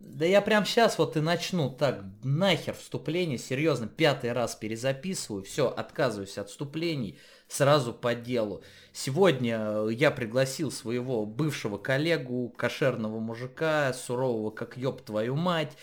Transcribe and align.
Да 0.00 0.24
я 0.24 0.40
прям 0.40 0.64
сейчас 0.64 0.98
вот 0.98 1.16
и 1.18 1.20
начну. 1.20 1.70
Так, 1.70 2.02
нахер 2.22 2.74
вступление, 2.74 3.36
серьезно, 3.36 3.86
пятый 3.86 4.32
раз 4.32 4.54
перезаписываю, 4.54 5.44
все, 5.44 5.68
отказываюсь 5.68 6.38
от 6.38 6.48
вступлений, 6.48 7.18
сразу 7.48 7.92
по 7.92 8.14
делу. 8.14 8.62
Сегодня 8.94 9.86
я 9.90 10.10
пригласил 10.10 10.72
своего 10.72 11.26
бывшего 11.26 11.76
коллегу, 11.76 12.48
кошерного 12.48 13.18
мужика, 13.18 13.92
сурового 13.92 14.50
как 14.50 14.78
ёб 14.78 15.02
твою 15.02 15.36
мать, 15.36 15.76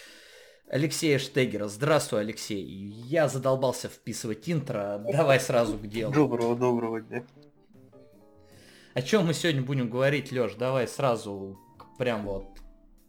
Алексея 0.68 1.20
Штегера. 1.20 1.68
Здравствуй, 1.68 2.22
Алексей. 2.22 2.64
Я 2.64 3.28
задолбался 3.30 3.88
вписывать 3.88 4.50
интро, 4.50 5.00
давай 5.12 5.40
сразу 5.40 5.78
к 5.78 5.88
делу. 5.88 6.12
Доброго, 6.12 6.56
доброго 6.56 7.02
дня. 7.02 7.24
О 8.96 9.02
чем 9.04 9.28
мы 9.28 9.36
сегодня 9.36 9.62
будем 9.62 9.92
говорить, 9.92 10.32
Лёш? 10.32 10.56
Давай 10.56 10.88
сразу 10.88 11.60
прям 12.00 12.26
вот 12.26 12.57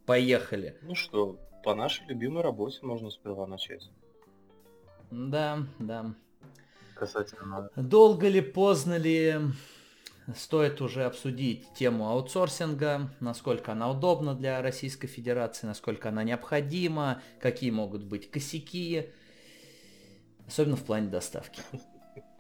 поехали. 0.09 0.75
Ну 0.81 0.95
что, 0.95 1.39
по 1.63 1.75
нашей 1.75 2.07
любимой 2.07 2.43
работе 2.43 2.79
можно 2.83 3.11
сперва 3.11 3.47
начать. 3.47 3.91
Да, 5.11 5.67
да. 5.79 6.15
Касательно... 6.95 7.69
Долго 7.77 8.27
ли, 8.29 8.41
поздно 8.41 8.97
ли, 8.97 9.37
стоит 10.35 10.81
уже 10.81 11.05
обсудить 11.05 11.75
тему 11.75 12.09
аутсорсинга, 12.09 13.11
насколько 13.21 13.73
она 13.73 13.91
удобна 13.91 14.35
для 14.35 14.63
Российской 14.63 15.09
Федерации, 15.09 15.67
насколько 15.67 16.09
она 16.09 16.25
необходима, 16.25 17.21
какие 17.39 17.71
могут 17.71 18.03
быть 18.03 18.31
косяки, 18.31 19.11
особенно 20.47 20.77
в 20.77 20.85
плане 20.85 21.09
доставки. 21.09 21.61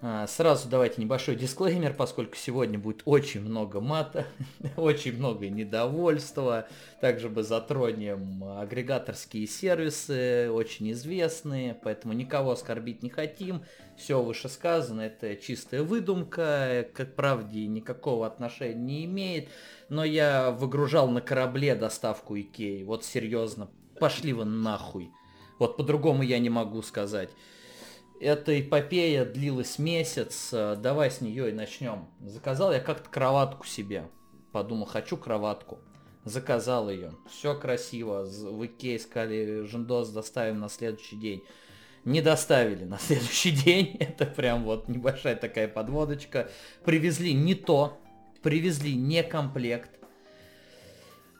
А, 0.00 0.28
сразу 0.28 0.68
давайте 0.68 1.02
небольшой 1.02 1.34
дисклеймер, 1.34 1.92
поскольку 1.92 2.36
сегодня 2.36 2.78
будет 2.78 3.02
очень 3.04 3.40
много 3.40 3.80
мата, 3.80 4.26
очень 4.76 5.16
много 5.16 5.48
недовольства. 5.48 6.68
Также 7.00 7.28
мы 7.28 7.42
затронем 7.42 8.44
агрегаторские 8.44 9.48
сервисы, 9.48 10.50
очень 10.52 10.92
известные, 10.92 11.74
поэтому 11.74 12.12
никого 12.12 12.52
оскорбить 12.52 13.02
не 13.02 13.10
хотим. 13.10 13.64
Все 13.96 14.22
вышесказано, 14.22 15.00
это 15.00 15.34
чистая 15.34 15.82
выдумка, 15.82 16.86
к 16.94 17.04
правде 17.04 17.66
никакого 17.66 18.24
отношения 18.24 18.74
не 18.76 19.04
имеет. 19.04 19.48
Но 19.88 20.04
я 20.04 20.52
выгружал 20.52 21.08
на 21.08 21.20
корабле 21.20 21.74
доставку 21.74 22.38
Икеи, 22.38 22.84
вот 22.84 23.04
серьезно, 23.04 23.68
пошли 23.98 24.32
вы 24.32 24.44
нахуй. 24.44 25.10
Вот 25.58 25.76
по-другому 25.76 26.22
я 26.22 26.38
не 26.38 26.50
могу 26.50 26.82
сказать. 26.82 27.30
Эта 28.20 28.60
эпопея 28.60 29.24
длилась 29.24 29.78
месяц, 29.78 30.50
э, 30.52 30.76
давай 30.76 31.10
с 31.10 31.20
нее 31.20 31.50
и 31.50 31.52
начнем. 31.52 32.08
Заказал 32.20 32.72
я 32.72 32.80
как-то 32.80 33.08
кроватку 33.08 33.64
себе. 33.64 34.08
Подумал, 34.50 34.86
хочу 34.86 35.16
кроватку. 35.16 35.78
Заказал 36.24 36.90
ее. 36.90 37.12
Все 37.30 37.58
красиво. 37.58 38.24
В 38.24 38.66
Икее 38.66 38.96
искали 38.96 39.62
жендос, 39.64 40.10
доставим 40.10 40.58
на 40.58 40.68
следующий 40.68 41.16
день. 41.16 41.44
Не 42.04 42.20
доставили 42.20 42.84
на 42.84 42.98
следующий 42.98 43.50
день. 43.64 43.96
Это 44.00 44.26
прям 44.26 44.64
вот 44.64 44.88
небольшая 44.88 45.36
такая 45.36 45.68
подводочка. 45.68 46.50
Привезли 46.84 47.32
не 47.34 47.54
то. 47.54 47.98
Привезли 48.42 48.96
не 48.96 49.22
комплект. 49.22 49.97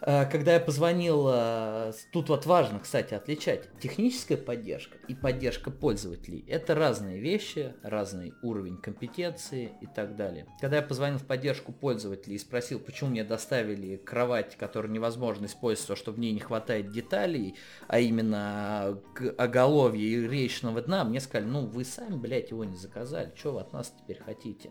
Э, 0.00 0.27
когда 0.27 0.54
я 0.54 0.60
позвонил, 0.60 1.28
э, 1.30 1.92
тут 2.12 2.28
вот 2.28 2.46
важно, 2.46 2.78
кстати, 2.78 3.14
отличать 3.14 3.68
техническая 3.80 4.38
поддержка 4.38 4.96
и 5.08 5.14
поддержка 5.14 5.70
пользователей. 5.70 6.44
Это 6.48 6.74
разные 6.74 7.18
вещи, 7.18 7.74
разный 7.82 8.32
уровень 8.42 8.76
компетенции 8.76 9.72
и 9.80 9.86
так 9.86 10.16
далее. 10.16 10.46
Когда 10.60 10.76
я 10.76 10.82
позвонил 10.82 11.19
в 11.19 11.26
поддержку 11.26 11.72
пользователей 11.72 12.36
и 12.36 12.38
спросил, 12.38 12.78
почему 12.78 13.10
мне 13.10 13.24
доставили 13.24 13.96
кровать, 13.96 14.56
которую 14.56 14.92
невозможно 14.92 15.46
использовать, 15.46 15.98
что 15.98 16.12
в 16.12 16.19
ней 16.19 16.32
не 16.32 16.41
хватает 16.41 16.91
деталей, 16.91 17.56
а 17.88 17.98
именно 17.98 19.00
оголовья 19.36 20.00
и 20.00 20.28
речного 20.28 20.80
дна, 20.80 21.04
мне 21.04 21.20
сказали, 21.20 21.48
ну 21.48 21.66
вы 21.66 21.84
сами, 21.84 22.16
блядь, 22.16 22.50
его 22.50 22.64
не 22.64 22.76
заказали, 22.76 23.32
что 23.34 23.52
вы 23.52 23.60
от 23.60 23.72
нас 23.72 23.92
теперь 23.98 24.22
хотите? 24.22 24.70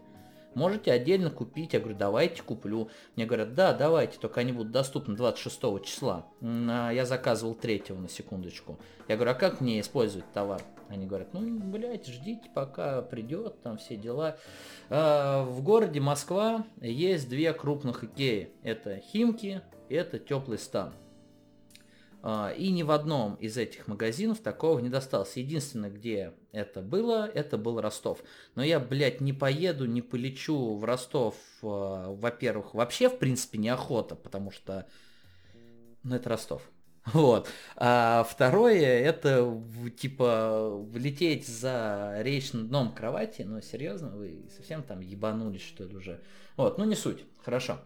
Можете 0.57 0.91
отдельно 0.91 1.29
купить. 1.29 1.73
Я 1.73 1.79
говорю, 1.79 1.95
давайте 1.95 2.41
куплю. 2.41 2.89
Мне 3.15 3.27
говорят, 3.27 3.53
да, 3.53 3.73
давайте, 3.73 4.17
только 4.17 4.39
они 4.39 4.51
будут 4.51 4.71
доступны 4.71 5.15
26 5.15 5.83
числа. 5.85 6.25
А 6.41 6.89
я 6.89 7.05
заказывал 7.05 7.53
3 7.53 7.83
на 7.89 8.09
секундочку. 8.09 8.79
Я 9.07 9.17
говорю, 9.17 9.33
а 9.33 9.33
как 9.35 9.61
мне 9.61 9.79
использовать 9.79 10.25
товар? 10.33 10.59
Они 10.89 11.05
говорят, 11.05 11.31
ну, 11.33 11.41
блядь, 11.41 12.07
ждите, 12.07 12.49
пока 12.55 13.03
придет, 13.03 13.61
там 13.61 13.77
все 13.77 13.97
дела. 13.97 14.37
А, 14.89 15.43
в 15.43 15.61
городе 15.61 15.99
Москва 15.99 16.65
есть 16.81 17.29
две 17.29 17.53
крупных 17.53 18.03
Икеи. 18.03 18.49
Это 18.63 18.97
Химки, 18.97 19.61
это 19.89 20.17
Теплый 20.17 20.57
стан. 20.57 20.91
А, 22.29 22.49
и 22.49 22.71
ни 22.71 22.83
в 22.83 22.91
одном 22.91 23.35
из 23.35 23.57
этих 23.57 23.87
магазинов 23.87 24.39
такого 24.39 24.79
не 24.79 24.89
досталось. 24.89 25.37
Единственное, 25.37 25.89
где 25.89 26.33
это 26.51 26.81
было, 26.81 27.25
это 27.25 27.57
был 27.57 27.79
Ростов. 27.79 28.21
Но 28.53 28.63
я, 28.65 28.81
блядь, 28.81 29.21
не 29.21 29.31
поеду, 29.31 29.85
не 29.85 30.01
полечу 30.01 30.75
в 30.75 30.83
Ростов, 30.83 31.35
а, 31.63 32.11
во-первых, 32.11 32.73
вообще, 32.73 33.07
в 33.07 33.17
принципе, 33.17 33.59
неохота, 33.59 34.15
потому 34.15 34.51
что, 34.51 34.87
ну, 36.03 36.15
это 36.15 36.27
Ростов. 36.27 36.69
Вот. 37.13 37.47
А 37.77 38.27
второе, 38.29 38.99
это, 38.99 39.63
типа, 39.97 40.69
влететь 40.69 41.47
за 41.47 42.17
речным 42.19 42.67
дном 42.67 42.93
кровати, 42.93 43.43
ну, 43.43 43.61
серьезно, 43.61 44.09
вы 44.09 44.49
совсем 44.53 44.83
там 44.83 44.99
ебанулись, 44.99 45.61
что 45.65 45.85
ли, 45.85 45.95
уже. 45.95 46.19
Вот, 46.57 46.77
ну, 46.77 46.83
не 46.83 46.95
суть. 46.95 47.23
Хорошо. 47.41 47.79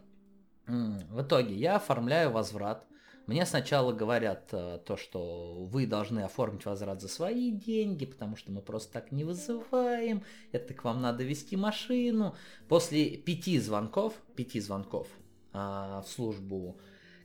В 0.66 1.22
итоге 1.22 1.54
я 1.54 1.76
оформляю 1.76 2.32
возврат 2.32 2.88
мне 3.32 3.46
сначала 3.46 3.94
говорят 3.94 4.50
э, 4.52 4.80
то, 4.86 4.98
что 4.98 5.54
вы 5.58 5.88
должны 5.88 6.20
оформить 6.20 6.66
возврат 6.66 7.02
за 7.02 7.08
свои 7.08 7.50
деньги, 7.50 8.06
потому 8.06 8.36
что 8.36 8.52
мы 8.52 8.62
просто 8.62 8.92
так 8.92 9.14
не 9.14 9.24
вызываем, 9.24 10.24
это 10.52 10.74
к 10.74 10.84
вам 10.84 11.02
надо 11.02 11.24
вести 11.24 11.56
машину. 11.56 12.36
После 12.68 13.16
пяти 13.16 13.58
звонков, 13.58 14.16
пяти 14.36 14.60
звонков 14.60 15.08
а, 15.54 16.02
в 16.02 16.10
службу 16.10 16.78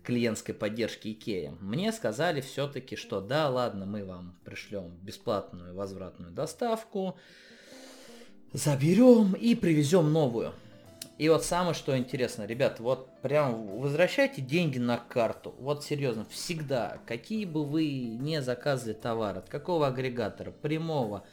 клиентской 0.04 0.54
поддержки 0.54 1.08
Икея, 1.08 1.56
мне 1.60 1.90
сказали 1.90 2.40
все-таки, 2.40 2.94
что 2.94 3.20
да, 3.20 3.50
ладно, 3.50 3.84
мы 3.84 4.04
вам 4.04 4.38
пришлем 4.44 4.96
бесплатную 5.02 5.74
возвратную 5.74 6.30
доставку, 6.30 7.16
заберем 8.52 9.32
и 9.32 9.56
привезем 9.56 10.12
новую. 10.12 10.52
И 11.18 11.30
вот 11.30 11.44
самое, 11.44 11.74
что 11.74 11.96
интересно, 11.96 12.44
ребят, 12.44 12.78
вот 12.78 13.08
прям 13.22 13.78
возвращайте 13.78 14.42
деньги 14.42 14.78
на 14.78 14.98
карту. 14.98 15.54
Вот 15.58 15.82
серьезно, 15.82 16.26
всегда, 16.26 16.98
какие 17.06 17.46
бы 17.46 17.64
вы 17.64 17.88
не 17.88 18.42
заказывали 18.42 18.92
товар, 18.92 19.38
от 19.38 19.48
какого 19.48 19.86
агрегатора, 19.86 20.50
прямого 20.50 21.24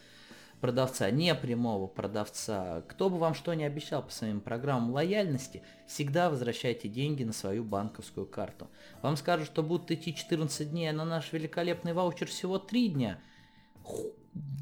продавца, 0.62 1.12
не 1.12 1.36
прямого 1.36 1.88
продавца, 1.88 2.84
кто 2.88 3.10
бы 3.10 3.18
вам 3.18 3.34
что 3.34 3.54
ни 3.54 3.64
обещал 3.64 4.02
по 4.02 4.12
своим 4.12 4.40
программам 4.40 4.94
лояльности, 4.94 5.62
всегда 5.86 6.30
возвращайте 6.30 6.88
деньги 6.88 7.26
на 7.26 7.34
свою 7.34 7.66
банковскую 7.66 8.26
карту. 8.26 8.70
Вам 9.02 9.18
скажут, 9.18 9.48
что 9.48 9.64
будут 9.64 9.92
идти 9.92 10.16
14 10.16 10.72
дней, 10.72 10.88
а 10.88 10.94
на 10.94 11.04
наш 11.04 11.34
великолепный 11.34 11.92
ваучер 11.92 12.28
всего 12.28 12.58
3 12.58 12.88
дня 12.88 13.20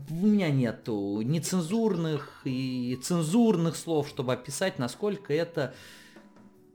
у 0.10 0.26
меня 0.26 0.50
нету 0.52 1.22
нецензурных 1.22 2.42
и 2.44 3.00
цензурных 3.02 3.76
слов, 3.76 4.10
чтобы 4.10 4.34
описать, 4.34 4.78
насколько 4.78 5.34
это 5.34 5.74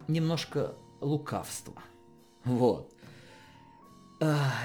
немножко 0.09 0.75
лукавство. 1.01 1.75
Вот. 2.45 2.93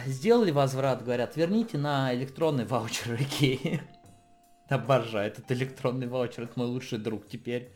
Сделали 0.06 0.52
возврат, 0.52 1.04
говорят, 1.04 1.36
верните 1.36 1.78
на 1.78 2.14
электронный 2.16 2.66
ваучер 2.66 3.16
Икеи. 3.22 3.82
Обожаю 4.70 5.28
этот 5.28 5.52
электронный 5.52 6.08
ваучер, 6.08 6.44
это 6.44 6.54
мой 6.56 6.68
лучший 6.68 7.00
друг 7.00 7.28
теперь. 7.28 7.74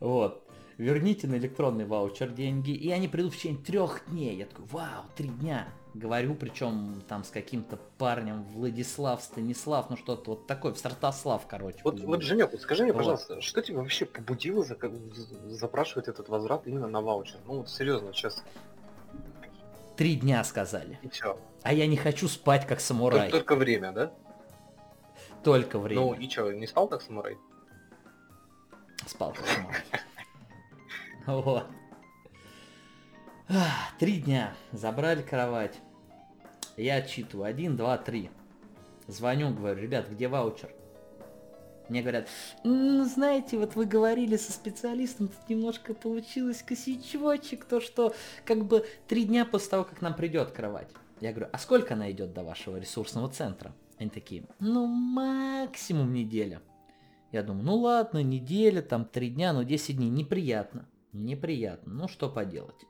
Вот. 0.00 0.46
Верните 0.76 1.26
на 1.26 1.36
электронный 1.36 1.86
ваучер 1.86 2.30
деньги, 2.30 2.72
и 2.72 2.90
они 2.90 3.08
придут 3.08 3.32
в 3.32 3.38
течение 3.38 3.64
трех 3.64 4.02
дней. 4.08 4.36
Я 4.36 4.44
такой, 4.44 4.66
вау, 4.66 5.04
три 5.16 5.28
дня 5.28 5.66
говорю, 5.96 6.34
причем 6.34 7.02
там 7.08 7.24
с 7.24 7.30
каким-то 7.30 7.78
парнем 7.98 8.44
Владислав, 8.44 9.22
Станислав, 9.22 9.90
ну 9.90 9.96
что-то 9.96 10.32
вот 10.32 10.46
такое, 10.46 10.74
Стартослав, 10.74 11.46
короче. 11.46 11.78
Вот, 11.84 12.00
вот 12.00 12.22
Женек, 12.22 12.52
вот 12.52 12.60
скажи 12.60 12.84
мне, 12.84 12.92
вот. 12.92 12.98
пожалуйста, 12.98 13.40
что 13.40 13.62
тебя 13.62 13.78
вообще 13.78 14.04
побудило 14.04 14.64
за, 14.64 14.76
запрашивать 15.48 16.08
этот 16.08 16.28
возврат 16.28 16.66
именно 16.66 16.86
на 16.86 17.00
ваучер? 17.00 17.38
Ну 17.46 17.58
вот 17.58 17.70
серьезно, 17.70 18.12
сейчас. 18.12 18.44
Три 19.96 20.16
дня 20.16 20.44
сказали. 20.44 20.98
И 21.02 21.08
все. 21.08 21.38
А 21.62 21.72
я 21.72 21.86
не 21.86 21.96
хочу 21.96 22.28
спать 22.28 22.66
как 22.66 22.80
самурай. 22.80 23.30
Только, 23.30 23.38
только 23.38 23.56
время, 23.56 23.92
да? 23.92 24.12
Только 25.42 25.78
время. 25.78 26.02
Ну 26.02 26.14
и 26.14 26.28
что, 26.28 26.52
не 26.52 26.66
спал 26.66 26.88
как 26.88 27.02
самурай? 27.02 27.38
Спал 29.06 29.32
как 29.32 29.46
самурай. 29.46 29.82
Вот. 31.26 31.66
Три 33.98 34.18
дня. 34.18 34.54
Забрали 34.72 35.22
кровать. 35.22 35.80
Я 36.76 36.96
отчитываю. 36.96 37.48
Один, 37.48 37.76
два, 37.76 37.96
три. 37.98 38.30
Звоню, 39.06 39.54
говорю, 39.54 39.80
ребят, 39.80 40.08
где 40.10 40.28
ваучер? 40.28 40.70
Мне 41.88 42.02
говорят, 42.02 42.28
знаете, 42.64 43.56
вот 43.58 43.76
вы 43.76 43.86
говорили 43.86 44.36
со 44.36 44.50
специалистом, 44.50 45.28
тут 45.28 45.48
немножко 45.48 45.94
получилось 45.94 46.62
косячочек, 46.62 47.64
то 47.64 47.80
что 47.80 48.12
как 48.44 48.64
бы 48.64 48.84
три 49.06 49.24
дня 49.24 49.44
после 49.44 49.70
того, 49.70 49.84
как 49.84 50.02
нам 50.02 50.14
придет 50.14 50.50
кровать. 50.50 50.88
Я 51.20 51.30
говорю, 51.30 51.48
а 51.52 51.58
сколько 51.58 51.94
она 51.94 52.10
идет 52.10 52.32
до 52.34 52.42
вашего 52.42 52.76
ресурсного 52.76 53.28
центра? 53.30 53.72
Они 53.98 54.10
такие, 54.10 54.44
ну 54.58 54.86
максимум 54.86 56.12
неделя. 56.12 56.60
Я 57.30 57.42
думаю, 57.42 57.64
ну 57.64 57.76
ладно, 57.76 58.22
неделя, 58.22 58.82
там 58.82 59.04
три 59.04 59.30
дня, 59.30 59.52
но 59.52 59.62
10 59.62 59.96
дней. 59.96 60.10
Неприятно. 60.10 60.86
Неприятно. 61.12 61.92
Ну 61.92 62.08
что 62.08 62.28
поделать. 62.28 62.84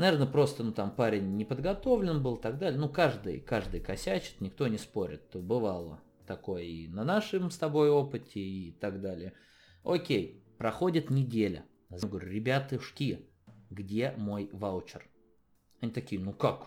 Наверное, 0.00 0.26
просто, 0.26 0.62
ну 0.64 0.72
там 0.72 0.90
парень 0.92 1.36
не 1.36 1.44
подготовлен 1.44 2.22
был 2.22 2.36
и 2.36 2.40
так 2.40 2.58
далее. 2.58 2.80
Ну 2.80 2.88
каждый, 2.88 3.38
каждый 3.38 3.80
косячит, 3.80 4.40
никто 4.40 4.66
не 4.66 4.78
спорит. 4.78 5.36
Бывало 5.36 6.00
такое 6.26 6.62
и 6.62 6.88
на 6.88 7.04
нашем 7.04 7.50
с 7.50 7.58
тобой 7.58 7.90
опыте 7.90 8.40
и 8.40 8.72
так 8.72 9.02
далее. 9.02 9.34
Окей, 9.84 10.42
проходит 10.56 11.10
неделя. 11.10 11.66
Я 11.90 11.98
говорю, 11.98 12.30
ребятушки, 12.30 13.28
где 13.68 14.14
мой 14.16 14.48
ваучер? 14.54 15.06
Они 15.82 15.92
такие, 15.92 16.18
ну 16.18 16.32
как, 16.32 16.64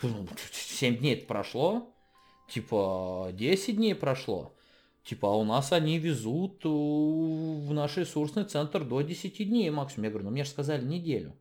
7 0.00 0.96
дней 0.96 1.18
прошло, 1.18 1.94
типа 2.48 3.30
10 3.34 3.76
дней 3.76 3.94
прошло. 3.94 4.56
Типа, 5.04 5.28
а 5.28 5.36
у 5.36 5.44
нас 5.44 5.70
они 5.72 5.96
везут 6.00 6.64
в 6.64 7.72
наш 7.72 7.98
ресурсный 7.98 8.46
центр 8.46 8.82
до 8.82 9.00
10 9.00 9.48
дней 9.48 9.70
максимум. 9.70 10.06
Я 10.06 10.10
говорю, 10.10 10.24
ну 10.24 10.32
мне 10.32 10.42
же 10.42 10.50
сказали 10.50 10.84
неделю. 10.84 11.36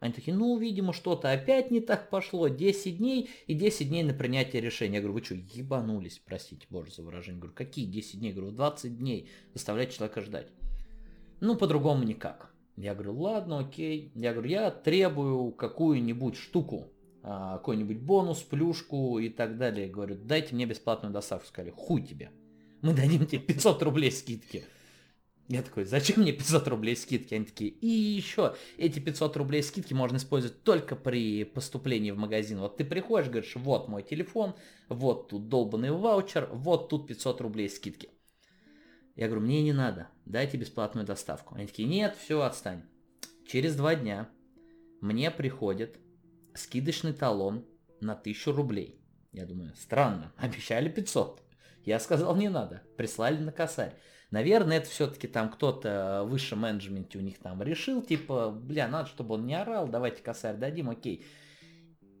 Они 0.00 0.14
такие, 0.14 0.34
ну, 0.34 0.58
видимо, 0.58 0.94
что-то 0.94 1.30
опять 1.30 1.70
не 1.70 1.80
так 1.80 2.08
пошло. 2.08 2.48
10 2.48 2.96
дней 2.96 3.28
и 3.46 3.54
10 3.54 3.88
дней 3.88 4.02
на 4.02 4.14
принятие 4.14 4.62
решения. 4.62 4.94
Я 4.94 5.00
говорю, 5.02 5.14
вы 5.14 5.22
что, 5.22 5.34
ебанулись, 5.34 6.20
простите, 6.24 6.66
боже, 6.70 6.90
за 6.90 7.02
выражение. 7.02 7.36
Я 7.36 7.40
говорю, 7.40 7.54
какие 7.54 7.84
10 7.84 8.18
дней? 8.18 8.28
Я 8.30 8.34
говорю, 8.34 8.52
20 8.52 8.98
дней 8.98 9.28
заставлять 9.52 9.94
человека 9.94 10.22
ждать. 10.22 10.48
Ну, 11.40 11.54
по-другому 11.54 12.02
никак. 12.04 12.50
Я 12.76 12.94
говорю, 12.94 13.20
ладно, 13.20 13.58
окей. 13.58 14.10
Я 14.14 14.32
говорю, 14.32 14.48
я 14.48 14.70
требую 14.70 15.52
какую-нибудь 15.52 16.36
штуку, 16.36 16.88
а, 17.22 17.58
какой-нибудь 17.58 17.98
бонус, 17.98 18.40
плюшку 18.40 19.18
и 19.18 19.28
так 19.28 19.58
далее. 19.58 19.86
Я 19.86 19.92
говорю, 19.92 20.16
дайте 20.16 20.54
мне 20.54 20.64
бесплатную 20.64 21.12
доставку. 21.12 21.46
Сказали, 21.46 21.74
хуй 21.76 22.02
тебе. 22.02 22.30
Мы 22.80 22.94
дадим 22.94 23.26
тебе 23.26 23.42
500 23.42 23.82
рублей 23.82 24.10
скидки. 24.10 24.64
Я 25.50 25.62
такой, 25.62 25.84
зачем 25.84 26.20
мне 26.20 26.30
500 26.30 26.68
рублей 26.68 26.94
скидки? 26.94 27.34
Они 27.34 27.44
такие, 27.44 27.72
и 27.72 27.88
еще 27.88 28.54
эти 28.78 29.00
500 29.00 29.36
рублей 29.36 29.64
скидки 29.64 29.92
можно 29.92 30.18
использовать 30.18 30.62
только 30.62 30.94
при 30.94 31.42
поступлении 31.42 32.12
в 32.12 32.16
магазин. 32.16 32.60
Вот 32.60 32.76
ты 32.76 32.84
приходишь, 32.84 33.30
говоришь, 33.30 33.56
вот 33.56 33.88
мой 33.88 34.04
телефон, 34.04 34.54
вот 34.88 35.26
тут 35.26 35.48
долбанный 35.48 35.90
ваучер, 35.90 36.48
вот 36.52 36.88
тут 36.88 37.08
500 37.08 37.40
рублей 37.40 37.68
скидки. 37.68 38.10
Я 39.16 39.26
говорю, 39.26 39.42
мне 39.42 39.60
не 39.64 39.72
надо, 39.72 40.06
дайте 40.24 40.56
бесплатную 40.56 41.04
доставку. 41.04 41.56
Они 41.56 41.66
такие, 41.66 41.88
нет, 41.88 42.16
все, 42.16 42.42
отстань. 42.42 42.84
Через 43.44 43.74
два 43.74 43.96
дня 43.96 44.28
мне 45.00 45.32
приходит 45.32 45.98
скидочный 46.54 47.12
талон 47.12 47.66
на 48.00 48.12
1000 48.12 48.52
рублей. 48.52 49.02
Я 49.32 49.46
думаю, 49.46 49.74
странно, 49.74 50.32
обещали 50.36 50.88
500. 50.88 51.42
Я 51.84 51.98
сказал, 51.98 52.36
не 52.36 52.48
надо, 52.48 52.84
прислали 52.96 53.38
на 53.38 53.50
косарь. 53.50 53.96
Наверное, 54.30 54.78
это 54.78 54.88
все-таки 54.88 55.26
там 55.26 55.50
кто-то 55.50 56.24
выше 56.24 56.54
менеджменте 56.54 57.18
у 57.18 57.20
них 57.20 57.38
там 57.38 57.62
решил, 57.62 58.00
типа, 58.00 58.50
бля, 58.50 58.86
надо, 58.86 59.08
чтобы 59.08 59.34
он 59.34 59.46
не 59.46 59.54
орал, 59.54 59.88
давайте 59.88 60.22
косарь 60.22 60.56
дадим, 60.56 60.88
окей. 60.88 61.24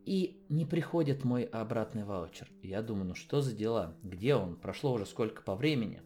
И 0.04 0.44
не 0.48 0.64
приходит 0.64 1.22
мой 1.22 1.44
обратный 1.44 2.04
ваучер. 2.04 2.48
Я 2.62 2.82
думаю, 2.82 3.06
ну 3.06 3.14
что 3.14 3.40
за 3.40 3.54
дела? 3.54 3.94
Где 4.02 4.34
он? 4.34 4.56
Прошло 4.56 4.92
уже 4.92 5.06
сколько 5.06 5.42
по 5.42 5.54
времени? 5.54 6.02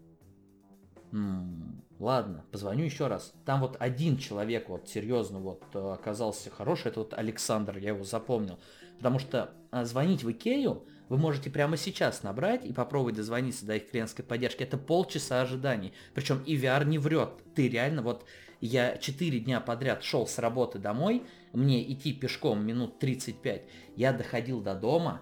М-м, 1.13 1.83
ладно, 1.99 2.45
позвоню 2.51 2.85
еще 2.85 3.07
раз. 3.07 3.33
Там 3.47 3.61
вот 3.61 3.77
один 3.79 4.19
человек 4.19 4.69
вот 4.69 4.89
серьезно 4.89 5.39
вот 5.39 5.65
оказался 5.75 6.51
хороший, 6.51 6.89
это 6.89 7.01
вот 7.01 7.15
Александр, 7.15 7.79
я 7.79 7.91
его 7.91 8.05
запомнил. 8.05 8.59
Потому 8.99 9.19
что 9.19 9.55
а, 9.71 9.87
звонить 9.87 10.23
в 10.23 10.31
Икею 10.31 10.87
вы 11.09 11.19
можете 11.19 11.51
прямо 11.51 11.77
сейчас 11.77 12.23
набрать 12.23 12.65
и 12.65 12.73
попробовать 12.73 13.17
дозвониться 13.17 13.67
до 13.67 13.77
их 13.77 13.91
клиентской 13.91 14.25
поддержки. 14.25 14.63
Это 14.63 14.79
полчаса 14.79 15.43
ожиданий. 15.43 15.93
Причем 16.15 16.43
и 16.45 16.57
VR 16.57 16.85
не 16.85 16.99
врет. 16.99 17.31
Ты 17.55 17.69
реально, 17.69 18.03
вот 18.03 18.25
я 18.61 18.97
4 18.97 19.41
дня 19.41 19.61
подряд 19.61 20.03
шел 20.03 20.27
с 20.27 20.39
работы 20.39 20.79
домой, 20.79 21.23
мне 21.53 21.93
идти 21.93 22.13
пешком 22.13 22.65
минут 22.65 22.99
35. 22.99 23.63
Я 23.97 24.13
доходил 24.13 24.63
до 24.63 24.75
дома, 24.75 25.21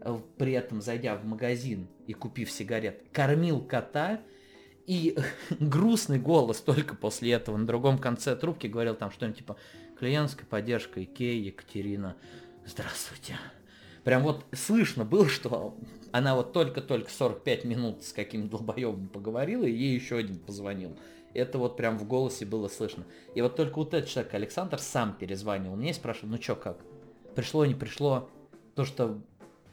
э, 0.00 0.18
при 0.38 0.52
этом 0.52 0.80
зайдя 0.80 1.16
в 1.16 1.24
магазин 1.24 1.88
и 2.06 2.14
купив 2.14 2.50
сигарет, 2.50 3.04
кормил 3.12 3.60
кота, 3.60 4.22
и 4.86 5.18
грустный 5.60 6.18
голос 6.18 6.62
только 6.62 6.96
после 6.96 7.32
этого 7.32 7.58
на 7.58 7.66
другом 7.66 7.98
конце 7.98 8.34
трубки 8.34 8.66
говорил 8.66 8.94
там 8.94 9.10
что-нибудь 9.10 9.38
типа 9.38 9.56
«Клиентская 9.98 10.46
поддержка 10.46 11.04
Икея, 11.04 11.42
Екатерина, 11.44 12.16
здравствуйте». 12.64 13.36
Прям 14.08 14.22
вот 14.22 14.46
слышно 14.54 15.04
было, 15.04 15.28
что 15.28 15.76
она 16.12 16.34
вот 16.34 16.54
только-только 16.54 17.10
45 17.10 17.66
минут 17.66 18.02
с 18.02 18.14
каким-то 18.14 18.56
долбоебом 18.56 19.06
поговорила, 19.06 19.64
и 19.64 19.70
ей 19.70 19.94
еще 19.94 20.16
один 20.16 20.38
позвонил. 20.38 20.96
Это 21.34 21.58
вот 21.58 21.76
прям 21.76 21.98
в 21.98 22.06
голосе 22.08 22.46
было 22.46 22.68
слышно. 22.68 23.04
И 23.34 23.42
вот 23.42 23.56
только 23.56 23.76
вот 23.76 23.92
этот 23.92 24.08
человек, 24.08 24.32
Александр, 24.32 24.78
сам 24.78 25.12
перезванивал 25.12 25.76
мне 25.76 25.90
и 25.90 25.92
спрашивал, 25.92 26.30
ну 26.30 26.38
чё, 26.38 26.56
как? 26.56 26.78
Пришло, 27.34 27.66
не 27.66 27.74
пришло? 27.74 28.30
То, 28.74 28.86
что 28.86 29.20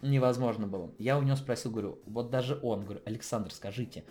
невозможно 0.02 0.68
было. 0.68 0.92
Я 0.98 1.18
у 1.18 1.22
него 1.22 1.38
спросил, 1.38 1.72
говорю, 1.72 2.00
вот 2.06 2.30
даже 2.30 2.60
он, 2.62 2.84
говорю, 2.84 3.00
Александр, 3.06 3.54
скажите, 3.54 4.04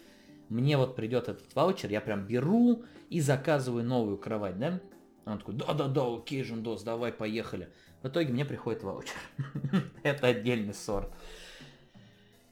мне 0.49 0.79
вот 0.79 0.97
придет 0.97 1.29
этот 1.29 1.55
ваучер, 1.55 1.91
я 1.91 2.01
прям 2.01 2.27
беру 2.27 2.83
и 3.11 3.21
заказываю 3.21 3.85
новую 3.85 4.17
кровать, 4.17 4.59
да? 4.59 4.81
Он 5.27 5.39
такой, 5.39 5.55
да-да-да, 5.55 6.15
окей, 6.15 6.43
Жендос, 6.43 6.83
давай, 6.83 7.13
поехали. 7.13 7.69
В 8.05 8.09
итоге 8.09 8.35
мне 8.35 8.45
приходит 8.45 8.83
ваучер. 8.83 9.17
это 10.03 10.27
отдельный 10.27 10.75
сорт. 10.75 11.11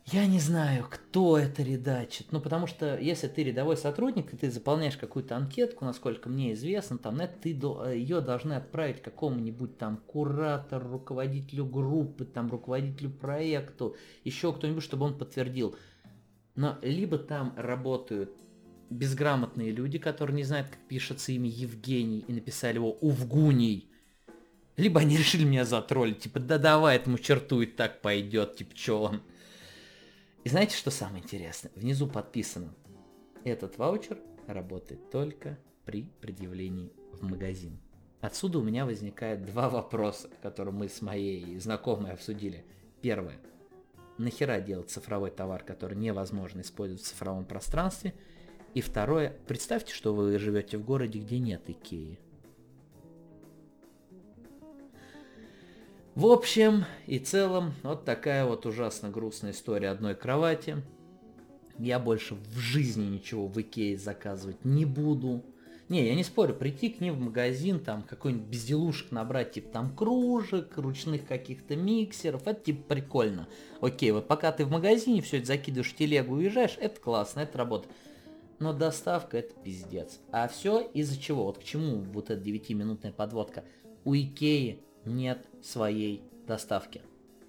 Я 0.06 0.26
не 0.26 0.40
знаю, 0.40 0.86
кто 0.90 1.36
это 1.36 1.62
редачит. 1.62 2.32
Ну, 2.32 2.40
потому 2.40 2.66
что 2.66 2.96
если 2.98 3.28
ты 3.28 3.44
рядовой 3.44 3.76
сотрудник, 3.76 4.32
и 4.32 4.36
ты 4.38 4.50
заполняешь 4.50 4.96
какую-то 4.96 5.36
анкетку, 5.36 5.84
насколько 5.84 6.30
мне 6.30 6.54
известно, 6.54 6.96
там, 6.96 7.16
на 7.16 7.26
ты 7.26 7.50
ее 7.50 8.22
должны 8.22 8.54
отправить 8.54 9.02
какому-нибудь 9.02 9.76
там 9.76 9.98
куратору, 9.98 10.88
руководителю 10.88 11.66
группы, 11.66 12.24
там, 12.24 12.50
руководителю 12.50 13.10
проекту, 13.10 13.94
еще 14.24 14.54
кто-нибудь, 14.54 14.82
чтобы 14.82 15.04
он 15.04 15.18
подтвердил. 15.18 15.76
Но 16.54 16.78
либо 16.80 17.18
там 17.18 17.52
работают 17.58 18.32
безграмотные 18.88 19.70
люди, 19.70 19.98
которые 19.98 20.34
не 20.34 20.44
знают, 20.44 20.68
как 20.68 20.78
пишется 20.88 21.30
имя 21.32 21.50
Евгений, 21.50 22.24
и 22.26 22.32
написали 22.32 22.76
его 22.76 22.92
Увгуний, 22.92 23.91
либо 24.76 25.00
они 25.00 25.16
решили 25.16 25.44
меня 25.44 25.64
затроллить, 25.64 26.20
типа, 26.20 26.40
да 26.40 26.58
давай 26.58 26.96
этому 26.96 27.18
черту 27.18 27.60
и 27.60 27.66
так 27.66 28.00
пойдет, 28.00 28.56
типа, 28.56 28.74
чё 28.74 29.00
он. 29.00 29.22
И 30.44 30.48
знаете, 30.48 30.76
что 30.76 30.90
самое 30.90 31.22
интересное? 31.22 31.70
Внизу 31.74 32.06
подписано. 32.06 32.74
Этот 33.44 33.78
ваучер 33.78 34.18
работает 34.46 35.10
только 35.10 35.58
при 35.84 36.04
предъявлении 36.20 36.92
в 37.12 37.22
магазин. 37.22 37.78
Отсюда 38.20 38.58
у 38.58 38.62
меня 38.62 38.86
возникает 38.86 39.44
два 39.44 39.68
вопроса, 39.68 40.30
которые 40.42 40.72
мы 40.72 40.88
с 40.88 41.02
моей 41.02 41.58
знакомой 41.58 42.12
обсудили. 42.12 42.64
Первое. 43.00 43.38
Нахера 44.16 44.60
делать 44.60 44.90
цифровой 44.90 45.30
товар, 45.30 45.64
который 45.64 45.96
невозможно 45.96 46.60
использовать 46.60 47.02
в 47.02 47.06
цифровом 47.06 47.44
пространстве? 47.44 48.14
И 48.74 48.80
второе. 48.80 49.36
Представьте, 49.46 49.92
что 49.92 50.14
вы 50.14 50.38
живете 50.38 50.78
в 50.78 50.84
городе, 50.84 51.18
где 51.18 51.38
нет 51.38 51.68
Икеи. 51.68 52.18
В 56.14 56.26
общем 56.26 56.84
и 57.06 57.18
целом, 57.18 57.72
вот 57.82 58.04
такая 58.04 58.44
вот 58.44 58.66
ужасно 58.66 59.08
грустная 59.08 59.52
история 59.52 59.88
одной 59.88 60.14
кровати. 60.14 60.76
Я 61.78 61.98
больше 61.98 62.34
в 62.34 62.58
жизни 62.58 63.06
ничего 63.06 63.46
в 63.46 63.58
Икее 63.58 63.96
заказывать 63.96 64.62
не 64.62 64.84
буду. 64.84 65.42
Не, 65.88 66.06
я 66.06 66.14
не 66.14 66.22
спорю, 66.22 66.52
прийти 66.52 66.90
к 66.90 67.00
ним 67.00 67.14
в 67.14 67.20
магазин, 67.20 67.80
там 67.80 68.02
какой-нибудь 68.02 68.46
безделушек 68.46 69.10
набрать, 69.10 69.52
типа 69.52 69.72
там 69.72 69.96
кружек, 69.96 70.76
ручных 70.76 71.26
каких-то 71.26 71.76
миксеров, 71.76 72.46
это 72.46 72.60
типа 72.60 72.94
прикольно. 72.94 73.48
Окей, 73.80 74.10
вот 74.10 74.28
пока 74.28 74.52
ты 74.52 74.66
в 74.66 74.70
магазине 74.70 75.22
все 75.22 75.38
это 75.38 75.46
закидываешь 75.46 75.92
в 75.92 75.96
телегу, 75.96 76.34
уезжаешь, 76.34 76.76
это 76.78 77.00
классно, 77.00 77.40
это 77.40 77.56
работает. 77.56 77.94
Но 78.58 78.74
доставка 78.74 79.38
это 79.38 79.54
пиздец. 79.64 80.20
А 80.30 80.46
все 80.46 80.80
из-за 80.92 81.18
чего? 81.18 81.44
Вот 81.44 81.58
к 81.58 81.64
чему 81.64 82.00
вот 82.12 82.28
эта 82.28 82.42
9-минутная 82.42 83.12
подводка? 83.12 83.64
У 84.04 84.14
Икеи 84.14 84.82
нет 85.04 85.46
своей 85.62 86.22
доставки. 86.46 87.02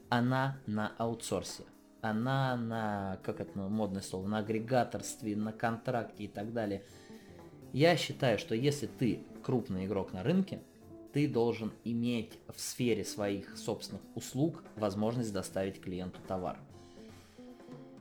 Она 0.10 0.60
на 0.66 0.94
аутсорсе. 0.98 1.64
Она 2.02 2.58
на, 2.58 3.20
как 3.24 3.40
это 3.40 3.58
модное 3.58 4.02
слово, 4.02 4.28
на 4.28 4.40
агрегаторстве, 4.40 5.36
на 5.36 5.54
контракте 5.54 6.26
и 6.26 6.28
так 6.28 6.52
далее. 6.52 6.84
Я 7.72 7.96
считаю, 7.96 8.38
что 8.38 8.56
если 8.56 8.88
ты 8.88 9.24
крупный 9.42 9.86
игрок 9.86 10.14
на 10.14 10.22
рынке, 10.22 10.62
ты 11.14 11.28
должен 11.28 11.72
иметь 11.84 12.40
в 12.54 12.60
сфере 12.60 13.06
своих 13.06 13.58
собственных 13.58 14.02
услуг 14.16 14.64
возможность 14.76 15.32
доставить 15.32 15.80
клиенту 15.80 16.20
товар. 16.28 16.60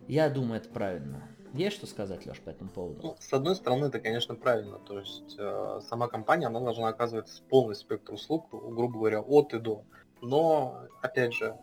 Я 0.08 0.28
думаю, 0.30 0.60
это 0.60 0.68
правильно. 0.68 1.22
Есть 1.54 1.76
что 1.76 1.86
сказать, 1.86 2.24
Леш, 2.26 2.40
по 2.40 2.50
этому 2.50 2.70
поводу? 2.70 3.00
Ну, 3.02 3.16
с 3.18 3.32
одной 3.32 3.54
стороны, 3.56 3.86
это, 3.86 4.00
конечно, 4.00 4.34
правильно. 4.34 4.78
То 4.78 4.98
есть 4.98 5.36
э, 5.38 5.80
сама 5.86 6.08
компания, 6.08 6.46
она 6.46 6.60
должна 6.60 6.88
оказывать 6.88 7.42
полный 7.50 7.74
спектр 7.74 8.14
услуг, 8.14 8.48
грубо 8.50 8.98
говоря, 8.98 9.20
от 9.20 9.52
и 9.54 9.58
до. 9.58 9.84
Но, 10.22 10.86
опять 11.02 11.34
же, 11.34 11.58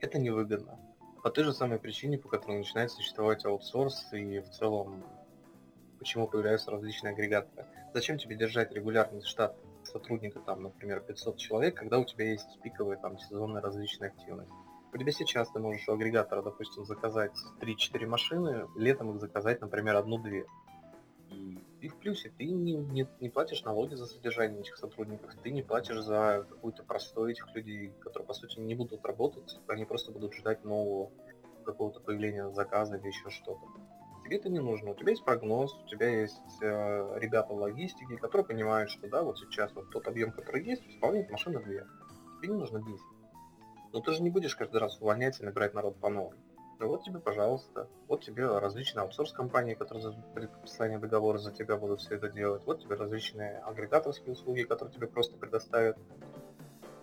Это 0.00 0.18
невыгодно. 0.18 0.78
По 1.22 1.30
той 1.30 1.44
же 1.44 1.52
самой 1.52 1.78
причине, 1.78 2.18
по 2.18 2.28
которой 2.28 2.58
начинает 2.58 2.90
существовать 2.90 3.44
аутсорс 3.44 4.12
и 4.12 4.40
в 4.40 4.50
целом 4.50 5.04
почему 5.98 6.28
появляются 6.28 6.70
различные 6.70 7.12
агрегаторы. 7.14 7.66
Зачем 7.94 8.18
тебе 8.18 8.36
держать 8.36 8.72
регулярный 8.72 9.22
штат 9.22 9.56
сотрудника, 9.84 10.40
там, 10.40 10.62
например, 10.62 11.00
500 11.00 11.36
человек, 11.38 11.74
когда 11.74 11.98
у 11.98 12.04
тебя 12.04 12.30
есть 12.30 12.60
пиковые 12.62 12.98
там 12.98 13.18
сезонные 13.18 13.62
различные 13.62 14.08
активности? 14.10 14.54
Тебя 14.98 15.12
сейчас 15.12 15.50
ты 15.50 15.58
можешь 15.58 15.88
у 15.88 15.92
агрегатора, 15.92 16.42
допустим, 16.42 16.84
заказать 16.84 17.36
3-4 17.60 18.06
машины, 18.06 18.66
летом 18.76 19.10
их 19.10 19.20
заказать, 19.20 19.60
например, 19.60 19.96
одну-две. 19.96 20.46
И 21.30 21.58
ты 21.80 21.88
в 21.88 21.96
плюсе, 21.96 22.32
ты 22.36 22.46
не, 22.46 22.74
не, 22.74 23.06
не 23.20 23.28
платишь 23.28 23.62
налоги 23.64 23.94
за 23.94 24.06
содержание 24.06 24.60
этих 24.60 24.76
сотрудников, 24.76 25.34
ты 25.42 25.50
не 25.50 25.62
платишь 25.62 26.00
за 26.00 26.46
какую-то 26.48 26.82
простой 26.82 27.32
этих 27.32 27.54
людей, 27.54 27.92
которые, 28.00 28.26
по 28.26 28.32
сути, 28.32 28.58
не 28.58 28.74
будут 28.74 29.04
работать, 29.04 29.60
они 29.66 29.84
просто 29.84 30.12
будут 30.12 30.34
ждать 30.34 30.64
нового 30.64 31.10
какого-то 31.64 32.00
появления 32.00 32.50
заказа 32.50 32.96
или 32.96 33.08
еще 33.08 33.28
что-то. 33.28 33.60
Тебе 34.24 34.38
это 34.38 34.48
не 34.48 34.60
нужно. 34.60 34.90
У 34.90 34.94
тебя 34.94 35.10
есть 35.10 35.24
прогноз, 35.24 35.74
у 35.74 35.86
тебя 35.86 36.08
есть 36.22 36.40
э, 36.60 37.18
ребята 37.20 37.52
в 37.52 37.58
логистике, 37.58 38.16
которые 38.16 38.46
понимают, 38.46 38.90
что 38.90 39.08
да, 39.08 39.22
вот 39.22 39.38
сейчас 39.38 39.72
вот 39.74 39.90
тот 39.90 40.08
объем, 40.08 40.32
который 40.32 40.64
есть, 40.64 40.82
исполняет 40.88 41.30
машина 41.30 41.60
2. 41.60 41.70
Тебе 42.40 42.48
не 42.48 42.54
нужно 42.54 42.82
10. 42.82 43.00
Но 43.96 44.02
ты 44.02 44.12
же 44.12 44.22
не 44.22 44.28
будешь 44.28 44.54
каждый 44.54 44.78
раз 44.78 45.00
увольнять 45.00 45.40
и 45.40 45.42
набирать 45.42 45.72
народ 45.72 45.98
по 45.98 46.10
новой. 46.10 46.36
Ну 46.78 46.88
вот 46.88 47.04
тебе, 47.04 47.18
пожалуйста. 47.18 47.88
Вот 48.08 48.22
тебе 48.22 48.46
различные 48.46 49.04
аутсорс-компании, 49.04 49.72
которые 49.72 50.02
за 50.02 50.12
подписание 50.34 50.98
договора 50.98 51.38
за 51.38 51.50
тебя 51.50 51.78
будут 51.78 52.00
все 52.00 52.16
это 52.16 52.28
делать. 52.28 52.62
Вот 52.66 52.82
тебе 52.82 52.96
различные 52.96 53.58
агрегаторские 53.60 54.34
услуги, 54.34 54.64
которые 54.64 54.94
тебе 54.94 55.06
просто 55.06 55.38
предоставят 55.38 55.96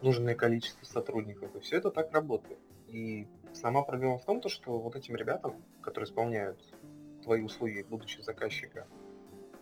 нужное 0.04 0.36
количество 0.36 0.86
сотрудников. 0.86 1.56
И 1.56 1.62
все 1.62 1.78
это 1.78 1.90
так 1.90 2.14
работает. 2.14 2.60
И 2.88 3.28
сама 3.54 3.82
проблема 3.82 4.20
в 4.20 4.26
том, 4.26 4.40
то, 4.40 4.50
что 4.50 4.78
вот 4.78 4.96
этим 4.96 5.16
ребятам, 5.16 5.66
которые 5.82 6.08
исполняют 6.08 6.60
твои 7.24 7.42
услуги, 7.42 7.84
будучи 7.90 8.22
заказчика, 8.22 8.86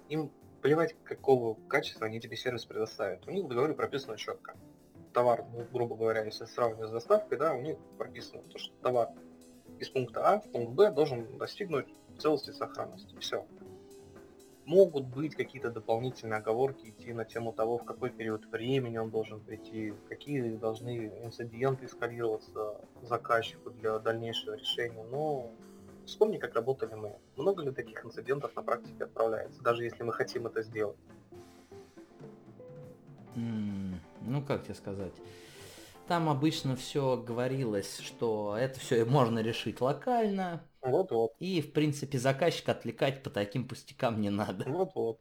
им 0.09 0.33
плевать, 0.61 0.97
какого 1.05 1.55
качества 1.69 2.07
они 2.07 2.19
тебе 2.19 2.35
сервис 2.35 2.65
предоставят. 2.65 3.25
У 3.25 3.31
них 3.31 3.45
в 3.45 3.47
договоре 3.47 3.73
прописано 3.73 4.17
четко. 4.17 4.57
Товар, 5.13 5.45
ну, 5.53 5.65
грубо 5.71 5.95
говоря, 5.95 6.23
если 6.23 6.45
сравнивать 6.45 6.89
с 6.89 6.93
доставкой, 6.93 7.37
да, 7.37 7.53
у 7.53 7.61
них 7.61 7.77
прописано, 7.97 8.41
то, 8.43 8.57
что 8.57 8.73
товар 8.81 9.09
из 9.79 9.89
пункта 9.89 10.21
А 10.25 10.39
в 10.39 10.49
пункт 10.51 10.73
Б 10.73 10.91
должен 10.91 11.37
достигнуть 11.37 11.87
целости 12.17 12.51
и 12.51 12.53
сохранности. 12.53 13.15
Все. 13.19 13.45
Могут 14.65 15.07
быть 15.07 15.35
какие-то 15.35 15.71
дополнительные 15.71 16.37
оговорки 16.37 16.89
идти 16.89 17.13
на 17.13 17.25
тему 17.25 17.51
того, 17.51 17.79
в 17.79 17.83
какой 17.83 18.11
период 18.11 18.45
времени 18.45 18.97
он 18.97 19.09
должен 19.09 19.39
прийти, 19.41 19.93
какие 20.07 20.55
должны 20.55 21.07
инциденты 21.23 21.87
эскалироваться 21.87 22.79
заказчику 23.01 23.71
для 23.71 23.97
дальнейшего 23.99 24.53
решения, 24.53 25.03
но 25.03 25.49
вспомни, 26.05 26.37
как 26.37 26.53
работали 26.53 26.93
мы. 26.93 27.15
Много 27.35 27.63
ли 27.63 27.71
таких 27.71 28.05
инцидентов 28.05 28.55
на 28.55 28.61
практике 28.61 29.03
отправляется, 29.03 29.61
даже 29.61 29.83
если 29.83 30.03
мы 30.03 30.13
хотим 30.13 30.45
это 30.45 30.61
сделать? 30.61 30.97
Mm, 33.35 33.95
ну, 34.21 34.43
как 34.43 34.63
тебе 34.63 34.75
сказать? 34.75 35.13
Там 36.07 36.29
обычно 36.29 36.75
все 36.75 37.17
говорилось, 37.17 37.99
что 37.99 38.55
это 38.57 38.79
все 38.79 39.05
можно 39.05 39.39
решить 39.39 39.81
локально. 39.81 40.67
Вот-вот. 40.81 41.33
И, 41.39 41.61
в 41.61 41.73
принципе, 41.73 42.17
заказчик 42.17 42.69
отвлекать 42.69 43.23
по 43.23 43.29
таким 43.29 43.67
пустякам 43.67 44.19
не 44.19 44.29
надо. 44.29 44.65
Вот-вот. 44.67 45.19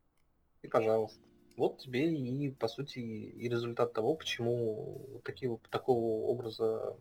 И 0.62 0.68
пожалуйста. 0.68 1.20
Вот 1.56 1.78
тебе 1.78 2.12
и, 2.14 2.50
по 2.50 2.68
сути, 2.68 2.98
и 2.98 3.48
результат 3.48 3.92
того, 3.92 4.14
почему 4.14 5.20
такие, 5.24 5.58
такого 5.70 6.26
образа 6.26 6.96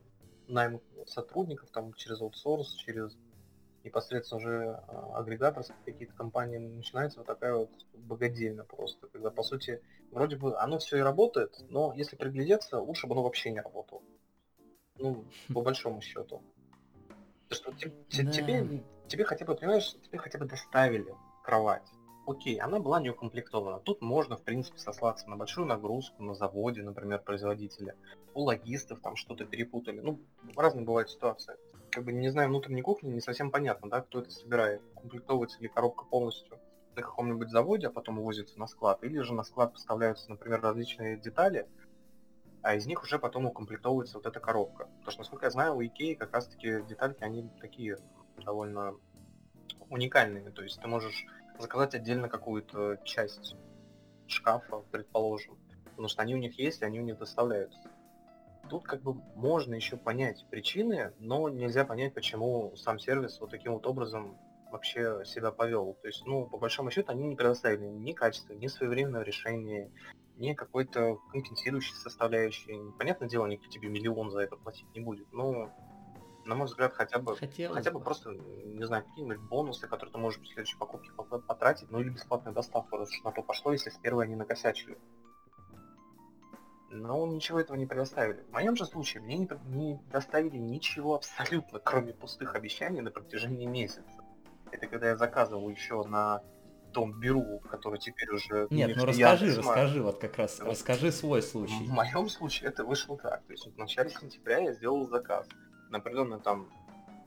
найм 0.47 0.81
сотрудников 1.05 1.69
там 1.71 1.93
через 1.93 2.21
аутсорс, 2.21 2.73
через 2.75 3.17
непосредственно 3.83 4.39
уже 4.39 4.83
а, 4.87 5.19
агрегаторские 5.19 5.77
какие-то 5.85 6.13
компании 6.13 6.57
начинается 6.57 7.19
вот 7.19 7.27
такая 7.27 7.55
вот 7.55 7.69
богадельня 7.93 8.63
просто, 8.63 9.07
когда 9.07 9.29
по 9.29 9.43
сути 9.43 9.81
вроде 10.11 10.35
бы 10.35 10.57
оно 10.57 10.79
все 10.79 10.97
и 10.97 11.01
работает, 11.01 11.55
но 11.69 11.93
если 11.93 12.15
приглядеться, 12.15 12.79
лучше 12.79 13.07
бы 13.07 13.13
оно 13.13 13.23
вообще 13.23 13.51
не 13.51 13.61
работало. 13.61 14.01
Ну, 14.97 15.25
по 15.53 15.61
большому 15.61 16.01
счету. 16.01 16.41
Что 17.49 17.71
тебе, 17.71 17.93
тебе, 18.09 18.83
тебе 19.07 19.23
хотя 19.23 19.45
бы, 19.45 19.55
понимаешь, 19.55 19.91
тебе 19.91 20.17
хотя 20.17 20.37
бы 20.37 20.45
доставили 20.45 21.15
кровать. 21.43 21.87
Окей, 22.27 22.59
она 22.59 22.79
была 22.79 23.01
не 23.01 23.09
укомплектована. 23.09 23.79
Тут 23.79 24.01
можно, 24.01 24.37
в 24.37 24.43
принципе, 24.43 24.77
сослаться 24.77 25.27
на 25.29 25.35
большую 25.35 25.65
нагрузку 25.65 26.21
на 26.21 26.35
заводе, 26.35 26.83
например, 26.83 27.19
производителя. 27.19 27.95
У 28.35 28.41
логистов 28.41 28.99
там 29.01 29.15
что-то 29.15 29.45
перепутали. 29.45 29.99
Ну, 29.99 30.19
разные 30.55 30.85
бывают 30.85 31.09
ситуации 31.09 31.55
как 31.91 32.03
бы 32.03 32.11
не 32.11 32.29
знаю 32.29 32.49
внутренней 32.49 32.81
кухни, 32.81 33.09
не 33.09 33.21
совсем 33.21 33.51
понятно, 33.51 33.89
да, 33.89 34.01
кто 34.01 34.19
это 34.19 34.31
собирает. 34.31 34.81
Комплектовывается 34.95 35.59
ли 35.61 35.67
коробка 35.67 36.05
полностью 36.05 36.59
на 36.95 37.01
каком-нибудь 37.01 37.49
заводе, 37.49 37.87
а 37.87 37.91
потом 37.91 38.19
увозится 38.19 38.59
на 38.59 38.67
склад, 38.67 39.03
или 39.03 39.19
же 39.19 39.33
на 39.33 39.43
склад 39.43 39.73
поставляются, 39.73 40.29
например, 40.29 40.61
различные 40.61 41.17
детали, 41.17 41.67
а 42.61 42.75
из 42.75 42.85
них 42.85 43.03
уже 43.03 43.19
потом 43.19 43.45
укомплектовывается 43.45 44.17
вот 44.17 44.25
эта 44.25 44.39
коробка. 44.39 44.85
Потому 44.85 45.11
что, 45.11 45.19
насколько 45.21 45.45
я 45.45 45.51
знаю, 45.51 45.75
у 45.75 45.83
Икеи 45.83 46.13
как 46.13 46.33
раз-таки 46.33 46.81
детальки, 46.87 47.23
они 47.23 47.49
такие 47.61 47.97
довольно 48.43 48.95
уникальные. 49.89 50.51
То 50.51 50.63
есть 50.63 50.81
ты 50.81 50.87
можешь 50.87 51.25
заказать 51.57 51.95
отдельно 51.95 52.27
какую-то 52.27 52.97
часть 53.03 53.55
шкафа, 54.27 54.79
предположим, 54.91 55.57
потому 55.89 56.07
что 56.07 56.21
они 56.21 56.35
у 56.35 56.37
них 56.37 56.59
есть, 56.59 56.81
и 56.81 56.85
они 56.85 56.99
у 56.99 57.03
них 57.03 57.17
доставляются 57.17 57.89
тут 58.69 58.85
как 58.85 59.01
бы 59.01 59.15
можно 59.35 59.73
еще 59.75 59.97
понять 59.97 60.45
причины, 60.49 61.13
но 61.19 61.49
нельзя 61.49 61.85
понять, 61.85 62.13
почему 62.13 62.75
сам 62.75 62.99
сервис 62.99 63.39
вот 63.39 63.49
таким 63.49 63.73
вот 63.73 63.85
образом 63.87 64.37
вообще 64.71 65.23
себя 65.25 65.51
повел. 65.51 65.97
То 66.01 66.07
есть, 66.07 66.25
ну, 66.25 66.45
по 66.47 66.57
большому 66.57 66.91
счету, 66.91 67.11
они 67.11 67.27
не 67.27 67.35
предоставили 67.35 67.87
ни 67.87 68.13
качества, 68.13 68.53
ни 68.53 68.67
своевременного 68.67 69.23
решения, 69.23 69.91
ни 70.37 70.53
какой-то 70.53 71.17
компенсирующей 71.31 71.95
составляющей. 71.95 72.79
Понятное 72.97 73.27
дело, 73.27 73.47
никто 73.47 73.67
тебе 73.67 73.89
миллион 73.89 74.29
за 74.31 74.41
это 74.41 74.55
платить 74.55 74.87
не 74.93 75.01
будет, 75.01 75.31
но, 75.33 75.71
на 76.45 76.55
мой 76.55 76.67
взгляд, 76.67 76.93
хотя 76.93 77.19
бы, 77.19 77.35
Хотелось 77.35 77.77
хотя 77.77 77.91
бы 77.91 77.99
просто, 77.99 78.31
не 78.31 78.85
знаю, 78.85 79.03
какие-нибудь 79.05 79.39
бонусы, 79.49 79.87
которые 79.87 80.13
ты 80.13 80.19
можешь 80.19 80.39
при 80.39 80.47
следующей 80.47 80.77
покупке 80.77 81.11
потратить, 81.11 81.89
ну 81.89 81.99
или 81.99 82.09
бесплатную 82.09 82.53
доставку, 82.53 82.97
раз 82.97 83.09
уж 83.09 83.23
на 83.23 83.31
то 83.31 83.41
пошло, 83.41 83.71
если 83.71 83.89
с 83.89 83.97
первой 83.97 84.25
они 84.25 84.35
накосячили 84.35 84.97
но 86.91 87.25
ничего 87.27 87.59
этого 87.59 87.77
не 87.77 87.85
предоставили. 87.85 88.41
В 88.49 88.51
моем 88.51 88.75
же 88.75 88.85
случае 88.85 89.21
мне 89.23 89.37
не, 89.37 89.49
не 89.67 89.99
доставили 90.11 90.57
ничего 90.57 91.15
абсолютно, 91.15 91.79
кроме 91.79 92.13
пустых 92.13 92.55
обещаний 92.55 93.01
на 93.01 93.11
протяжении 93.11 93.65
месяца. 93.65 94.23
Это 94.71 94.87
когда 94.87 95.09
я 95.09 95.17
заказывал 95.17 95.69
еще 95.69 96.03
на 96.03 96.41
том 96.91 97.19
беру, 97.19 97.59
который 97.69 97.99
теперь 97.99 98.31
уже... 98.31 98.67
Нет, 98.71 98.95
ну 98.95 99.05
расскажи, 99.05 99.55
расскажи, 99.55 100.01
вот 100.01 100.19
как 100.19 100.37
раз, 100.37 100.59
вот. 100.59 100.69
расскажи 100.69 101.11
свой 101.11 101.41
случай. 101.41 101.85
В 101.85 101.91
моем 101.91 102.27
случае 102.29 102.69
это 102.69 102.83
вышло 102.83 103.17
так. 103.17 103.43
То 103.45 103.51
есть 103.51 103.65
вот 103.65 103.75
в 103.75 103.77
начале 103.77 104.09
сентября 104.09 104.59
я 104.59 104.73
сделал 104.73 105.07
заказ 105.07 105.47
на 105.89 105.99
определенный 105.99 106.39
там... 106.39 106.69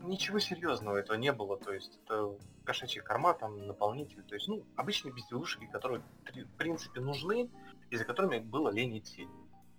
Ничего 0.01 0.41
серьезного 0.41 0.97
этого 0.97 1.17
не 1.17 1.33
было, 1.33 1.57
то 1.57 1.73
есть 1.73 2.01
это 2.05 2.37
кошачий 2.65 3.01
корма, 3.01 3.35
там 3.35 3.69
наполнитель, 3.69 4.25
то 4.25 4.35
есть, 4.35 4.49
ну, 4.49 4.65
обычные 4.75 5.15
безделушки, 5.15 5.67
которые, 5.67 6.03
в 6.25 6.57
принципе, 6.59 7.01
нужны, 7.01 7.49
и 7.89 7.97
за 7.97 8.05
которыми 8.05 8.41
было 8.41 8.71
лень 8.71 8.99
идти. 8.99 9.29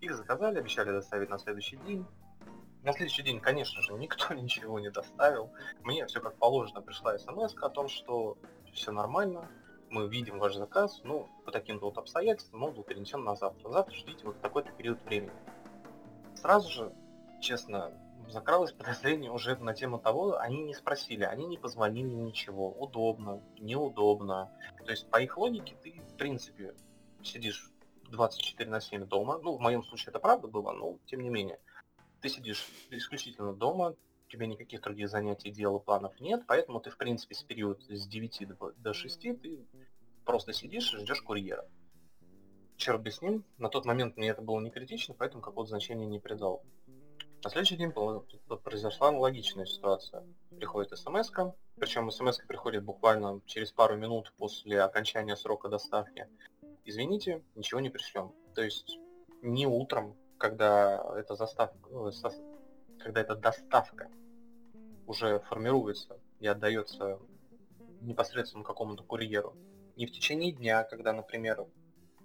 Их 0.04 0.18
заказали, 0.18 0.60
обещали 0.60 0.92
доставить 0.92 1.30
на 1.30 1.40
следующий 1.40 1.78
день. 1.78 2.06
На 2.82 2.92
следующий 2.92 3.24
день, 3.24 3.40
конечно 3.40 3.82
же, 3.82 3.94
никто 3.94 4.34
ничего 4.34 4.78
не 4.82 4.90
доставил. 4.90 5.50
Мне 5.82 6.06
все 6.08 6.20
как 6.20 6.36
положено 6.36 6.82
пришла 6.82 7.18
смс 7.18 7.56
о 7.62 7.70
том, 7.70 7.88
что 7.88 8.38
все 8.74 8.92
нормально, 8.92 9.50
мы 9.90 10.10
видим 10.10 10.40
ваш 10.40 10.56
заказ, 10.56 11.00
ну, 11.06 11.30
по 11.46 11.52
таким-то 11.54 11.86
вот 11.86 11.98
обстоятельствам 11.98 12.64
он 12.64 12.74
был 12.74 12.84
перенесен 12.84 13.24
на 13.24 13.38
завтра. 13.38 13.70
Завтра 13.70 13.96
ждите 13.96 14.26
вот 14.26 14.42
такой-то 14.42 14.74
период 14.74 15.02
времени. 15.06 15.32
Сразу 16.36 16.70
же, 16.70 16.94
честно, 17.40 17.94
закралось 18.28 18.72
подозрение 18.78 19.32
уже 19.32 19.56
на 19.56 19.74
тему 19.74 20.00
того, 20.00 20.38
они 20.38 20.64
не 20.64 20.74
спросили, 20.74 21.24
они 21.24 21.46
не 21.46 21.58
позвонили 21.58 22.14
ничего, 22.14 22.74
удобно, 22.74 23.42
неудобно. 23.58 24.52
То 24.84 24.92
есть 24.92 25.10
по 25.10 25.22
их 25.22 25.38
логике 25.38 25.78
ты, 25.82 26.02
в 26.10 26.18
принципе, 26.18 26.76
сидишь 27.22 27.72
24 28.14 28.70
на 28.70 28.80
7 28.80 29.06
дома. 29.06 29.40
Ну, 29.40 29.58
в 29.58 29.60
моем 29.60 29.84
случае 29.84 30.12
это 30.12 30.20
правда 30.20 30.48
было, 30.48 30.72
но 30.72 30.98
тем 31.06 31.22
не 31.22 31.30
менее. 31.30 31.60
Ты 32.22 32.30
сидишь 32.30 32.66
исключительно 32.90 33.54
дома, 33.54 33.96
у 34.28 34.32
тебя 34.32 34.46
никаких 34.46 34.82
других 34.82 35.10
занятий, 35.10 35.52
дел 35.52 35.78
и 35.78 35.84
планов 35.84 36.20
нет, 36.20 36.44
поэтому 36.48 36.80
ты, 36.80 36.90
в 36.90 36.98
принципе, 36.98 37.36
с 37.36 37.44
период 37.44 37.84
с 37.90 38.08
9 38.08 38.48
до 38.78 38.94
6 38.94 39.22
ты 39.42 39.66
просто 40.26 40.54
сидишь 40.54 40.94
и 40.94 40.98
ждешь 40.98 41.22
курьера. 41.22 41.68
Черт 42.78 43.02
бы 43.02 43.12
с 43.12 43.22
ним, 43.22 43.44
на 43.58 43.70
тот 43.70 43.86
момент 43.86 44.16
мне 44.16 44.30
это 44.30 44.42
было 44.42 44.60
не 44.60 44.72
критично, 44.72 45.14
поэтому 45.18 45.42
какого-то 45.42 45.70
значения 45.70 46.06
не 46.06 46.20
придал. 46.20 46.64
На 47.44 47.50
следующий 47.50 47.76
день 47.76 47.92
произошла 47.92 49.10
аналогичная 49.10 49.66
ситуация. 49.66 50.24
Приходит 50.56 50.98
смс 50.98 51.30
причем 51.76 52.10
смс 52.10 52.38
приходит 52.48 52.84
буквально 52.84 53.42
через 53.46 53.72
пару 53.72 53.98
минут 53.98 54.32
после 54.38 54.82
окончания 54.82 55.36
срока 55.36 55.68
доставки 55.68 56.28
извините, 56.86 57.44
ничего 57.56 57.80
не 57.80 57.90
пришлем. 57.90 58.34
То 58.56 58.64
есть 58.64 58.98
не 59.42 59.68
утром, 59.68 60.16
когда 60.38 61.04
эта 61.16 61.36
заставка, 61.36 61.78
ну, 61.90 62.12
когда 63.00 63.22
эта 63.22 63.36
доставка 63.36 64.10
уже 65.08 65.40
формируется 65.40 66.20
и 66.40 66.48
отдается 66.48 67.20
непосредственно 68.02 68.64
какому-то 68.64 69.04
курьеру. 69.04 69.56
Не 69.96 70.06
в 70.06 70.12
течение 70.12 70.52
дня, 70.52 70.84
когда, 70.84 71.14
например, 71.14 71.66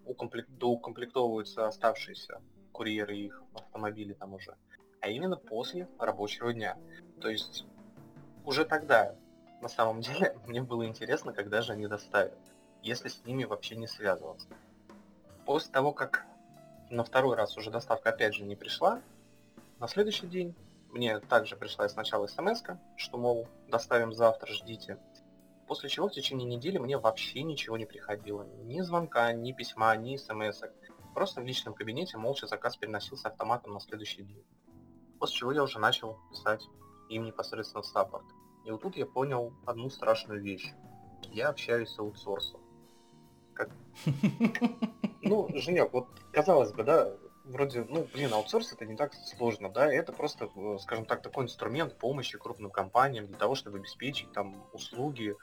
укомплект... 0.05 0.49
доукомплектовываются 0.51 1.67
оставшиеся 1.67 2.41
курьеры 2.73 3.17
и 3.17 3.27
их 3.27 3.43
автомобили 3.55 4.15
там 4.15 4.35
уже, 4.35 4.57
а 5.01 5.09
именно 5.09 5.37
после 5.37 5.89
рабочего 5.99 6.53
дня. 6.53 6.77
То 7.21 7.29
есть 7.29 7.67
уже 8.45 8.65
тогда, 8.65 9.15
на 9.61 9.69
самом 9.69 10.01
деле, 10.03 10.37
мне 10.47 10.63
было 10.63 10.87
интересно, 10.87 11.33
когда 11.33 11.61
же 11.61 11.73
они 11.73 11.87
доставят, 11.87 12.39
если 12.83 13.09
с 13.09 13.25
ними 13.25 13.45
вообще 13.45 13.77
не 13.77 13.87
связываться. 13.87 14.49
После 15.45 15.73
того, 15.73 15.93
как 15.93 16.27
на 16.91 17.05
второй 17.05 17.37
раз 17.37 17.57
уже 17.57 17.71
доставка 17.71 18.11
опять 18.11 18.35
же 18.35 18.45
не 18.45 18.57
пришла, 18.57 19.01
на 19.79 19.89
следующий 19.89 20.27
день 20.27 20.55
мне 20.91 21.21
также 21.21 21.57
пришла 21.57 21.89
сначала 21.89 22.27
смс 22.27 22.63
что, 22.97 23.19
мол, 23.19 23.47
доставим 23.69 24.13
завтра, 24.13 24.53
ждите. 24.53 24.99
После 25.67 25.91
чего 25.91 26.09
в 26.09 26.13
течение 26.13 26.49
недели 26.49 26.79
мне 26.79 26.97
вообще 26.97 27.43
ничего 27.43 27.77
не 27.77 27.85
приходило. 27.85 28.45
Ни 28.65 28.81
звонка, 28.81 29.33
ни 29.33 29.53
письма, 29.53 29.95
ни 29.97 30.17
смс 30.17 30.63
-ок. 30.63 30.73
Просто 31.15 31.41
в 31.41 31.45
личном 31.45 31.75
кабинете 31.75 32.17
молча 32.17 32.47
заказ 32.47 32.77
переносился 32.77 33.29
автоматом 33.29 33.75
на 33.75 33.81
следующий 33.81 34.23
день. 34.23 34.45
После 35.19 35.37
чего 35.37 35.53
я 35.53 35.63
уже 35.63 35.79
начал 35.79 36.19
писать 36.31 36.65
им 37.11 37.25
непосредственно 37.25 37.83
в 37.83 37.87
саппорт. 37.87 38.27
И 38.65 38.71
вот 38.71 38.83
тут 38.83 38.97
я 38.97 39.07
понял 39.07 39.53
одну 39.67 39.91
страшную 39.91 40.41
вещь. 40.41 40.73
Я 41.25 41.49
общаюсь 41.49 41.91
с 41.91 41.99
аутсорсом. 41.99 42.61
Как... 43.59 43.71
Ну, 45.23 45.49
Женек, 45.55 45.93
вот 45.93 46.07
казалось 46.33 46.73
бы, 46.73 46.85
да, 46.85 47.13
вроде, 47.45 47.85
ну, 47.89 48.07
блин, 48.15 48.33
аутсорс 48.33 48.73
это 48.73 48.87
не 48.87 48.97
так 48.97 49.13
сложно, 49.15 49.69
да, 49.69 49.93
это 49.93 50.13
просто, 50.13 50.49
э, 50.55 50.79
скажем 50.81 51.05
так, 51.05 51.23
такой 51.23 51.45
инструмент 51.45 51.99
помощи 51.99 52.39
крупным 52.39 52.71
компаниям 52.71 53.27
для 53.27 53.37
того, 53.37 53.57
чтобы 53.57 53.79
обеспечить 53.79 54.31
там 54.33 54.65
услуги 54.73 55.35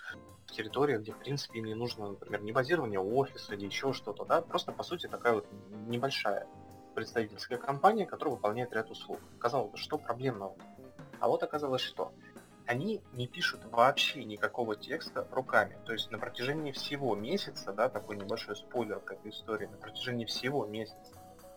в 0.47 0.51
территориях, 0.51 1.01
где, 1.01 1.11
в 1.11 1.17
принципе, 1.17 1.59
им 1.59 1.65
не 1.65 1.75
нужно, 1.75 2.11
например, 2.11 2.41
не 2.41 2.53
базирование 2.53 3.01
офиса 3.01 3.53
или 3.53 3.65
еще 3.65 3.91
что-то, 3.91 4.23
да, 4.23 4.41
просто, 4.41 4.71
по 4.71 4.83
сути, 4.83 5.07
такая 5.07 5.33
вот 5.33 5.47
небольшая 5.87 6.47
представительская 6.95 7.57
компания, 7.57 8.05
которая 8.05 8.35
выполняет 8.35 8.71
ряд 8.71 8.89
услуг. 8.89 9.19
Казалось 9.37 9.71
бы, 9.71 9.77
что 9.77 9.97
проблемного? 9.97 10.55
А 11.19 11.27
вот 11.27 11.43
оказалось, 11.43 11.81
что 11.81 12.13
они 12.67 13.01
не 13.13 13.27
пишут 13.27 13.65
вообще 13.65 14.23
никакого 14.23 14.75
текста 14.75 15.27
руками. 15.31 15.77
То 15.85 15.93
есть 15.93 16.11
на 16.11 16.17
протяжении 16.17 16.71
всего 16.71 17.15
месяца, 17.15 17.73
да, 17.73 17.89
такой 17.89 18.17
небольшой 18.17 18.55
спойлер 18.55 18.99
к 18.99 19.11
этой 19.11 19.31
истории, 19.31 19.67
на 19.67 19.77
протяжении 19.77 20.25
всего 20.25 20.65
месяца 20.65 21.15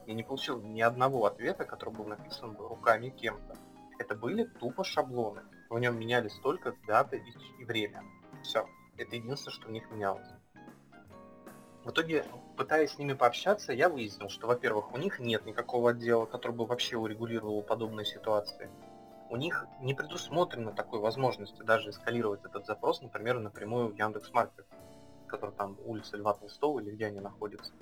я 0.09 0.15
не 0.15 0.23
получил 0.23 0.59
ни 0.61 0.81
одного 0.81 1.27
ответа, 1.27 1.67
который 1.67 1.93
был 1.93 2.07
написан 2.07 2.57
руками 2.57 3.11
кем-то. 3.11 3.57
Это 3.99 4.15
были 4.15 4.45
тупо 4.45 4.83
шаблоны. 4.83 5.43
В 5.69 5.79
нем 5.79 5.99
менялись 5.99 6.35
только 6.43 6.75
даты 6.87 7.23
и 7.59 7.65
время. 7.65 8.03
Все. 8.43 8.67
Это 8.97 9.17
единственное, 9.17 9.53
что 9.53 9.69
в 9.69 9.71
них 9.71 9.91
менялось. 9.91 10.27
В 11.85 11.91
итоге, 11.91 12.25
пытаясь 12.57 12.93
с 12.93 12.99
ними 12.99 13.13
пообщаться, 13.13 13.73
я 13.73 13.91
выяснил, 13.91 14.31
что, 14.31 14.47
во-первых, 14.47 14.93
у 14.95 14.97
них 14.97 15.21
нет 15.21 15.45
никакого 15.45 15.91
отдела, 15.91 16.25
который 16.25 16.53
бы 16.53 16.65
вообще 16.65 16.97
урегулировал 16.97 17.63
подобные 17.63 18.07
ситуации. 18.07 18.71
У 19.31 19.37
них 19.37 19.67
не 19.81 19.95
предусмотрено 19.95 20.73
такой 20.73 21.01
возможности 21.01 21.63
даже 21.63 21.91
эскалировать 21.91 22.45
этот 22.45 22.65
запрос, 22.67 23.03
например, 23.03 23.39
напрямую 23.39 23.89
в 23.89 23.95
Яндекс.Маркет, 23.95 24.67
который 25.27 25.55
там 25.55 25.77
улица 25.85 26.17
Льва 26.17 26.35
Толстого 26.35 26.81
или 26.81 26.91
где 26.93 27.07
они 27.07 27.21
находятся. 27.21 27.73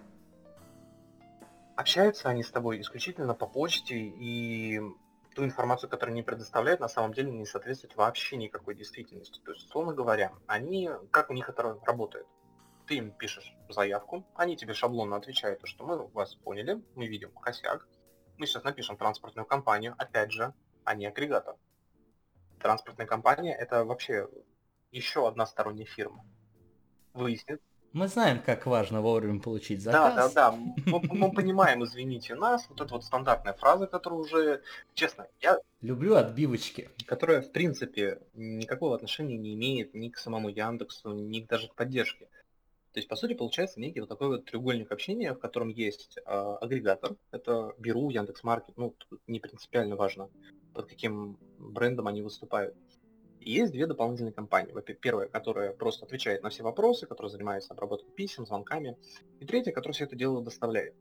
Общаются 1.76 2.29
они 2.29 2.43
с 2.43 2.50
тобой 2.50 2.81
исключительно 2.81 3.35
по 3.35 3.47
почте, 3.47 3.97
и 3.97 4.81
ту 5.37 5.45
информацию, 5.45 5.91
которую 5.91 6.15
они 6.15 6.23
предоставляют, 6.23 6.81
на 6.81 6.88
самом 6.88 7.12
деле 7.12 7.31
не 7.31 7.45
соответствует 7.45 7.95
вообще 7.95 8.37
никакой 8.38 8.75
действительности. 8.75 9.41
То 9.45 9.53
есть, 9.53 9.67
условно 9.67 9.93
говоря, 9.93 10.33
они, 10.47 10.91
как 11.11 11.30
у 11.30 11.35
них 11.35 11.49
это 11.49 11.78
работает? 11.85 12.26
Ты 12.87 12.97
им 12.97 13.11
пишешь 13.11 13.54
заявку, 13.69 14.25
они 14.35 14.56
тебе 14.56 14.73
шаблонно 14.73 15.17
отвечают, 15.17 15.61
что 15.65 15.85
мы 15.85 16.06
вас 16.09 16.35
поняли, 16.35 16.82
мы 16.95 17.06
видим 17.06 17.30
косяк, 17.32 17.87
мы 18.39 18.47
сейчас 18.47 18.65
напишем 18.65 18.97
транспортную 18.97 19.45
компанию, 19.45 19.95
опять 19.99 20.32
же, 20.32 20.54
а 20.87 20.95
не 20.95 21.07
агрегатор. 21.07 21.57
Транспортная 22.59 23.07
компания 23.07 23.55
это 23.55 23.85
вообще 23.85 24.29
еще 24.91 25.29
одна 25.29 25.45
сторонняя 25.45 25.87
фирма. 25.87 26.25
Выяснит, 27.13 27.61
мы 27.97 28.09
знаем, 28.09 28.43
как 28.43 28.67
важно 28.67 29.01
вовремя 29.01 29.41
получить 29.41 29.81
заказ. 29.81 30.15
Да, 30.15 30.29
да, 30.29 30.51
да. 30.51 30.59
Мы, 30.85 31.01
мы 31.09 31.33
понимаем, 31.33 31.83
извините 31.83 32.35
нас, 32.35 32.69
вот 32.69 32.83
эта 32.83 32.93
вот 32.93 33.05
стандартная 33.05 33.55
фраза, 33.55 33.87
которая 33.87 34.21
уже, 34.21 34.63
честно, 34.93 35.27
я... 35.41 35.59
Люблю 35.81 36.17
отбивочки. 36.17 36.91
Которая, 37.07 37.41
в 37.41 37.51
принципе, 37.53 38.21
никакого 38.35 38.97
отношения 38.97 39.39
не 39.39 39.55
имеет 39.55 39.95
ни 39.95 40.11
к 40.11 40.19
самому 40.19 40.51
Яндексу, 40.51 41.15
ни 41.15 41.41
даже 41.41 41.69
к 41.69 41.75
поддержке. 41.75 42.29
То 42.97 43.00
есть, 43.00 43.11
по 43.11 43.17
сути, 43.17 43.35
получается 43.35 43.78
некий 43.78 44.00
вот 44.00 44.09
такой 44.09 44.28
вот 44.28 44.47
треугольник 44.47 44.91
общения, 44.91 45.35
в 45.35 45.39
котором 45.39 45.69
есть 45.69 46.17
э, 46.17 46.23
агрегатор, 46.63 47.15
это 47.30 47.75
Беру, 47.76 48.09
Яндекс.Маркет, 48.09 48.75
ну, 48.78 48.97
не 49.26 49.39
принципиально 49.39 49.97
важно, 49.97 50.30
под 50.73 50.87
каким 50.87 51.37
брендом 51.59 52.09
они 52.09 52.23
выступают. 52.23 52.75
И 53.41 53.52
есть 53.52 53.73
две 53.73 53.87
дополнительные 53.87 54.32
компании. 54.32 54.73
Первая, 54.95 55.28
которая 55.28 55.75
просто 55.75 56.06
отвечает 56.06 56.43
на 56.43 56.49
все 56.49 56.63
вопросы, 56.63 57.06
которая 57.06 57.30
занимается 57.30 57.75
обработкой 57.75 58.15
писем, 58.15 58.47
звонками. 58.47 58.97
И 59.41 59.45
третья, 59.45 59.73
которая 59.73 59.93
все 59.93 60.04
это 60.04 60.17
дело 60.17 60.43
доставляет. 60.43 60.95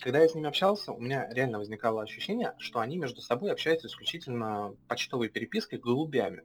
Когда 0.00 0.18
я 0.18 0.28
с 0.28 0.34
ними 0.34 0.48
общался, 0.48 0.90
у 0.90 0.98
меня 0.98 1.28
реально 1.30 1.58
возникало 1.58 2.02
ощущение, 2.02 2.54
что 2.58 2.80
они 2.80 2.98
между 2.98 3.20
собой 3.20 3.52
общаются 3.52 3.86
исключительно 3.86 4.76
почтовой 4.88 5.28
перепиской 5.28 5.78
голубями. 5.78 6.42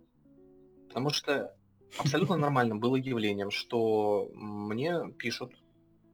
Потому 0.89 1.09
что 1.09 1.57
абсолютно 1.97 2.37
нормально 2.37 2.75
было 2.75 2.95
явлением, 2.95 3.51
что 3.51 4.29
мне 4.33 5.11
пишут 5.17 5.53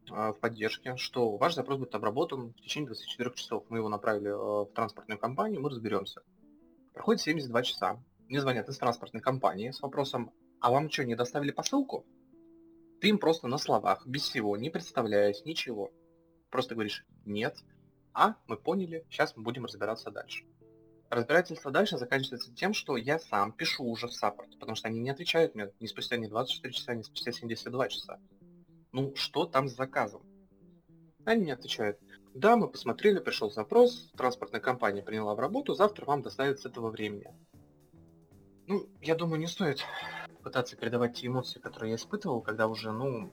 э, 0.10 0.32
в 0.32 0.40
поддержке, 0.40 0.96
что 0.98 1.38
ваш 1.38 1.56
запрос 1.56 1.80
будет 1.80 1.96
обработан 1.96 2.54
в 2.54 2.62
течение 2.62 2.88
24 2.88 3.32
часов. 3.36 3.64
Мы 3.70 3.80
его 3.80 3.90
направили 3.90 4.30
э, 4.30 4.66
в 4.66 4.74
транспортную 4.74 5.20
компанию, 5.20 5.62
мы 5.62 5.70
разберемся. 5.70 6.22
Проходит 6.94 7.22
72 7.22 7.62
часа 7.64 8.00
мне 8.28 8.42
звонят 8.42 8.68
из 8.70 8.78
транспортной 8.78 9.22
компании 9.22 9.72
с 9.72 9.82
вопросом, 9.82 10.32
а 10.60 10.72
вам 10.72 10.90
что, 10.90 11.06
не 11.06 11.16
доставили 11.16 11.52
посылку? 11.52 12.06
Ты 13.00 13.10
им 13.10 13.20
просто 13.20 13.48
на 13.48 13.58
словах, 13.58 14.06
без 14.08 14.24
всего, 14.24 14.58
не 14.58 14.70
представляясь, 14.70 15.46
ничего. 15.46 15.92
Просто 16.50 16.74
говоришь 16.74 17.06
«нет», 17.26 17.58
«а, 18.14 18.36
мы 18.48 18.58
поняли, 18.58 19.06
сейчас 19.10 19.36
мы 19.36 19.44
будем 19.44 19.66
разбираться 19.66 20.10
дальше». 20.10 20.46
Разбирательство 21.16 21.72
дальше 21.72 21.98
заканчивается 21.98 22.54
тем, 22.54 22.74
что 22.74 22.98
я 22.98 23.20
сам 23.20 23.54
пишу 23.54 23.86
уже 23.86 24.08
в 24.08 24.14
саппорт, 24.14 24.50
потому 24.60 24.76
что 24.76 24.90
они 24.90 25.00
не 25.00 25.12
отвечают 25.12 25.56
мне 25.56 25.72
ни 25.80 25.88
спустя 25.88 26.18
не 26.18 26.28
24 26.28 26.74
часа, 26.74 26.94
ни 26.94 27.04
спустя 27.04 27.32
72 27.32 27.88
часа. 27.88 28.20
Ну, 28.92 29.16
что 29.16 29.46
там 29.46 29.70
с 29.70 29.78
заказом? 29.78 30.24
Они 31.24 31.44
мне 31.44 31.54
отвечают, 31.54 31.98
да, 32.34 32.58
мы 32.58 32.68
посмотрели, 32.68 33.20
пришел 33.20 33.50
запрос, 33.50 34.12
транспортная 34.18 34.60
компания 34.60 35.04
приняла 35.04 35.36
в 35.36 35.40
работу, 35.40 35.74
завтра 35.74 36.04
вам 36.04 36.22
доставят 36.22 36.60
с 36.60 36.66
этого 36.66 36.90
времени. 36.90 37.34
Ну, 38.68 38.86
я 39.00 39.16
думаю, 39.16 39.40
не 39.40 39.48
стоит 39.48 39.86
пытаться 40.44 40.76
передавать 40.76 41.16
те 41.16 41.28
эмоции, 41.28 41.62
которые 41.62 41.92
я 41.92 41.96
испытывал, 41.96 42.42
когда 42.42 42.68
уже, 42.68 42.92
ну, 42.92 43.32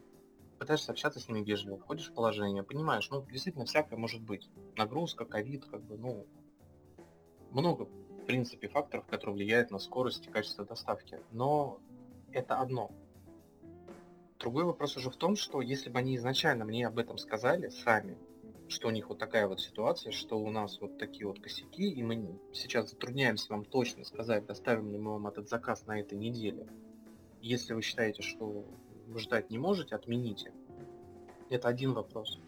пытаешься 0.60 0.92
общаться 0.92 1.18
с 1.18 1.26
ними 1.26 1.44
вежливо, 1.44 1.78
входишь 1.78 2.10
в 2.10 2.14
положение, 2.14 2.62
понимаешь, 2.62 3.10
ну, 3.10 3.26
действительно, 3.28 3.64
всякое 3.64 3.96
может 3.96 4.22
быть. 4.22 4.48
Нагрузка, 4.76 5.24
ковид, 5.24 5.64
как 5.64 5.82
бы, 5.82 5.98
ну, 5.98 6.28
много, 7.52 7.84
в 7.84 8.26
принципе, 8.26 8.68
факторов, 8.68 9.06
которые 9.06 9.34
влияют 9.34 9.70
на 9.70 9.78
скорость 9.78 10.26
и 10.26 10.30
качество 10.30 10.64
доставки. 10.64 11.20
Но 11.30 11.78
это 12.32 12.56
одно. 12.56 12.90
Другой 14.38 14.64
вопрос 14.64 14.96
уже 14.96 15.10
в 15.10 15.16
том, 15.16 15.36
что 15.36 15.60
если 15.60 15.88
бы 15.88 15.98
они 15.98 16.16
изначально 16.16 16.64
мне 16.64 16.86
об 16.86 16.98
этом 16.98 17.18
сказали 17.18 17.68
сами, 17.68 18.18
что 18.68 18.88
у 18.88 18.90
них 18.90 19.08
вот 19.08 19.18
такая 19.18 19.46
вот 19.46 19.60
ситуация, 19.60 20.12
что 20.12 20.38
у 20.38 20.50
нас 20.50 20.80
вот 20.80 20.98
такие 20.98 21.26
вот 21.26 21.40
косяки, 21.40 21.90
и 21.90 22.02
мы 22.02 22.38
сейчас 22.52 22.90
затрудняемся 22.90 23.52
вам 23.52 23.64
точно 23.64 24.04
сказать, 24.04 24.46
доставим 24.46 24.90
ли 24.90 24.98
мы 24.98 25.12
вам 25.12 25.26
этот 25.26 25.48
заказ 25.48 25.86
на 25.86 26.00
этой 26.00 26.18
неделе. 26.18 26.66
Если 27.40 27.74
вы 27.74 27.82
считаете, 27.82 28.22
что 28.22 28.64
вы 29.06 29.18
ждать 29.20 29.50
не 29.50 29.58
можете, 29.58 29.94
отмените. 29.94 30.52
Это 31.50 31.68
один 31.68 31.92
вопрос. 31.92 32.40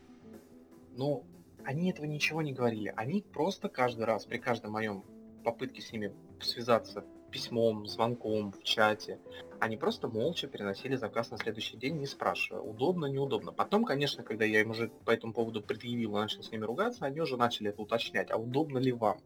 Но 0.96 1.24
они 1.64 1.90
этого 1.90 2.07
ничего 2.07 2.42
не 2.42 2.53
говорили. 2.53 2.92
Они 2.96 3.22
просто 3.22 3.68
каждый 3.68 4.05
раз, 4.05 4.27
при 4.27 4.38
каждом 4.38 4.72
моем 4.72 5.05
попытке 5.44 5.83
с 5.83 5.92
ними 5.92 6.14
связаться 6.40 7.05
письмом, 7.31 7.87
звонком, 7.87 8.53
в 8.53 8.62
чате. 8.62 9.18
Они 9.59 9.77
просто 9.77 10.07
молча 10.07 10.46
переносили 10.46 10.94
заказ 10.94 11.33
на 11.33 11.37
следующий 11.37 11.77
день, 11.77 11.96
не 11.98 12.07
спрашивая, 12.07 12.62
удобно, 12.62 13.07
неудобно. 13.07 13.50
Потом, 13.50 13.85
конечно, 13.85 14.22
когда 14.22 14.44
я 14.44 14.61
им 14.61 14.70
уже 14.70 14.88
по 15.05 15.11
этому 15.11 15.33
поводу 15.33 15.61
предъявил 15.61 16.12
и 16.12 16.20
начал 16.20 16.44
с 16.44 16.53
ними 16.53 16.64
ругаться, 16.64 17.05
они 17.05 17.20
уже 17.20 17.37
начали 17.37 17.70
это 17.70 17.83
уточнять, 17.83 18.31
а 18.31 18.37
удобно 18.37 18.79
ли 18.79 18.92
вам. 18.92 19.18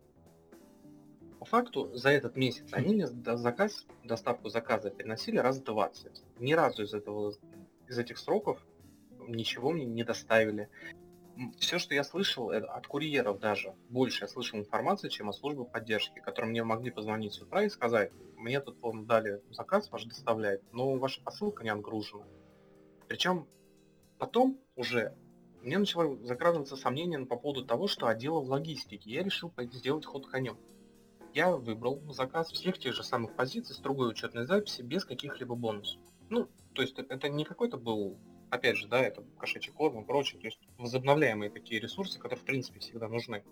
По 1.38 1.44
факту, 1.44 1.94
за 1.94 2.08
этот 2.08 2.34
месяц 2.36 2.68
они 2.72 2.94
мне 2.94 3.06
заказ, 3.06 3.86
доставку 4.04 4.48
заказа 4.48 4.90
переносили 4.90 5.36
раз 5.36 5.60
20. 5.60 6.24
Ни 6.40 6.54
разу 6.54 6.84
из, 6.84 6.94
этого, 6.94 7.34
из 7.88 7.98
этих 7.98 8.16
сроков 8.16 8.58
ничего 9.28 9.70
мне 9.70 9.84
не 9.84 10.02
доставили. 10.02 10.70
Все, 11.58 11.78
что 11.78 11.94
я 11.94 12.04
слышал, 12.04 12.50
это 12.50 12.66
от 12.72 12.86
курьеров 12.86 13.38
даже, 13.38 13.74
больше 13.88 14.24
я 14.24 14.28
слышал 14.28 14.58
информации, 14.58 15.08
чем 15.08 15.28
от 15.28 15.36
службы 15.36 15.64
поддержки, 15.64 16.18
которые 16.18 16.50
мне 16.50 16.64
могли 16.64 16.90
позвонить 16.90 17.34
с 17.34 17.40
утра 17.40 17.62
и 17.62 17.68
сказать, 17.68 18.12
мне 18.36 18.60
тут 18.60 18.80
вам 18.80 19.06
дали 19.06 19.42
заказ, 19.50 19.90
ваш 19.90 20.04
доставляет, 20.04 20.62
но 20.72 20.96
ваша 20.96 21.22
посылка 21.22 21.64
не 21.64 21.70
отгружена. 21.70 22.24
Причем 23.06 23.46
потом 24.18 24.58
уже 24.76 25.14
мне 25.62 25.78
начало 25.78 26.16
закрадываться 26.24 26.76
сомнение 26.76 27.24
по 27.26 27.36
поводу 27.36 27.64
того, 27.64 27.88
что 27.88 28.06
отдела 28.06 28.40
в 28.40 28.48
логистике. 28.48 29.10
Я 29.10 29.22
решил 29.22 29.52
сделать 29.72 30.06
ход 30.06 30.26
конем. 30.26 30.56
Я 31.34 31.56
выбрал 31.56 32.00
заказ 32.12 32.50
всех 32.50 32.78
тех 32.78 32.94
же 32.94 33.02
самых 33.02 33.34
позиций 33.34 33.74
с 33.74 33.78
другой 33.78 34.10
учетной 34.10 34.46
записи 34.46 34.82
без 34.82 35.04
каких-либо 35.04 35.54
бонусов. 35.54 36.00
Ну, 36.30 36.48
то 36.74 36.82
есть 36.82 36.98
это 36.98 37.28
не 37.28 37.44
какой-то 37.44 37.76
был, 37.76 38.18
опять 38.50 38.76
же, 38.76 38.88
да, 38.88 39.00
это 39.00 39.24
кошачий 39.38 39.72
корм 39.72 40.00
и 40.00 40.04
прочее, 40.04 40.40
то 40.40 40.46
есть 40.46 40.60
возобновляемые 40.78 41.50
такие 41.50 41.80
ресурсы, 41.80 42.18
которые 42.18 42.38
в 42.38 42.44
принципе 42.44 42.80
всегда 42.80 43.08
нужны. 43.08 43.44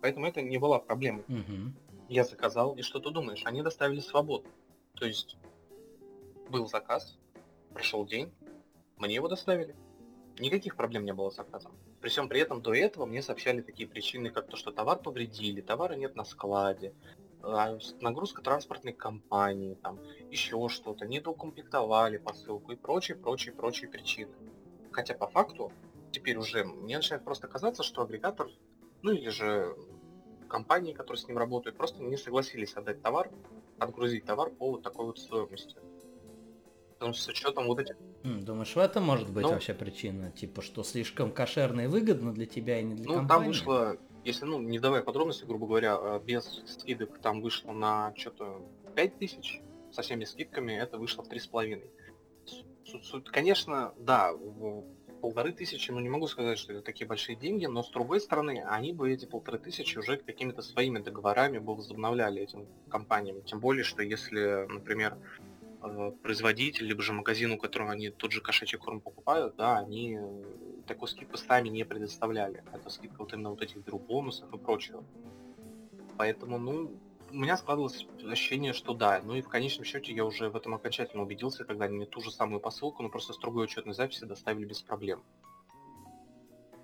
Поэтому 0.00 0.26
это 0.26 0.42
не 0.42 0.58
была 0.58 0.78
проблемой. 0.78 1.24
Угу. 1.28 1.72
Я 2.08 2.24
заказал, 2.24 2.74
и 2.74 2.82
что 2.82 3.00
ты 3.00 3.10
думаешь? 3.10 3.42
Они 3.44 3.62
доставили 3.62 4.00
свободу. 4.00 4.46
То 4.94 5.06
есть 5.06 5.36
был 6.48 6.68
заказ, 6.68 7.18
прошел 7.72 8.04
день, 8.04 8.32
мне 8.98 9.14
его 9.14 9.28
доставили. 9.28 9.74
Никаких 10.38 10.76
проблем 10.76 11.04
не 11.04 11.12
было 11.12 11.30
с 11.30 11.36
заказом. 11.36 11.72
При 12.00 12.08
всем 12.10 12.28
при 12.28 12.40
этом 12.40 12.60
до 12.60 12.74
этого 12.74 13.06
мне 13.06 13.22
сообщали 13.22 13.62
такие 13.62 13.88
причины, 13.88 14.30
как 14.30 14.48
то, 14.48 14.56
что 14.56 14.72
товар 14.72 14.98
повредили, 14.98 15.60
товара 15.60 15.94
нет 15.94 16.16
на 16.16 16.24
складе, 16.24 16.92
нагрузка 18.00 18.42
транспортной 18.42 18.92
компании, 18.92 19.74
там, 19.82 19.98
еще 20.30 20.68
что-то, 20.68 21.06
не 21.06 21.20
докомплектовали 21.20 22.18
посылку 22.18 22.72
и 22.72 22.76
прочие, 22.76 23.16
прочие, 23.16 23.54
прочие 23.54 23.90
причины. 23.90 24.32
Хотя 24.92 25.14
по 25.14 25.26
факту 25.26 25.72
теперь 26.12 26.36
уже 26.38 26.64
мне 26.64 26.96
начинает 26.96 27.24
просто 27.24 27.48
казаться, 27.48 27.82
что 27.82 28.02
агрегатор, 28.02 28.48
ну 29.02 29.12
или 29.12 29.28
же 29.28 29.76
компании, 30.48 30.92
которые 30.92 31.20
с 31.20 31.28
ним 31.28 31.38
работают, 31.38 31.76
просто 31.76 32.02
не 32.02 32.16
согласились 32.16 32.74
отдать 32.74 33.02
товар, 33.02 33.30
отгрузить 33.78 34.24
товар 34.24 34.50
по 34.50 34.72
вот 34.72 34.82
такой 34.82 35.06
вот 35.06 35.18
стоимости. 35.18 35.76
Потому 36.92 37.12
что 37.12 37.24
с 37.24 37.28
учетом 37.28 37.66
вот 37.66 37.80
этих... 37.80 37.96
Думаешь, 38.22 38.74
в 38.74 38.78
этом 38.78 39.02
может 39.02 39.30
быть 39.30 39.42
ну, 39.42 39.50
вообще 39.50 39.74
причина? 39.74 40.30
Типа, 40.30 40.62
что 40.62 40.84
слишком 40.84 41.32
кошерно 41.32 41.82
и 41.82 41.86
выгодно 41.86 42.32
для 42.32 42.46
тебя 42.46 42.80
и 42.80 42.84
не 42.84 42.94
для 42.94 43.06
ну, 43.06 43.14
компании? 43.16 43.26
Ну, 43.26 43.28
там 43.28 43.46
вышло, 43.48 43.96
если, 44.24 44.44
ну, 44.44 44.60
не 44.60 44.78
давая 44.78 45.02
подробности, 45.02 45.44
грубо 45.44 45.66
говоря, 45.66 45.96
а 45.96 46.18
без 46.18 46.62
скидок 46.66 47.18
там 47.18 47.40
вышло 47.40 47.72
на 47.72 48.14
что-то 48.16 48.62
5 48.94 49.18
тысяч, 49.18 49.60
со 49.92 50.02
всеми 50.02 50.24
скидками 50.24 50.72
это 50.72 50.98
вышло 50.98 51.22
в 51.22 51.28
3,5. 51.28 51.82
Конечно, 53.26 53.94
да, 53.98 54.32
полторы 55.20 55.52
тысячи, 55.52 55.90
ну 55.90 56.00
не 56.00 56.10
могу 56.10 56.26
сказать, 56.26 56.58
что 56.58 56.72
это 56.74 56.82
такие 56.82 57.06
большие 57.06 57.34
деньги, 57.34 57.64
но 57.66 57.82
с 57.82 57.90
другой 57.90 58.20
стороны, 58.20 58.62
они 58.68 58.92
бы 58.92 59.10
эти 59.10 59.24
полторы 59.24 59.58
тысячи 59.58 59.96
уже 59.98 60.18
какими-то 60.18 60.62
своими 60.62 60.98
договорами 60.98 61.58
бы 61.58 61.74
возобновляли 61.74 62.42
этим 62.42 62.66
компаниям. 62.88 63.42
Тем 63.42 63.60
более, 63.60 63.84
что 63.84 64.02
если, 64.02 64.66
например, 64.68 65.16
Э, 65.84 66.12
производитель, 66.22 66.86
либо 66.86 67.02
же 67.02 67.12
магазин, 67.12 67.52
у 67.52 67.58
которого 67.58 67.92
они 67.92 68.08
тот 68.08 68.32
же 68.32 68.40
кошачий 68.40 68.78
корм 68.78 69.00
покупают, 69.00 69.56
да, 69.56 69.78
они 69.78 70.18
такой 70.86 71.08
скидку 71.08 71.36
сами 71.36 71.68
не 71.68 71.84
предоставляли. 71.84 72.62
Это 72.72 72.90
скидка 72.90 73.18
вот 73.18 73.32
именно 73.32 73.50
вот 73.50 73.62
этих 73.62 73.84
друг 73.84 74.06
бонусов 74.06 74.52
и 74.52 74.58
прочего. 74.58 75.04
Поэтому, 76.16 76.58
ну, 76.58 76.90
у 77.30 77.36
меня 77.36 77.56
складывалось 77.56 78.06
ощущение, 78.24 78.72
что 78.72 78.94
да. 78.94 79.20
Ну 79.24 79.34
и 79.34 79.42
в 79.42 79.48
конечном 79.48 79.84
счете 79.84 80.12
я 80.14 80.24
уже 80.24 80.48
в 80.48 80.56
этом 80.56 80.74
окончательно 80.74 81.22
убедился, 81.22 81.64
когда 81.64 81.86
они 81.86 81.96
мне 81.96 82.06
ту 82.06 82.20
же 82.20 82.30
самую 82.30 82.60
посылку, 82.60 83.02
но 83.02 83.08
просто 83.08 83.32
с 83.32 83.38
другой 83.38 83.64
учетной 83.64 83.94
записи 83.94 84.24
доставили 84.24 84.64
без 84.64 84.82
проблем. 84.82 85.22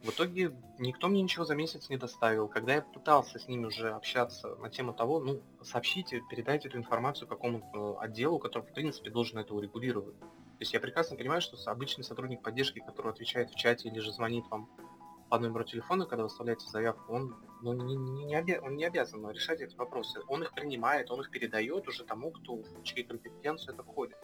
В 0.03 0.11
итоге 0.11 0.57
никто 0.79 1.09
мне 1.09 1.21
ничего 1.21 1.45
за 1.45 1.55
месяц 1.55 1.91
не 1.91 1.99
доставил. 1.99 2.49
Когда 2.49 2.75
я 2.75 2.83
пытался 2.83 3.39
с 3.39 3.49
ними 3.49 3.67
уже 3.67 3.91
общаться 3.91 4.57
на 4.57 4.71
тему 4.71 4.95
того, 4.95 5.21
ну, 5.21 5.43
сообщите, 5.63 6.23
передайте 6.31 6.69
эту 6.69 6.79
информацию 6.79 7.29
какому-то 7.29 8.01
отделу, 8.01 8.39
который, 8.39 8.63
в 8.63 8.73
принципе, 8.73 9.11
должен 9.11 9.39
это 9.39 9.55
урегулировать. 9.55 10.17
То 10.61 10.65
есть 10.65 10.75
я 10.75 10.81
прекрасно 10.81 11.17
понимаю, 11.17 11.41
что 11.41 11.57
обычный 11.71 12.05
сотрудник 12.05 12.43
поддержки, 12.43 12.81
который 12.81 13.13
отвечает 13.13 13.49
в 13.49 13.55
чате 13.55 13.89
или 13.89 13.99
же 13.99 14.13
звонит 14.13 14.45
вам 14.51 14.69
по 15.31 15.39
номеру 15.39 15.65
телефона, 15.65 16.05
когда 16.05 16.25
выставляете 16.25 16.67
заявку, 16.69 17.15
он, 17.15 17.35
ну, 17.63 17.73
не, 17.73 17.97
не, 17.97 18.25
не, 18.27 18.35
обя... 18.35 18.61
он 18.61 18.77
не 18.77 18.85
обязан 18.85 19.27
решать 19.31 19.63
эти 19.63 19.75
вопросы. 19.77 20.21
Он 20.29 20.43
их 20.43 20.53
принимает, 20.53 21.11
он 21.11 21.23
их 21.23 21.31
передает 21.31 21.89
уже 21.89 22.05
тому, 22.05 22.31
кто 22.31 22.57
в 22.57 22.83
чьей 22.83 23.05
компетенцию 23.05 23.73
это 23.73 23.85
входит. 23.85 24.19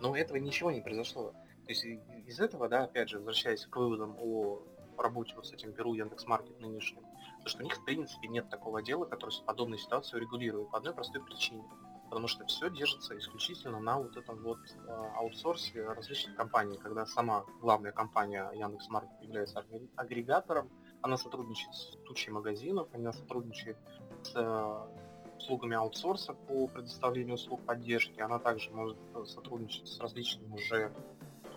Но 0.00 0.16
этого 0.16 0.38
ничего 0.38 0.70
не 0.70 0.80
произошло. 0.80 1.32
То 1.66 1.68
есть 1.68 1.84
из 1.84 2.40
этого, 2.40 2.70
да, 2.70 2.84
опять 2.84 3.10
же, 3.10 3.18
возвращаясь 3.18 3.66
к 3.66 3.76
выводам 3.76 4.16
о 4.18 4.62
работе 4.96 5.34
вот 5.36 5.46
с 5.46 5.52
этим 5.52 5.74
Перу 5.74 5.92
Яндекс.Маркет 5.92 6.58
нынешним, 6.60 7.02
то 7.42 7.50
что 7.50 7.60
у 7.60 7.64
них 7.64 7.74
в 7.74 7.84
принципе 7.84 8.28
нет 8.28 8.48
такого 8.48 8.82
дела, 8.82 9.04
который 9.04 9.32
с 9.32 9.40
подобной 9.40 9.76
ситуацией 9.76 10.22
регулирует 10.22 10.70
по 10.70 10.78
одной 10.78 10.94
простой 10.94 11.22
причине. 11.22 11.62
Потому 12.08 12.28
что 12.28 12.46
все 12.46 12.70
держится 12.70 13.18
исключительно 13.18 13.80
на 13.80 13.98
вот 13.98 14.16
этом 14.16 14.42
вот 14.42 14.58
а, 14.88 15.18
аутсорсе 15.18 15.84
различных 15.84 16.36
компаний, 16.36 16.78
когда 16.78 17.04
сама 17.06 17.44
главная 17.60 17.92
компания 17.92 18.50
Яндекс.Маркет 18.54 19.20
является 19.22 19.64
агрегатором, 19.96 20.70
она 21.02 21.16
сотрудничает 21.16 21.74
с 21.74 21.96
тучей 22.06 22.32
магазинов, 22.32 22.88
она 22.92 23.12
сотрудничает 23.12 23.76
с 24.22 24.32
а, 24.36 24.88
услугами 25.36 25.76
аутсорса 25.76 26.32
по 26.32 26.66
предоставлению 26.68 27.34
услуг 27.34 27.64
поддержки, 27.64 28.20
она 28.20 28.38
также 28.38 28.70
может 28.70 28.98
сотрудничать 29.26 29.88
с 29.88 30.00
различными 30.00 30.54
уже 30.54 30.92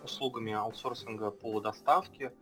услугами 0.03 0.53
аутсорсинга 0.53 1.31
по 1.31 1.59
доставке, 1.59 2.33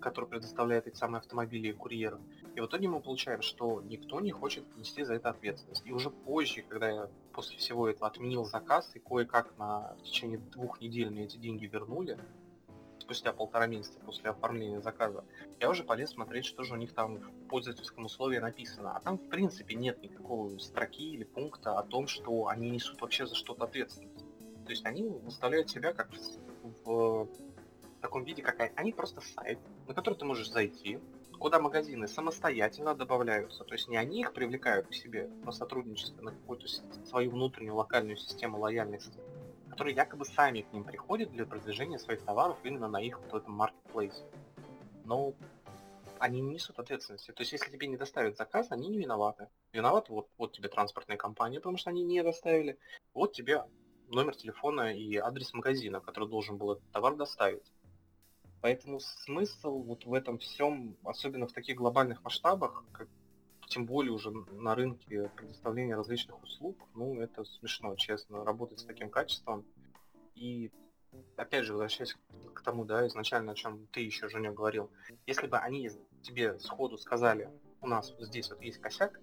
который 0.00 0.26
предоставляет 0.26 0.86
эти 0.86 0.96
самые 0.96 1.18
автомобили 1.18 1.68
и 1.68 1.72
курьеры. 1.72 2.18
И 2.58 2.60
в 2.60 2.66
итоге 2.66 2.88
мы 2.88 3.00
получаем, 3.00 3.40
что 3.40 3.80
никто 3.82 4.18
не 4.18 4.32
хочет 4.32 4.64
нести 4.76 5.04
за 5.04 5.14
это 5.14 5.30
ответственность. 5.30 5.86
И 5.86 5.92
уже 5.92 6.10
позже, 6.10 6.62
когда 6.62 6.90
я 6.90 7.08
после 7.32 7.56
всего 7.56 7.88
этого 7.88 8.08
отменил 8.08 8.44
заказ 8.44 8.90
и 8.94 8.98
кое-как 8.98 9.56
на 9.58 9.94
в 10.00 10.02
течение 10.02 10.38
двух 10.38 10.80
недель 10.80 11.08
мне 11.08 11.22
эти 11.22 11.36
деньги 11.36 11.66
вернули, 11.66 12.18
спустя 12.98 13.32
полтора 13.32 13.68
месяца 13.68 14.00
после 14.00 14.30
оформления 14.30 14.80
заказа, 14.80 15.24
я 15.60 15.70
уже 15.70 15.84
полез 15.84 16.10
смотреть, 16.10 16.46
что 16.46 16.64
же 16.64 16.74
у 16.74 16.76
них 16.76 16.94
там 16.94 17.18
в 17.18 17.46
пользовательском 17.46 18.06
условии 18.06 18.38
написано. 18.38 18.96
А 18.96 19.00
там, 19.02 19.18
в 19.18 19.28
принципе, 19.28 19.76
нет 19.76 20.02
никакого 20.02 20.58
строки 20.58 21.12
или 21.12 21.22
пункта 21.22 21.78
о 21.78 21.84
том, 21.84 22.08
что 22.08 22.48
они 22.48 22.70
несут 22.70 23.00
вообще 23.00 23.24
за 23.28 23.36
что-то 23.36 23.66
ответственность. 23.66 24.26
То 24.64 24.70
есть 24.70 24.84
они 24.84 25.04
выставляют 25.04 25.70
себя 25.70 25.92
как 25.92 26.10
в 26.84 27.28
таком 28.00 28.24
виде, 28.24 28.42
как 28.42 28.72
они 28.74 28.92
просто 28.92 29.20
сайт, 29.20 29.60
на 29.86 29.94
который 29.94 30.14
ты 30.14 30.24
можешь 30.24 30.50
зайти, 30.50 30.98
куда 31.38 31.60
магазины 31.60 32.08
самостоятельно 32.08 32.94
добавляются. 32.94 33.64
То 33.64 33.74
есть 33.74 33.88
не 33.88 33.96
они 33.96 34.20
их 34.20 34.32
привлекают 34.32 34.88
к 34.88 34.94
себе 34.94 35.28
на 35.44 35.52
сотрудничество, 35.52 36.22
на 36.22 36.32
какую-то 36.32 36.66
свою 37.06 37.30
внутреннюю 37.30 37.76
локальную 37.76 38.16
систему 38.16 38.58
лояльности, 38.58 39.18
которые 39.70 39.94
якобы 39.94 40.24
сами 40.24 40.62
к 40.62 40.72
ним 40.72 40.84
приходят 40.84 41.30
для 41.30 41.46
продвижения 41.46 41.98
своих 41.98 42.22
товаров 42.22 42.58
именно 42.64 42.88
на 42.88 43.00
их 43.00 43.20
вот 43.20 43.42
этом 43.42 43.52
маркетплейсе. 43.52 44.24
Но 45.04 45.34
они 46.18 46.40
не 46.40 46.54
несут 46.54 46.78
ответственности. 46.78 47.30
То 47.30 47.42
есть 47.42 47.52
если 47.52 47.70
тебе 47.70 47.86
не 47.86 47.96
доставят 47.96 48.36
заказ, 48.36 48.68
они 48.70 48.88
не 48.88 48.98
виноваты. 48.98 49.48
Виноваты 49.72 50.12
вот, 50.12 50.28
вот 50.36 50.52
тебе 50.52 50.68
транспортная 50.68 51.16
компания, 51.16 51.60
потому 51.60 51.76
что 51.76 51.90
они 51.90 52.02
не 52.02 52.22
доставили. 52.22 52.78
Вот 53.14 53.32
тебе 53.32 53.64
номер 54.08 54.34
телефона 54.34 54.94
и 54.94 55.16
адрес 55.16 55.52
магазина, 55.52 56.00
который 56.00 56.28
должен 56.28 56.56
был 56.56 56.72
этот 56.72 56.90
товар 56.90 57.14
доставить. 57.14 57.72
Поэтому 58.60 59.00
смысл 59.00 59.82
вот 59.82 60.04
в 60.04 60.12
этом 60.12 60.38
всем, 60.38 60.96
особенно 61.04 61.46
в 61.46 61.52
таких 61.52 61.76
глобальных 61.76 62.24
масштабах, 62.24 62.84
как, 62.92 63.08
тем 63.68 63.86
более 63.86 64.12
уже 64.12 64.30
на 64.30 64.74
рынке 64.74 65.30
предоставления 65.36 65.94
различных 65.94 66.42
услуг, 66.42 66.76
ну, 66.94 67.20
это 67.20 67.44
смешно, 67.44 67.94
честно, 67.96 68.44
работать 68.44 68.80
с 68.80 68.84
таким 68.84 69.10
качеством. 69.10 69.64
И 70.34 70.70
опять 71.36 71.64
же, 71.64 71.72
возвращаясь 71.72 72.16
к 72.54 72.62
тому, 72.62 72.84
да, 72.84 73.06
изначально, 73.06 73.52
о 73.52 73.54
чем 73.54 73.86
ты 73.88 74.00
еще, 74.00 74.28
Женя, 74.28 74.52
говорил, 74.52 74.90
если 75.26 75.46
бы 75.46 75.58
они 75.58 75.90
тебе 76.22 76.58
сходу 76.58 76.98
сказали, 76.98 77.50
у 77.80 77.86
нас 77.86 78.12
вот 78.18 78.26
здесь 78.26 78.50
вот 78.50 78.60
есть 78.62 78.80
косяк, 78.80 79.20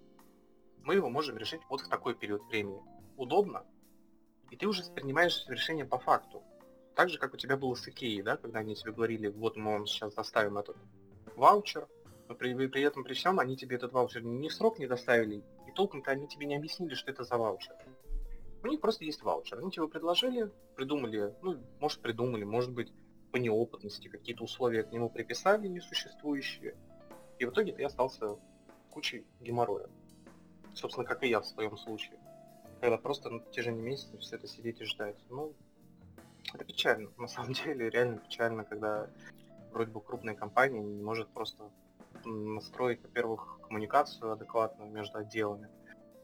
мы 0.83 0.95
его 0.95 1.09
можем 1.09 1.37
решить 1.37 1.61
вот 1.69 1.81
в 1.81 1.89
такой 1.89 2.15
период 2.15 2.43
времени. 2.43 2.79
Удобно, 3.17 3.65
и 4.51 4.55
ты 4.55 4.67
уже 4.67 4.83
принимаешь 4.83 5.45
решение 5.47 5.85
по 5.85 5.97
факту. 5.97 6.43
Так 6.95 7.09
же, 7.09 7.17
как 7.17 7.33
у 7.33 7.37
тебя 7.37 7.57
было 7.57 7.75
с 7.75 7.87
Икеей, 7.87 8.21
да, 8.21 8.37
когда 8.37 8.59
они 8.59 8.75
тебе 8.75 8.93
говорили, 8.93 9.27
вот 9.27 9.57
мы 9.57 9.73
вам 9.73 9.85
сейчас 9.85 10.13
доставим 10.13 10.57
этот 10.57 10.77
ваучер, 11.35 11.87
но 12.29 12.35
при, 12.35 12.67
при 12.67 12.81
этом 12.81 13.03
при 13.03 13.13
всем 13.13 13.39
они 13.39 13.57
тебе 13.57 13.75
этот 13.75 13.91
ваучер 13.91 14.23
ни 14.23 14.47
в 14.47 14.53
срок 14.53 14.79
не 14.79 14.87
доставили, 14.87 15.43
и 15.67 15.71
толком-то 15.71 16.11
они 16.11 16.27
тебе 16.27 16.45
не 16.45 16.55
объяснили, 16.55 16.93
что 16.93 17.11
это 17.11 17.23
за 17.23 17.37
ваучер. 17.37 17.75
У 18.63 18.67
них 18.67 18.81
просто 18.81 19.05
есть 19.05 19.21
ваучер. 19.21 19.59
Они 19.59 19.69
тебе 19.69 19.87
предложили, 19.87 20.51
придумали, 20.75 21.35
ну, 21.43 21.59
может 21.79 22.01
придумали, 22.01 22.45
может 22.45 22.71
быть, 22.71 22.91
по 23.31 23.37
неопытности 23.37 24.07
какие-то 24.07 24.45
условия 24.45 24.83
к 24.83 24.91
нему 24.91 25.09
приписали 25.09 25.67
несуществующие. 25.67 26.75
И 27.37 27.45
в 27.45 27.51
итоге 27.51 27.73
ты 27.73 27.83
остался 27.83 28.37
кучей 28.89 29.25
геморроя. 29.41 29.89
Собственно, 30.73 31.05
как 31.05 31.21
и 31.23 31.27
я 31.27 31.41
в 31.41 31.45
своем 31.45 31.77
случае. 31.77 32.17
Когда 32.79 32.97
просто 32.97 33.29
на 33.29 33.39
протяжении 33.39 33.81
месяца 33.81 34.17
все 34.17 34.37
это 34.37 34.47
сидеть 34.47 34.79
и 34.81 34.85
ждать. 34.85 35.17
Ну, 35.29 35.53
это 36.53 36.63
печально, 36.65 37.09
на 37.17 37.27
самом 37.27 37.53
деле, 37.65 37.89
реально 37.89 38.17
печально, 38.17 38.63
когда 38.63 39.09
вроде 39.71 39.91
бы 39.91 40.01
крупная 40.01 40.35
компания 40.35 40.81
не 40.81 41.01
может 41.01 41.29
просто 41.33 41.71
настроить, 42.23 43.01
во-первых, 43.03 43.59
коммуникацию 43.63 44.31
адекватную 44.31 44.89
между 44.91 45.17
отделами, 45.17 45.69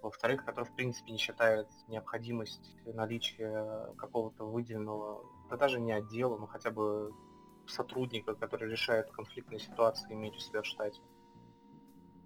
во-вторых, 0.01 0.45
который 0.45 0.65
в 0.65 0.75
принципе 0.75 1.11
не 1.11 1.17
считает 1.17 1.67
необходимость 1.87 2.75
наличия 2.85 3.93
какого-то 3.97 4.45
выделенного, 4.45 5.23
да 5.49 5.57
даже 5.57 5.79
не 5.79 5.91
отдела, 5.91 6.37
но 6.37 6.47
хотя 6.47 6.71
бы 6.71 7.13
сотрудника, 7.67 8.35
который 8.35 8.69
решает 8.69 9.11
конфликтные 9.11 9.59
ситуации, 9.59 10.13
иметь 10.13 10.35
у 10.35 10.39
себя 10.39 10.61
в 10.61 10.65
штате. 10.65 11.01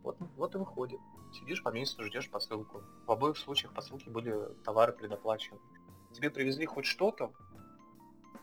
Вот, 0.04 0.18
вот 0.38 0.56
и 0.56 0.58
выходит. 0.58 1.00
Сидишь 1.34 1.64
по 1.64 1.70
месту, 1.70 2.04
ждешь 2.04 2.30
посылку. 2.30 2.84
В 3.06 3.12
обоих 3.12 3.38
случаях 3.38 3.74
посылки 3.74 4.08
были 4.08 4.54
товары 4.64 4.94
предоплачены. 4.94 5.60
Тебе 6.14 6.30
привезли 6.30 6.66
хоть 6.66 6.86
что-то, 6.86 7.34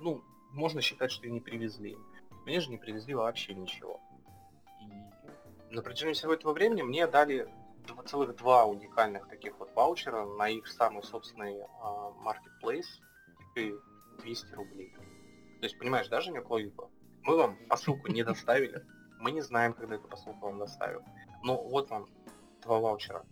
ну, 0.03 0.23
можно 0.53 0.81
считать, 0.81 1.11
что 1.11 1.27
и 1.27 1.31
не 1.31 1.41
привезли. 1.41 1.97
Мне 2.45 2.61
же 2.61 2.71
не 2.71 2.77
привезли 2.77 3.15
вообще 3.15 3.55
ничего. 3.55 4.01
И 5.71 5.75
на 5.75 5.83
протяжении 5.83 6.15
всего 6.15 6.35
этого 6.35 6.53
времени 6.53 6.83
мне 6.83 7.07
дали 7.07 7.49
целых 8.07 8.37
два 8.37 8.65
уникальных 8.67 9.29
таких 9.29 9.59
вот 9.59 9.75
ваучера 9.75 10.25
на 10.25 10.49
их 10.49 10.67
самый 10.67 11.03
собственный 11.03 11.61
uh, 11.61 12.15
marketplace 12.23 12.87
и 13.57 13.75
200 14.21 14.55
рублей. 14.55 14.93
То 15.61 15.67
есть, 15.67 15.79
понимаешь, 15.79 16.09
даже 16.09 16.31
не 16.31 16.41
логику? 16.41 16.91
Мы 17.23 17.37
вам 17.37 17.57
посылку 17.69 18.11
не 18.11 18.25
доставили, 18.25 18.85
мы 19.19 19.31
не 19.31 19.41
знаем, 19.41 19.75
когда 19.75 19.95
эту 19.95 20.09
посылку 20.09 20.47
вам 20.47 20.59
доставят. 20.59 21.03
Но 21.45 21.57
вот 21.57 21.91
вам 21.91 22.09
два 22.63 22.81
ваучера 22.81 23.25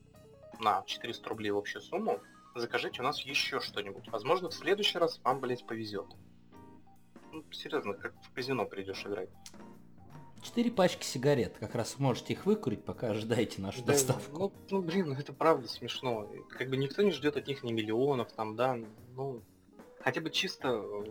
на 0.60 0.82
400 0.84 1.28
рублей 1.28 1.50
в 1.50 1.58
общую 1.58 1.82
сумму, 1.82 2.20
закажите 2.54 3.02
у 3.02 3.04
нас 3.04 3.20
еще 3.20 3.60
что-нибудь. 3.60 4.08
Возможно, 4.08 4.48
в 4.50 4.54
следующий 4.54 4.98
раз 4.98 5.20
вам, 5.24 5.40
блять, 5.40 5.66
повезет. 5.66 6.06
Ну, 7.32 7.44
серьезно, 7.52 7.94
как 7.94 8.14
в 8.22 8.32
казино 8.32 8.66
придешь 8.66 9.04
играть. 9.06 9.28
Четыре 10.42 10.70
пачки 10.70 11.04
сигарет. 11.04 11.58
Как 11.58 11.74
раз 11.74 11.98
можете 11.98 12.32
их 12.32 12.46
выкурить, 12.46 12.84
пока 12.84 13.10
ожидаете 13.10 13.60
нашу 13.60 13.82
да, 13.84 13.92
доставку. 13.92 14.38
Ну, 14.38 14.52
ну, 14.70 14.82
блин, 14.82 15.08
ну 15.08 15.14
это 15.14 15.32
правда 15.32 15.68
смешно. 15.68 16.30
Как 16.50 16.70
бы 16.70 16.76
никто 16.76 17.02
не 17.02 17.10
ждет 17.10 17.36
от 17.36 17.46
них 17.46 17.62
ни 17.62 17.72
миллионов, 17.72 18.32
там, 18.32 18.56
да, 18.56 18.78
ну, 19.14 19.42
хотя 20.00 20.22
бы 20.22 20.30
чисто 20.30 20.68
э, 20.68 21.04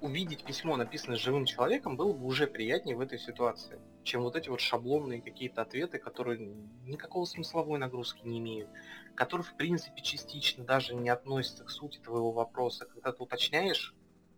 увидеть 0.00 0.44
письмо, 0.44 0.76
написанное 0.76 1.16
живым 1.16 1.44
человеком, 1.44 1.96
было 1.96 2.12
бы 2.12 2.26
уже 2.26 2.46
приятнее 2.46 2.96
в 2.96 3.00
этой 3.00 3.18
ситуации, 3.18 3.78
чем 4.02 4.22
вот 4.22 4.36
эти 4.36 4.48
вот 4.48 4.60
шаблонные 4.60 5.22
какие-то 5.22 5.62
ответы, 5.62 5.98
которые 5.98 6.40
никакого 6.84 7.24
смысловой 7.24 7.78
нагрузки 7.78 8.26
не 8.26 8.38
имеют, 8.38 8.68
которые, 9.14 9.44
в 9.44 9.56
принципе, 9.56 10.02
частично 10.02 10.64
даже 10.64 10.94
не 10.94 11.08
относятся 11.08 11.64
к 11.64 11.70
сути 11.70 11.98
твоего 11.98 12.32
вопроса. 12.32 12.86
Когда 12.86 13.12
ты 13.12 13.22
уточняешь, 13.22 13.94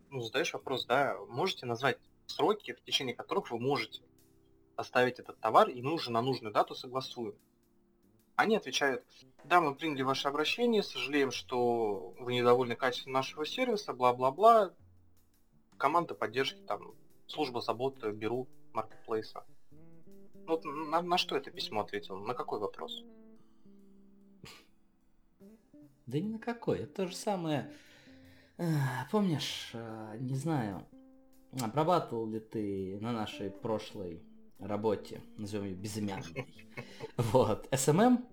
ну, 0.09 0.21
задаешь 0.21 0.53
вопрос, 0.53 0.85
да, 0.85 1.17
можете 1.27 1.65
назвать 1.65 1.97
сроки, 2.27 2.73
в 2.73 2.81
течение 2.81 3.15
которых 3.15 3.51
вы 3.51 3.59
можете 3.59 4.01
оставить 4.75 5.19
этот 5.19 5.39
товар, 5.39 5.69
и 5.69 5.81
мы 5.81 5.93
уже 5.93 6.11
на 6.11 6.21
нужную 6.21 6.53
дату 6.53 6.75
согласуем. 6.75 7.35
Они 8.35 8.55
отвечают, 8.55 9.03
да, 9.43 9.59
мы 9.59 9.75
приняли 9.75 10.01
ваше 10.01 10.27
обращение, 10.29 10.81
сожалеем, 10.81 11.31
что 11.31 12.13
вы 12.19 12.33
недовольны 12.33 12.75
качеством 12.75 13.13
нашего 13.13 13.45
сервиса, 13.45 13.93
бла-бла-бла. 13.93 14.73
Команда 15.77 16.15
поддержки, 16.15 16.61
там, 16.61 16.93
служба 17.27 17.59
заботы, 17.59 18.11
беру 18.11 18.47
маркетплейса. 18.71 19.45
Ну, 19.71 20.45
вот 20.47 20.63
на, 20.63 21.01
на 21.01 21.17
что 21.17 21.35
это 21.35 21.51
письмо 21.51 21.81
ответил? 21.81 22.17
На 22.17 22.33
какой 22.33 22.59
вопрос? 22.59 23.03
Да 26.05 26.19
не 26.19 26.29
на 26.29 26.39
какой. 26.39 26.79
Это 26.79 26.93
то 26.93 27.07
же 27.07 27.15
самое. 27.15 27.71
Помнишь, 29.11 29.69
э, 29.73 30.17
не 30.19 30.35
знаю, 30.35 30.85
обрабатывал 31.61 32.27
ли 32.27 32.39
ты 32.39 32.97
на 32.99 33.13
нашей 33.13 33.49
прошлой 33.49 34.21
работе, 34.59 35.21
назовем 35.37 35.65
ее 35.65 35.75
безымянной. 35.75 36.47
Вот, 37.17 37.67
СММ, 37.73 38.25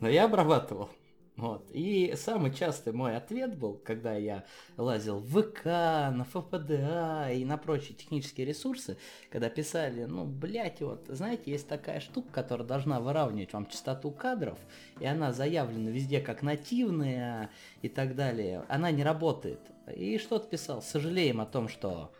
но 0.00 0.08
я 0.08 0.24
обрабатывал. 0.24 0.90
Вот. 1.36 1.68
И 1.72 2.14
самый 2.16 2.54
частый 2.54 2.92
мой 2.92 3.16
ответ 3.16 3.58
был, 3.58 3.74
когда 3.84 4.14
я 4.14 4.44
лазил 4.76 5.18
в 5.18 5.42
ВК, 5.42 5.64
на 5.64 6.24
4PDA 6.24 7.32
и 7.32 7.44
на 7.44 7.56
прочие 7.58 7.96
технические 7.96 8.46
ресурсы, 8.46 8.98
когда 9.30 9.48
писали, 9.48 10.04
ну, 10.04 10.24
блядь, 10.24 10.80
вот, 10.80 11.06
знаете, 11.08 11.50
есть 11.50 11.66
такая 11.66 11.98
штука, 11.98 12.28
которая 12.32 12.66
должна 12.66 13.00
выравнивать 13.00 13.52
вам 13.52 13.66
частоту 13.66 14.12
кадров, 14.12 14.58
и 15.00 15.06
она 15.06 15.32
заявлена 15.32 15.90
везде 15.90 16.20
как 16.20 16.42
нативная 16.42 17.50
и 17.82 17.88
так 17.88 18.14
далее. 18.14 18.64
Она 18.68 18.92
не 18.92 19.02
работает. 19.02 19.60
И 19.92 20.18
что-то 20.18 20.46
писал, 20.48 20.82
сожалеем 20.82 21.40
о 21.40 21.46
том, 21.46 21.68
что 21.68 22.12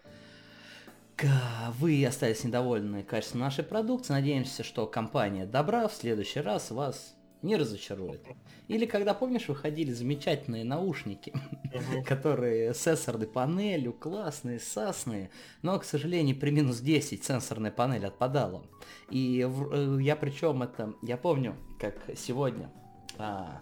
вы 1.79 2.05
остались 2.05 2.43
недовольны 2.43 3.05
качеством 3.05 3.43
нашей 3.43 3.63
продукции. 3.63 4.13
Надеемся, 4.13 4.65
что 4.65 4.89
компания 4.89 5.47
добра 5.47 5.87
в 5.87 5.95
следующий 5.95 6.41
раз 6.41 6.73
вас 6.73 7.15
не 7.45 7.57
разочарует. 7.57 8.27
Или 8.69 8.87
когда, 8.87 9.15
помнишь, 9.15 9.49
выходили 9.49 9.93
замечательные 9.93 10.65
наушники, 10.65 11.33
которые 12.07 12.75
с 12.75 12.81
сенсорной 12.81 13.27
панелью, 13.27 13.93
классные, 13.93 14.59
сасные, 14.59 15.31
но, 15.63 15.79
к 15.79 15.85
сожалению, 15.85 16.39
при 16.39 16.51
минус 16.51 16.81
10 16.81 17.23
сенсорная 17.23 17.71
панель 17.71 18.07
отпадала. 18.07 18.65
И 19.11 19.47
э, 19.47 19.99
я 20.01 20.17
причем 20.17 20.63
это, 20.63 20.95
я 21.03 21.17
помню, 21.17 21.57
как 21.79 21.95
сегодня 22.17 22.71
а, 23.19 23.61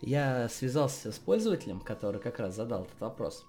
я 0.00 0.48
связался 0.48 1.12
с 1.12 1.18
пользователем, 1.18 1.80
который 1.80 2.20
как 2.20 2.38
раз 2.38 2.54
задал 2.54 2.84
этот 2.84 3.00
вопрос. 3.00 3.44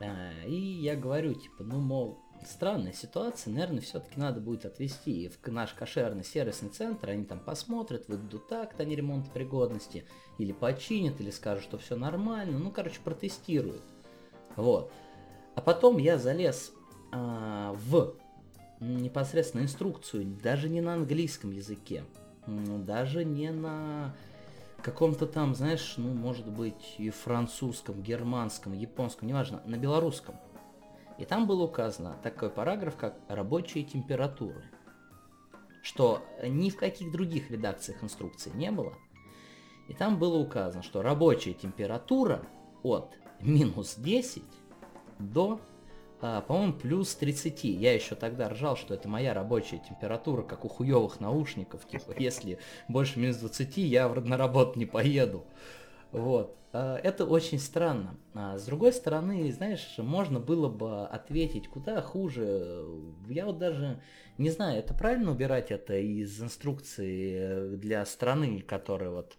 А, 0.00 0.30
и 0.46 0.54
я 0.54 0.96
говорю, 0.96 1.34
типа, 1.34 1.64
ну, 1.64 1.80
мол, 1.80 2.20
странная 2.46 2.92
ситуация, 2.92 3.52
наверное, 3.52 3.80
все-таки 3.80 4.18
надо 4.18 4.40
будет 4.40 4.64
отвезти 4.64 5.28
в 5.28 5.50
наш 5.50 5.72
кошерный 5.72 6.24
сервисный 6.24 6.70
центр, 6.70 7.10
они 7.10 7.24
там 7.24 7.40
посмотрят, 7.40 8.08
выдадут 8.08 8.48
такт, 8.48 8.80
они 8.80 8.96
ремонт 8.96 9.30
пригодности, 9.30 10.04
или 10.38 10.52
починят, 10.52 11.20
или 11.20 11.30
скажут, 11.30 11.64
что 11.64 11.78
все 11.78 11.96
нормально, 11.96 12.58
ну, 12.58 12.70
короче, 12.70 13.00
протестируют. 13.02 13.82
Вот. 14.56 14.92
А 15.54 15.60
потом 15.60 15.98
я 15.98 16.18
залез 16.18 16.72
а, 17.12 17.74
в 17.74 18.14
непосредственно 18.80 19.62
инструкцию, 19.62 20.24
даже 20.42 20.68
не 20.68 20.80
на 20.80 20.94
английском 20.94 21.50
языке, 21.50 22.04
даже 22.46 23.24
не 23.24 23.50
на 23.50 24.14
каком-то 24.82 25.26
там, 25.26 25.54
знаешь, 25.54 25.94
ну, 25.98 26.14
может 26.14 26.48
быть, 26.48 26.94
и 26.96 27.10
французском, 27.10 28.02
германском, 28.02 28.72
японском, 28.72 29.28
неважно, 29.28 29.62
на 29.66 29.76
белорусском– 29.76 30.36
и 31.20 31.26
там 31.26 31.46
было 31.46 31.64
указано 31.64 32.16
такой 32.22 32.48
параграф, 32.48 32.96
как 32.96 33.14
рабочие 33.28 33.84
температуры. 33.84 34.64
Что 35.82 36.22
ни 36.42 36.70
в 36.70 36.76
каких 36.76 37.12
других 37.12 37.50
редакциях 37.50 38.02
инструкции 38.02 38.50
не 38.54 38.70
было. 38.70 38.94
И 39.88 39.92
там 39.92 40.18
было 40.18 40.38
указано, 40.38 40.82
что 40.82 41.02
рабочая 41.02 41.52
температура 41.52 42.42
от 42.82 43.18
минус 43.40 43.96
10 43.98 44.42
до, 45.18 45.60
а, 46.22 46.40
по-моему, 46.40 46.72
плюс 46.72 47.14
30. 47.16 47.64
Я 47.64 47.92
еще 47.92 48.14
тогда 48.14 48.48
ржал, 48.48 48.78
что 48.78 48.94
это 48.94 49.06
моя 49.06 49.34
рабочая 49.34 49.78
температура, 49.78 50.42
как 50.42 50.64
у 50.64 50.68
хуевых 50.68 51.20
наушников. 51.20 51.86
Типа, 51.86 52.14
если 52.18 52.58
больше 52.88 53.18
минус 53.18 53.36
20, 53.36 53.76
я 53.76 54.08
на 54.08 54.38
работу 54.38 54.78
не 54.78 54.86
поеду. 54.86 55.44
Вот. 56.12 56.56
А, 56.72 56.96
это 56.96 57.24
очень 57.24 57.58
странно. 57.58 58.16
А 58.34 58.58
с 58.58 58.64
другой 58.64 58.92
стороны, 58.92 59.50
знаешь, 59.52 59.94
можно 59.98 60.40
было 60.40 60.68
бы 60.68 61.06
ответить 61.06 61.68
куда 61.68 62.00
хуже. 62.00 62.84
Я 63.28 63.46
вот 63.46 63.58
даже 63.58 64.00
не 64.38 64.50
знаю, 64.50 64.78
это 64.78 64.94
правильно 64.94 65.32
убирать 65.32 65.70
это 65.70 65.98
из 65.98 66.40
инструкции 66.40 67.76
для 67.76 68.04
страны, 68.06 68.60
которая 68.60 69.10
вот 69.10 69.36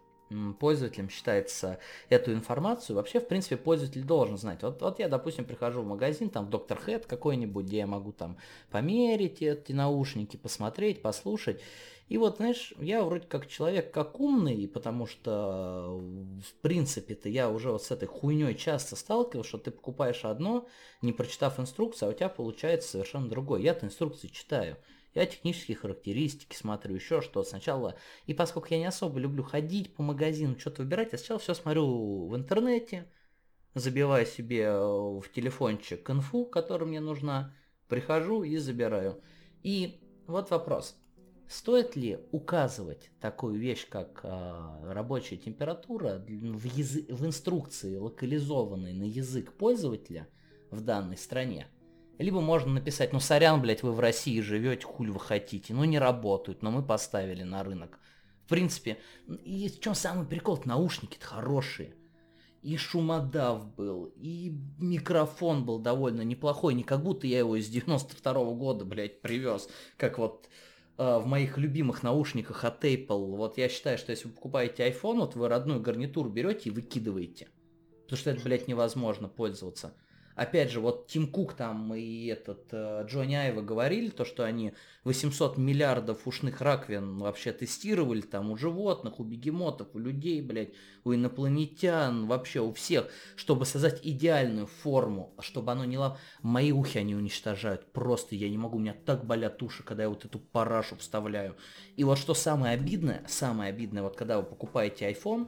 пользователем 0.59 1.09
считается 1.09 1.79
эту 2.09 2.33
информацию. 2.33 2.95
Вообще, 2.95 3.19
в 3.19 3.27
принципе, 3.27 3.57
пользователь 3.57 4.03
должен 4.03 4.37
знать. 4.37 4.63
Вот, 4.63 4.81
вот 4.81 4.99
я, 4.99 5.09
допустим, 5.09 5.45
прихожу 5.45 5.81
в 5.81 5.87
магазин, 5.87 6.29
там, 6.29 6.49
доктор 6.49 6.79
Хэт 6.79 7.05
какой-нибудь, 7.05 7.65
где 7.65 7.77
я 7.77 7.87
могу 7.87 8.11
там 8.11 8.37
померить 8.69 9.41
эти 9.41 9.71
наушники, 9.71 10.37
посмотреть, 10.37 11.01
послушать. 11.01 11.61
И 12.11 12.17
вот, 12.17 12.37
знаешь, 12.37 12.73
я 12.77 13.03
вроде 13.03 13.25
как 13.25 13.47
человек 13.47 13.93
как 13.93 14.19
умный, 14.19 14.67
потому 14.67 15.07
что, 15.07 15.97
в 16.45 16.53
принципе-то, 16.61 17.29
я 17.29 17.49
уже 17.49 17.71
вот 17.71 17.83
с 17.83 17.91
этой 17.91 18.05
хуйней 18.05 18.53
часто 18.53 18.97
сталкивался, 18.97 19.47
что 19.47 19.57
ты 19.59 19.71
покупаешь 19.71 20.25
одно, 20.25 20.67
не 21.01 21.13
прочитав 21.13 21.57
инструкцию, 21.57 22.09
а 22.09 22.11
у 22.11 22.13
тебя 22.13 22.27
получается 22.27 22.89
совершенно 22.89 23.29
другое. 23.29 23.61
Я-то 23.61 23.85
инструкции 23.85 24.27
читаю. 24.27 24.75
Я 25.13 25.25
технические 25.25 25.75
характеристики 25.75 26.55
смотрю, 26.55 26.95
еще 26.95 27.21
что 27.21 27.43
сначала. 27.43 27.95
И 28.27 28.33
поскольку 28.33 28.69
я 28.71 28.79
не 28.79 28.85
особо 28.85 29.19
люблю 29.19 29.43
ходить 29.43 29.93
по 29.93 30.03
магазину, 30.03 30.57
что-то 30.57 30.83
выбирать, 30.83 31.11
я 31.11 31.17
сначала 31.17 31.39
все 31.39 31.53
смотрю 31.53 32.27
в 32.27 32.35
интернете, 32.35 33.11
забиваю 33.73 34.25
себе 34.25 34.71
в 34.71 35.23
телефончик 35.33 36.09
инфу, 36.09 36.45
которая 36.45 36.87
мне 36.87 37.01
нужна, 37.01 37.53
прихожу 37.89 38.43
и 38.43 38.55
забираю. 38.57 39.21
И 39.63 40.01
вот 40.27 40.49
вопрос. 40.49 40.95
Стоит 41.49 41.97
ли 41.97 42.17
указывать 42.31 43.11
такую 43.19 43.59
вещь, 43.59 43.85
как 43.89 44.21
э, 44.23 44.93
рабочая 44.93 45.35
температура 45.35 46.23
в, 46.25 46.65
язы- 46.65 47.13
в 47.13 47.25
инструкции, 47.25 47.97
локализованной 47.97 48.93
на 48.93 49.03
язык 49.03 49.51
пользователя 49.51 50.29
в 50.69 50.79
данной 50.79 51.17
стране? 51.17 51.67
Либо 52.21 52.39
можно 52.39 52.73
написать, 52.73 53.13
ну 53.13 53.19
сорян, 53.19 53.61
блядь, 53.61 53.81
вы 53.81 53.91
в 53.91 53.99
России 53.99 54.39
живете, 54.41 54.85
хуль 54.85 55.09
вы 55.09 55.19
хотите. 55.19 55.73
Ну 55.73 55.83
не 55.85 55.97
работают, 55.97 56.61
но 56.61 56.69
мы 56.69 56.83
поставили 56.83 57.41
на 57.43 57.63
рынок. 57.63 57.99
В 58.45 58.49
принципе, 58.49 58.99
и 59.27 59.69
в 59.69 59.79
чем 59.79 59.95
самый 59.95 60.27
прикол, 60.27 60.61
наушники-то 60.65 61.25
хорошие. 61.25 61.95
И 62.61 62.77
шумодав 62.77 63.73
был, 63.75 64.13
и 64.17 64.55
микрофон 64.77 65.65
был 65.65 65.79
довольно 65.79 66.21
неплохой, 66.21 66.75
не 66.75 66.83
как 66.83 67.01
будто 67.01 67.25
я 67.25 67.39
его 67.39 67.55
из 67.55 67.67
92 67.69 68.33
-го 68.33 68.55
года, 68.55 68.85
блядь, 68.85 69.21
привез, 69.21 69.67
как 69.97 70.19
вот 70.19 70.47
э, 70.99 71.17
в 71.17 71.25
моих 71.25 71.57
любимых 71.57 72.03
наушниках 72.03 72.63
от 72.65 72.85
Apple. 72.85 73.35
Вот 73.35 73.57
я 73.57 73.67
считаю, 73.67 73.97
что 73.97 74.11
если 74.11 74.27
вы 74.27 74.35
покупаете 74.35 74.87
iPhone, 74.87 75.21
вот 75.21 75.33
вы 75.33 75.47
родную 75.47 75.81
гарнитуру 75.81 76.29
берете 76.29 76.69
и 76.69 76.71
выкидываете. 76.71 77.47
Потому 78.03 78.19
что 78.19 78.29
это, 78.29 78.43
блядь, 78.43 78.67
невозможно 78.67 79.27
пользоваться 79.27 79.95
опять 80.35 80.71
же, 80.71 80.79
вот 80.79 81.07
Тим 81.07 81.27
Кук 81.27 81.53
там 81.53 81.93
и 81.93 82.25
этот 82.27 82.67
э, 82.71 83.05
Джонни 83.07 83.35
Айва 83.35 83.61
говорили, 83.61 84.09
то, 84.09 84.25
что 84.25 84.43
они 84.43 84.73
800 85.03 85.57
миллиардов 85.57 86.27
ушных 86.27 86.61
раковин 86.61 87.17
вообще 87.17 87.51
тестировали 87.51 88.21
там 88.21 88.51
у 88.51 88.57
животных, 88.57 89.19
у 89.19 89.23
бегемотов, 89.23 89.87
у 89.93 89.99
людей, 89.99 90.41
блядь, 90.41 90.73
у 91.03 91.13
инопланетян, 91.13 92.27
вообще 92.27 92.61
у 92.61 92.71
всех, 92.73 93.07
чтобы 93.35 93.65
создать 93.65 93.99
идеальную 94.03 94.67
форму, 94.67 95.33
чтобы 95.39 95.71
оно 95.71 95.85
не 95.85 95.97
лав... 95.97 96.19
Мои 96.41 96.71
ухи 96.71 96.99
они 96.99 97.15
уничтожают, 97.15 97.91
просто 97.91 98.35
я 98.35 98.49
не 98.49 98.57
могу, 98.57 98.77
у 98.77 98.79
меня 98.79 98.95
так 99.05 99.25
болят 99.25 99.61
уши, 99.63 99.83
когда 99.83 100.03
я 100.03 100.09
вот 100.09 100.25
эту 100.25 100.39
парашу 100.39 100.95
вставляю. 100.97 101.55
И 101.95 102.03
вот 102.03 102.17
что 102.17 102.33
самое 102.33 102.73
обидное, 102.73 103.23
самое 103.27 103.69
обидное, 103.69 104.03
вот 104.03 104.15
когда 104.15 104.37
вы 104.37 104.43
покупаете 104.43 105.09
iPhone, 105.11 105.47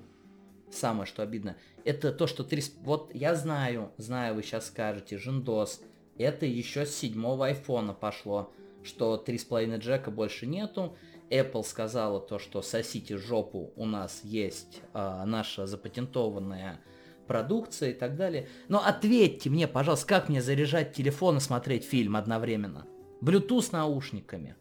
самое 0.74 1.06
что 1.06 1.24
обидно, 1.24 1.56
это 1.86 2.12
то, 2.12 2.28
что 2.28 2.44
3... 2.44 2.64
Вот 2.82 3.14
я 3.14 3.36
знаю, 3.36 3.92
знаю, 3.98 4.36
вы 4.36 4.44
сейчас 4.44 4.68
скажете, 4.68 5.18
Жендос, 5.18 5.82
это 6.18 6.46
еще 6.46 6.86
с 6.86 6.96
седьмого 6.96 7.48
айфона 7.48 7.94
пошло, 7.94 8.52
что 8.84 9.22
3,5 9.26 9.78
джека 9.78 10.12
больше 10.12 10.46
нету. 10.46 10.96
Apple 11.30 11.64
сказала 11.64 12.20
то, 12.20 12.38
что 12.38 12.62
сосите 12.62 13.18
жопу, 13.18 13.72
у 13.76 13.86
нас 13.86 14.22
есть 14.24 14.82
а, 14.94 15.26
наша 15.26 15.66
запатентованная 15.66 16.80
продукция 17.28 17.92
и 17.92 17.94
так 17.94 18.16
далее. 18.16 18.48
Но 18.68 18.84
ответьте 18.86 19.50
мне, 19.50 19.68
пожалуйста, 19.68 20.08
как 20.08 20.30
мне 20.30 20.42
заряжать 20.42 20.94
телефон 20.94 21.38
и 21.38 21.40
смотреть 21.40 21.86
фильм 21.86 22.16
одновременно? 22.16 22.86
Bluetooth 23.22 23.70
наушниками. 23.72 24.56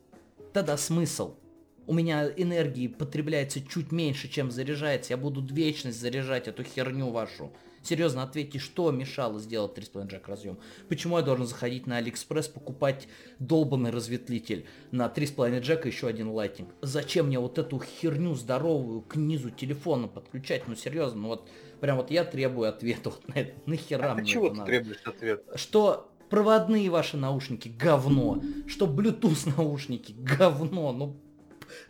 Тогда 0.53 0.77
смысл 0.77 1.37
у 1.87 1.95
меня 1.95 2.31
энергии 2.37 2.87
потребляется 2.87 3.61
чуть 3.61 3.92
меньше, 3.92 4.29
чем 4.29 4.51
заряжается, 4.51 5.12
я 5.12 5.16
буду 5.16 5.42
вечность 5.55 6.01
заряжать 6.01 6.49
эту 6.49 6.62
херню 6.62 7.11
вашу. 7.11 7.53
Серьезно, 7.83 8.23
ответьте, 8.23 8.61
что 8.61 8.92
мешало 8.92 9.40
сделать 9.40 9.77
3,5 9.77 10.07
джек 10.07 10.29
разъем? 10.29 10.59
Почему 10.88 11.16
я 11.16 11.25
должен 11.25 11.47
заходить 11.47 11.88
на 11.88 11.97
Алиэкспресс, 11.97 12.47
покупать 12.47 13.09
долбанный 13.40 13.90
разветвитель 13.90 14.66
на 14.92 15.07
3,5 15.07 15.61
джека 15.61 15.88
еще 15.88 16.07
один 16.07 16.29
Lightning? 16.29 16.69
Зачем 16.81 17.27
мне 17.27 17.40
вот 17.40 17.59
эту 17.59 17.81
херню 17.81 18.35
здоровую 18.35 19.03
к 19.03 19.16
низу 19.16 19.51
телефона 19.51 20.07
подключать? 20.07 20.68
Ну 20.68 20.77
серьезно, 20.77 21.23
ну 21.23 21.29
вот 21.29 21.49
прям 21.81 21.97
вот 21.97 22.12
я 22.12 22.25
требую 22.25 22.68
ответа 22.68 23.11
вот 23.11 23.27
на 23.27 23.40
это. 23.40 23.53
Нахера 23.66 24.12
а 24.12 24.14
мне 24.14 24.27
чего 24.31 24.47
это 24.47 24.55
ты 24.55 24.59
надо? 24.61 24.71
требуешь 24.71 25.03
ответа? 25.05 25.59
Что 25.59 26.12
проводные 26.31 26.88
ваши 26.88 27.16
наушники 27.16 27.68
говно, 27.68 28.40
что 28.68 28.87
Bluetooth 28.87 29.55
наушники 29.57 30.12
говно, 30.16 30.92
ну 30.92 31.21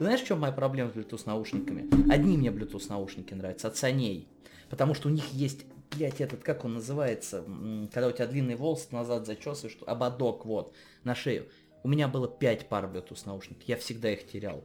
знаешь, 0.03 0.21
в 0.21 0.27
чем 0.27 0.41
моя 0.41 0.53
проблема 0.53 0.91
с 0.91 0.95
Bluetooth 0.95 1.23
наушниками? 1.27 1.89
Одни 2.13 2.37
мне 2.37 2.49
Bluetooth 2.49 2.87
наушники 2.89 3.35
нравятся, 3.35 3.69
от 3.69 3.77
Саней. 3.77 4.29
Потому 4.71 4.95
что 4.95 5.09
у 5.09 5.13
них 5.13 5.27
есть, 5.33 5.67
блядь, 5.91 6.21
этот, 6.21 6.43
как 6.43 6.65
он 6.65 6.75
называется, 6.75 7.45
когда 7.93 8.09
у 8.09 8.13
тебя 8.13 8.27
длинный 8.27 8.57
волос 8.57 8.91
назад 8.91 9.27
зачесываешь, 9.27 9.77
ободок, 9.87 10.47
вот, 10.47 10.75
на 11.05 11.15
шею. 11.15 11.47
У 11.83 11.89
меня 11.89 12.09
было 12.09 12.29
5 12.29 12.69
пар 12.69 12.87
Bluetooth 12.87 13.23
наушников, 13.27 13.65
я 13.65 13.77
всегда 13.77 14.11
их 14.11 14.27
терял. 14.27 14.65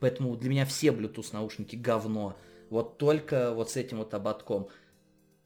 Поэтому 0.00 0.34
для 0.36 0.50
меня 0.50 0.64
все 0.64 0.88
Bluetooth 0.88 1.28
наушники 1.32 1.76
говно. 1.76 2.36
Вот 2.70 2.98
только 2.98 3.52
вот 3.52 3.70
с 3.70 3.76
этим 3.76 3.98
вот 3.98 4.14
ободком. 4.14 4.68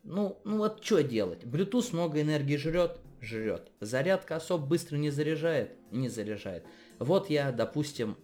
Ну, 0.02 0.38
ну 0.44 0.58
вот 0.58 0.84
что 0.84 1.02
делать? 1.02 1.42
Bluetooth 1.42 1.92
много 1.92 2.20
энергии 2.22 2.56
жрет? 2.56 3.00
Жрет. 3.20 3.72
Зарядка 3.80 4.36
особо 4.36 4.64
быстро 4.64 4.96
не 4.96 5.10
заряжает? 5.10 5.72
Не 5.90 6.08
заряжает. 6.08 6.64
Вот 6.98 7.28
я, 7.28 7.50
допустим, 7.50 8.16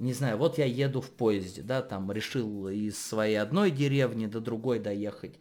не 0.00 0.14
знаю, 0.14 0.38
вот 0.38 0.58
я 0.58 0.64
еду 0.64 1.00
в 1.00 1.10
поезде, 1.10 1.62
да, 1.62 1.82
там 1.82 2.10
решил 2.10 2.68
из 2.68 2.98
своей 2.98 3.36
одной 3.36 3.70
деревни 3.70 4.26
до 4.26 4.40
другой 4.40 4.78
доехать. 4.78 5.38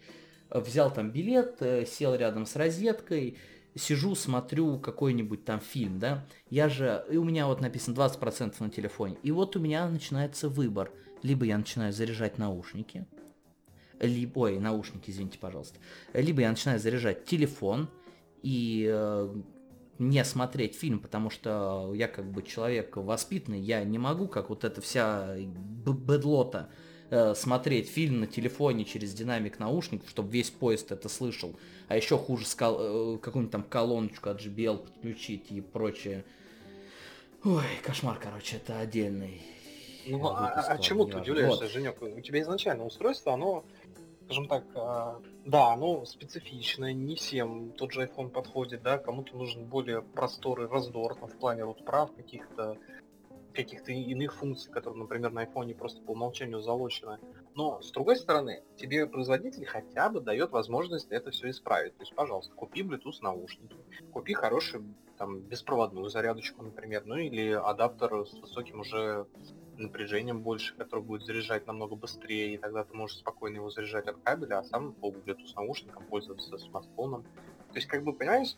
Взял 0.49 0.93
там 0.93 1.11
билет, 1.11 1.57
э, 1.61 1.85
сел 1.85 2.13
рядом 2.13 2.45
с 2.45 2.55
розеткой, 2.55 3.37
сижу, 3.75 4.15
смотрю 4.15 4.77
какой-нибудь 4.79 5.45
там 5.45 5.61
фильм, 5.61 5.99
да. 5.99 6.25
Я 6.49 6.67
же, 6.67 7.05
и 7.09 7.17
у 7.17 7.23
меня 7.23 7.47
вот 7.47 7.61
написано 7.61 7.95
20% 7.95 8.55
на 8.59 8.69
телефоне. 8.69 9.17
И 9.23 9.31
вот 9.31 9.55
у 9.55 9.59
меня 9.59 9.87
начинается 9.87 10.49
выбор. 10.49 10.91
Либо 11.23 11.45
я 11.45 11.57
начинаю 11.57 11.93
заряжать 11.93 12.37
наушники, 12.37 13.05
либо, 13.99 14.39
ой, 14.39 14.59
наушники, 14.59 15.09
извините, 15.11 15.37
пожалуйста. 15.39 15.79
Либо 16.13 16.41
я 16.41 16.49
начинаю 16.49 16.79
заряжать 16.79 17.25
телефон, 17.25 17.89
и 18.41 18.89
э, 18.89 19.35
не 19.99 20.23
смотреть 20.23 20.75
фильм, 20.75 20.99
потому 20.99 21.29
что 21.29 21.93
я 21.93 22.07
как 22.07 22.31
бы 22.31 22.41
человек 22.41 22.95
воспитанный, 22.95 23.59
я 23.59 23.83
не 23.83 23.99
могу, 23.99 24.27
как 24.27 24.49
вот 24.49 24.63
эта 24.63 24.81
вся 24.81 25.35
бедлота, 25.37 26.69
э, 27.09 27.35
смотреть 27.35 27.89
фильм 27.89 28.21
на 28.21 28.27
телефоне 28.27 28.85
через 28.85 29.13
динамик 29.13 29.59
наушников, 29.59 30.09
чтобы 30.09 30.31
весь 30.31 30.49
поезд 30.49 30.91
это 30.91 31.09
слышал. 31.09 31.55
А 31.89 31.97
еще 31.97 32.17
хуже 32.17 32.45
скал, 32.45 32.77
э, 32.79 33.17
какую-нибудь 33.17 33.51
там 33.51 33.63
колоночку 33.63 34.29
от 34.29 34.41
JBL 34.41 34.77
подключить 34.77 35.51
и 35.51 35.59
прочее. 35.59 36.23
Ой, 37.43 37.63
кошмар, 37.83 38.19
короче, 38.21 38.57
это 38.57 38.79
отдельный. 38.79 39.41
Ну, 40.07 40.25
а, 40.27 40.47
а 40.47 40.77
чему 40.77 41.05
ты 41.05 41.17
удивляешься, 41.17 41.63
вот. 41.63 41.71
Женек? 41.71 42.01
У 42.01 42.21
тебя 42.21 42.41
изначально 42.41 42.85
устройство, 42.85 43.33
оно 43.33 43.63
скажем 44.29 44.47
так, 44.47 44.63
а, 44.75 45.19
да, 45.45 45.73
оно 45.73 46.05
специфичное, 46.05 46.93
не 46.93 47.15
всем 47.15 47.71
тот 47.71 47.91
же 47.91 48.03
iPhone 48.03 48.29
подходит, 48.29 48.83
да, 48.83 48.99
кому-то 48.99 49.35
нужен 49.35 49.65
более 49.65 50.03
простор 50.03 50.61
и 50.61 50.67
раздор, 50.67 51.15
там, 51.15 51.29
в 51.29 51.37
плане 51.39 51.65
вот 51.65 51.83
прав 51.83 52.13
каких-то, 52.13 52.77
каких-то 53.55 53.91
иных 53.91 54.35
функций, 54.35 54.71
которые, 54.71 55.01
например, 55.01 55.31
на 55.31 55.45
iPhone 55.45 55.73
просто 55.73 56.03
по 56.03 56.11
умолчанию 56.11 56.61
залочены. 56.61 57.17
Но, 57.55 57.81
с 57.81 57.91
другой 57.91 58.17
стороны, 58.17 58.61
тебе 58.77 59.07
производитель 59.07 59.65
хотя 59.65 60.09
бы 60.09 60.21
дает 60.21 60.51
возможность 60.51 61.11
это 61.11 61.31
все 61.31 61.49
исправить. 61.49 61.97
То 61.97 62.03
есть, 62.03 62.13
пожалуйста, 62.13 62.53
купи 62.53 62.83
Bluetooth 62.83 63.21
наушники, 63.21 63.77
купи 64.13 64.33
хороший 64.33 64.83
там 65.17 65.39
беспроводную 65.39 66.07
зарядочку, 66.07 66.63
например, 66.63 67.01
ну 67.05 67.17
или 67.17 67.51
адаптер 67.51 68.27
с 68.27 68.33
высоким 68.39 68.81
уже 68.81 69.25
напряжением 69.79 70.41
больше, 70.41 70.75
который 70.75 71.03
будет 71.03 71.23
заряжать 71.23 71.67
намного 71.67 71.95
быстрее, 71.95 72.53
и 72.53 72.57
тогда 72.57 72.83
ты 72.83 72.95
можешь 72.95 73.17
спокойно 73.17 73.57
его 73.57 73.69
заряжать 73.69 74.07
от 74.07 74.17
кабеля, 74.17 74.59
а 74.59 74.63
сам 74.63 74.93
по 74.93 75.09
Bluetooth 75.09 75.55
наушникам 75.55 76.03
пользоваться 76.05 76.57
смартфоном. 76.57 77.23
То 77.23 77.75
есть, 77.75 77.87
как 77.87 78.03
бы, 78.03 78.13
понимаешь, 78.13 78.55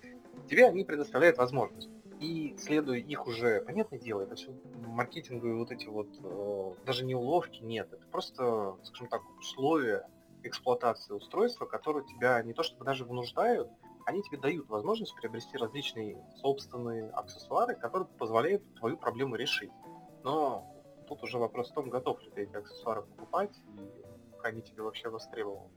тебе 0.50 0.68
они 0.68 0.84
предоставляют 0.84 1.38
возможность. 1.38 1.90
И 2.20 2.56
следуя 2.58 3.00
их 3.00 3.26
уже, 3.26 3.62
понятное 3.62 4.00
дело, 4.00 4.22
это 4.22 4.36
все 4.36 4.52
маркетинговые 4.86 5.56
вот 5.56 5.72
эти 5.72 5.88
вот, 5.88 6.08
э, 6.24 6.86
даже 6.86 7.04
не 7.04 7.16
уловки, 7.16 7.64
нет, 7.64 7.92
это 7.92 8.06
просто, 8.08 8.78
скажем 8.84 9.08
так, 9.08 9.22
условия 9.40 10.06
эксплуатации 10.44 11.14
устройства, 11.14 11.66
которые 11.66 12.06
тебя 12.06 12.42
не 12.44 12.54
то 12.54 12.62
чтобы 12.64 12.86
даже 12.86 13.06
вынуждают, 13.06 13.70
они 14.06 14.24
тебе 14.24 14.38
дают 14.38 14.70
возможность 14.70 15.16
приобрести 15.16 15.58
различные 15.58 16.18
собственные 16.42 17.10
аксессуары, 17.12 17.76
которые 17.76 18.08
позволяют 18.08 18.64
твою 18.76 18.98
проблему 18.98 19.36
решить. 19.36 19.72
Но 20.24 20.71
тут 21.12 21.24
уже 21.24 21.38
вопрос 21.38 21.72
в 21.72 21.74
том, 21.74 21.90
готов 21.90 22.22
ли 22.22 22.30
ты 22.30 22.44
эти 22.44 22.56
аксессуары 22.56 23.02
покупать 23.02 23.52
и 23.78 24.48
они 24.48 24.62
тебе 24.62 24.82
вообще 24.82 25.10
востребованы. 25.10 25.70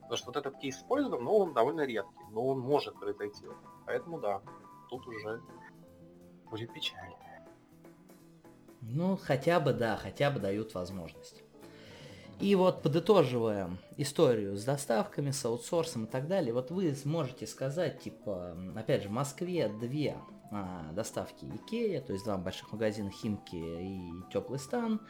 Потому 0.00 0.16
что 0.16 0.26
вот 0.26 0.36
этот 0.36 0.58
кейс 0.58 0.76
с 0.76 0.82
поездом, 0.82 1.22
ну, 1.22 1.36
он 1.36 1.54
довольно 1.54 1.82
редкий, 1.82 2.24
но 2.32 2.48
он 2.48 2.58
может 2.58 2.98
произойти. 2.98 3.46
Поэтому 3.86 4.18
да, 4.18 4.42
тут 4.90 5.06
уже 5.06 5.40
будет 6.50 6.74
печально. 6.74 7.14
Ну, 8.80 9.16
хотя 9.16 9.60
бы, 9.60 9.72
да, 9.72 9.96
хотя 9.96 10.32
бы 10.32 10.40
дают 10.40 10.74
возможность. 10.74 11.44
И 12.40 12.56
вот 12.56 12.82
подытоживая 12.82 13.70
историю 13.98 14.56
с 14.56 14.64
доставками, 14.64 15.30
с 15.30 15.44
аутсорсом 15.44 16.06
и 16.06 16.08
так 16.08 16.26
далее, 16.26 16.52
вот 16.52 16.72
вы 16.72 16.92
сможете 16.96 17.46
сказать, 17.46 18.00
типа, 18.00 18.56
опять 18.74 19.04
же, 19.04 19.08
в 19.08 19.12
Москве 19.12 19.68
две 19.68 20.16
а, 20.54 20.92
доставки 20.92 21.46
Икея, 21.46 22.02
то 22.02 22.12
есть 22.12 22.26
два 22.26 22.36
больших 22.36 22.72
магазина 22.72 23.10
Химки 23.10 23.56
и 23.56 24.10
Теплый 24.30 24.58
стан. 24.58 25.00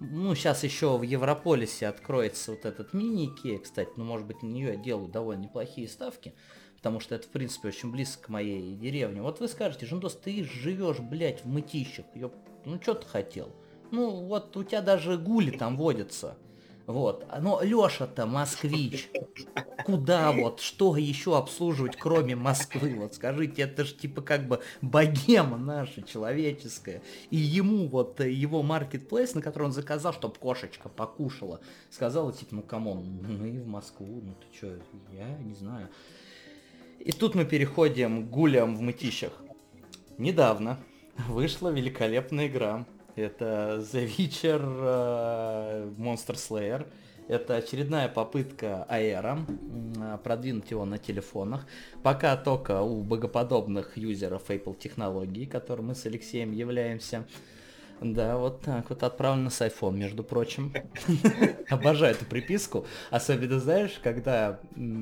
Ну, 0.00 0.34
сейчас 0.34 0.64
еще 0.64 0.98
в 0.98 1.02
Европолисе 1.02 1.86
откроется 1.86 2.50
вот 2.50 2.64
этот 2.64 2.92
мини-Икея, 2.92 3.58
кстати, 3.58 3.90
ну, 3.96 4.04
может 4.04 4.26
быть, 4.26 4.42
на 4.42 4.48
нее 4.48 4.76
делают 4.76 5.12
довольно 5.12 5.42
неплохие 5.42 5.88
ставки, 5.88 6.34
потому 6.76 6.98
что 6.98 7.14
это, 7.14 7.28
в 7.28 7.30
принципе, 7.30 7.68
очень 7.68 7.92
близко 7.92 8.24
к 8.24 8.28
моей 8.28 8.74
деревне. 8.74 9.22
Вот 9.22 9.38
вы 9.38 9.46
скажете, 9.46 9.86
Жендос, 9.86 10.16
ты 10.16 10.42
живешь, 10.42 10.98
блядь, 10.98 11.44
в 11.44 11.48
мытищах, 11.48 12.06
ёп, 12.14 12.34
ну, 12.64 12.80
что 12.82 12.94
ты 12.94 13.06
хотел? 13.06 13.54
Ну, 13.92 14.26
вот 14.26 14.56
у 14.56 14.64
тебя 14.64 14.82
даже 14.82 15.16
гули 15.16 15.50
там 15.50 15.76
водятся. 15.76 16.36
Вот. 16.88 17.26
Но 17.38 17.60
Леша-то 17.62 18.24
москвич. 18.24 19.10
Куда 19.84 20.32
вот, 20.32 20.60
что 20.60 20.96
еще 20.96 21.36
обслуживать, 21.36 21.96
кроме 21.96 22.34
Москвы? 22.34 22.94
Вот 22.96 23.14
скажите, 23.14 23.62
это 23.62 23.84
же 23.84 23.94
типа 23.94 24.22
как 24.22 24.48
бы 24.48 24.60
богема 24.80 25.58
наша 25.58 26.00
человеческая. 26.00 27.02
И 27.30 27.36
ему 27.36 27.88
вот 27.88 28.20
его 28.20 28.62
маркетплейс, 28.62 29.34
на 29.34 29.42
который 29.42 29.64
он 29.64 29.72
заказал, 29.72 30.14
чтобы 30.14 30.36
кошечка 30.36 30.88
покушала, 30.88 31.60
сказала 31.90 32.32
типа, 32.32 32.54
ну 32.54 32.62
come 32.62 32.86
on, 32.86 33.04
мы 33.04 33.60
в 33.60 33.66
Москву, 33.66 34.22
ну 34.22 34.34
ты 34.34 34.56
что, 34.56 34.78
я 35.12 35.28
не 35.40 35.54
знаю. 35.54 35.90
И 37.00 37.12
тут 37.12 37.34
мы 37.34 37.44
переходим 37.44 38.26
к 38.26 38.30
гулям 38.30 38.74
в 38.74 38.80
мытищах. 38.80 39.34
Недавно 40.16 40.78
вышла 41.28 41.68
великолепная 41.68 42.46
игра 42.46 42.86
это 43.22 43.84
The 43.92 44.06
Witcher 44.16 44.60
uh, 44.60 45.96
Monster 45.96 46.34
Slayer. 46.34 46.86
Это 47.28 47.56
очередная 47.56 48.08
попытка 48.08 48.84
AR 48.84 49.38
продвинуть 50.24 50.70
его 50.70 50.86
на 50.86 50.96
телефонах. 50.96 51.66
Пока 52.02 52.36
только 52.36 52.80
у 52.80 53.02
богоподобных 53.02 53.98
юзеров 53.98 54.48
Apple 54.48 54.78
технологий, 54.78 55.44
которым 55.44 55.88
мы 55.88 55.94
с 55.94 56.06
Алексеем 56.06 56.52
являемся. 56.52 57.26
Да, 58.00 58.36
вот 58.36 58.62
так 58.62 58.88
вот 58.90 59.02
отправлено 59.02 59.50
с 59.50 59.60
iPhone, 59.60 59.94
между 59.94 60.22
прочим. 60.22 60.72
Обожаю 61.68 62.14
эту 62.14 62.24
приписку. 62.24 62.86
Особенно, 63.10 63.58
знаешь, 63.58 63.98
когда, 64.02 64.60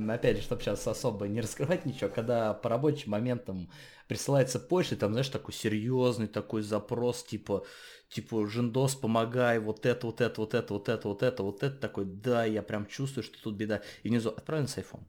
опять 0.09 0.39
же, 0.39 0.43
чтобы 0.43 0.63
сейчас 0.63 0.87
особо 0.87 1.29
не 1.29 1.41
раскрывать 1.41 1.85
ничего, 1.85 2.09
когда 2.09 2.55
по 2.55 2.71
рабочим 2.71 3.11
моментам 3.11 3.69
присылается 4.09 4.59
почта, 4.59 4.97
там, 4.97 5.13
знаешь, 5.13 5.29
такой 5.29 5.53
серьезный 5.53 6.27
такой 6.27 6.63
запрос, 6.63 7.23
типа, 7.23 7.65
типа, 8.09 8.47
Жендос, 8.47 8.95
помогай, 8.95 9.59
вот 9.59 9.87
это, 9.87 10.07
вот 10.07 10.21
это, 10.21 10.41
вот 10.41 10.55
это, 10.55 10.75
вот 10.75 10.89
это, 10.89 11.09
вот 11.09 11.23
это, 11.23 11.43
вот 11.43 11.63
это, 11.63 11.77
такой, 11.77 12.05
да, 12.05 12.45
я 12.45 12.63
прям 12.63 12.87
чувствую, 12.87 13.25
что 13.25 13.41
тут 13.43 13.55
беда. 13.57 13.83
И 14.03 14.09
внизу, 14.09 14.31
отправлен 14.31 14.69
с 14.69 14.77
iPhone. 14.79 15.03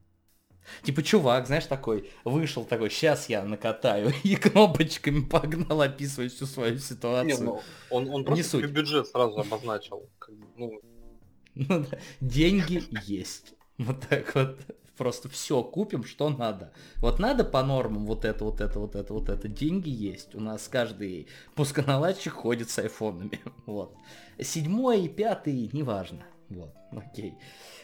Типа 0.84 1.02
чувак, 1.02 1.48
знаешь, 1.48 1.66
такой, 1.66 2.12
вышел 2.26 2.66
такой, 2.66 2.90
сейчас 2.90 3.30
я 3.30 3.44
накатаю, 3.44 4.12
и 4.24 4.36
кнопочками 4.36 5.22
погнал, 5.22 5.82
описывая 5.82 6.30
всю 6.30 6.46
свою 6.46 6.78
ситуацию. 6.80 7.38
Не, 7.38 7.44
ну, 7.44 7.62
он, 7.90 8.10
он 8.10 8.26
просто 8.26 8.58
Не 8.58 8.68
бюджет 8.68 9.08
сразу 9.08 9.40
обозначил. 9.40 10.10
Ну... 10.58 10.80
Ну, 11.60 11.84
да. 11.90 11.98
Деньги 12.22 12.84
есть. 13.08 13.56
Вот 13.80 14.08
так 14.08 14.36
вот 14.36 14.60
просто 14.98 15.30
все 15.30 15.64
купим, 15.64 16.04
что 16.04 16.30
надо. 16.30 16.72
Вот 16.98 17.20
надо 17.20 17.44
по 17.44 17.64
нормам 17.64 18.06
вот 18.06 18.26
это, 18.26 18.44
вот 18.44 18.62
это, 18.62 18.80
вот 18.80 18.96
это, 18.96 19.14
вот 19.14 19.30
это. 19.30 19.48
Деньги 19.48 19.90
есть. 19.90 20.36
У 20.36 20.40
нас 20.40 20.68
каждый 20.68 21.28
пусконаладчик 21.56 22.34
ходит 22.34 22.70
с 22.70 22.80
айфонами. 22.80 23.40
Вот. 23.66 23.96
Седьмой 24.40 25.06
и 25.06 25.10
пятый, 25.10 25.70
неважно. 25.74 26.26
Вот, 26.50 26.74
окей. 26.92 27.38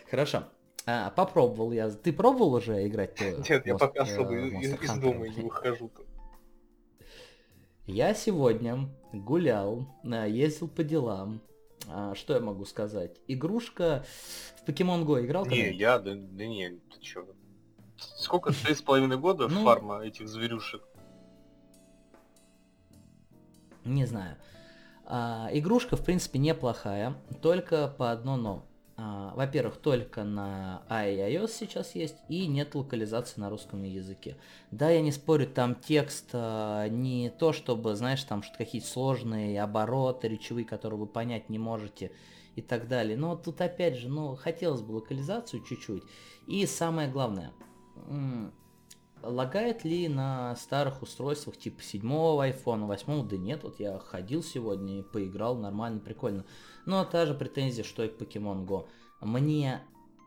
Хорошо. 0.09 0.45
А, 0.85 1.09
попробовал 1.11 1.71
я. 1.71 1.89
Ты 1.89 2.13
пробовал 2.13 2.53
уже 2.55 2.87
играть? 2.87 3.19
Нет, 3.19 3.65
я 3.65 3.77
пока 3.77 4.03
особо 4.03 4.33
э, 4.33 4.47
из, 4.47 4.81
из 4.81 4.93
дома 4.95 5.27
не 5.27 5.41
выхожу. 5.41 5.91
Я 7.85 8.13
сегодня 8.13 8.89
гулял, 9.11 9.87
ездил 10.03 10.69
по 10.69 10.83
делам. 10.83 11.41
А, 11.89 12.15
что 12.15 12.33
я 12.33 12.39
могу 12.39 12.65
сказать? 12.65 13.19
Игрушка 13.27 14.05
в 14.57 14.67
Pokemon 14.67 15.05
Go 15.05 15.23
играл? 15.23 15.45
Не, 15.45 15.71
я, 15.71 15.99
да, 15.99 16.13
да 16.15 16.45
не, 16.45 16.69
ты 16.69 16.99
чё? 17.01 17.27
Сколько? 17.97 18.53
Три 18.65 18.75
с 18.75 18.81
половиной 18.81 19.17
года 19.17 19.47
ну, 19.47 19.63
фарма 19.63 20.01
этих 20.01 20.27
зверюшек? 20.27 20.83
Не 23.85 24.05
знаю. 24.05 24.37
А, 25.05 25.49
игрушка, 25.51 25.97
в 25.97 26.03
принципе, 26.03 26.39
неплохая, 26.39 27.15
только 27.41 27.87
по 27.87 28.11
одно 28.11 28.37
но. 28.37 28.65
А, 29.05 29.33
во-первых, 29.35 29.77
только 29.77 30.23
на 30.23 30.83
iOS 30.89 31.49
сейчас 31.49 31.93
есть, 31.93 32.15
и 32.29 32.47
нет 32.47 32.73
локализации 32.73 33.41
на 33.41 33.49
русском 33.49 33.83
языке. 33.83 34.37
Да, 34.71 34.89
я 34.89 35.01
не 35.01 35.11
спорю, 35.11 35.45
там 35.45 35.75
текст 35.75 36.29
а, 36.31 36.87
не 36.87 37.29
то, 37.29 37.51
чтобы, 37.51 37.95
знаешь, 37.95 38.23
там 38.23 38.43
что 38.43 38.57
какие-то 38.57 38.87
сложные 38.87 39.61
обороты 39.61 40.29
речевые, 40.29 40.63
которые 40.63 41.01
вы 41.01 41.07
понять 41.07 41.49
не 41.49 41.59
можете 41.59 42.13
и 42.55 42.61
так 42.61 42.87
далее. 42.87 43.17
Но 43.17 43.35
тут 43.35 43.59
опять 43.59 43.97
же, 43.97 44.07
ну, 44.07 44.37
хотелось 44.37 44.81
бы 44.81 44.93
локализацию 44.93 45.63
чуть-чуть. 45.63 46.03
И 46.47 46.65
самое 46.65 47.09
главное, 47.09 47.51
лагает 49.21 49.83
ли 49.83 50.07
на 50.07 50.55
старых 50.55 51.01
устройствах 51.01 51.57
типа 51.57 51.83
7 51.83 52.01
iPhone, 52.09 52.85
8, 52.85 53.27
да 53.27 53.37
нет, 53.37 53.63
вот 53.63 53.81
я 53.81 53.99
ходил 53.99 54.43
сегодня 54.43 54.99
и 54.99 55.03
поиграл 55.03 55.57
нормально, 55.57 55.99
прикольно. 55.99 56.45
Но 56.85 57.05
та 57.05 57.25
же 57.25 57.33
претензия, 57.33 57.83
что 57.83 58.03
и 58.03 58.09
к 58.09 58.19
Pokemon 58.21 58.65
Go. 58.65 58.87
Мне 59.21 59.81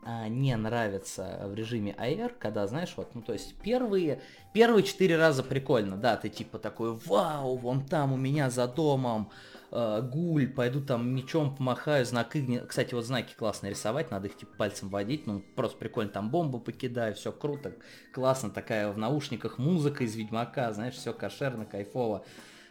а, 0.08 0.28
не 0.28 0.54
нравится 0.56 1.42
в 1.46 1.54
режиме 1.54 1.92
AR, 1.98 2.32
когда, 2.38 2.68
знаешь, 2.68 2.94
вот, 2.96 3.16
ну, 3.16 3.22
то 3.22 3.32
есть 3.32 3.56
первые, 3.56 4.22
первые 4.52 4.84
четыре 4.84 5.16
раза 5.16 5.42
прикольно, 5.42 5.96
да, 5.96 6.16
ты 6.16 6.28
типа 6.28 6.60
такой, 6.60 6.92
вау, 6.92 7.56
вон 7.56 7.84
там 7.84 8.12
у 8.12 8.16
меня 8.16 8.48
за 8.48 8.68
домом 8.68 9.32
э, 9.72 10.02
гуль, 10.02 10.46
пойду 10.46 10.80
там 10.80 11.12
мечом 11.12 11.56
помахаю, 11.56 12.06
знак 12.06 12.36
Кстати, 12.68 12.94
вот 12.94 13.04
знаки 13.04 13.34
классно 13.36 13.66
рисовать, 13.66 14.12
надо 14.12 14.28
их 14.28 14.36
типа 14.36 14.52
пальцем 14.56 14.90
водить, 14.90 15.26
ну, 15.26 15.42
просто 15.56 15.76
прикольно, 15.76 16.12
там 16.12 16.30
бомбу 16.30 16.60
покидаю, 16.60 17.16
все 17.16 17.32
круто, 17.32 17.74
классно, 18.12 18.50
такая 18.50 18.92
в 18.92 18.98
наушниках 18.98 19.58
музыка 19.58 20.04
из 20.04 20.14
Ведьмака, 20.14 20.72
знаешь, 20.72 20.94
все 20.94 21.12
кошерно, 21.12 21.66
кайфово. 21.66 22.24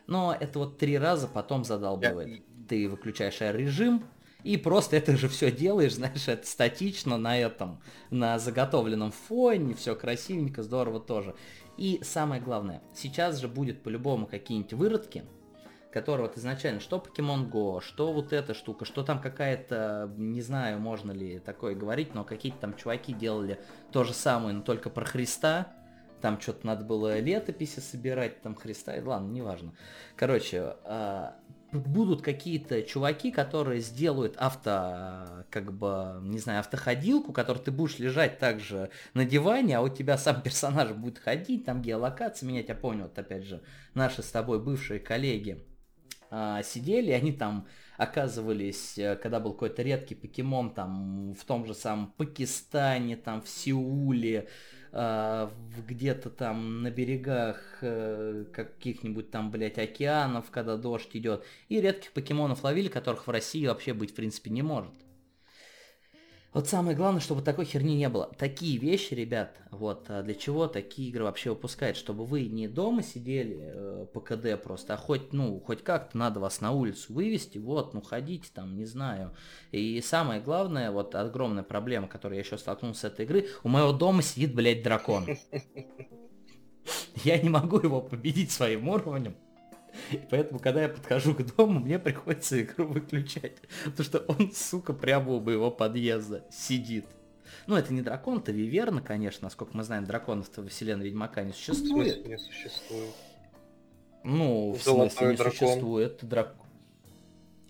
Но 0.07 0.33
это 0.39 0.59
вот 0.59 0.77
три 0.77 0.97
раза 0.97 1.27
потом 1.27 1.65
задалбывает 1.65 2.45
ты 2.67 2.89
выключаешь 2.89 3.39
режим 3.41 4.03
и 4.45 4.57
просто 4.57 4.95
это 4.95 5.17
же 5.17 5.27
все 5.27 5.51
делаешь, 5.51 5.93
знаешь, 5.95 6.27
это 6.27 6.45
статично 6.45 7.17
на 7.17 7.37
этом, 7.37 7.81
на 8.11 8.37
заготовленном 8.37 9.11
фоне, 9.11 9.73
все 9.73 9.95
красивенько, 9.95 10.61
здорово 10.61 10.99
тоже. 10.99 11.35
И 11.77 11.99
самое 12.03 12.41
главное, 12.41 12.81
сейчас 12.93 13.39
же 13.39 13.47
будет 13.47 13.81
по-любому 13.81 14.27
какие-нибудь 14.27 14.73
выродки, 14.73 15.25
которые 15.91 16.27
вот 16.27 16.37
изначально, 16.37 16.79
что 16.79 16.97
Pokemon 16.97 17.49
Go, 17.49 17.81
что 17.81 18.13
вот 18.13 18.33
эта 18.33 18.53
штука, 18.53 18.85
что 18.85 19.01
там 19.01 19.19
какая-то, 19.19 20.13
не 20.15 20.41
знаю, 20.41 20.79
можно 20.79 21.11
ли 21.11 21.39
такое 21.39 21.73
говорить, 21.73 22.13
но 22.13 22.23
какие-то 22.23 22.59
там 22.59 22.75
чуваки 22.75 23.13
делали 23.13 23.59
то 23.91 24.03
же 24.03 24.13
самое, 24.13 24.55
но 24.55 24.61
только 24.61 24.91
про 24.91 25.05
Христа, 25.05 25.73
там 26.21 26.39
что-то 26.39 26.65
надо 26.67 26.83
было 26.83 27.19
летописи 27.19 27.79
собирать, 27.79 28.41
там 28.41 28.55
Христа, 28.55 28.95
и 28.95 29.01
ладно, 29.01 29.31
неважно. 29.31 29.73
Короче, 30.15 30.75
а, 30.83 31.35
будут 31.71 32.21
какие-то 32.21 32.83
чуваки, 32.83 33.31
которые 33.31 33.81
сделают 33.81 34.35
авто, 34.37 35.45
как 35.49 35.73
бы, 35.73 36.19
не 36.23 36.39
знаю, 36.39 36.59
автоходилку, 36.59 37.33
которой 37.33 37.59
ты 37.59 37.71
будешь 37.71 37.99
лежать 37.99 38.39
также 38.39 38.89
на 39.13 39.25
диване, 39.25 39.77
а 39.77 39.81
у 39.81 39.89
тебя 39.89 40.17
сам 40.17 40.41
персонаж 40.43 40.91
будет 40.91 41.19
ходить, 41.19 41.65
там 41.65 41.81
геолокации 41.81 42.45
менять. 42.45 42.69
Я 42.69 42.75
помню, 42.75 43.03
вот 43.03 43.17
опять 43.17 43.43
же, 43.43 43.61
наши 43.93 44.23
с 44.23 44.31
тобой 44.31 44.61
бывшие 44.61 44.99
коллеги 44.99 45.65
а, 46.31 46.63
сидели, 46.63 47.11
они 47.11 47.31
там 47.31 47.67
оказывались, 47.97 48.97
э, 48.97 49.15
когда 49.15 49.39
был 49.39 49.53
какой-то 49.53 49.81
редкий 49.81 50.15
покемон, 50.15 50.73
там, 50.73 51.33
в 51.33 51.45
том 51.45 51.65
же 51.65 51.73
самом 51.73 52.11
Пакистане, 52.11 53.15
там, 53.15 53.41
в 53.41 53.47
Сеуле, 53.47 54.49
где-то 54.95 56.29
там 56.29 56.81
на 56.81 56.89
берегах 56.89 57.61
э, 57.81 58.45
каких-нибудь 58.53 59.29
там, 59.29 59.51
блядь, 59.51 59.77
океанов, 59.77 60.51
когда 60.51 60.77
дождь 60.77 61.09
идет. 61.13 61.43
И 61.67 61.81
редких 61.81 62.11
покемонов 62.13 62.63
ловили, 62.63 62.87
которых 62.87 63.27
в 63.27 63.29
России 63.29 63.67
вообще 63.67 63.93
быть, 63.93 64.11
в 64.11 64.15
принципе, 64.15 64.51
не 64.51 64.61
может. 64.61 64.93
Вот 66.55 66.69
самое 66.69 66.95
главное, 66.95 67.19
чтобы 67.19 67.41
такой 67.41 67.65
херни 67.65 67.97
не 67.97 68.07
было. 68.07 68.31
Такие 68.37 68.77
вещи, 68.77 69.13
ребят, 69.13 69.57
вот 69.71 70.05
а 70.07 70.23
для 70.23 70.33
чего 70.33 70.67
такие 70.67 71.09
игры 71.09 71.25
вообще 71.25 71.49
выпускают? 71.49 71.97
Чтобы 71.97 72.23
вы 72.23 72.45
не 72.45 72.69
дома 72.69 73.03
сидели 73.03 73.57
э, 73.59 74.05
по 74.13 74.21
КД 74.21 74.63
просто, 74.63 74.93
а 74.93 74.97
хоть, 74.97 75.33
ну, 75.33 75.59
хоть 75.59 75.83
как-то 75.83 76.17
надо 76.17 76.39
вас 76.39 76.61
на 76.61 76.71
улицу 76.71 77.11
вывести, 77.11 77.57
вот, 77.57 77.93
ну, 77.93 78.01
ходите 78.01 78.47
там, 78.53 78.77
не 78.77 78.85
знаю. 78.85 79.35
И 79.73 79.99
самое 79.99 80.39
главное, 80.39 80.91
вот 80.91 81.13
огромная 81.13 81.63
проблема, 81.63 82.07
которой 82.07 82.35
я 82.35 82.39
еще 82.39 82.57
столкнулся 82.57 83.01
с 83.01 83.03
этой 83.03 83.25
игры, 83.25 83.49
у 83.65 83.67
моего 83.67 83.91
дома 83.91 84.21
сидит, 84.21 84.55
блядь, 84.55 84.81
дракон. 84.81 85.27
Я 87.25 87.37
не 87.37 87.49
могу 87.49 87.79
его 87.79 87.99
победить 87.99 88.51
своим 88.51 88.87
уровнем. 88.87 89.35
И 90.11 90.19
поэтому, 90.29 90.59
когда 90.59 90.83
я 90.83 90.89
подхожу 90.89 91.33
к 91.33 91.43
дому, 91.55 91.79
мне 91.79 91.99
приходится 91.99 92.61
игру 92.61 92.87
выключать. 92.87 93.57
Потому 93.85 94.03
что 94.03 94.19
он, 94.27 94.51
сука, 94.51 94.93
прямо 94.93 95.33
у 95.33 95.39
моего 95.39 95.71
подъезда 95.71 96.43
сидит. 96.51 97.05
Ну, 97.67 97.75
это 97.75 97.93
не 97.93 98.01
дракон, 98.01 98.39
это 98.39 98.51
Виверна, 98.51 99.01
конечно. 99.01 99.45
Насколько 99.45 99.75
мы 99.75 99.83
знаем, 99.83 100.05
драконов-то 100.05 100.61
во 100.61 100.69
вселенной 100.69 101.05
Ведьмака 101.05 101.43
не 101.43 101.53
существует. 101.53 102.25
Не 102.27 102.37
существует? 102.37 103.13
Ну, 104.23 104.71
в 104.71 104.81
смысле 104.81 105.27
не 105.27 105.35
дракон. 105.35 105.51
существует. 105.51 106.19
Драк... 106.23 106.55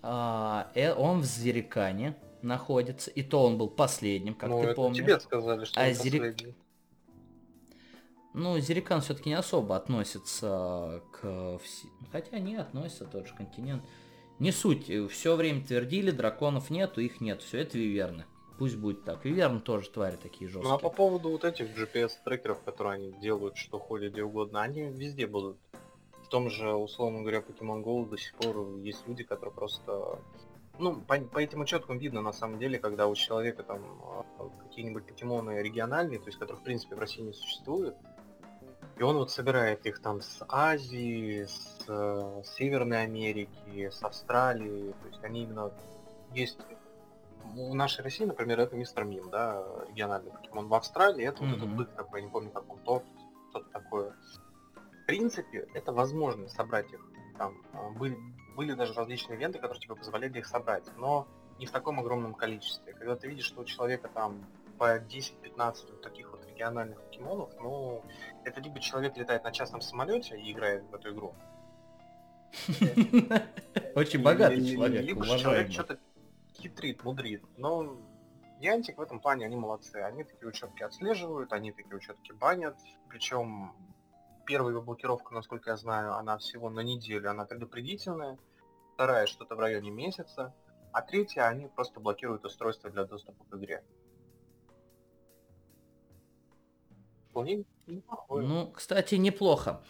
А, 0.02 0.70
э, 0.74 0.92
он 0.92 1.20
в 1.20 1.24
Зерикане 1.24 2.16
находится. 2.42 3.10
И 3.10 3.22
то 3.22 3.44
он 3.44 3.58
был 3.58 3.68
последним, 3.68 4.34
как 4.34 4.50
ну, 4.50 4.62
ты 4.62 4.74
помнишь. 4.74 4.98
тебе 4.98 5.20
сказали, 5.20 5.64
что 5.64 5.80
а 5.80 5.88
он 5.88 5.94
Зерик... 5.94 6.22
последний. 6.22 6.54
Ну, 8.36 8.58
Зерикан 8.58 9.00
все-таки 9.00 9.30
не 9.30 9.34
особо 9.34 9.76
относится 9.76 11.02
к... 11.10 11.58
Хотя 12.12 12.38
не 12.38 12.56
относится, 12.56 13.06
тот 13.06 13.26
же 13.26 13.34
континент. 13.34 13.82
Не 14.38 14.52
суть, 14.52 14.90
все 15.10 15.36
время 15.36 15.64
твердили, 15.64 16.10
драконов 16.10 16.68
нету, 16.68 17.00
их 17.00 17.22
нет, 17.22 17.40
все 17.40 17.62
это 17.62 17.78
виверны. 17.78 18.26
Пусть 18.58 18.76
будет 18.76 19.04
так. 19.04 19.24
Виверны 19.24 19.60
тоже 19.60 19.88
твари 19.88 20.16
такие 20.16 20.50
жесткие. 20.50 20.68
Ну 20.68 20.74
а 20.74 20.78
по 20.78 20.90
поводу 20.90 21.30
вот 21.30 21.44
этих 21.44 21.74
GPS-трекеров, 21.74 22.62
которые 22.62 22.96
они 22.96 23.12
делают, 23.12 23.56
что 23.56 23.78
ходят 23.78 24.12
где 24.12 24.22
угодно, 24.22 24.60
они 24.60 24.82
везде 24.82 25.26
будут. 25.26 25.56
В 26.22 26.28
том 26.28 26.50
же, 26.50 26.74
условно 26.74 27.20
говоря, 27.20 27.38
Pokemon 27.38 27.82
Go 27.82 28.06
до 28.06 28.18
сих 28.18 28.34
пор 28.34 28.76
есть 28.80 29.08
люди, 29.08 29.24
которые 29.24 29.54
просто... 29.54 30.18
Ну, 30.78 31.00
по, 31.00 31.18
по 31.18 31.38
этим 31.38 31.60
учеткам 31.62 31.96
видно, 31.96 32.20
на 32.20 32.34
самом 32.34 32.58
деле, 32.58 32.78
когда 32.78 33.06
у 33.06 33.14
человека 33.14 33.62
там 33.62 33.80
а, 34.02 34.50
какие-нибудь 34.64 35.06
покемоны 35.06 35.62
региональные, 35.62 36.18
то 36.18 36.26
есть 36.26 36.38
которые, 36.38 36.60
в 36.60 36.64
принципе, 36.64 36.96
в 36.96 36.98
России 36.98 37.22
не 37.22 37.32
существуют, 37.32 37.96
и 38.96 39.02
он 39.02 39.16
вот 39.16 39.30
собирает 39.30 39.84
их 39.86 40.00
там 40.00 40.22
с 40.22 40.44
Азии, 40.48 41.44
с, 41.44 41.84
э, 41.86 42.42
Северной 42.44 43.02
Америки, 43.02 43.90
с 43.90 44.02
Австралии. 44.02 44.94
То 45.02 45.08
есть 45.08 45.22
они 45.22 45.42
именно 45.42 45.70
есть 46.32 46.58
у 47.54 47.74
нашей 47.74 48.02
России, 48.02 48.24
например, 48.24 48.58
это 48.60 48.74
мистер 48.74 49.04
Мим, 49.04 49.30
да, 49.30 49.62
региональный 49.88 50.30
покемон. 50.30 50.68
В 50.68 50.74
Австралии 50.74 51.24
это 51.24 51.42
mm-hmm. 51.42 51.48
вот 51.48 51.56
этот 51.56 51.68
бык 51.68 51.90
такой, 51.90 52.20
я 52.20 52.26
не 52.26 52.32
помню, 52.32 52.50
как 52.50 52.70
он 52.70 52.78
то, 52.80 53.02
что-то 53.50 53.68
такое. 53.70 54.16
В 55.02 55.06
принципе, 55.06 55.68
это 55.74 55.92
возможно 55.92 56.48
собрать 56.48 56.92
их. 56.92 57.00
Там 57.38 57.62
а, 57.72 57.90
были, 57.90 58.16
были 58.56 58.72
даже 58.72 58.94
различные 58.94 59.38
ивенты, 59.38 59.58
которые 59.58 59.80
тебе 59.80 59.94
позволяли 59.94 60.38
их 60.38 60.46
собрать, 60.46 60.84
но 60.96 61.28
не 61.58 61.66
в 61.66 61.70
таком 61.70 62.00
огромном 62.00 62.34
количестве. 62.34 62.94
Когда 62.94 63.14
ты 63.14 63.28
видишь, 63.28 63.44
что 63.44 63.60
у 63.60 63.64
человека 63.64 64.08
там 64.08 64.44
по 64.78 64.98
10-15 64.98 65.92
вот 65.92 66.02
таких 66.02 66.30
вот 66.30 66.35
региональных 66.56 67.00
покемонов, 67.02 67.50
ну, 67.60 68.02
это 68.44 68.60
либо 68.60 68.80
человек 68.80 69.16
летает 69.16 69.44
на 69.44 69.52
частном 69.52 69.80
самолете 69.80 70.40
и 70.40 70.50
играет 70.50 70.82
в 70.84 70.94
эту 70.94 71.12
игру. 71.12 71.34
Очень 73.94 74.22
богатый 74.22 74.64
человек, 74.64 75.04
Либо 75.04 75.26
человек 75.38 75.70
что-то 75.70 75.98
хитрит, 76.54 77.04
мудрит. 77.04 77.42
Но 77.58 77.98
Янтик 78.60 78.96
в 78.96 79.02
этом 79.02 79.20
плане, 79.20 79.44
они 79.44 79.56
молодцы. 79.56 79.96
Они 79.96 80.24
такие 80.24 80.48
учетки 80.48 80.82
отслеживают, 80.82 81.52
они 81.52 81.72
такие 81.72 81.96
учетки 81.96 82.32
банят. 82.32 82.76
Причем 83.08 83.72
первая 84.46 84.80
блокировка, 84.80 85.34
насколько 85.34 85.70
я 85.70 85.76
знаю, 85.76 86.14
она 86.14 86.38
всего 86.38 86.70
на 86.70 86.80
неделю, 86.80 87.30
она 87.30 87.44
предупредительная. 87.44 88.38
Вторая 88.94 89.26
что-то 89.26 89.56
в 89.56 89.60
районе 89.60 89.90
месяца. 89.90 90.54
А 90.92 91.02
третья, 91.02 91.48
они 91.48 91.66
просто 91.66 92.00
блокируют 92.00 92.44
устройство 92.46 92.88
для 92.88 93.04
доступа 93.04 93.44
к 93.44 93.56
игре. 93.56 93.84
Вполне 97.36 97.64
Ну, 97.86 98.72
кстати, 98.74 99.16
неплохо. 99.16 99.82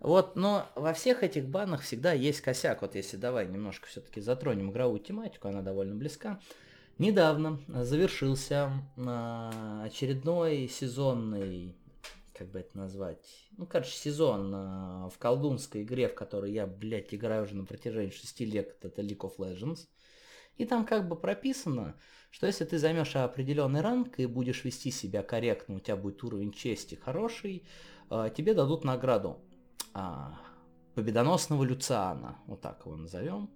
Вот, 0.00 0.34
но 0.34 0.66
во 0.74 0.92
всех 0.94 1.22
этих 1.22 1.46
банах 1.46 1.82
всегда 1.82 2.12
есть 2.12 2.40
косяк. 2.40 2.82
Вот 2.82 2.94
если 2.94 3.16
давай 3.16 3.46
немножко 3.46 3.86
все-таки 3.86 4.20
затронем 4.20 4.70
игровую 4.70 5.00
тематику, 5.00 5.48
она 5.48 5.60
довольно 5.60 5.94
близка. 5.94 6.40
Недавно 6.98 7.60
завершился 7.68 8.72
а, 8.96 9.82
очередной 9.84 10.68
сезонный, 10.68 11.76
как 12.34 12.50
бы 12.50 12.58
это 12.58 12.76
назвать, 12.76 13.26
ну, 13.56 13.66
короче, 13.66 13.92
сезон 13.92 14.52
а, 14.54 15.08
в 15.08 15.18
колдунской 15.18 15.82
игре, 15.82 16.08
в 16.08 16.14
которой 16.14 16.52
я, 16.52 16.66
блядь, 16.66 17.14
играю 17.14 17.44
уже 17.44 17.56
на 17.56 17.64
протяжении 17.64 18.10
6 18.10 18.40
лет, 18.40 18.76
это 18.82 19.00
League 19.00 19.20
of 19.20 19.36
Legends. 19.38 19.86
И 20.56 20.66
там 20.66 20.84
как 20.84 21.08
бы 21.08 21.16
прописано, 21.16 21.98
что 22.30 22.46
если 22.46 22.64
ты 22.64 22.78
займешь 22.78 23.16
определенный 23.16 23.80
ранг 23.80 24.18
и 24.18 24.26
будешь 24.26 24.64
вести 24.64 24.90
себя 24.90 25.22
корректно, 25.22 25.76
у 25.76 25.80
тебя 25.80 25.96
будет 25.96 26.22
уровень 26.22 26.52
чести 26.52 26.94
хороший, 26.94 27.64
а, 28.08 28.30
тебе 28.30 28.54
дадут 28.54 28.84
награду 28.84 29.38
а, 29.94 30.38
победоносного 30.94 31.64
Люциана, 31.64 32.38
вот 32.46 32.60
так 32.60 32.82
его 32.84 32.96
назовем. 32.96 33.50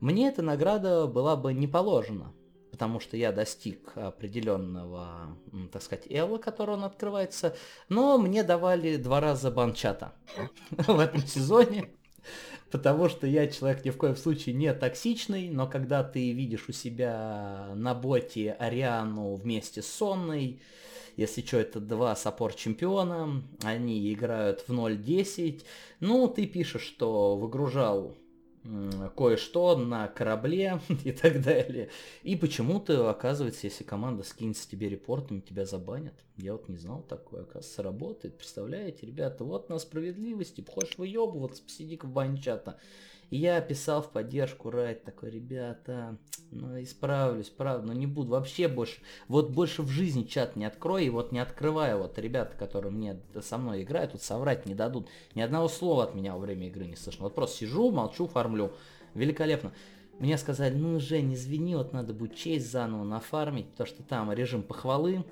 Мне 0.00 0.28
эта 0.28 0.42
награда 0.42 1.06
была 1.06 1.36
бы 1.36 1.54
не 1.54 1.66
положена, 1.66 2.32
потому 2.70 3.00
что 3.00 3.16
я 3.16 3.32
достиг 3.32 3.96
определенного, 3.96 5.36
так 5.72 5.82
сказать, 5.82 6.06
эла, 6.10 6.38
который 6.38 6.74
он 6.74 6.84
открывается, 6.84 7.54
но 7.88 8.18
мне 8.18 8.42
давали 8.42 8.96
два 8.96 9.20
раза 9.20 9.50
банчата 9.50 10.12
в 10.70 10.98
этом 10.98 11.20
сезоне 11.20 11.94
потому 12.72 13.10
что 13.10 13.26
я 13.26 13.46
человек 13.46 13.84
ни 13.84 13.90
в 13.90 13.98
коем 13.98 14.16
случае 14.16 14.54
не 14.54 14.72
токсичный, 14.72 15.50
но 15.50 15.68
когда 15.68 16.02
ты 16.02 16.32
видишь 16.32 16.68
у 16.68 16.72
себя 16.72 17.68
на 17.74 17.94
боте 17.94 18.56
Ариану 18.58 19.34
вместе 19.34 19.82
с 19.82 19.86
Сонной, 19.86 20.58
если 21.18 21.42
что, 21.42 21.58
это 21.58 21.78
два 21.80 22.16
саппорт 22.16 22.56
чемпиона, 22.56 23.42
они 23.62 24.10
играют 24.12 24.64
в 24.66 24.72
0.10, 24.72 25.62
ну, 26.00 26.26
ты 26.28 26.46
пишешь, 26.46 26.82
что 26.82 27.36
выгружал 27.36 28.16
кое-что 29.16 29.76
на 29.76 30.08
корабле 30.08 30.80
и 31.04 31.12
так 31.12 31.42
далее. 31.42 31.90
И 32.22 32.36
почему-то, 32.36 33.10
оказывается, 33.10 33.66
если 33.66 33.84
команда 33.84 34.22
скинется 34.22 34.68
тебе 34.68 34.88
репортами, 34.88 35.40
тебя 35.40 35.64
забанят. 35.66 36.14
Я 36.36 36.52
вот 36.52 36.68
не 36.68 36.76
знал 36.76 37.02
такое, 37.02 37.42
оказывается, 37.42 37.82
работает. 37.82 38.36
Представляете, 38.36 39.06
ребята, 39.06 39.44
вот 39.44 39.68
на 39.68 39.78
справедливости, 39.78 40.64
хочешь 40.68 40.98
выебываться, 40.98 41.62
посиди-ка 41.62 42.06
в 42.06 42.12
бане 42.12 42.40
чата. 42.40 42.78
И 43.32 43.38
я 43.38 43.62
писал 43.62 44.02
в 44.02 44.10
поддержку 44.10 44.68
Райт, 44.68 45.04
такой, 45.04 45.30
ребята, 45.30 46.18
ну 46.50 46.78
исправлюсь, 46.82 47.48
правда, 47.48 47.86
но 47.86 47.94
не 47.94 48.06
буду 48.06 48.32
вообще 48.32 48.68
больше, 48.68 49.00
вот 49.26 49.48
больше 49.48 49.80
в 49.80 49.88
жизни 49.88 50.24
чат 50.24 50.54
не 50.54 50.66
открою, 50.66 51.06
и 51.06 51.08
вот 51.08 51.32
не 51.32 51.38
открываю, 51.38 51.96
вот 51.96 52.18
ребята, 52.18 52.58
которые 52.58 52.92
мне 52.92 53.18
со 53.40 53.56
мной 53.56 53.84
играют, 53.84 54.12
тут 54.12 54.20
соврать 54.20 54.66
не 54.66 54.74
дадут, 54.74 55.08
ни 55.34 55.40
одного 55.40 55.68
слова 55.68 56.04
от 56.04 56.14
меня 56.14 56.34
во 56.34 56.40
время 56.40 56.66
игры 56.66 56.84
не 56.84 56.94
слышно. 56.94 57.24
Вот 57.24 57.34
просто 57.34 57.56
сижу, 57.56 57.90
молчу, 57.90 58.26
фармлю. 58.26 58.70
Великолепно. 59.14 59.72
Мне 60.18 60.36
сказали, 60.36 60.74
ну, 60.74 61.00
Жень, 61.00 61.32
извини, 61.32 61.74
вот 61.74 61.94
надо 61.94 62.12
будет 62.12 62.36
честь 62.36 62.70
заново 62.70 63.04
нафармить, 63.04 63.70
потому 63.70 63.86
что 63.86 64.02
там 64.02 64.30
режим 64.30 64.62
похвалы, 64.62 65.24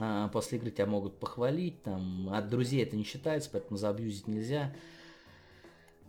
а, 0.00 0.26
после 0.30 0.58
игры 0.58 0.72
тебя 0.72 0.86
могут 0.86 1.20
похвалить, 1.20 1.80
там, 1.84 2.28
от 2.28 2.48
друзей 2.48 2.82
это 2.82 2.96
не 2.96 3.04
считается, 3.04 3.50
поэтому 3.52 3.76
заабьюзить 3.76 4.26
нельзя. 4.26 4.74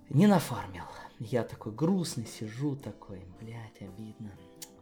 Не 0.10 0.26
нафармил. 0.26 0.86
Я 1.20 1.44
такой 1.44 1.74
грустный 1.74 2.26
сижу, 2.26 2.76
такой, 2.76 3.22
блядь, 3.42 3.82
обидно. 3.82 4.32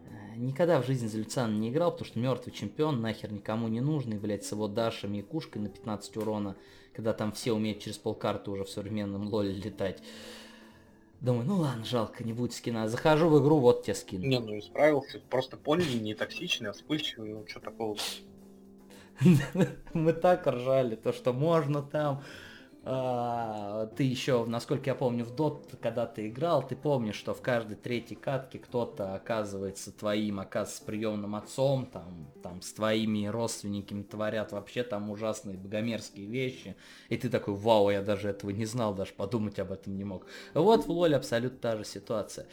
Э, 0.10 0.36
никогда 0.36 0.82
в 0.82 0.86
жизни 0.86 1.08
за 1.08 1.18
Люциана 1.18 1.56
не 1.56 1.70
играл, 1.70 1.92
потому 1.92 2.08
что 2.08 2.20
мертвый 2.20 2.54
чемпион, 2.54 3.02
нахер 3.02 3.32
никому 3.32 3.68
не 3.70 3.80
нужный, 3.80 4.18
блядь, 4.18 4.44
с 4.44 4.52
его 4.52 4.68
дашами 4.68 5.20
и 5.20 5.22
кушкой 5.22 5.62
на 5.62 5.70
15 5.70 6.18
урона, 6.18 6.56
когда 6.94 7.14
там 7.14 7.32
все 7.32 7.54
умеют 7.54 7.80
через 7.80 7.98
полкарты 7.98 8.52
уже 8.52 8.66
в 8.66 8.70
современном 8.70 9.28
лоле 9.28 9.54
летать. 9.54 10.02
Думаю, 11.22 11.46
ну 11.46 11.56
ладно, 11.58 11.86
жалко, 11.86 12.24
не 12.24 12.34
будет 12.34 12.54
скина. 12.54 12.88
Захожу 12.90 13.30
в 13.30 13.42
игру, 13.42 13.60
вот 13.60 13.84
тебе 13.84 13.96
скин. 13.96 14.22
Не, 14.22 14.40
ну 14.40 14.60
исправился. 14.60 15.22
Просто 15.30 15.56
поняли, 15.56 15.98
не 15.98 16.14
токсичный, 16.14 16.70
а 16.70 16.74
вспыльчивый, 16.74 17.34
ну 17.34 17.46
что 17.48 17.62
такого. 17.62 17.98
Мы 19.94 20.14
так 20.14 20.46
ржали, 20.46 20.96
то 20.96 21.14
что 21.14 21.32
можно 21.32 21.82
там 21.82 22.22
ты 22.86 24.04
еще, 24.04 24.46
насколько 24.46 24.92
я 24.92 24.96
помню, 24.96 25.26
в 25.26 25.34
Dot, 25.34 25.76
когда 25.82 26.06
ты 26.06 26.28
играл, 26.28 26.66
ты 26.66 26.76
помнишь, 26.76 27.16
что 27.16 27.34
в 27.34 27.42
каждой 27.42 27.78
третьей 27.78 28.16
катке 28.16 28.60
кто-то 28.60 29.16
оказывается 29.16 29.92
твоим, 29.92 30.40
оказывается, 30.40 30.86
приемным 30.86 31.36
отцом, 31.36 31.88
там, 31.88 32.28
там 32.44 32.62
с 32.62 32.74
твоими 32.74 33.26
родственниками 33.26 34.04
творят 34.04 34.52
вообще 34.52 34.84
там 34.84 35.10
ужасные 35.10 35.58
богомерзкие 35.58 36.28
вещи, 36.28 36.76
и 37.10 37.18
ты 37.18 37.30
такой, 37.30 37.56
вау, 37.56 37.90
я 37.90 38.04
даже 38.04 38.30
этого 38.30 38.52
не 38.52 38.66
знал, 38.66 38.94
даже 38.94 39.14
подумать 39.14 39.58
об 39.58 39.72
этом 39.72 39.98
не 39.98 40.04
мог. 40.04 40.28
Вот 40.54 40.86
в 40.86 40.92
Лоле 40.92 41.16
абсолютно 41.16 41.58
та 41.58 41.78
же 41.78 41.86
ситуация. 41.86 42.46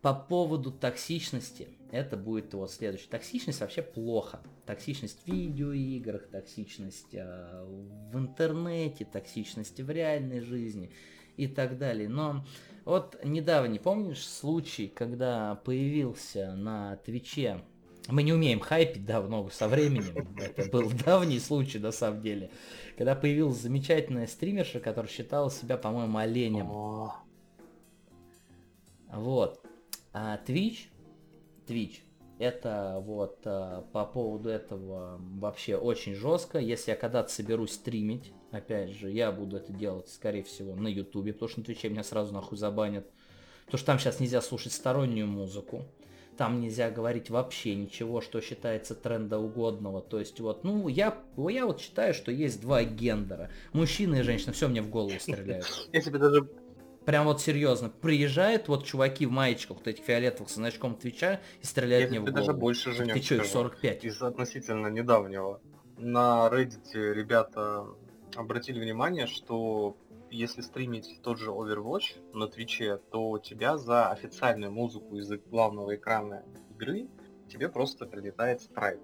По 0.00 0.14
поводу 0.14 0.70
токсичности, 0.70 1.68
это 1.94 2.16
будет 2.16 2.52
вот 2.54 2.70
следующее. 2.70 3.08
Токсичность 3.10 3.60
вообще 3.60 3.82
плохо. 3.82 4.40
Токсичность 4.66 5.22
в 5.24 5.26
видеоиграх, 5.26 6.28
токсичность 6.28 7.14
э, 7.14 7.64
в 8.12 8.18
интернете, 8.18 9.04
токсичность 9.04 9.80
в 9.80 9.90
реальной 9.90 10.40
жизни 10.40 10.90
и 11.36 11.46
так 11.46 11.78
далее. 11.78 12.08
Но 12.08 12.44
вот 12.84 13.16
недавно, 13.24 13.76
помнишь 13.78 14.26
случай, 14.26 14.88
когда 14.88 15.56
появился 15.64 16.54
на 16.54 16.96
Твиче 16.96 17.62
мы 18.08 18.22
не 18.22 18.32
умеем 18.32 18.60
хайпить 18.60 19.06
давно, 19.06 19.48
со 19.50 19.66
временем. 19.66 20.28
Это 20.56 20.70
был 20.70 20.90
давний 20.90 21.38
случай, 21.38 21.78
на 21.78 21.90
самом 21.90 22.20
деле. 22.20 22.50
Когда 22.98 23.14
появилась 23.14 23.56
замечательная 23.56 24.26
стримерша, 24.26 24.80
которая 24.80 25.10
считала 25.10 25.50
себя, 25.50 25.76
по-моему, 25.78 26.18
оленем. 26.18 26.68
Вот. 29.10 29.60
А 30.12 30.38
Twitch, 30.46 30.88
Twitch, 31.66 32.00
это 32.38 33.00
вот 33.04 33.38
а, 33.44 33.82
по 33.92 34.04
поводу 34.04 34.48
этого 34.48 35.20
вообще 35.36 35.76
очень 35.76 36.14
жестко. 36.14 36.58
Если 36.58 36.90
я 36.90 36.96
когда-то 36.96 37.30
соберусь 37.30 37.72
стримить, 37.72 38.32
опять 38.50 38.90
же, 38.90 39.10
я 39.10 39.30
буду 39.30 39.56
это 39.56 39.72
делать, 39.72 40.08
скорее 40.08 40.42
всего, 40.42 40.74
на 40.74 40.88
Ютубе, 40.88 41.32
потому 41.32 41.48
что 41.48 41.60
на 41.60 41.64
Твиче 41.64 41.88
меня 41.88 42.02
сразу 42.02 42.32
нахуй 42.34 42.58
забанят. 42.58 43.06
Потому 43.66 43.78
что 43.78 43.86
там 43.86 43.98
сейчас 43.98 44.20
нельзя 44.20 44.40
слушать 44.40 44.72
стороннюю 44.72 45.26
музыку. 45.26 45.84
Там 46.36 46.60
нельзя 46.60 46.90
говорить 46.90 47.30
вообще 47.30 47.76
ничего, 47.76 48.20
что 48.20 48.40
считается 48.40 48.96
трендоугодного. 48.96 50.02
То 50.02 50.18
есть 50.18 50.40
вот, 50.40 50.64
ну, 50.64 50.88
я, 50.88 51.16
я 51.36 51.64
вот 51.64 51.80
считаю, 51.80 52.12
что 52.12 52.32
есть 52.32 52.60
два 52.60 52.82
гендера. 52.82 53.50
Мужчина 53.72 54.16
и 54.16 54.22
женщина. 54.22 54.52
Все 54.52 54.66
мне 54.66 54.82
в 54.82 54.90
голову 54.90 55.14
стреляют. 55.20 55.66
Я 55.92 56.00
тебе 56.00 56.18
даже 56.18 56.48
Прям 57.04 57.26
вот 57.26 57.40
серьезно. 57.40 57.90
Приезжают 57.90 58.68
вот 58.68 58.84
чуваки 58.84 59.26
в 59.26 59.30
маечках, 59.30 59.78
вот 59.78 59.88
этих 59.88 60.04
фиолетовых 60.04 60.48
со 60.48 60.56
значком 60.56 60.94
Твича 60.96 61.40
и 61.60 61.66
стреляют 61.66 62.10
мне 62.10 62.20
в 62.20 62.24
голову. 62.24 62.36
даже 62.38 62.52
больше, 62.52 62.92
Женек, 62.92 63.14
Ты 63.14 63.22
что, 63.22 63.34
их 63.36 63.40
скажу. 63.42 63.52
45? 63.52 64.04
Из 64.04 64.22
относительно 64.22 64.86
недавнего. 64.88 65.60
На 65.98 66.48
Reddit 66.50 66.92
ребята 66.94 67.86
обратили 68.34 68.80
внимание, 68.80 69.26
что 69.26 69.96
если 70.30 70.62
стримить 70.62 71.20
тот 71.22 71.38
же 71.38 71.50
Overwatch 71.50 72.32
на 72.32 72.48
Твиче, 72.48 72.96
то 73.10 73.38
тебя 73.38 73.76
за 73.78 74.10
официальную 74.10 74.72
музыку 74.72 75.16
из 75.16 75.30
главного 75.48 75.94
экрана 75.94 76.42
игры 76.70 77.08
тебе 77.48 77.68
просто 77.68 78.06
прилетает 78.06 78.60
страйк. 78.60 79.00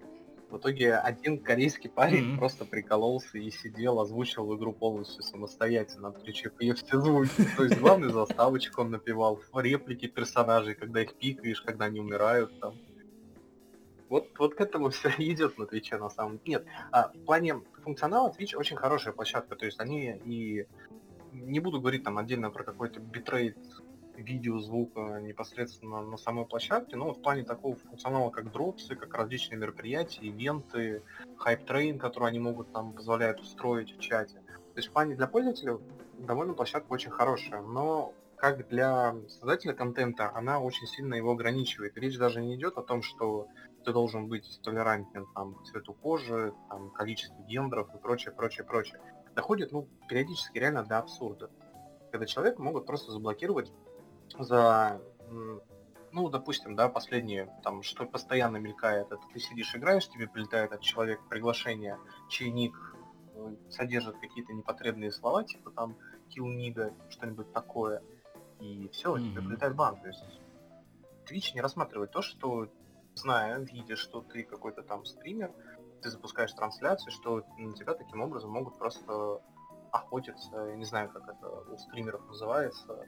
В 0.50 0.58
итоге 0.58 0.96
один 0.96 1.38
корейский 1.38 1.88
парень 1.88 2.30
Мгм. 2.30 2.38
просто 2.38 2.64
прикололся 2.64 3.38
и 3.38 3.50
сидел, 3.50 4.00
озвучил 4.00 4.52
игру 4.56 4.72
полностью 4.72 5.22
самостоятельно 5.22 6.12
Твиче, 6.12 6.50
пев 6.50 6.82
все 6.82 7.00
звуки. 7.00 7.30
То 7.56 7.64
есть 7.64 7.78
главный 7.78 8.12
заставочку 8.12 8.80
он 8.80 8.90
напевал, 8.90 9.40
реплики 9.54 10.08
персонажей, 10.08 10.74
когда 10.74 11.02
их 11.02 11.14
пикаешь, 11.14 11.62
когда 11.62 11.84
они 11.84 12.00
умирают 12.00 12.58
там. 12.58 12.74
Вот, 14.08 14.28
вот 14.40 14.56
к 14.56 14.60
этому 14.60 14.90
все 14.90 15.08
идет 15.18 15.56
на 15.56 15.66
Твиче 15.66 15.98
на 15.98 16.10
самом 16.10 16.38
деле. 16.38 16.44
Нет, 16.46 16.66
а, 16.90 17.12
в 17.12 17.24
плане 17.24 17.62
функционала 17.84 18.34
Twitch 18.36 18.56
очень 18.56 18.76
хорошая 18.76 19.14
площадка. 19.14 19.54
То 19.54 19.66
есть 19.66 19.78
они 19.78 20.20
и 20.24 20.66
не 21.32 21.60
буду 21.60 21.80
говорить 21.80 22.02
там 22.02 22.18
отдельно 22.18 22.50
про 22.50 22.64
какой-то 22.64 22.98
битрейт 22.98 23.56
видео, 24.16 24.58
звука 24.58 25.20
непосредственно 25.20 26.02
на 26.02 26.16
самой 26.16 26.46
площадке, 26.46 26.96
но 26.96 27.12
в 27.12 27.20
плане 27.20 27.44
такого 27.44 27.76
функционала, 27.76 28.30
как 28.30 28.52
дропсы, 28.52 28.96
как 28.96 29.14
различные 29.14 29.58
мероприятия, 29.58 30.26
ивенты, 30.26 31.02
хайп-трейн, 31.38 31.98
который 31.98 32.28
они 32.28 32.38
могут 32.38 32.72
там 32.72 32.92
позволяют 32.92 33.40
устроить 33.40 33.96
в 33.96 34.00
чате. 34.00 34.42
То 34.46 34.76
есть 34.76 34.88
в 34.88 34.92
плане 34.92 35.14
для 35.16 35.26
пользователя 35.26 35.78
довольно 36.18 36.54
площадка 36.54 36.92
очень 36.92 37.10
хорошая, 37.10 37.62
но 37.62 38.14
как 38.36 38.68
для 38.68 39.14
создателя 39.28 39.74
контента, 39.74 40.34
она 40.34 40.60
очень 40.60 40.86
сильно 40.86 41.14
его 41.14 41.32
ограничивает. 41.32 41.96
Речь 41.98 42.16
даже 42.16 42.40
не 42.40 42.54
идет 42.54 42.78
о 42.78 42.82
том, 42.82 43.02
что 43.02 43.48
ты 43.84 43.92
должен 43.92 44.28
быть 44.28 44.60
толерантен 44.62 45.26
там, 45.34 45.54
к 45.56 45.64
цвету 45.64 45.92
кожи, 45.92 46.54
там, 46.70 46.90
количеству 46.90 47.42
гендеров 47.44 47.94
и 47.94 47.98
прочее, 47.98 48.32
прочее, 48.32 48.64
прочее. 48.64 49.00
Доходит, 49.34 49.72
ну, 49.72 49.88
периодически 50.08 50.58
реально 50.58 50.84
до 50.84 50.98
абсурда. 50.98 51.50
Когда 52.10 52.26
человека 52.26 52.62
могут 52.62 52.86
просто 52.86 53.12
заблокировать 53.12 53.72
за, 54.38 55.00
ну, 56.12 56.28
допустим, 56.28 56.76
да, 56.76 56.88
последнее, 56.88 57.52
там, 57.62 57.82
что 57.82 58.06
постоянно 58.06 58.56
мелькает, 58.56 59.06
это 59.06 59.20
ты 59.32 59.38
сидишь, 59.40 59.74
играешь, 59.74 60.08
тебе 60.08 60.28
прилетает 60.28 60.72
от 60.72 60.80
человека 60.80 61.22
приглашение, 61.28 61.98
чей 62.28 62.50
ник 62.50 62.76
э, 63.34 63.54
содержит 63.70 64.18
какие-то 64.18 64.52
непотребные 64.52 65.12
слова, 65.12 65.44
типа 65.44 65.70
там 65.70 65.96
kill 66.28 66.46
nigga, 66.46 66.92
что-нибудь 67.10 67.52
такое, 67.52 68.02
и 68.60 68.88
все, 68.92 69.18
тебе 69.18 69.40
Мгм. 69.40 69.48
прилетает 69.48 69.74
бан. 69.74 70.00
То 70.00 70.08
есть 70.08 70.24
Twitch 71.28 71.54
не 71.54 71.60
рассматривает 71.60 72.10
то, 72.10 72.22
что, 72.22 72.68
зная, 73.14 73.58
видя, 73.60 73.96
что 73.96 74.20
ты 74.20 74.42
какой-то 74.42 74.82
там 74.82 75.04
стример, 75.04 75.52
ты 76.02 76.10
запускаешь 76.10 76.52
трансляцию, 76.52 77.12
что 77.12 77.44
на 77.58 77.72
тебя 77.74 77.94
таким 77.94 78.22
образом 78.22 78.50
могут 78.50 78.78
просто 78.78 79.40
охотиться, 79.92 80.56
я 80.56 80.76
не 80.76 80.84
знаю, 80.84 81.10
как 81.10 81.28
это 81.28 81.48
у 81.48 81.76
стримеров 81.76 82.26
называется, 82.28 83.06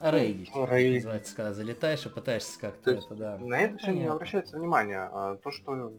Рейдить. 0.00 0.50
Рейд. 0.54 1.04
Называется, 1.04 1.36
когда 1.36 1.52
залетаешь 1.52 2.06
и 2.06 2.08
пытаешься 2.08 2.60
То 2.60 2.66
как-то 2.66 2.90
это, 2.90 3.14
да. 3.14 3.38
На 3.38 3.60
это 3.60 3.78
все 3.78 3.92
не 3.92 4.06
обращается 4.06 4.58
внимания. 4.58 5.08
А 5.12 5.36
То, 5.36 5.50
что 5.50 5.92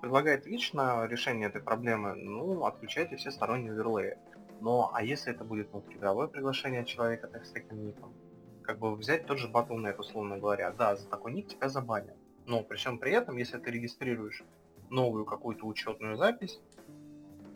предлагает 0.00 0.46
Twitch 0.46 0.70
на 0.72 1.06
решение 1.06 1.48
этой 1.48 1.62
проблемы, 1.62 2.14
ну, 2.14 2.64
отключайте 2.64 3.16
все 3.16 3.30
сторонние 3.30 3.72
оверлеи. 3.72 4.18
Но, 4.60 4.90
а 4.94 5.02
если 5.02 5.32
это 5.32 5.44
будет 5.44 5.70
внутриигровое 5.72 6.26
приглашение 6.26 6.84
человека 6.84 7.28
так, 7.28 7.44
с 7.44 7.50
таким 7.50 7.86
ником? 7.86 8.14
Как 8.62 8.78
бы 8.78 8.94
взять 8.94 9.26
тот 9.26 9.38
же 9.38 9.48
Battle.net, 9.48 9.96
условно 9.98 10.38
говоря. 10.38 10.72
Да, 10.72 10.96
за 10.96 11.08
такой 11.08 11.32
ник 11.32 11.48
тебя 11.48 11.68
забанят. 11.68 12.16
Но 12.46 12.62
при 12.62 12.76
всем 12.76 12.98
при 12.98 13.12
этом, 13.12 13.36
если 13.36 13.58
ты 13.58 13.70
регистрируешь 13.70 14.42
новую 14.90 15.24
какую-то 15.24 15.66
учетную 15.66 16.16
запись, 16.16 16.60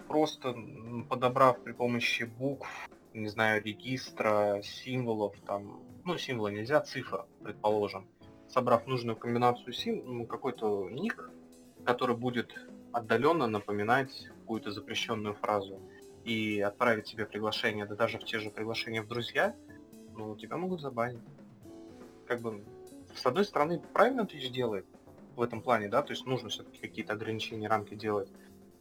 просто 0.07 0.55
подобрав 1.09 1.63
при 1.63 1.73
помощи 1.73 2.25
букв, 2.25 2.69
не 3.19 3.29
знаю, 3.29 3.63
регистра, 3.63 4.61
символов, 4.63 5.35
там, 5.47 5.83
ну, 6.05 6.17
символа 6.19 6.49
нельзя, 6.49 6.81
цифра, 6.81 7.27
предположим, 7.43 8.09
собрав 8.49 8.87
нужную 8.87 9.17
комбинацию 9.17 9.73
сим, 9.73 10.27
какой-то 10.27 10.89
ник, 10.91 11.31
который 11.85 12.17
будет 12.17 12.55
отдаленно 12.93 13.47
напоминать 13.47 14.29
какую-то 14.41 14.71
запрещенную 14.71 15.35
фразу, 15.35 15.81
и 16.25 16.61
отправить 16.61 17.07
тебе 17.07 17.25
приглашение, 17.25 17.87
да 17.87 17.95
даже 17.95 18.19
в 18.19 18.25
те 18.25 18.39
же 18.39 18.51
приглашения 18.51 19.03
в 19.03 19.09
друзья, 19.09 19.55
ну, 20.15 20.37
тебя 20.37 20.57
могут 20.57 20.81
забанить. 20.81 21.23
Как 22.27 22.41
бы, 22.41 22.65
с 23.15 23.25
одной 23.25 23.45
стороны, 23.45 23.81
правильно 23.93 24.23
Twitch 24.23 24.51
делает 24.51 24.87
в 25.37 25.43
этом 25.43 25.63
плане, 25.63 25.89
да, 25.89 26.03
то 26.03 26.13
есть 26.13 26.27
нужно 26.27 26.51
все-таки 26.51 26.81
какие-то 26.81 27.15
ограничения, 27.15 27.69
рамки 27.69 27.95
делать, 27.95 28.29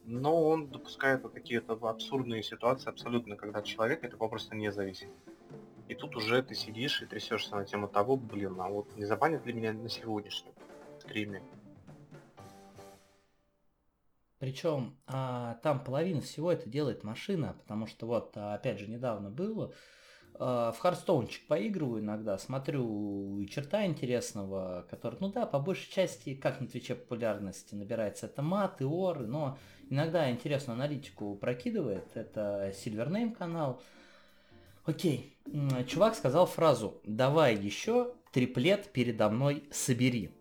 но 0.07 0.41
он 0.41 0.67
допускает 0.69 1.21
вот 1.21 1.33
какие-то 1.33 1.73
абсурдные 1.73 2.41
ситуации 2.41 2.89
абсолютно, 2.89 3.35
когда 3.35 3.59
от 3.59 3.65
человека 3.65 4.07
это 4.07 4.15
попросту 4.15 4.55
не 4.55 4.71
зависит. 4.71 5.09
И 5.89 5.95
тут 5.95 6.15
уже 6.15 6.41
ты 6.41 6.55
сидишь 6.55 7.01
и 7.01 7.05
трясешься 7.05 7.55
на 7.55 7.65
тему 7.65 7.89
того, 7.89 8.15
блин, 8.15 8.55
а 8.59 8.69
вот 8.69 8.87
не 8.95 9.03
забанят 9.03 9.45
ли 9.45 9.51
меня 9.51 9.73
на 9.73 9.89
сегодняшнем 9.89 10.53
стриме? 11.01 11.43
Причем 14.39 14.97
а, 15.07 15.55
там 15.55 15.83
половину 15.83 16.21
всего 16.21 16.51
это 16.53 16.69
делает 16.69 17.03
машина, 17.03 17.57
потому 17.59 17.85
что 17.85 18.05
вот, 18.05 18.31
а, 18.35 18.53
опять 18.53 18.79
же, 18.79 18.87
недавно 18.87 19.29
было, 19.29 19.73
а, 20.35 20.71
в 20.71 20.79
Харстоунчик 20.79 21.47
поигрываю 21.47 22.01
иногда, 22.01 22.37
смотрю 22.37 23.43
черта 23.49 23.85
интересного, 23.85 24.85
который, 24.89 25.17
ну 25.19 25.31
да, 25.31 25.45
по 25.45 25.59
большей 25.59 25.91
части, 25.91 26.35
как 26.35 26.61
на 26.61 26.67
Твиче 26.67 26.95
популярности 26.95 27.75
набирается, 27.75 28.27
это 28.27 28.41
мат 28.41 28.79
и 28.81 28.85
оры, 28.85 29.25
но 29.25 29.57
иногда 29.89 30.29
интересную 30.29 30.75
аналитику 30.75 31.35
прокидывает, 31.35 32.05
это 32.15 32.73
Silvername 32.73 33.35
канал. 33.35 33.81
Окей, 34.85 35.35
чувак 35.88 36.15
сказал 36.15 36.45
фразу 36.45 37.01
«давай 37.03 37.55
еще 37.55 38.13
триплет 38.31 38.91
передо 38.93 39.29
мной 39.29 39.63
собери». 39.71 40.31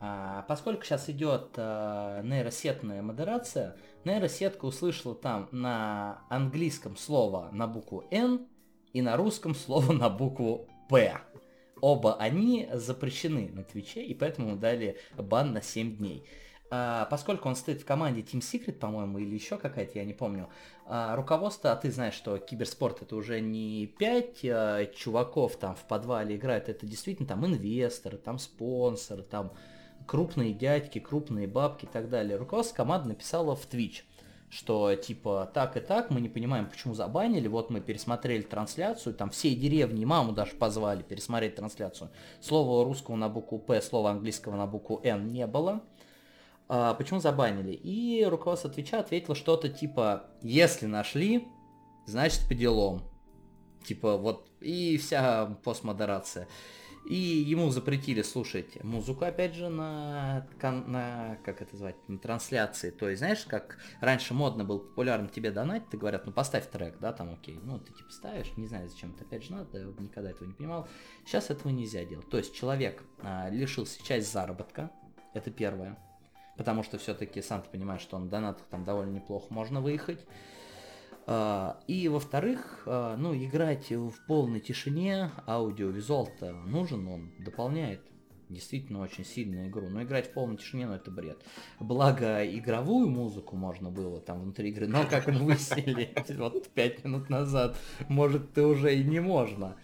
А, 0.00 0.42
поскольку 0.42 0.84
сейчас 0.84 1.10
идет 1.10 1.54
а, 1.56 2.22
нейросетная 2.22 3.02
модерация, 3.02 3.76
нейросетка 4.04 4.64
услышала 4.64 5.14
там 5.14 5.48
на 5.50 6.22
английском 6.30 6.96
слово 6.96 7.50
на 7.52 7.66
букву 7.66 8.06
N 8.12 8.46
и 8.92 9.02
на 9.02 9.16
русском 9.16 9.54
слово 9.54 9.92
на 9.92 10.08
букву 10.08 10.68
П. 10.88 11.20
Оба 11.80 12.16
они 12.16 12.68
запрещены 12.72 13.50
на 13.52 13.64
Твиче, 13.64 14.02
и 14.02 14.14
поэтому 14.14 14.56
дали 14.56 14.98
бан 15.16 15.52
на 15.52 15.62
7 15.62 15.96
дней. 15.96 16.24
А, 16.70 17.06
поскольку 17.06 17.48
он 17.48 17.56
стоит 17.56 17.80
в 17.80 17.86
команде 17.86 18.20
Team 18.20 18.40
Secret, 18.40 18.74
по-моему, 18.74 19.18
или 19.18 19.34
еще 19.34 19.56
какая-то, 19.56 19.98
я 19.98 20.04
не 20.04 20.12
помню, 20.12 20.48
а, 20.84 21.16
руководство, 21.16 21.72
а 21.72 21.76
ты 21.76 21.90
знаешь, 21.90 22.14
что 22.14 22.36
киберспорт 22.38 23.02
это 23.02 23.16
уже 23.16 23.40
не 23.40 23.86
5 23.98 24.94
чуваков 24.94 25.56
там 25.56 25.74
в 25.74 25.84
подвале 25.84 26.36
играют, 26.36 26.68
это 26.68 26.84
действительно 26.86 27.26
там 27.26 27.46
инвесторы, 27.46 28.18
там 28.18 28.38
спонсоры, 28.38 29.22
там 29.22 29.52
крупные 30.06 30.52
дядьки, 30.52 30.98
крупные 30.98 31.46
бабки 31.46 31.86
и 31.86 31.88
так 31.88 32.10
далее. 32.10 32.36
Руководство 32.36 32.76
команды 32.76 33.08
написало 33.08 33.56
в 33.56 33.66
Twitch, 33.66 34.02
что 34.50 34.94
типа 34.94 35.50
так 35.54 35.76
и 35.78 35.80
так, 35.80 36.10
мы 36.10 36.20
не 36.20 36.28
понимаем, 36.28 36.66
почему 36.68 36.92
забанили, 36.92 37.48
вот 37.48 37.70
мы 37.70 37.80
пересмотрели 37.80 38.42
трансляцию, 38.42 39.14
там 39.14 39.30
всей 39.30 39.54
деревни, 39.54 40.04
маму 40.04 40.32
даже 40.32 40.52
позвали 40.52 41.02
пересмотреть 41.02 41.56
трансляцию. 41.56 42.10
Слова 42.40 42.84
русского 42.84 43.16
на 43.16 43.30
букву 43.30 43.58
П, 43.58 43.80
слова 43.80 44.10
английского 44.10 44.56
на 44.56 44.66
букву 44.66 45.00
Н 45.02 45.28
не 45.28 45.46
было. 45.46 45.82
А, 46.68 46.94
почему 46.94 47.20
забанили? 47.20 47.72
И 47.72 48.24
руководство 48.24 48.70
Твича 48.70 49.00
ответило 49.00 49.34
что-то 49.34 49.68
типа, 49.68 50.26
если 50.42 50.86
нашли, 50.86 51.48
значит 52.06 52.46
по 52.46 52.54
делам. 52.54 53.02
Типа 53.84 54.16
вот, 54.16 54.50
и 54.60 54.98
вся 54.98 55.46
постмодерация. 55.64 56.46
И 57.08 57.14
ему 57.14 57.70
запретили 57.70 58.20
слушать 58.20 58.84
музыку, 58.84 59.24
опять 59.24 59.54
же, 59.54 59.70
на, 59.70 60.46
на 60.60 61.38
как 61.42 61.62
это 61.62 61.74
звать, 61.74 61.96
на 62.06 62.18
трансляции. 62.18 62.90
То 62.90 63.08
есть, 63.08 63.20
знаешь, 63.20 63.46
как 63.46 63.78
раньше 64.02 64.34
модно 64.34 64.62
был 64.64 64.80
популярно 64.80 65.28
тебе 65.28 65.50
донать, 65.50 65.88
ты 65.88 65.96
говорят, 65.96 66.26
ну 66.26 66.32
поставь 66.32 66.68
трек, 66.68 66.98
да, 66.98 67.14
там 67.14 67.32
окей. 67.32 67.58
Ну, 67.62 67.78
ты 67.78 67.94
типа 67.94 68.10
ставишь, 68.10 68.52
не 68.58 68.66
знаю, 68.66 68.90
зачем 68.90 69.14
это 69.14 69.24
опять 69.24 69.44
же 69.44 69.52
надо, 69.52 69.84
никогда 69.98 70.30
этого 70.30 70.48
не 70.48 70.52
понимал. 70.52 70.86
Сейчас 71.24 71.48
этого 71.48 71.72
нельзя 71.72 72.04
делать. 72.04 72.28
То 72.28 72.36
есть 72.36 72.54
человек 72.54 73.02
а, 73.22 73.48
лишился 73.48 74.04
часть 74.04 74.30
заработка, 74.30 74.90
это 75.32 75.50
первое. 75.50 75.96
Потому 76.58 76.82
что 76.82 76.98
все-таки 76.98 77.40
сам 77.40 77.62
ты 77.62 77.70
понимаешь, 77.70 78.02
что 78.02 78.18
на 78.18 78.28
донатах 78.28 78.66
там 78.66 78.84
довольно 78.84 79.12
неплохо 79.12 79.46
можно 79.48 79.80
выехать. 79.80 80.18
А, 81.26 81.78
И, 81.86 82.08
во-вторых, 82.08 82.82
а, 82.84 83.16
ну, 83.16 83.34
играть 83.34 83.90
в 83.90 84.14
полной 84.26 84.60
тишине, 84.60 85.30
аудиовизуал-то 85.46 86.52
нужен, 86.52 87.06
он 87.06 87.30
дополняет 87.38 88.00
действительно 88.48 89.00
очень 89.00 89.24
сильную 89.24 89.68
игру. 89.68 89.88
Но 89.88 90.02
играть 90.02 90.28
в 90.28 90.32
полной 90.32 90.56
тишине, 90.56 90.86
ну 90.86 90.94
это 90.94 91.10
бред. 91.10 91.38
Благо, 91.78 92.44
игровую 92.44 93.08
музыку 93.08 93.56
можно 93.56 93.90
было 93.90 94.20
там 94.20 94.40
внутри 94.40 94.70
игры, 94.70 94.88
но 94.88 95.06
как 95.06 95.26
выяснили 95.26 96.12
вот 96.36 96.68
пять 96.70 97.04
минут 97.04 97.30
назад, 97.30 97.76
может, 98.08 98.52
ты 98.52 98.64
уже 98.64 98.96
и 98.96 99.04
не 99.04 99.20
можно. 99.20 99.76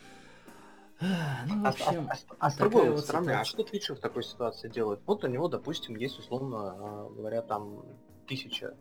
Ну, 1.00 1.62
в 1.62 1.66
а, 1.66 1.68
общем, 1.68 2.08
а, 2.08 2.12
а, 2.12 2.46
а 2.46 2.50
с 2.50 2.56
другой 2.56 2.90
вот 2.90 3.00
стороны, 3.00 3.26
ситуация. 3.26 3.40
а 3.40 3.44
что 3.44 3.62
Twitch 3.62 3.94
в 3.94 4.00
такой 4.00 4.22
ситуации 4.22 4.68
делает? 4.68 5.00
Вот 5.06 5.24
у 5.24 5.26
него, 5.26 5.48
допустим, 5.48 5.96
есть, 5.96 6.18
условно 6.18 6.58
а, 6.58 7.10
говоря, 7.10 7.42
там 7.42 7.84
тысяча 8.26 8.74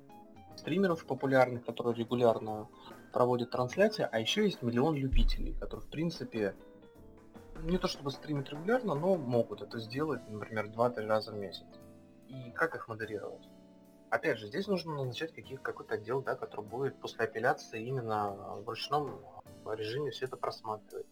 стримеров 0.56 1.06
популярных, 1.06 1.66
которые 1.66 1.96
регулярно 1.96 2.68
проводят 3.12 3.52
трансляции, 3.52 4.08
а 4.10 4.20
еще 4.20 4.44
есть 4.44 4.62
миллион 4.62 4.96
любителей, 4.96 5.54
которые, 5.60 5.86
в 5.86 5.90
принципе, 5.90 6.56
не 7.62 7.78
то 7.78 7.88
чтобы 7.88 8.12
стримят 8.12 8.50
регулярно, 8.50 8.96
но 8.96 9.16
могут 9.16 9.62
это 9.62 9.80
сделать, 9.80 10.22
например, 10.30 10.68
2-3 10.68 11.08
раза 11.08 11.32
в 11.32 11.36
месяц. 11.36 11.66
И 12.28 12.52
как 12.52 12.76
их 12.76 12.88
модерировать? 12.88 13.48
Опять 14.10 14.38
же, 14.38 14.48
здесь 14.48 14.68
нужно 14.68 14.94
назначать 14.94 15.34
каких, 15.34 15.62
какой-то 15.62 15.96
отдел, 15.96 16.22
да, 16.22 16.36
который 16.36 16.66
будет 16.66 17.00
после 17.00 17.26
апелляции 17.26 17.84
именно 17.84 18.32
в 18.32 18.68
ручном 18.68 19.20
режиме 19.66 20.12
все 20.12 20.26
это 20.26 20.38
просматривать. 20.38 21.08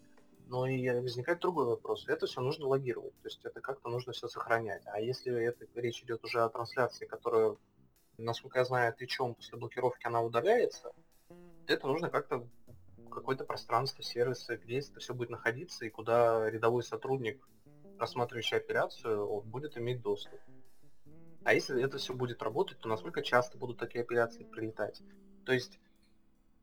Но 0.51 0.67
и 0.67 0.89
возникает 0.89 1.39
другой 1.39 1.65
вопрос. 1.65 2.05
Это 2.09 2.25
все 2.25 2.41
нужно 2.41 2.67
логировать, 2.67 3.13
то 3.21 3.29
есть 3.29 3.39
это 3.45 3.61
как-то 3.61 3.87
нужно 3.87 4.11
все 4.11 4.27
сохранять. 4.27 4.83
А 4.85 4.99
если 4.99 5.33
это 5.33 5.65
речь 5.75 6.03
идет 6.03 6.25
уже 6.25 6.43
о 6.43 6.49
трансляции, 6.49 7.05
которая, 7.05 7.55
насколько 8.17 8.59
я 8.59 8.65
знаю, 8.65 8.93
твичом 8.93 9.33
после 9.33 9.57
блокировки 9.57 10.05
она 10.05 10.21
удаляется, 10.21 10.91
то 11.29 11.73
это 11.73 11.87
нужно 11.87 12.09
как-то 12.09 12.45
какое-то 13.09 13.45
пространство, 13.45 14.03
сервисы, 14.03 14.57
где 14.57 14.79
это 14.79 14.99
все 14.99 15.13
будет 15.13 15.29
находиться 15.29 15.85
и 15.85 15.89
куда 15.89 16.49
рядовой 16.49 16.83
сотрудник, 16.83 17.47
рассматривающий 17.97 18.57
операцию, 18.57 19.41
будет 19.43 19.77
иметь 19.77 20.01
доступ. 20.01 20.37
А 21.45 21.53
если 21.53 21.81
это 21.81 21.97
все 21.97 22.13
будет 22.13 22.43
работать, 22.43 22.77
то 22.79 22.89
насколько 22.89 23.21
часто 23.21 23.57
будут 23.57 23.77
такие 23.77 24.01
операции 24.01 24.43
прилетать? 24.43 25.01
То 25.45 25.53
есть 25.53 25.79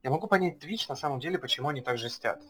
я 0.02 0.10
могу 0.10 0.26
понять 0.26 0.62
Twitch 0.62 0.84
на 0.90 0.94
самом 0.94 1.20
деле, 1.20 1.38
почему 1.38 1.70
они 1.70 1.80
так 1.80 1.96
жестят 1.96 2.42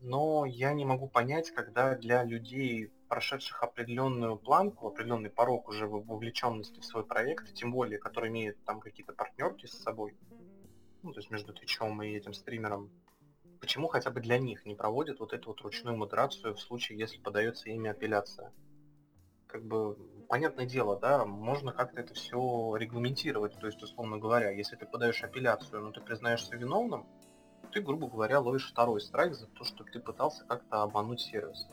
но 0.00 0.44
я 0.44 0.72
не 0.72 0.84
могу 0.84 1.08
понять, 1.08 1.50
когда 1.50 1.94
для 1.94 2.22
людей, 2.24 2.90
прошедших 3.08 3.62
определенную 3.62 4.36
планку, 4.36 4.88
определенный 4.88 5.30
порог 5.30 5.68
уже 5.68 5.86
вовлеченности 5.86 6.80
в 6.80 6.84
свой 6.84 7.04
проект, 7.04 7.54
тем 7.54 7.72
более, 7.72 7.98
который 7.98 8.28
имеет 8.30 8.62
там 8.64 8.80
какие-то 8.80 9.12
партнерки 9.12 9.66
с 9.66 9.82
собой, 9.82 10.16
ну, 11.02 11.12
то 11.12 11.20
есть 11.20 11.30
между 11.30 11.52
Твичом 11.52 12.02
и 12.02 12.10
этим 12.10 12.34
стримером, 12.34 12.90
почему 13.60 13.88
хотя 13.88 14.10
бы 14.10 14.20
для 14.20 14.38
них 14.38 14.64
не 14.66 14.74
проводят 14.74 15.20
вот 15.20 15.32
эту 15.32 15.50
вот 15.50 15.60
ручную 15.60 15.96
модерацию 15.96 16.54
в 16.54 16.60
случае, 16.60 16.98
если 16.98 17.18
подается 17.18 17.70
ими 17.70 17.90
апелляция? 17.90 18.52
Как 19.46 19.64
бы, 19.64 19.94
понятное 20.28 20.66
дело, 20.66 20.98
да, 20.98 21.24
можно 21.24 21.72
как-то 21.72 22.00
это 22.00 22.12
все 22.14 22.74
регламентировать, 22.76 23.58
то 23.58 23.66
есть, 23.66 23.82
условно 23.82 24.18
говоря, 24.18 24.50
если 24.50 24.76
ты 24.76 24.84
подаешь 24.84 25.22
апелляцию, 25.22 25.82
но 25.82 25.92
ты 25.92 26.00
признаешься 26.00 26.56
виновным, 26.56 27.06
ты, 27.76 27.82
грубо 27.82 28.08
говоря, 28.08 28.40
ловишь 28.40 28.70
второй 28.70 29.02
страйк 29.02 29.34
за 29.34 29.46
то, 29.48 29.62
что 29.62 29.84
ты 29.84 30.00
пытался 30.00 30.46
как-то 30.46 30.82
обмануть 30.82 31.20
сервис. 31.20 31.68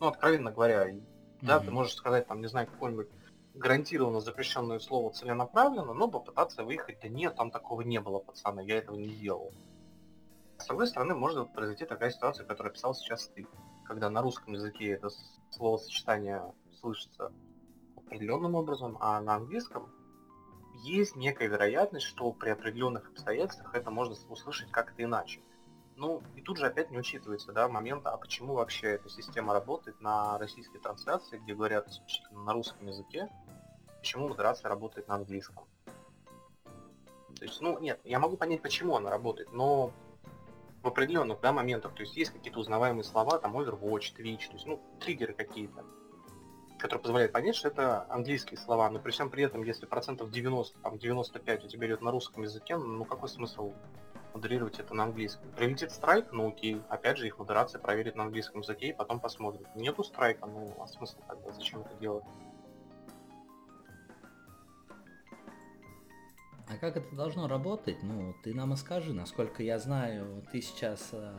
Ну, 0.00 0.08
откровенно 0.08 0.50
говоря, 0.50 0.90
mm-hmm. 0.90 1.02
да, 1.42 1.60
ты 1.60 1.70
можешь 1.70 1.94
сказать, 1.94 2.26
там, 2.26 2.40
не 2.40 2.48
знаю, 2.48 2.66
какое-нибудь 2.66 3.06
гарантированно 3.54 4.20
запрещенное 4.20 4.80
слово 4.80 5.12
целенаправленно, 5.12 5.94
но 5.94 6.08
попытаться 6.08 6.64
выехать, 6.64 6.98
да 7.00 7.08
нет, 7.08 7.36
там 7.36 7.52
такого 7.52 7.82
не 7.82 8.00
было, 8.00 8.18
пацаны, 8.18 8.64
я 8.66 8.78
этого 8.78 8.96
не 8.96 9.14
делал. 9.14 9.52
С 10.58 10.66
другой 10.66 10.88
стороны, 10.88 11.14
может 11.14 11.52
произойти 11.52 11.84
такая 11.84 12.10
ситуация, 12.10 12.44
которую 12.44 12.72
описал 12.72 12.92
сейчас 12.96 13.28
ты, 13.28 13.46
когда 13.84 14.10
на 14.10 14.22
русском 14.22 14.54
языке 14.54 14.88
это 14.88 15.08
словосочетание 15.52 16.52
слышится 16.80 17.30
определенным 17.96 18.56
образом, 18.56 18.98
а 19.00 19.20
на 19.20 19.36
английском 19.36 19.88
есть 20.74 21.16
некая 21.16 21.48
вероятность, 21.48 22.06
что 22.06 22.32
при 22.32 22.50
определенных 22.50 23.08
обстоятельствах 23.08 23.74
это 23.74 23.90
можно 23.90 24.14
услышать 24.28 24.70
как-то 24.70 25.02
иначе. 25.02 25.40
Ну, 25.96 26.22
и 26.34 26.42
тут 26.42 26.58
же 26.58 26.66
опять 26.66 26.90
не 26.90 26.98
учитывается, 26.98 27.52
да, 27.52 27.68
момент, 27.68 28.06
а 28.06 28.16
почему 28.16 28.54
вообще 28.54 28.88
эта 28.88 29.08
система 29.08 29.52
работает 29.52 30.00
на 30.00 30.38
российской 30.38 30.78
трансляции, 30.78 31.38
где 31.38 31.54
говорят 31.54 31.88
исключительно 31.88 32.42
на 32.42 32.52
русском 32.52 32.86
языке, 32.86 33.28
почему 33.98 34.28
модерация 34.28 34.68
работает 34.68 35.06
на 35.06 35.14
английском. 35.14 35.64
То 37.38 37.44
есть, 37.44 37.60
ну, 37.60 37.78
нет, 37.78 38.00
я 38.04 38.18
могу 38.18 38.36
понять, 38.36 38.62
почему 38.62 38.96
она 38.96 39.10
работает, 39.10 39.52
но 39.52 39.92
в 40.82 40.88
определенных, 40.88 41.40
да, 41.40 41.52
моментах, 41.52 41.94
то 41.94 42.02
есть 42.02 42.16
есть 42.16 42.32
какие-то 42.32 42.58
узнаваемые 42.58 43.04
слова, 43.04 43.38
там, 43.38 43.56
Overwatch, 43.56 44.14
Twitch, 44.16 44.48
то 44.48 44.54
есть, 44.54 44.66
ну, 44.66 44.80
триггеры 45.00 45.32
какие-то 45.32 45.84
который 46.84 47.00
позволяет 47.00 47.32
понять, 47.32 47.56
что 47.56 47.68
это 47.68 48.04
английские 48.10 48.58
слова, 48.58 48.90
но 48.90 48.98
при 48.98 49.10
всем 49.10 49.30
при 49.30 49.42
этом, 49.42 49.62
если 49.62 49.86
процентов 49.86 50.30
90, 50.30 50.78
там 50.80 50.98
95 50.98 51.64
у 51.64 51.68
тебя 51.68 51.86
идет 51.86 52.02
на 52.02 52.10
русском 52.10 52.42
языке, 52.42 52.76
ну 52.76 53.06
какой 53.06 53.30
смысл 53.30 53.72
модерировать 54.34 54.78
это 54.78 54.92
на 54.92 55.04
английском? 55.04 55.50
Прилетит 55.56 55.92
страйк, 55.92 56.26
ну 56.32 56.48
окей, 56.48 56.82
опять 56.90 57.16
же 57.16 57.26
их 57.26 57.38
модерация 57.38 57.78
проверит 57.80 58.16
на 58.16 58.24
английском 58.24 58.60
языке 58.60 58.88
и 58.88 58.92
потом 58.92 59.18
посмотрит. 59.18 59.66
Нету 59.74 60.04
страйка, 60.04 60.44
ну 60.44 60.74
а 60.78 60.86
смысл 60.86 61.16
тогда, 61.26 61.52
зачем 61.52 61.80
это 61.80 61.94
делать? 61.94 62.24
А 66.66 66.76
как 66.78 66.96
это 66.96 67.14
должно 67.14 67.46
работать? 67.46 68.02
Ну, 68.02 68.34
ты 68.42 68.54
нам 68.54 68.72
и 68.72 68.76
скажи. 68.76 69.12
Насколько 69.12 69.62
я 69.62 69.78
знаю, 69.78 70.42
ты 70.50 70.62
сейчас 70.62 71.10
э, 71.12 71.32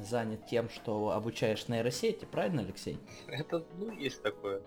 занят 0.00 0.46
тем, 0.46 0.68
что 0.68 1.10
обучаешь 1.10 1.66
нейросети, 1.68 2.24
правильно, 2.24 2.62
Алексей? 2.62 2.98
Это, 3.26 3.64
ну, 3.76 3.90
есть 3.90 4.22
такое. 4.22 4.62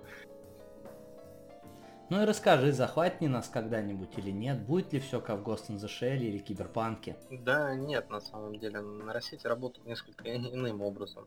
Ну 2.09 2.21
и 2.21 2.25
расскажи, 2.25 2.73
захватни 2.73 3.27
нас 3.27 3.47
когда-нибудь 3.47 4.17
или 4.17 4.31
нет? 4.31 4.65
Будет 4.65 4.91
ли 4.91 4.99
все 4.99 5.21
как 5.21 5.39
в 5.39 5.47
Ghost 5.47 5.69
in 5.69 5.77
the 5.77 5.87
Shell 5.87 6.17
или 6.17 6.39
Киберпанке? 6.39 7.15
Да, 7.29 7.73
нет, 7.73 8.09
на 8.09 8.19
самом 8.19 8.59
деле. 8.59 8.81
Нейросети 8.81 9.47
работают 9.47 9.87
несколько 9.87 10.35
иным 10.35 10.81
образом. 10.81 11.25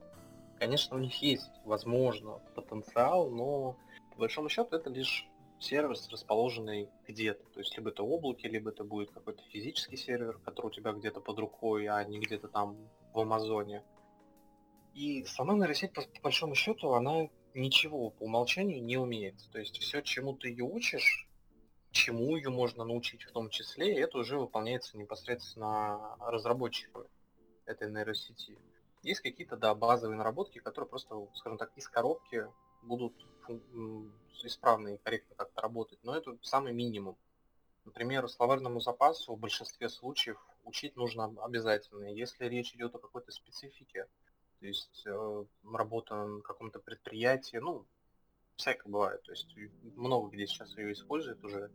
Конечно, 0.58 0.96
у 0.98 1.00
них 1.00 1.14
есть, 1.22 1.50
возможно, 1.64 2.40
потенциал, 2.54 3.30
но 3.30 3.76
по 4.12 4.20
большому 4.20 4.50
счету 4.50 4.76
это 4.76 4.90
лишь 4.90 5.26
сервис, 5.64 6.08
расположенный 6.10 6.88
где-то. 7.08 7.44
То 7.50 7.60
есть 7.60 7.76
либо 7.76 7.90
это 7.90 8.02
облаки, 8.02 8.46
либо 8.46 8.70
это 8.70 8.84
будет 8.84 9.10
какой-то 9.10 9.42
физический 9.50 9.96
сервер, 9.96 10.38
который 10.44 10.66
у 10.66 10.70
тебя 10.70 10.92
где-то 10.92 11.20
под 11.20 11.38
рукой, 11.38 11.86
а 11.86 12.04
не 12.04 12.18
где-то 12.18 12.48
там 12.48 12.76
в 13.12 13.20
Амазоне. 13.20 13.82
И 14.94 15.24
сама 15.24 15.54
нейросеть, 15.54 15.92
по, 15.92 16.02
по 16.02 16.22
большому 16.22 16.54
счету, 16.54 16.92
она 16.92 17.28
ничего 17.54 18.10
по 18.10 18.24
умолчанию 18.24 18.82
не 18.82 18.96
умеет. 18.96 19.36
То 19.52 19.58
есть 19.58 19.78
все, 19.78 20.02
чему 20.02 20.34
ты 20.34 20.48
ее 20.48 20.64
учишь, 20.64 21.28
чему 21.90 22.36
ее 22.36 22.50
можно 22.50 22.84
научить 22.84 23.22
в 23.24 23.32
том 23.32 23.48
числе, 23.50 23.98
это 23.98 24.18
уже 24.18 24.38
выполняется 24.38 24.98
непосредственно 24.98 26.16
разработчиками 26.20 27.06
этой 27.66 27.90
нейросети. 27.90 28.58
Есть 29.02 29.20
какие-то, 29.20 29.56
да, 29.56 29.74
базовые 29.74 30.16
наработки, 30.16 30.58
которые 30.58 30.88
просто, 30.88 31.14
скажем 31.34 31.58
так, 31.58 31.72
из 31.76 31.88
коробки 31.88 32.46
будут 32.84 33.14
исправно 34.42 34.94
и 34.94 34.98
корректно 34.98 35.34
как-то 35.36 35.60
работать, 35.62 35.98
но 36.02 36.16
это 36.16 36.36
самый 36.42 36.72
минимум. 36.72 37.16
Например, 37.84 38.28
словарному 38.28 38.80
запасу 38.80 39.34
в 39.34 39.38
большинстве 39.38 39.88
случаев 39.88 40.38
учить 40.64 40.96
нужно 40.96 41.34
обязательно. 41.42 42.06
Если 42.06 42.46
речь 42.46 42.74
идет 42.74 42.94
о 42.94 42.98
какой-то 42.98 43.30
специфике, 43.30 44.06
то 44.60 44.66
есть 44.66 45.02
э, 45.06 45.44
работа 45.70 46.14
на 46.14 46.40
каком-то 46.40 46.78
предприятии, 46.78 47.58
ну, 47.58 47.84
всякое 48.56 48.90
бывает, 48.90 49.22
то 49.22 49.32
есть 49.32 49.54
много 49.96 50.30
где 50.30 50.46
сейчас 50.46 50.76
ее 50.78 50.92
используют 50.92 51.44
уже, 51.44 51.70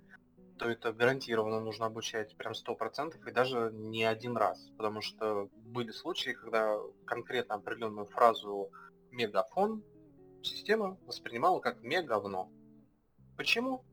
то 0.57 0.69
это 0.69 0.91
гарантированно 0.91 1.59
нужно 1.59 1.85
обучать 1.85 2.35
прям 2.35 2.53
сто 2.53 2.75
процентов 2.75 3.25
и 3.25 3.31
даже 3.31 3.71
не 3.73 4.03
один 4.03 4.35
раз, 4.35 4.71
потому 4.77 5.01
что 5.01 5.49
были 5.53 5.91
случаи, 5.91 6.31
когда 6.31 6.77
конкретно 7.05 7.55
определенную 7.55 8.07
фразу 8.07 8.71
мегафон 9.11 9.83
система 10.43 10.97
воспринимала 11.05 11.59
как 11.59 11.81
меговно. 11.81 12.51
Почему? 13.37 13.83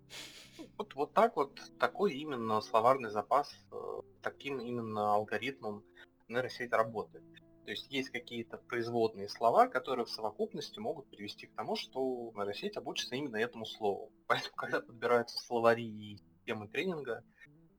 Вот, 0.79 0.95
вот 0.95 1.13
так 1.13 1.37
вот, 1.37 1.61
такой 1.79 2.15
именно 2.15 2.61
словарный 2.61 3.11
запас, 3.11 3.55
э, 3.73 3.77
таким 4.23 4.61
именно 4.61 5.15
алгоритмом 5.15 5.85
нейросеть 6.29 6.73
работает. 6.73 7.25
То 7.65 7.71
есть 7.73 7.91
есть 7.91 8.11
какие-то 8.11 8.59
производные 8.59 9.29
слова, 9.29 9.67
которые 9.67 10.07
в 10.07 10.11
совокупности 10.11 10.79
могут 10.79 11.09
привести 11.09 11.47
к 11.47 11.55
тому, 11.55 11.77
что 11.77 12.33
нейросеть 12.35 12.77
обучится 12.77 13.17
именно 13.17 13.37
этому 13.37 13.67
слову. 13.67 14.13
Поэтому, 14.27 14.55
когда 14.57 14.81
подбираются 14.81 15.39
словари 15.39 15.85
и 15.85 16.21
темы 16.45 16.69
тренинга, 16.69 17.25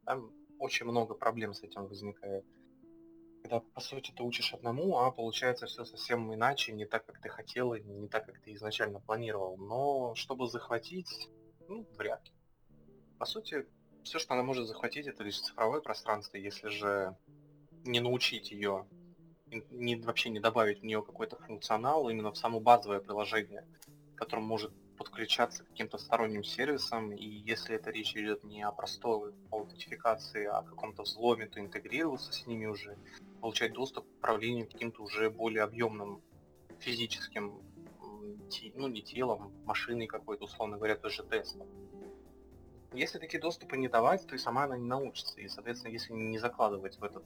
там 0.06 0.32
очень 0.60 0.86
много 0.86 1.14
проблем 1.14 1.54
с 1.54 1.64
этим 1.64 1.88
возникает. 1.88 2.46
Когда, 3.50 3.64
по 3.74 3.80
сути, 3.80 4.12
ты 4.12 4.24
учишь 4.24 4.54
одному, 4.54 4.98
а 4.98 5.10
получается 5.10 5.68
все 5.68 5.86
совсем 5.86 6.34
иначе, 6.34 6.74
не 6.74 6.86
так, 6.86 7.06
как 7.06 7.22
ты 7.22 7.30
хотел, 7.30 7.74
и 7.74 7.82
не 7.82 8.10
так, 8.10 8.26
как 8.26 8.42
ты 8.42 8.54
изначально 8.54 9.00
планировал. 9.00 9.56
Но 9.56 10.16
чтобы 10.16 10.50
захватить 10.50 11.30
ну, 11.70 11.88
вряд 11.98 12.26
ли. 12.26 12.34
По 13.18 13.26
сути, 13.26 13.66
все, 14.04 14.20
что 14.20 14.34
она 14.34 14.44
может 14.44 14.68
захватить, 14.68 15.08
это 15.08 15.24
лишь 15.24 15.40
цифровое 15.40 15.80
пространство, 15.80 16.36
если 16.36 16.68
же 16.68 17.16
не 17.86 18.02
научить 18.02 18.52
ее, 18.52 18.86
не, 19.72 19.96
вообще 19.96 20.30
не 20.30 20.42
добавить 20.42 20.82
в 20.82 20.84
нее 20.84 21.02
какой-то 21.02 21.38
функционал, 21.38 22.10
именно 22.10 22.34
в 22.34 22.38
само 22.38 22.60
базовое 22.60 23.00
приложение, 23.00 23.66
которым 24.18 24.44
может 24.44 24.74
подключаться 24.98 25.64
к 25.64 25.70
каким-то 25.70 25.98
сторонним 25.98 26.44
сервисам, 26.44 27.14
и 27.14 27.26
если 27.26 27.76
это 27.76 27.92
речь 27.92 28.14
идет 28.18 28.44
не 28.44 28.64
о 28.64 28.74
простой 28.74 29.34
аутентификации, 29.52 30.48
а 30.48 30.58
о 30.58 30.64
каком-то 30.64 31.04
взломе, 31.04 31.46
то 31.46 31.62
интегрироваться 31.62 32.34
с 32.34 32.46
ними 32.46 32.66
уже, 32.66 32.98
получать 33.42 33.74
доступ 33.74 34.06
к 34.06 34.18
управлению 34.18 34.68
каким-то 34.68 35.04
уже 35.04 35.30
более 35.30 35.64
объемным 35.64 36.22
физическим, 36.80 37.62
ну 38.76 38.88
не 38.88 39.02
телом, 39.02 39.54
машиной 39.66 40.08
какой-то, 40.08 40.46
условно 40.46 40.78
говоря, 40.78 40.96
тоже 40.96 41.24
тестом. 41.24 41.68
Если 42.94 43.20
такие 43.20 43.40
доступы 43.40 43.78
не 43.78 43.90
давать, 43.90 44.26
то 44.28 44.36
и 44.36 44.38
сама 44.38 44.64
она 44.64 44.78
не 44.78 44.88
научится. 44.88 45.40
И, 45.40 45.48
соответственно, 45.48 45.92
если 45.92 46.14
не 46.14 46.40
закладывать 46.40 46.98
в 46.98 47.04
этот 47.04 47.24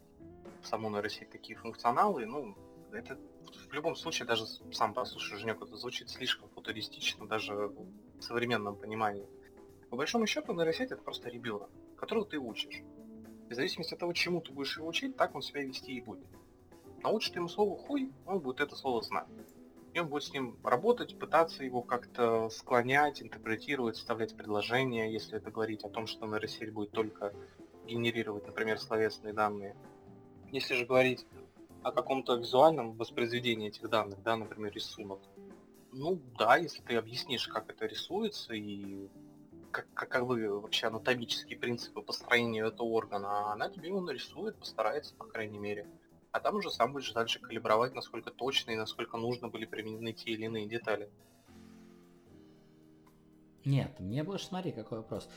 в 0.62 0.68
саму 0.68 0.90
нейросеть 0.90 1.30
такие 1.32 1.58
функционалы, 1.58 2.26
ну, 2.26 2.56
это 2.92 3.18
в 3.70 3.74
любом 3.74 3.96
случае, 3.96 4.28
даже 4.28 4.46
сам 4.72 4.94
послушай, 4.94 5.38
Женек, 5.38 5.62
это 5.62 5.76
звучит 5.76 6.10
слишком 6.10 6.50
футуристично, 6.50 7.28
даже 7.28 7.56
в 7.56 8.22
современном 8.22 8.76
понимании. 8.76 9.28
По 9.90 9.96
большому 9.96 10.28
счету, 10.28 10.54
нейросеть 10.54 10.92
это 10.92 11.02
просто 11.02 11.30
ребенок, 11.30 11.70
которого 11.98 12.26
ты 12.26 12.38
учишь. 12.38 12.84
В 13.52 13.54
зависимости 13.54 13.94
от 13.94 14.00
того, 14.00 14.14
чему 14.14 14.40
ты 14.40 14.54
будешь 14.54 14.78
его 14.78 14.88
учить, 14.88 15.18
так 15.18 15.36
он 15.36 15.42
себя 15.42 15.62
вести 15.62 15.92
и 15.92 16.00
будет. 16.00 16.26
Научишь 17.04 17.32
ты 17.32 17.40
ему 17.40 17.50
слово 17.50 17.78
хуй, 17.78 18.10
он 18.26 18.40
будет 18.40 18.62
это 18.62 18.78
слово 18.78 19.02
знать. 19.02 19.28
И 19.94 20.00
он 20.00 20.08
будет 20.08 20.24
с 20.24 20.32
ним 20.32 20.58
работать, 20.64 21.20
пытаться 21.20 21.66
его 21.66 21.82
как-то 21.82 22.50
склонять, 22.50 23.22
интерпретировать, 23.22 23.98
вставлять 23.98 24.38
предложения, 24.38 25.12
если 25.12 25.36
это 25.36 25.52
говорить 25.52 25.84
о 25.84 25.90
том, 25.90 26.08
что 26.08 26.28
нейросеть 26.28 26.72
будет 26.72 26.92
только 26.92 27.34
генерировать, 27.86 28.48
например, 28.48 28.80
словесные 28.80 29.34
данные. 29.34 29.76
Если 30.54 30.74
же 30.74 30.86
говорить 30.86 31.28
о 31.84 31.92
каком-то 31.92 32.36
визуальном 32.36 32.94
воспроизведении 32.94 33.68
этих 33.68 33.90
данных, 33.90 34.24
да, 34.24 34.38
например, 34.38 34.72
рисунок, 34.72 35.20
ну 35.92 36.22
да, 36.38 36.56
если 36.56 36.82
ты 36.84 36.96
объяснишь, 36.96 37.50
как 37.50 37.70
это 37.70 37.86
рисуется 37.86 38.54
и 38.54 39.10
как, 39.72 39.88
каковы 39.94 40.60
вообще 40.60 40.88
анатомические 40.88 41.58
принципы 41.58 42.02
построения 42.02 42.66
этого 42.66 42.88
органа, 42.88 43.52
она 43.52 43.70
тебе 43.70 43.88
его 43.88 44.02
нарисует, 44.02 44.58
постарается, 44.58 45.16
по 45.16 45.26
крайней 45.26 45.60
мере. 45.60 45.88
А 46.32 46.40
там 46.40 46.56
уже 46.56 46.70
сам 46.70 46.94
будешь 46.94 47.12
дальше 47.12 47.40
калибровать, 47.40 47.94
насколько 47.94 48.32
точно 48.32 48.72
и 48.72 48.76
насколько 48.76 49.18
нужно 49.18 49.48
были 49.48 49.66
применены 49.66 50.14
те 50.14 50.32
или 50.32 50.46
иные 50.46 50.68
детали. 50.68 51.10
Нет, 53.66 54.00
мне 54.00 54.24
больше 54.24 54.46
смотри, 54.46 54.72
какой 54.72 55.00
вопрос. 55.00 55.30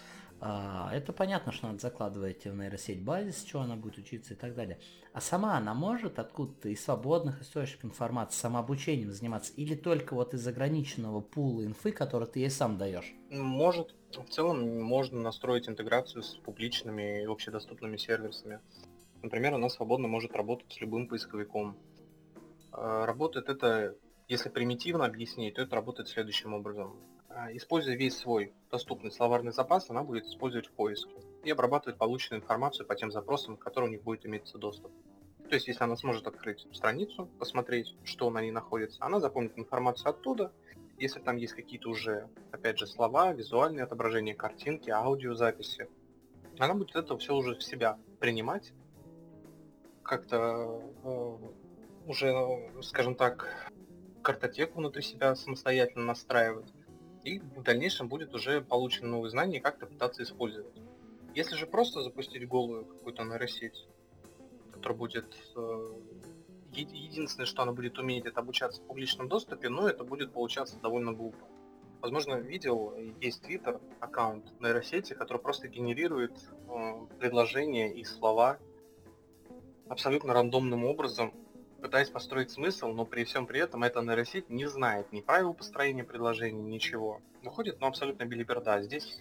А, 0.46 0.90
это 0.92 1.14
понятно, 1.14 1.52
что 1.52 1.68
надо 1.68 1.78
закладывать 1.78 2.44
в 2.44 2.54
нейросеть 2.54 3.02
базис, 3.02 3.44
чего 3.44 3.62
она 3.62 3.76
будет 3.76 3.96
учиться 3.96 4.34
и 4.34 4.36
так 4.36 4.54
далее. 4.54 4.78
А 5.14 5.22
сама 5.22 5.56
она 5.56 5.72
может 5.72 6.18
откуда-то 6.18 6.68
из 6.68 6.84
свободных 6.84 7.40
источников 7.40 7.84
информации 7.84 8.40
самообучением 8.40 9.10
заниматься 9.10 9.54
или 9.54 9.74
только 9.74 10.12
вот 10.12 10.34
из 10.34 10.46
ограниченного 10.46 11.22
пула 11.22 11.64
инфы, 11.64 11.92
который 11.92 12.28
ты 12.28 12.40
ей 12.40 12.50
сам 12.50 12.76
даешь? 12.76 13.14
Может. 13.30 13.94
В 14.12 14.28
целом 14.28 14.82
можно 14.82 15.18
настроить 15.22 15.66
интеграцию 15.66 16.22
с 16.22 16.36
публичными 16.36 17.22
и 17.22 17.26
общедоступными 17.26 17.96
сервисами. 17.96 18.60
Например, 19.22 19.54
она 19.54 19.70
свободно 19.70 20.08
может 20.08 20.36
работать 20.36 20.70
с 20.70 20.78
любым 20.78 21.08
поисковиком. 21.08 21.74
А, 22.70 23.06
работает 23.06 23.48
это, 23.48 23.96
если 24.28 24.50
примитивно 24.50 25.06
объяснить, 25.06 25.54
то 25.54 25.62
это 25.62 25.74
работает 25.74 26.08
следующим 26.08 26.52
образом. 26.52 26.98
А, 27.36 27.50
используя 27.52 27.96
весь 27.96 28.16
свой 28.16 28.52
доступный 28.70 29.10
словарный 29.10 29.50
запас, 29.50 29.90
она 29.90 30.04
будет 30.04 30.24
использовать 30.24 30.68
в 30.68 30.72
поиске 30.72 31.14
и 31.42 31.50
обрабатывать 31.50 31.98
полученную 31.98 32.40
информацию 32.40 32.86
по 32.86 32.94
тем 32.94 33.10
запросам, 33.10 33.56
к 33.56 33.60
которым 33.64 33.88
у 33.88 33.92
них 33.92 34.02
будет 34.02 34.24
иметься 34.24 34.56
доступ. 34.56 34.92
То 35.48 35.54
есть, 35.56 35.66
если 35.66 35.82
она 35.82 35.96
сможет 35.96 36.26
открыть 36.28 36.66
страницу, 36.72 37.28
посмотреть, 37.38 37.96
что 38.04 38.30
на 38.30 38.40
ней 38.40 38.52
находится, 38.52 39.04
она 39.04 39.18
запомнит 39.18 39.58
информацию 39.58 40.10
оттуда. 40.10 40.52
Если 40.96 41.18
там 41.18 41.36
есть 41.36 41.54
какие-то 41.54 41.90
уже, 41.90 42.28
опять 42.52 42.78
же, 42.78 42.86
слова, 42.86 43.32
визуальные 43.32 43.82
отображения 43.82 44.34
картинки, 44.34 44.90
аудиозаписи, 44.90 45.88
она 46.58 46.74
будет 46.74 46.94
это 46.94 47.18
все 47.18 47.34
уже 47.34 47.56
в 47.56 47.64
себя 47.64 47.98
принимать 48.20 48.72
как-то 50.04 50.80
э, 51.02 51.36
уже, 52.06 52.70
скажем 52.82 53.16
так, 53.16 53.70
картотеку 54.22 54.78
внутри 54.78 55.02
себя 55.02 55.34
самостоятельно 55.34 56.04
настраивать. 56.04 56.72
И 57.24 57.38
в 57.38 57.62
дальнейшем 57.62 58.08
будет 58.08 58.34
уже 58.34 58.60
получено 58.60 59.08
новые 59.08 59.30
знания, 59.30 59.60
как-то 59.60 59.86
пытаться 59.86 60.22
использовать. 60.22 60.76
Если 61.34 61.56
же 61.56 61.66
просто 61.66 62.02
запустить 62.02 62.46
голую 62.46 62.84
какую-то 62.84 63.24
нейросеть, 63.24 63.86
которая 64.72 64.98
будет 64.98 65.34
э, 65.56 65.92
единственное, 66.72 67.46
что 67.46 67.62
она 67.62 67.72
будет 67.72 67.98
уметь, 67.98 68.26
это 68.26 68.40
обучаться 68.40 68.82
в 68.82 68.86
публичном 68.86 69.28
доступе, 69.28 69.68
но 69.68 69.88
это 69.88 70.04
будет 70.04 70.32
получаться 70.32 70.78
довольно 70.80 71.12
глупо. 71.12 71.48
Возможно, 72.00 72.34
видел, 72.34 72.94
есть 73.20 73.42
Twitter 73.42 73.80
аккаунт 74.00 74.44
нейросети, 74.60 75.14
который 75.14 75.38
просто 75.38 75.68
генерирует 75.68 76.32
э, 76.68 77.06
предложения 77.18 77.92
и 77.94 78.04
слова 78.04 78.58
абсолютно 79.88 80.34
рандомным 80.34 80.84
образом, 80.84 81.32
пытаясь 81.84 82.08
построить 82.08 82.50
смысл, 82.50 82.88
но 82.88 83.04
при 83.04 83.24
всем 83.24 83.46
при 83.46 83.60
этом 83.60 83.82
эта 83.84 84.00
нейросеть 84.00 84.48
не 84.48 84.64
знает 84.64 85.12
ни 85.12 85.20
правил 85.20 85.52
построения 85.52 86.02
предложений, 86.02 86.62
ничего. 86.62 87.20
Выходит, 87.42 87.78
ну, 87.78 87.88
абсолютно 87.88 88.24
билиберда. 88.24 88.80
Здесь 88.80 89.20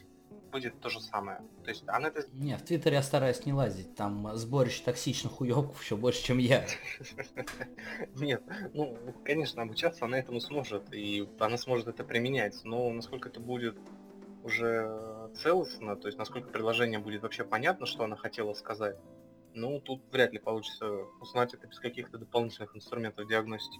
будет 0.50 0.80
то 0.80 0.88
же 0.88 1.02
самое. 1.02 1.42
То 1.66 1.72
есть 1.72 1.84
она 1.88 2.08
это... 2.08 2.26
Не, 2.32 2.56
в 2.56 2.62
Твиттере 2.62 2.96
я 2.96 3.04
стараюсь 3.04 3.46
не 3.46 3.52
лазить, 3.52 3.94
там 3.96 4.34
сборище 4.38 4.82
токсичных 4.82 5.42
уёбков 5.42 5.84
еще 5.84 5.98
больше, 5.98 6.24
чем 6.24 6.38
я. 6.38 6.66
Нет, 8.16 8.42
ну, 8.74 8.98
конечно, 9.26 9.62
обучаться 9.62 10.06
она 10.06 10.18
этому 10.18 10.40
сможет, 10.40 10.94
и 10.94 11.28
она 11.40 11.58
сможет 11.58 11.90
это 11.90 12.06
применять, 12.06 12.64
но 12.64 12.90
насколько 12.94 13.28
это 13.28 13.42
будет 13.42 13.76
уже 14.42 15.30
целостно, 15.36 15.98
то 15.98 16.08
есть 16.08 16.18
насколько 16.18 16.48
предложение 16.48 17.00
будет 17.00 17.24
вообще 17.24 17.44
понятно, 17.44 17.86
что 17.86 18.06
она 18.06 18.16
хотела 18.16 18.54
сказать, 18.54 18.96
ну, 19.54 19.80
тут 19.80 20.02
вряд 20.12 20.34
ли 20.34 20.40
получится 20.40 20.88
узнать 21.22 21.54
это 21.54 21.68
без 21.68 21.80
каких-то 21.80 22.18
дополнительных 22.18 22.76
инструментов 22.76 23.28
диагностики. 23.28 23.80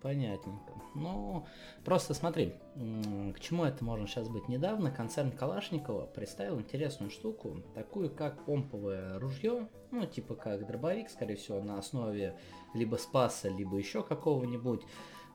Понятненько. 0.00 0.72
Ну, 0.94 1.46
просто 1.84 2.14
смотри, 2.14 2.54
к 2.76 3.40
чему 3.40 3.64
это 3.64 3.84
можно 3.84 4.06
сейчас 4.06 4.28
быть. 4.28 4.48
Недавно 4.48 4.92
концерн 4.92 5.32
Калашникова 5.32 6.06
представил 6.06 6.60
интересную 6.60 7.10
штуку, 7.10 7.64
такую 7.74 8.14
как 8.14 8.44
помповое 8.44 9.18
ружье, 9.18 9.68
ну, 9.90 10.06
типа 10.06 10.36
как 10.36 10.66
дробовик, 10.66 11.10
скорее 11.10 11.34
всего, 11.34 11.60
на 11.60 11.78
основе 11.78 12.38
либо 12.74 12.94
Спаса, 12.94 13.48
либо 13.48 13.76
еще 13.76 14.04
какого-нибудь, 14.04 14.82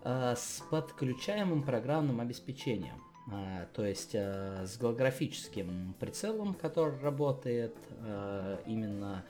э, 0.06 0.34
с 0.38 0.64
подключаемым 0.72 1.64
программным 1.64 2.22
обеспечением. 2.22 3.12
А, 3.32 3.68
то 3.74 3.86
есть 3.86 4.16
а, 4.16 4.66
с 4.66 4.78
голографическим 4.78 5.96
прицелом, 6.00 6.54
который 6.54 7.00
работает 7.00 7.76
а, 8.02 8.60
именно 8.66 9.24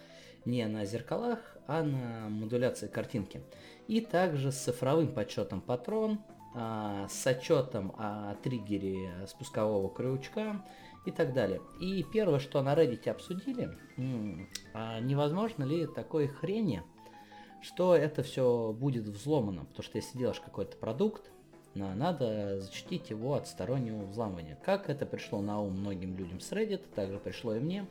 не 0.45 0.65
на 0.67 0.85
зеркалах, 0.85 1.39
а 1.67 1.83
на 1.83 2.27
модуляции 2.29 2.87
картинки. 2.87 3.41
И 3.87 4.01
также 4.01 4.51
с 4.51 4.57
цифровым 4.57 5.13
подсчетом 5.13 5.61
патрон, 5.61 6.19
с 6.53 7.25
отчетом 7.25 7.95
о 7.97 8.35
триггере 8.43 9.25
спускового 9.27 9.89
крючка 9.89 10.63
и 11.05 11.11
так 11.11 11.33
далее. 11.33 11.61
И 11.79 12.03
первое, 12.03 12.39
что 12.39 12.61
на 12.61 12.75
Reddit 12.75 13.09
обсудили, 13.09 13.71
невозможно 13.95 15.63
ли 15.63 15.87
такой 15.87 16.27
хрени, 16.27 16.83
что 17.61 17.95
это 17.95 18.21
все 18.21 18.75
будет 18.77 19.05
взломано, 19.05 19.65
потому 19.65 19.83
что 19.83 19.97
если 19.97 20.17
делаешь 20.17 20.41
какой-то 20.41 20.77
продукт, 20.77 21.32
надо 21.75 22.59
защитить 22.59 23.09
его 23.09 23.33
от 23.33 23.47
стороннего 23.47 24.05
взламывания. 24.05 24.57
Как 24.63 24.89
это 24.89 25.05
пришло 25.05 25.41
на 25.41 25.61
ум 25.61 25.79
многим 25.79 26.15
людям 26.15 26.39
с 26.39 26.51
Reddit, 26.51 26.81
также 26.95 27.17
пришло 27.19 27.55
и 27.55 27.59
мне. 27.59 27.87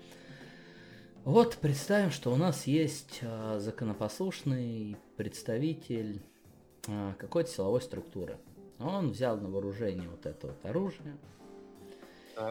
Вот 1.24 1.56
представим, 1.56 2.10
что 2.10 2.32
у 2.32 2.36
нас 2.36 2.66
есть 2.66 3.20
э, 3.22 3.58
законопослушный 3.60 4.96
представитель 5.16 6.20
э, 6.88 7.12
какой-то 7.18 7.48
силовой 7.50 7.80
структуры. 7.80 8.38
Он 8.80 9.10
взял 9.10 9.36
на 9.36 9.48
вооружение 9.48 10.08
вот 10.08 10.26
это 10.26 10.48
вот 10.48 10.64
оружие, 10.64 11.16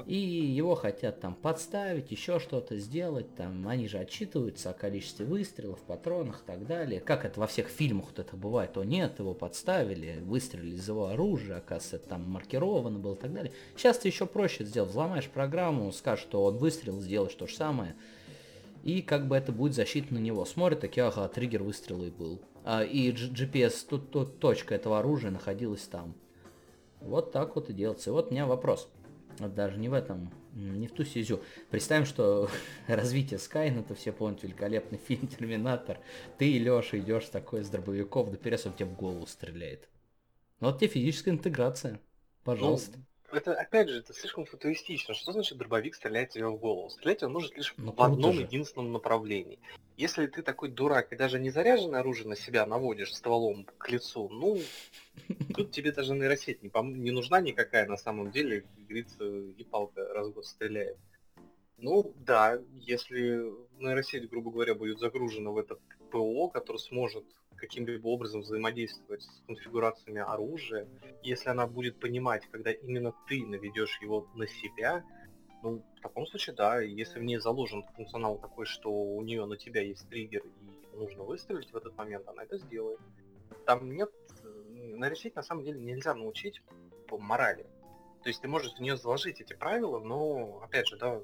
И 0.05 0.15
его 0.15 0.75
хотят 0.75 1.19
там 1.19 1.35
подставить, 1.35 2.11
еще 2.11 2.39
что-то 2.39 2.77
сделать, 2.77 3.35
там 3.35 3.67
они 3.67 3.87
же 3.87 3.97
отчитываются 3.97 4.71
о 4.71 4.73
количестве 4.73 5.25
выстрелов, 5.25 5.79
патронах 5.81 6.41
и 6.41 6.45
так 6.45 6.65
далее. 6.65 6.99
Как 6.99 7.25
это 7.25 7.39
во 7.39 7.47
всех 7.47 7.67
фильмах 7.67 8.07
вот 8.07 8.19
это 8.19 8.35
бывает, 8.35 8.73
то 8.73 8.83
нет, 8.83 9.19
его 9.19 9.33
подставили, 9.33 10.19
выстрелили 10.21 10.75
из 10.75 10.87
его 10.87 11.07
оружия, 11.07 11.57
оказывается, 11.57 11.97
это 11.97 12.09
там 12.09 12.29
маркировано 12.29 12.99
было 12.99 13.15
и 13.15 13.19
так 13.19 13.33
далее. 13.33 13.53
Сейчас 13.75 13.99
ты 13.99 14.07
еще 14.07 14.25
проще 14.25 14.63
сделать, 14.65 14.91
взломаешь 14.91 15.29
программу, 15.29 15.91
скажешь, 15.91 16.23
что 16.23 16.43
он 16.43 16.57
выстрелил, 16.57 16.99
сделаешь 16.99 17.33
то 17.33 17.47
же 17.47 17.55
самое, 17.55 17.95
и 18.83 19.01
как 19.01 19.27
бы 19.27 19.35
это 19.35 19.51
будет 19.51 19.75
защита 19.75 20.13
на 20.13 20.19
него. 20.19 20.45
Смотрит, 20.45 20.79
такие, 20.79 21.05
ага, 21.05 21.27
триггер 21.27 21.63
выстрела 21.63 22.05
и 22.05 22.09
был. 22.09 22.41
А, 22.63 22.83
и 22.83 23.11
GPS, 23.11 23.85
тут 23.87 24.39
точка 24.39 24.75
этого 24.75 24.99
оружия 24.99 25.31
находилась 25.31 25.81
там. 25.81 26.15
Вот 26.99 27.31
так 27.31 27.55
вот 27.55 27.69
и 27.69 27.73
делается. 27.73 28.09
И 28.09 28.13
вот 28.13 28.29
у 28.29 28.31
меня 28.31 28.45
вопрос 28.45 28.89
даже 29.49 29.77
не 29.77 29.89
в 29.89 29.93
этом, 29.93 30.31
не 30.53 30.87
в 30.87 30.91
ту 30.91 31.03
сизю. 31.03 31.41
Представим, 31.69 32.05
что 32.05 32.49
развитие 32.87 33.39
Скайнета, 33.39 33.95
все 33.95 34.11
помнят 34.11 34.43
великолепный 34.43 34.97
фильм 34.97 35.27
Терминатор. 35.27 35.99
Ты, 36.37 36.57
Леша, 36.57 36.99
идешь 36.99 37.25
такой 37.25 37.63
с 37.63 37.69
дробовиков, 37.69 38.31
да 38.31 38.37
перес 38.37 38.65
он 38.65 38.73
тебе 38.73 38.85
в 38.85 38.95
голову 38.95 39.25
стреляет. 39.27 39.89
Ну, 40.59 40.67
вот 40.67 40.79
тебе 40.79 40.89
физическая 40.89 41.33
интеграция. 41.33 41.99
Пожалуйста. 42.43 42.97
Ну, 42.97 43.37
это, 43.37 43.53
опять 43.53 43.89
же, 43.89 43.99
это 43.99 44.13
слишком 44.13 44.45
футуристично. 44.45 45.13
Что 45.13 45.31
значит 45.31 45.57
дробовик 45.57 45.95
стреляет 45.95 46.31
тебе 46.31 46.47
в 46.47 46.57
голову? 46.57 46.89
Стрелять 46.89 47.23
он 47.23 47.33
может 47.33 47.55
лишь 47.55 47.73
ну, 47.77 47.93
в 47.93 48.01
одном 48.01 48.33
же. 48.33 48.41
единственном 48.41 48.91
направлении. 48.91 49.59
Если 50.02 50.26
ты 50.26 50.41
такой 50.41 50.70
дурак 50.70 51.14
и 51.14 51.16
даже 51.16 51.39
не 51.39 51.52
заряженное 51.52 51.99
оружие 51.99 52.28
на 52.28 52.36
себя 52.36 52.66
наводишь 52.66 53.14
стволом 53.14 53.68
к 53.78 53.88
лицу, 53.88 54.30
ну, 54.30 54.60
тут 55.56 55.70
тебе 55.70 55.91
даже 55.91 56.16
нейросеть 56.16 56.64
не, 56.64 56.70
пом- 56.70 56.97
не 56.97 57.12
нужна 57.12 57.39
никакая 57.39 57.86
на 57.86 57.97
самом 57.97 58.32
деле, 58.32 58.62
как 58.62 58.86
говорится, 58.88 59.24
и 59.24 59.64
палка 59.64 60.12
раз 60.12 60.30
в 60.30 60.34
год 60.34 60.47
стреляет. 60.47 60.97
Ну, 61.78 62.16
да, 62.16 62.60
если 62.80 63.43
нейросеть, 63.80 64.28
грубо 64.28 64.49
говоря, 64.49 64.74
будет 64.74 64.97
загружена 64.97 65.52
в 65.52 65.60
этот 65.60 65.80
ПО, 66.10 66.49
который 66.49 66.78
сможет 66.78 67.24
каким-либо 67.58 68.08
образом 68.08 68.41
взаимодействовать 68.41 69.22
с 69.22 69.43
конфигурациями 69.45 70.22
оружия, 70.22 70.88
если 71.22 71.49
она 71.49 71.68
будет 71.68 71.99
понимать, 71.99 72.47
когда 72.49 72.72
именно 72.72 73.14
ты 73.28 73.45
наведешь 73.45 74.02
его 74.02 74.28
на 74.34 74.47
себя, 74.47 75.04
ну, 75.62 75.84
в 75.97 76.01
таком 76.01 76.26
случае, 76.26 76.55
да, 76.55 76.80
если 76.80 77.20
в 77.20 77.24
ней 77.24 77.38
заложен 77.38 77.84
функционал 77.95 78.38
такой, 78.38 78.66
что 78.66 78.91
у 78.91 79.22
нее 79.22 79.45
на 79.45 79.57
тебя 79.57 79.82
есть 79.82 80.07
триггер 80.09 80.43
и 80.43 80.97
нужно 80.97 81.24
выстрелить 81.24 81.72
в 81.72 81.78
этот 81.78 81.95
момент, 81.97 82.28
она 82.28 82.43
это 82.43 82.57
сделает. 82.57 82.99
Там 83.66 83.91
нет, 83.91 84.12
нарисить 84.72 85.36
на 85.36 85.43
самом 85.43 85.64
деле 85.64 85.80
нельзя 85.80 86.14
научить 86.14 86.62
по 87.07 87.18
морали. 87.18 87.66
То 88.24 88.30
есть 88.30 88.41
ты 88.41 88.47
можешь 88.47 88.74
в 88.74 88.80
нее 88.80 88.97
заложить 88.97 89.41
эти 89.41 89.53
правила, 89.53 89.99
но, 89.99 90.62
опять 90.64 90.88
же, 90.88 90.97
да, 90.97 91.22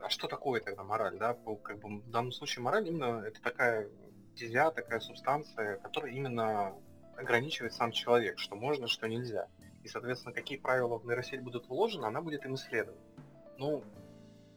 а 0.00 0.08
что 0.08 0.28
такое 0.28 0.60
тогда 0.60 0.82
мораль, 0.82 1.18
да? 1.18 1.34
Как 1.62 1.78
бы 1.78 2.00
в 2.00 2.10
данном 2.10 2.32
случае 2.32 2.62
мораль 2.62 2.88
именно 2.88 3.22
это 3.26 3.40
такая 3.42 3.88
стезя, 4.34 4.70
такая 4.70 5.00
субстанция, 5.00 5.76
которая 5.76 6.12
именно 6.12 6.74
ограничивает 7.16 7.74
сам 7.74 7.92
человек, 7.92 8.38
что 8.38 8.56
можно, 8.56 8.88
что 8.88 9.06
нельзя. 9.06 9.48
И, 9.82 9.88
соответственно, 9.88 10.34
какие 10.34 10.58
правила 10.58 10.98
в 10.98 11.06
нейросеть 11.06 11.42
будут 11.42 11.68
вложены, 11.68 12.06
она 12.06 12.22
будет 12.22 12.44
им 12.44 12.54
исследовать. 12.54 13.00
Ну, 13.60 13.84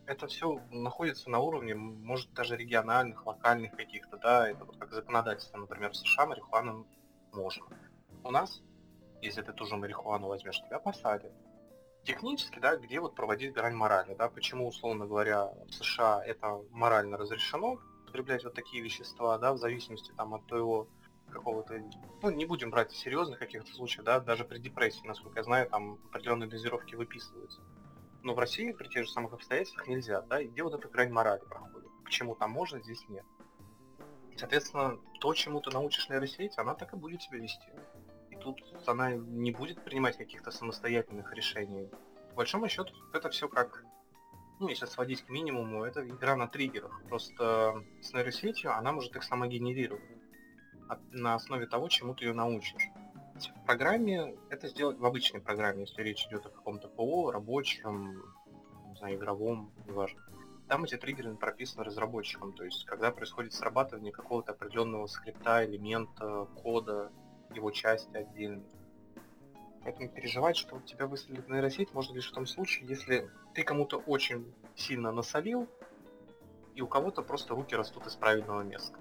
это 0.05 0.27
все 0.27 0.61
находится 0.71 1.29
на 1.29 1.39
уровне, 1.39 1.75
может, 1.75 2.31
даже 2.31 2.55
региональных, 2.55 3.25
локальных 3.25 3.75
каких-то, 3.75 4.15
да, 4.15 4.47
это 4.47 4.63
вот 4.63 4.77
как 4.77 4.93
законодательство, 4.93 5.57
например, 5.57 5.91
в 5.91 5.97
США 5.97 6.25
марихуану 6.25 6.87
можно. 7.33 7.65
У 8.23 8.31
нас, 8.31 8.61
если 9.21 9.41
ты 9.41 9.51
ту 9.51 9.65
же 9.65 9.75
марихуану 9.75 10.29
возьмешь, 10.29 10.61
тебя 10.61 10.79
посадят. 10.79 11.33
Технически, 12.05 12.59
да, 12.59 12.77
где 12.77 13.01
вот 13.01 13.13
проводить 13.13 13.53
грань 13.53 13.75
морали, 13.75 14.15
да, 14.15 14.29
почему, 14.29 14.69
условно 14.69 15.05
говоря, 15.05 15.47
в 15.67 15.73
США 15.73 16.23
это 16.25 16.61
морально 16.71 17.17
разрешено, 17.17 17.79
употреблять 18.03 18.45
вот 18.45 18.53
такие 18.53 18.81
вещества, 18.81 19.37
да, 19.37 19.51
в 19.51 19.57
зависимости 19.57 20.13
там 20.15 20.33
от 20.33 20.47
твоего 20.47 20.87
какого-то, 21.29 21.77
ну, 22.21 22.29
не 22.29 22.45
будем 22.45 22.71
брать 22.71 22.93
серьезных 22.93 23.37
каких-то 23.37 23.73
случаев, 23.73 24.05
да, 24.05 24.21
даже 24.21 24.45
при 24.45 24.59
депрессии, 24.59 25.05
насколько 25.05 25.39
я 25.39 25.43
знаю, 25.43 25.69
там 25.69 25.99
определенные 26.05 26.49
дозировки 26.49 26.95
выписываются. 26.95 27.61
Но 28.23 28.33
в 28.33 28.39
России 28.39 28.71
при 28.71 28.87
тех 28.87 29.05
же 29.05 29.11
самых 29.11 29.33
обстоятельствах 29.33 29.87
нельзя, 29.87 30.21
да, 30.21 30.41
и 30.41 30.47
где 30.47 30.63
вот 30.63 30.73
эта 30.73 30.87
грань 30.87 31.11
морали 31.11 31.41
проходит. 31.41 31.89
Почему 32.05 32.35
там 32.35 32.51
можно, 32.51 32.79
здесь 32.79 33.03
нет. 33.09 33.25
Соответственно, 34.37 34.97
то, 35.19 35.33
чему 35.33 35.59
ты 35.59 35.69
научишь 35.71 36.09
нейросеть, 36.09 36.57
она 36.57 36.73
так 36.73 36.93
и 36.93 36.97
будет 36.97 37.21
себя 37.21 37.39
вести. 37.39 37.67
И 38.31 38.35
тут 38.37 38.59
она 38.87 39.11
не 39.13 39.51
будет 39.51 39.83
принимать 39.83 40.17
каких-то 40.17 40.51
самостоятельных 40.51 41.33
решений. 41.33 41.89
По 42.29 42.37
большому 42.37 42.67
счету, 42.69 42.93
это 43.13 43.29
все 43.29 43.47
как 43.47 43.85
ну, 44.59 44.69
если 44.69 44.85
сводить 44.85 45.23
к 45.23 45.29
минимуму, 45.29 45.83
это 45.83 46.07
игра 46.07 46.37
на 46.37 46.47
триггерах. 46.47 47.01
Просто 47.09 47.83
с 48.01 48.13
нейросетью 48.13 48.73
она 48.73 48.93
может 48.93 49.15
их 49.15 49.23
самогенерировать 49.23 50.01
на 51.11 51.35
основе 51.35 51.65
того, 51.65 51.89
чему 51.89 52.15
ты 52.15 52.25
ее 52.25 52.33
научишь. 52.33 52.87
В 53.35 53.65
программе 53.65 54.35
это 54.49 54.67
сделать 54.67 54.99
в 54.99 55.05
обычной 55.05 55.41
программе, 55.41 55.81
если 55.81 56.01
речь 56.03 56.25
идет 56.27 56.45
о 56.45 56.49
каком-то 56.49 56.87
ПО, 56.87 57.31
рабочем, 57.31 58.21
не 58.89 58.95
знаю, 58.95 59.15
игровом, 59.15 59.71
неважно. 59.87 60.21
Там 60.67 60.83
эти 60.83 60.95
триггеры 60.95 61.35
прописаны 61.35 61.83
разработчиком, 61.83 62.53
то 62.53 62.63
есть 62.63 62.85
когда 62.85 63.11
происходит 63.11 63.53
срабатывание 63.53 64.11
какого-то 64.11 64.51
определенного 64.53 65.07
скрипта, 65.07 65.65
элемента, 65.65 66.47
кода, 66.61 67.11
его 67.53 67.71
части 67.71 68.15
отдельной. 68.15 68.65
Поэтому 69.83 70.09
переживать, 70.09 70.55
что 70.55 70.79
тебя 70.79 71.07
выстрелит 71.07 71.49
нейросеть, 71.49 71.93
можно 71.93 72.13
лишь 72.13 72.29
в 72.29 72.33
том 72.33 72.45
случае, 72.45 72.87
если 72.87 73.29
ты 73.53 73.63
кому-то 73.63 73.97
очень 73.97 74.53
сильно 74.75 75.11
насолил, 75.11 75.67
и 76.75 76.81
у 76.81 76.87
кого-то 76.87 77.21
просто 77.21 77.53
руки 77.53 77.75
растут 77.75 78.07
из 78.07 78.15
правильного 78.15 78.61
места. 78.61 78.97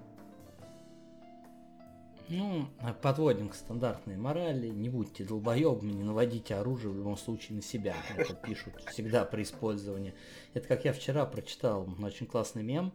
Ну, 2.29 2.67
подводим 3.01 3.49
к 3.49 3.55
стандартной 3.55 4.17
морали. 4.17 4.69
Не 4.69 4.89
будьте 4.89 5.23
долбоебами, 5.23 5.91
не 5.91 6.03
наводите 6.03 6.55
оружие 6.55 6.91
в 6.91 6.97
любом 6.97 7.17
случае 7.17 7.57
на 7.57 7.61
себя. 7.61 7.95
Это 8.17 8.33
пишут 8.33 8.73
всегда 8.91 9.25
при 9.25 9.43
использовании. 9.43 10.13
Это 10.53 10.67
как 10.67 10.85
я 10.85 10.93
вчера 10.93 11.25
прочитал 11.25 11.87
очень 12.01 12.25
классный 12.25 12.63
мем. 12.63 12.93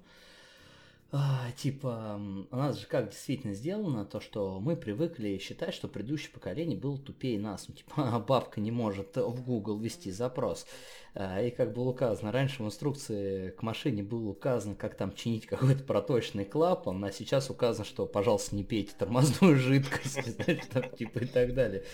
А, 1.10 1.50
типа, 1.56 2.20
у 2.50 2.56
нас 2.56 2.78
же 2.78 2.86
как 2.86 3.08
действительно 3.08 3.54
сделано 3.54 4.04
то, 4.04 4.20
что 4.20 4.60
мы 4.60 4.76
привыкли 4.76 5.38
считать, 5.38 5.72
что 5.72 5.88
предыдущее 5.88 6.30
поколение 6.30 6.78
было 6.78 6.98
тупее 6.98 7.38
нас. 7.38 7.66
Ну, 7.66 7.74
типа, 7.74 8.22
бабка 8.28 8.60
не 8.60 8.70
может 8.70 9.16
в 9.16 9.42
Google 9.42 9.78
ввести 9.78 10.10
запрос. 10.10 10.66
А, 11.14 11.40
и 11.40 11.50
как 11.50 11.72
было 11.72 11.90
указано, 11.90 12.30
раньше 12.30 12.62
в 12.62 12.66
инструкции 12.66 13.50
к 13.52 13.62
машине 13.62 14.02
было 14.02 14.28
указано, 14.28 14.74
как 14.74 14.96
там 14.96 15.14
чинить 15.14 15.46
какой-то 15.46 15.82
проточный 15.82 16.44
клапан, 16.44 17.02
а 17.02 17.10
сейчас 17.10 17.48
указано, 17.48 17.86
что, 17.86 18.04
пожалуйста, 18.04 18.54
не 18.54 18.64
пейте 18.64 18.92
тормозную 18.98 19.56
жидкость, 19.58 20.36
типа 20.98 21.18
и 21.20 21.26
так 21.26 21.54
далее. 21.54 21.84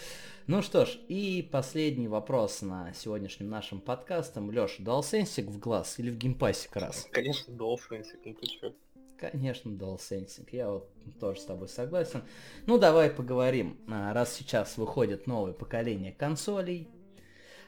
Ну 0.48 0.60
что 0.60 0.86
ж, 0.86 0.98
и 1.08 1.48
последний 1.52 2.08
вопрос 2.08 2.62
на 2.62 2.92
сегодняшнем 2.94 3.48
нашем 3.48 3.80
подкастом. 3.80 4.50
Леша, 4.50 4.82
DualSense 4.82 5.42
в 5.48 5.58
глаз 5.60 6.00
или 6.00 6.10
в 6.10 6.18
геймпасик 6.18 6.74
раз? 6.74 7.06
Конечно, 7.12 7.52
DualSense, 7.52 8.08
ну 8.24 8.34
ты 8.34 8.46
чё? 8.46 8.74
Конечно, 9.18 9.70
DualSense. 9.70 10.48
Я 10.52 10.70
вот 10.70 10.90
тоже 11.20 11.40
с 11.40 11.44
тобой 11.44 11.68
согласен. 11.68 12.22
Ну, 12.66 12.78
давай 12.78 13.10
поговорим. 13.10 13.78
А, 13.88 14.12
раз 14.12 14.34
сейчас 14.34 14.76
выходит 14.76 15.26
новое 15.26 15.52
поколение 15.52 16.12
консолей, 16.12 16.88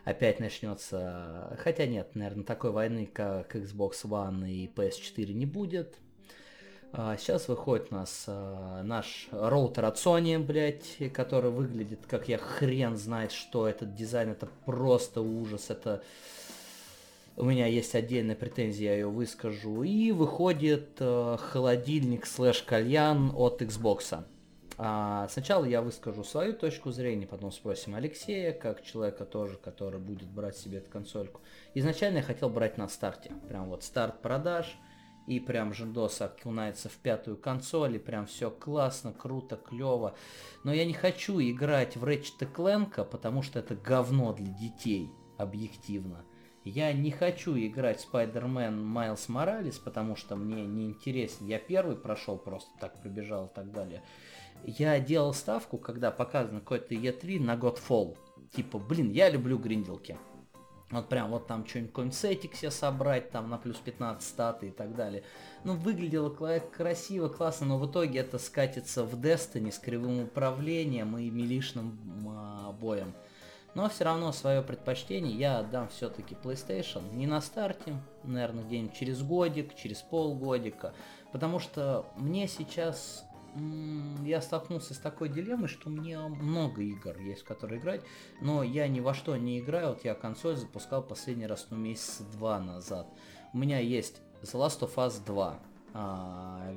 опять 0.04 0.40
начнется... 0.40 1.56
Хотя 1.62 1.86
нет, 1.86 2.14
наверное, 2.14 2.44
такой 2.44 2.70
войны, 2.70 3.08
как 3.12 3.54
Xbox 3.54 4.04
One 4.04 4.48
и 4.48 4.66
PS4 4.66 5.32
не 5.32 5.46
будет. 5.46 5.96
А, 6.92 7.16
сейчас 7.16 7.48
выходит 7.48 7.88
у 7.90 7.96
нас 7.96 8.24
а, 8.26 8.82
наш 8.82 9.28
роутер 9.30 9.84
от 9.84 9.96
Sony, 9.96 10.38
блядь, 10.38 10.96
который 11.12 11.50
выглядит, 11.50 12.06
как 12.06 12.28
я 12.28 12.38
хрен 12.38 12.96
знает, 12.96 13.32
что 13.32 13.68
этот 13.68 13.94
дизайн, 13.94 14.30
это 14.30 14.48
просто 14.64 15.20
ужас, 15.20 15.70
это 15.70 16.02
у 17.36 17.44
меня 17.44 17.66
есть 17.66 17.94
отдельная 17.94 18.34
претензия, 18.34 18.92
я 18.92 18.94
ее 18.94 19.08
выскажу. 19.08 19.82
И 19.82 20.10
выходит 20.10 20.96
э, 21.00 21.36
холодильник 21.38 22.26
слэш 22.26 22.62
кальян 22.62 23.30
от 23.34 23.60
Xbox. 23.60 24.24
А, 24.78 25.28
сначала 25.28 25.64
я 25.64 25.82
выскажу 25.82 26.24
свою 26.24 26.54
точку 26.54 26.90
зрения, 26.90 27.26
потом 27.26 27.52
спросим 27.52 27.94
Алексея, 27.94 28.52
как 28.52 28.82
человека 28.82 29.24
тоже, 29.24 29.56
который 29.56 30.00
будет 30.00 30.28
брать 30.28 30.56
себе 30.56 30.78
эту 30.78 30.90
консольку. 30.90 31.40
Изначально 31.74 32.18
я 32.18 32.22
хотел 32.22 32.48
брать 32.48 32.78
на 32.78 32.88
старте. 32.88 33.32
Прям 33.48 33.68
вот 33.68 33.84
старт 33.84 34.22
продаж. 34.22 34.74
И 35.26 35.40
прям 35.40 35.74
Жендос 35.74 36.20
окунается 36.22 36.88
в 36.88 36.92
пятую 36.92 37.36
консоль, 37.36 37.96
и 37.96 37.98
прям 37.98 38.26
все 38.26 38.48
классно, 38.48 39.12
круто, 39.12 39.56
клево. 39.56 40.14
Но 40.62 40.72
я 40.72 40.84
не 40.84 40.92
хочу 40.92 41.40
играть 41.40 41.96
в 41.96 42.04
Ratchet 42.04 42.48
Clank, 42.54 43.04
потому 43.04 43.42
что 43.42 43.58
это 43.58 43.74
говно 43.74 44.32
для 44.32 44.52
детей, 44.52 45.10
объективно. 45.36 46.24
Я 46.66 46.92
не 46.92 47.12
хочу 47.12 47.56
играть 47.56 48.04
Spider-Man 48.04 48.92
Miles 48.92 49.28
Morales, 49.28 49.80
потому 49.80 50.16
что 50.16 50.34
мне 50.34 50.66
не 50.66 50.86
интересно. 50.86 51.44
Я 51.46 51.60
первый 51.60 51.94
прошел, 51.94 52.36
просто 52.36 52.68
так 52.80 53.00
пробежал 53.00 53.46
и 53.46 53.54
так 53.54 53.70
далее. 53.70 54.02
Я 54.64 54.98
делал 54.98 55.32
ставку, 55.32 55.78
когда 55.78 56.10
показано 56.10 56.58
какой-то 56.58 56.96
E3 56.96 57.38
на 57.38 57.54
Godfall. 57.54 58.18
Типа, 58.52 58.80
блин, 58.80 59.12
я 59.12 59.30
люблю 59.30 59.58
гринделки. 59.58 60.18
Вот 60.90 61.08
прям 61.08 61.30
вот 61.30 61.46
там 61.46 61.64
что-нибудь 61.64 62.12
сетик 62.12 62.56
себе 62.56 62.72
собрать, 62.72 63.30
там 63.30 63.48
на 63.48 63.58
плюс 63.58 63.76
15 63.76 64.28
статы 64.28 64.68
и 64.68 64.70
так 64.72 64.96
далее. 64.96 65.22
Ну, 65.62 65.74
выглядело 65.74 66.30
красиво, 66.30 67.28
классно, 67.28 67.66
но 67.66 67.78
в 67.78 67.88
итоге 67.88 68.18
это 68.18 68.40
скатится 68.40 69.04
в 69.04 69.14
Destiny 69.14 69.70
с 69.70 69.78
кривым 69.78 70.24
управлением 70.24 71.16
и 71.16 71.30
милишным 71.30 71.96
а, 72.28 72.72
боем. 72.72 73.14
Но 73.76 73.90
все 73.90 74.04
равно 74.04 74.32
свое 74.32 74.62
предпочтение 74.62 75.36
я 75.36 75.58
отдам 75.58 75.88
все-таки 75.88 76.34
PlayStation 76.34 77.14
не 77.14 77.26
на 77.26 77.42
старте, 77.42 77.94
наверное, 78.24 78.64
где-нибудь 78.64 78.96
через 78.96 79.22
годик, 79.22 79.74
через 79.74 79.98
полгодика. 79.98 80.94
Потому 81.30 81.58
что 81.58 82.06
мне 82.16 82.48
сейчас 82.48 83.26
я 84.24 84.40
столкнулся 84.40 84.94
с 84.94 84.98
такой 84.98 85.28
дилеммой, 85.28 85.68
что 85.68 85.90
мне 85.90 86.18
много 86.18 86.80
игр 86.80 87.18
есть, 87.18 87.42
в 87.42 87.44
которые 87.44 87.78
играть, 87.78 88.00
но 88.40 88.62
я 88.62 88.88
ни 88.88 89.00
во 89.00 89.12
что 89.12 89.36
не 89.36 89.60
играю. 89.60 89.90
Вот 89.90 90.06
я 90.06 90.14
консоль 90.14 90.56
запускал 90.56 91.02
последний 91.02 91.46
раз, 91.46 91.66
ну, 91.68 91.76
месяца 91.76 92.24
два 92.32 92.58
назад. 92.58 93.06
У 93.52 93.58
меня 93.58 93.78
есть 93.78 94.22
The 94.40 94.54
Last 94.54 94.80
of 94.80 94.94
Us 94.94 95.22
2, 95.22 95.48
а, 95.48 95.60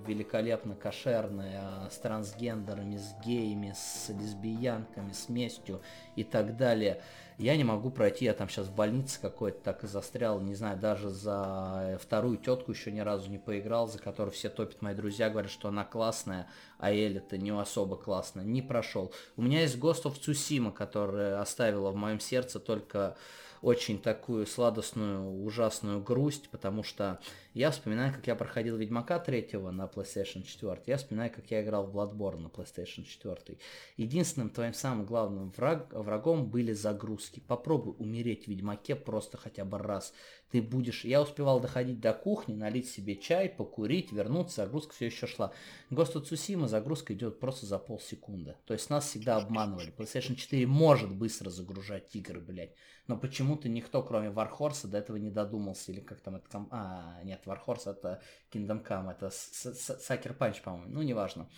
великолепно 0.06 0.76
кошерная, 0.76 1.90
с 1.90 1.98
трансгендерами, 1.98 2.98
с 2.98 3.14
геями, 3.26 3.74
с 3.76 4.10
лесбиянками, 4.10 5.12
с 5.12 5.30
местью 5.30 5.82
и 6.16 6.24
так 6.24 6.58
далее. 6.58 7.02
Я 7.38 7.56
не 7.56 7.64
могу 7.64 7.90
пройти, 7.90 8.26
я 8.26 8.34
там 8.34 8.50
сейчас 8.50 8.68
в 8.68 8.76
больнице 8.76 9.18
какой-то 9.22 9.60
так 9.64 9.86
и 9.86 9.88
застрял, 9.88 10.42
не 10.42 10.56
знаю, 10.56 10.78
даже 10.78 11.10
за 11.10 11.98
вторую 12.02 12.38
тетку 12.38 12.72
еще 12.72 12.92
ни 12.92 13.00
разу 13.00 13.30
не 13.30 13.38
поиграл, 13.38 13.88
за 13.88 13.98
которую 13.98 14.34
все 14.34 14.50
топят 14.50 14.82
мои 14.82 14.94
друзья, 14.94 15.30
говорят, 15.30 15.50
что 15.50 15.70
она 15.70 15.86
классная, 15.86 16.48
а 16.80 16.92
Элли-то 16.92 17.38
не 17.38 17.52
особо 17.52 17.96
классная, 17.96 18.44
не 18.44 18.62
прошел. 18.62 19.14
У 19.38 19.42
меня 19.42 19.62
есть 19.62 19.78
Ghost 19.78 20.04
of 20.04 20.20
Tsushima, 20.20 20.74
которая 20.74 21.40
оставила 21.40 21.92
в 21.92 21.96
моем 21.96 22.20
сердце 22.20 22.60
только 22.60 23.16
очень 23.62 24.02
такую 24.02 24.46
сладостную, 24.46 25.44
ужасную 25.44 26.02
грусть, 26.02 26.50
потому 26.50 26.84
что 26.84 27.20
я 27.54 27.72
вспоминаю, 27.72 28.14
как 28.14 28.28
я 28.28 28.36
проходил 28.36 28.78
Ведьмака 28.78 29.20
3 29.20 29.50
на 29.72 29.86
PlayStation 29.86 30.44
4, 30.44 30.82
я 30.86 30.98
вспоминаю, 30.98 31.32
как 31.32 31.50
я 31.52 31.62
играл 31.64 31.86
в 31.86 31.96
Bloodborne 31.96 32.40
на 32.40 32.48
PlayStation 32.48 33.04
4. 33.04 33.58
Единственным 33.98 34.50
твоим 34.50 34.74
самым 34.74 35.06
главным 35.06 35.52
враг, 35.52 35.92
врагом 35.92 36.50
были 36.50 36.74
загрузки. 36.74 37.42
Попробуй 37.48 37.96
умереть 37.98 38.46
в 38.46 38.48
Ведьмаке 38.48 38.96
просто 38.96 39.38
хотя 39.38 39.66
бы 39.66 39.78
раз. 39.78 40.14
Ты 40.52 40.62
будешь... 40.62 41.04
Я 41.06 41.22
успевал 41.22 41.60
доходить 41.60 42.00
до 42.00 42.14
кухни, 42.14 42.54
налить 42.54 42.90
себе 42.90 43.16
чай, 43.16 43.50
покурить, 43.50 44.12
вернуться, 44.12 44.64
загрузка 44.64 44.94
все 44.94 45.08
еще 45.08 45.28
шла. 45.28 45.52
Of 45.92 46.14
Tsushima 46.14 46.68
загрузка 46.68 47.14
идет 47.14 47.40
просто 47.40 47.66
за 47.66 47.78
полсекунды. 47.78 48.56
То 48.66 48.74
есть 48.74 48.90
нас 48.90 49.08
всегда 49.08 49.38
обманывали. 49.38 49.94
PlayStation 49.96 50.36
4 50.36 50.66
может 50.66 51.12
быстро 51.12 51.50
загружать 51.50 52.16
игры, 52.16 52.40
блядь. 52.40 52.76
Но 53.10 53.18
почему-то 53.18 53.68
никто, 53.68 54.04
кроме 54.04 54.30
Warhorse, 54.30 54.86
до 54.86 55.00
этого 55.00 55.18
не 55.18 55.32
додумался. 55.32 55.92
Или 55.92 56.00
как 56.00 56.22
там 56.22 56.36
это... 56.36 56.68
А, 56.70 57.20
нет, 57.24 57.42
Warhorse 57.48 57.90
это 57.90 58.22
Kingdom 58.54 58.86
Come, 58.88 59.12
это 59.12 59.30
Sucker 59.30 60.38
Punch, 60.38 60.62
по-моему. 60.62 60.94
Ну, 60.94 61.02
неважно. 61.02 61.50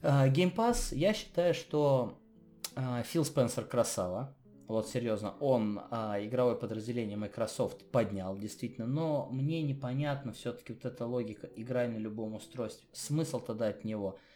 А, 0.00 0.28
Game 0.28 0.54
Pass, 0.54 0.94
я 0.94 1.12
считаю, 1.12 1.54
что 1.54 2.20
а, 2.76 3.02
Фил 3.02 3.24
Спенсер 3.24 3.64
красава. 3.64 4.32
Вот 4.68 4.88
серьезно, 4.88 5.34
он 5.40 5.80
а, 5.90 6.18
игровое 6.22 6.54
подразделение 6.54 7.16
Microsoft 7.16 7.90
поднял, 7.90 8.38
действительно, 8.38 8.86
но 8.86 9.28
мне 9.32 9.60
непонятно 9.60 10.32
все-таки 10.32 10.72
вот 10.72 10.84
эта 10.84 11.04
логика 11.04 11.48
играй 11.48 11.88
на 11.88 11.96
любом 11.96 12.36
устройстве. 12.36 12.86
Смысл 12.92 13.40
тогда 13.40 13.66
от 13.66 13.84
него– 13.84 14.20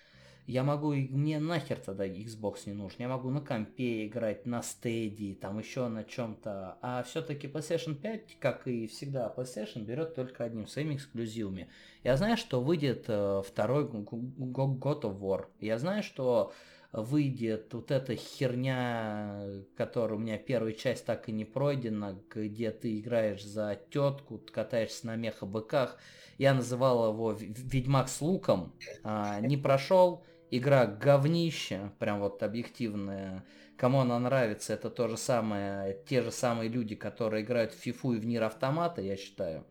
я 0.48 0.64
могу, 0.64 0.94
мне 0.94 1.38
нахер 1.40 1.78
тогда 1.78 2.06
Xbox 2.06 2.60
не 2.64 2.72
нужен. 2.72 2.96
Я 3.00 3.08
могу 3.08 3.28
на 3.28 3.42
компе 3.42 4.06
играть, 4.06 4.46
на 4.46 4.62
стеди, 4.62 5.34
там 5.34 5.58
еще 5.58 5.88
на 5.88 6.04
чем-то. 6.04 6.78
А 6.80 7.02
все-таки 7.02 7.46
PlayStation 7.46 7.94
5, 7.94 8.38
как 8.40 8.66
и 8.66 8.86
всегда, 8.86 9.30
PlayStation 9.36 9.82
берет 9.82 10.14
только 10.14 10.44
одним 10.44 10.66
своими 10.66 10.94
эксклюзивами. 10.94 11.68
Я 12.02 12.16
знаю, 12.16 12.38
что 12.38 12.62
выйдет 12.62 13.04
э, 13.08 13.42
второй 13.46 13.84
God 13.84 15.02
of 15.02 15.20
War. 15.20 15.48
Я 15.60 15.78
знаю, 15.78 16.02
что 16.02 16.54
выйдет 16.92 17.74
вот 17.74 17.90
эта 17.90 18.16
херня, 18.16 19.44
которая 19.76 20.16
у 20.16 20.22
меня 20.22 20.38
первая 20.38 20.72
часть 20.72 21.04
так 21.04 21.28
и 21.28 21.32
не 21.32 21.44
пройдена, 21.44 22.18
где 22.30 22.70
ты 22.70 22.98
играешь 22.98 23.44
за 23.44 23.78
тетку, 23.90 24.40
катаешься 24.50 25.08
на 25.08 25.16
меха-быках. 25.16 25.98
Я 26.38 26.54
называл 26.54 27.12
его 27.12 27.32
Ведьмак 27.32 28.08
с 28.08 28.22
луком, 28.22 28.72
а, 29.02 29.40
не 29.40 29.58
прошел, 29.58 30.24
игра 30.50 30.86
говнище, 30.86 31.90
прям 31.98 32.20
вот 32.20 32.42
объективная. 32.42 33.44
Кому 33.76 34.00
она 34.00 34.18
нравится, 34.18 34.74
это 34.74 34.90
то 34.90 35.08
же 35.08 35.16
самое, 35.16 35.96
те 36.08 36.22
же 36.22 36.30
самые 36.30 36.68
люди, 36.68 36.94
которые 36.94 37.44
играют 37.44 37.72
в 37.72 37.78
фифу 37.78 38.12
и 38.12 38.18
в 38.18 38.26
Нир 38.26 38.42
Автомата, 38.42 39.00
я 39.00 39.16
считаю. 39.16 39.64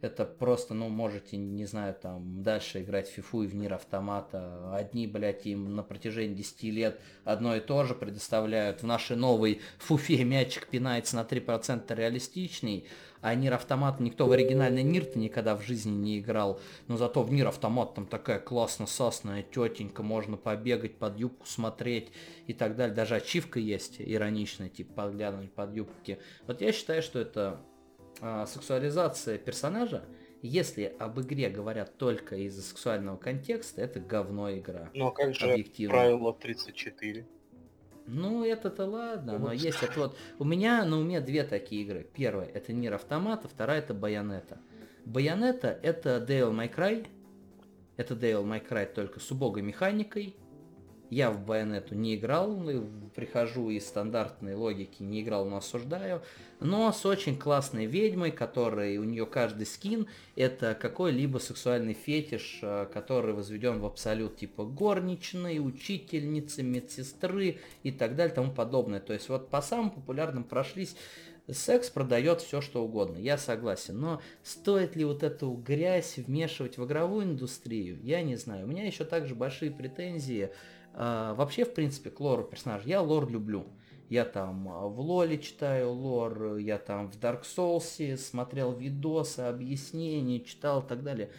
Это 0.00 0.24
просто, 0.24 0.74
ну, 0.74 0.88
можете, 0.88 1.36
не 1.36 1.64
знаю, 1.64 1.92
там, 1.92 2.42
дальше 2.44 2.82
играть 2.82 3.08
в 3.08 3.12
фифу 3.12 3.42
и 3.42 3.48
в 3.48 3.56
Нир 3.56 3.74
Автомата. 3.74 4.72
Одни, 4.72 5.08
блядь, 5.08 5.44
им 5.46 5.74
на 5.74 5.82
протяжении 5.82 6.36
10 6.36 6.62
лет 6.64 7.00
одно 7.24 7.56
и 7.56 7.60
то 7.60 7.82
же 7.82 7.96
предоставляют. 7.96 8.82
В 8.82 8.86
нашей 8.86 9.16
новой 9.16 9.60
фуфе 9.78 10.22
мячик 10.22 10.68
пинается 10.68 11.16
на 11.16 11.22
3% 11.22 11.92
реалистичней, 11.96 12.86
а 13.20 13.34
Нир 13.34 13.54
Автомат 13.54 13.98
никто 13.98 14.26
в 14.26 14.32
оригинальный 14.32 14.84
Нир-то 14.84 15.18
никогда 15.18 15.56
в 15.56 15.62
жизни 15.62 15.90
не 15.90 16.20
играл. 16.20 16.60
Но 16.86 16.96
зато 16.96 17.24
в 17.24 17.32
Нир 17.32 17.48
Автомат 17.48 17.94
там 17.94 18.06
такая 18.06 18.38
классно 18.38 18.86
сасная 18.86 19.42
тетенька, 19.42 20.04
можно 20.04 20.36
побегать, 20.36 20.96
под 20.96 21.18
юбку 21.18 21.44
смотреть 21.44 22.12
и 22.46 22.52
так 22.52 22.76
далее. 22.76 22.94
Даже 22.94 23.16
ачивка 23.16 23.58
есть 23.58 23.96
ироничная, 23.98 24.68
типа 24.68 24.92
подглядывать 24.92 25.52
под 25.52 25.74
юбки. 25.74 26.20
Вот 26.46 26.60
я 26.60 26.70
считаю, 26.70 27.02
что 27.02 27.18
это 27.18 27.60
а, 28.20 28.46
сексуализация 28.46 29.38
персонажа, 29.38 30.04
если 30.42 30.94
об 30.98 31.20
игре 31.20 31.48
говорят 31.48 31.96
только 31.96 32.36
из-за 32.36 32.62
сексуального 32.62 33.16
контекста, 33.16 33.80
это 33.80 34.00
говно 34.00 34.52
игра. 34.56 34.90
Ну 34.94 35.08
а 35.08 35.10
как 35.10 35.34
же 35.34 35.50
объективно. 35.50 35.94
правило 35.94 36.32
34? 36.32 37.26
Ну, 38.10 38.42
это-то 38.42 38.86
ладно, 38.86 39.38
но 39.38 39.52
есть 39.52 39.82
это 39.82 40.00
вот... 40.00 40.16
У 40.38 40.44
меня 40.44 40.82
на 40.84 40.98
уме 40.98 41.20
две 41.20 41.44
такие 41.44 41.82
игры. 41.82 42.08
Первая 42.14 42.46
это 42.46 42.72
Нир 42.72 42.94
Автомата, 42.94 43.48
вторая 43.48 43.80
это 43.80 43.92
Байонета. 43.92 44.58
Байонета 45.04 45.78
это 45.82 46.24
Devil 46.26 46.52
May 46.52 46.74
Cry. 46.74 47.06
Это 47.98 48.14
Devil 48.14 48.44
May 48.44 48.66
Cry 48.66 48.86
только 48.90 49.20
с 49.20 49.30
убогой 49.30 49.60
механикой, 49.60 50.36
я 51.10 51.30
в 51.30 51.44
Байонету 51.44 51.94
не 51.94 52.16
играл, 52.16 52.62
прихожу 53.14 53.70
из 53.70 53.86
стандартной 53.86 54.54
логики, 54.54 55.02
не 55.02 55.22
играл, 55.22 55.46
но 55.46 55.56
осуждаю. 55.56 56.22
Но 56.60 56.92
с 56.92 57.06
очень 57.06 57.38
классной 57.38 57.86
ведьмой, 57.86 58.30
которой 58.30 58.98
у 58.98 59.04
нее 59.04 59.26
каждый 59.26 59.66
скин 59.66 60.08
это 60.36 60.74
какой-либо 60.74 61.38
сексуальный 61.38 61.94
фетиш, 61.94 62.58
э, 62.62 62.86
который 62.92 63.32
возведен 63.32 63.80
в 63.80 63.86
абсолют 63.86 64.36
типа 64.36 64.64
горничной, 64.64 65.58
учительницы, 65.60 66.62
медсестры 66.62 67.58
и 67.82 67.92
так 67.92 68.16
далее, 68.16 68.34
тому 68.34 68.52
подобное. 68.52 69.00
То 69.00 69.12
есть 69.12 69.28
вот 69.28 69.50
по 69.50 69.62
самым 69.62 69.90
популярным 69.90 70.44
прошлись 70.44 70.96
Секс 71.50 71.88
продает 71.88 72.42
все, 72.42 72.60
что 72.60 72.84
угодно, 72.84 73.16
я 73.16 73.38
согласен. 73.38 73.98
Но 73.98 74.20
стоит 74.42 74.96
ли 74.96 75.04
вот 75.04 75.22
эту 75.22 75.52
грязь 75.52 76.18
вмешивать 76.18 76.76
в 76.76 76.84
игровую 76.84 77.24
индустрию, 77.24 77.98
я 78.02 78.22
не 78.22 78.36
знаю. 78.36 78.66
У 78.66 78.68
меня 78.68 78.84
еще 78.84 79.04
также 79.04 79.34
большие 79.34 79.70
претензии 79.70 80.50
а, 81.00 81.34
вообще, 81.34 81.64
в 81.64 81.74
принципе, 81.74 82.10
к 82.10 82.18
лору 82.18 82.42
персонажа. 82.42 82.88
Я 82.88 83.00
лор 83.00 83.30
люблю. 83.30 83.66
Я 84.08 84.24
там 84.24 84.68
а, 84.68 84.88
в 84.88 84.98
Лоле 84.98 85.38
читаю 85.38 85.92
лор, 85.92 86.56
я 86.56 86.76
там 86.76 87.08
в 87.08 87.16
Dark 87.18 87.44
Souls 87.44 88.16
смотрел 88.16 88.72
видосы, 88.72 89.40
объяснения, 89.40 90.40
читал 90.40 90.80
и 90.80 90.88
так 90.88 91.04
далее. 91.04 91.30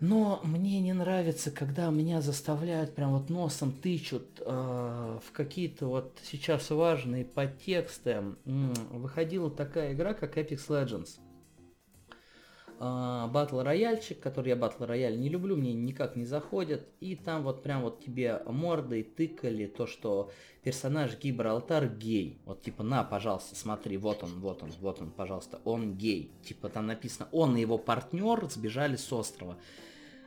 Но 0.00 0.40
мне 0.42 0.80
не 0.80 0.92
нравится, 0.94 1.52
когда 1.52 1.90
меня 1.90 2.22
заставляют 2.22 2.94
прям 2.96 3.12
вот 3.12 3.30
носом 3.30 3.70
тычут 3.70 4.26
э, 4.40 5.18
в 5.24 5.32
какие-то 5.32 5.86
вот 5.86 6.18
сейчас 6.24 6.70
важные 6.70 7.24
подтексты. 7.24 8.34
Выходила 8.44 9.50
такая 9.50 9.92
игра, 9.92 10.12
как 10.14 10.38
Apex 10.38 10.66
Legends 10.68 11.20
батл 12.80 13.60
рояльчик, 13.60 14.18
который 14.20 14.48
я 14.48 14.56
батл 14.56 14.84
рояль 14.84 15.20
не 15.20 15.28
люблю, 15.28 15.54
мне 15.54 15.74
никак 15.74 16.16
не 16.16 16.24
заходит. 16.24 16.88
И 17.00 17.14
там 17.14 17.42
вот 17.42 17.62
прям 17.62 17.82
вот 17.82 18.02
тебе 18.02 18.42
мордой 18.46 19.02
тыкали 19.02 19.66
то, 19.66 19.86
что 19.86 20.30
персонаж 20.62 21.18
Гибралтар 21.18 21.88
гей. 21.88 22.40
Вот 22.46 22.62
типа, 22.62 22.82
на, 22.82 23.04
пожалуйста, 23.04 23.54
смотри, 23.54 23.98
вот 23.98 24.22
он, 24.22 24.40
вот 24.40 24.62
он, 24.62 24.70
вот 24.80 25.02
он, 25.02 25.10
пожалуйста, 25.10 25.60
он 25.64 25.94
гей. 25.94 26.32
Типа 26.42 26.70
там 26.70 26.86
написано, 26.86 27.28
он 27.32 27.56
и 27.56 27.60
его 27.60 27.76
партнер 27.76 28.48
сбежали 28.48 28.96
с 28.96 29.12
острова. 29.12 29.58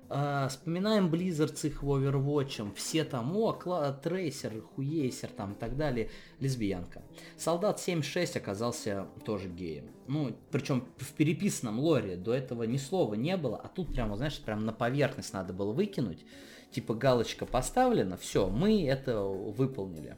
А, 0.09 0.47
вспоминаем 0.47 1.11
Blizzard 1.11 1.55
с 1.55 1.65
их 1.65 1.81
Overwatch, 1.81 2.75
все 2.75 3.03
там, 3.03 3.35
о, 3.35 3.53
Кла 3.53 3.91
Трейсер, 3.93 4.61
Хуейсер, 4.61 5.29
там 5.29 5.53
и 5.53 5.55
так 5.55 5.75
далее, 5.75 6.11
лесбиянка. 6.39 7.01
Солдат 7.35 7.79
7.6 7.79 8.37
оказался 8.37 9.07
тоже 9.25 9.49
геем. 9.49 9.89
Ну, 10.07 10.35
причем 10.51 10.87
в 10.97 11.13
переписанном 11.13 11.79
лоре 11.79 12.15
до 12.15 12.33
этого 12.33 12.63
ни 12.63 12.77
слова 12.77 13.13
не 13.13 13.37
было, 13.37 13.57
а 13.57 13.67
тут 13.67 13.93
прямо, 13.93 14.17
знаешь, 14.17 14.39
прям 14.39 14.65
на 14.65 14.73
поверхность 14.73 15.33
надо 15.33 15.53
было 15.53 15.71
выкинуть. 15.71 16.25
Типа 16.71 16.93
галочка 16.93 17.45
поставлена, 17.45 18.17
все, 18.17 18.49
мы 18.49 18.85
это 18.87 19.21
выполнили. 19.21 20.17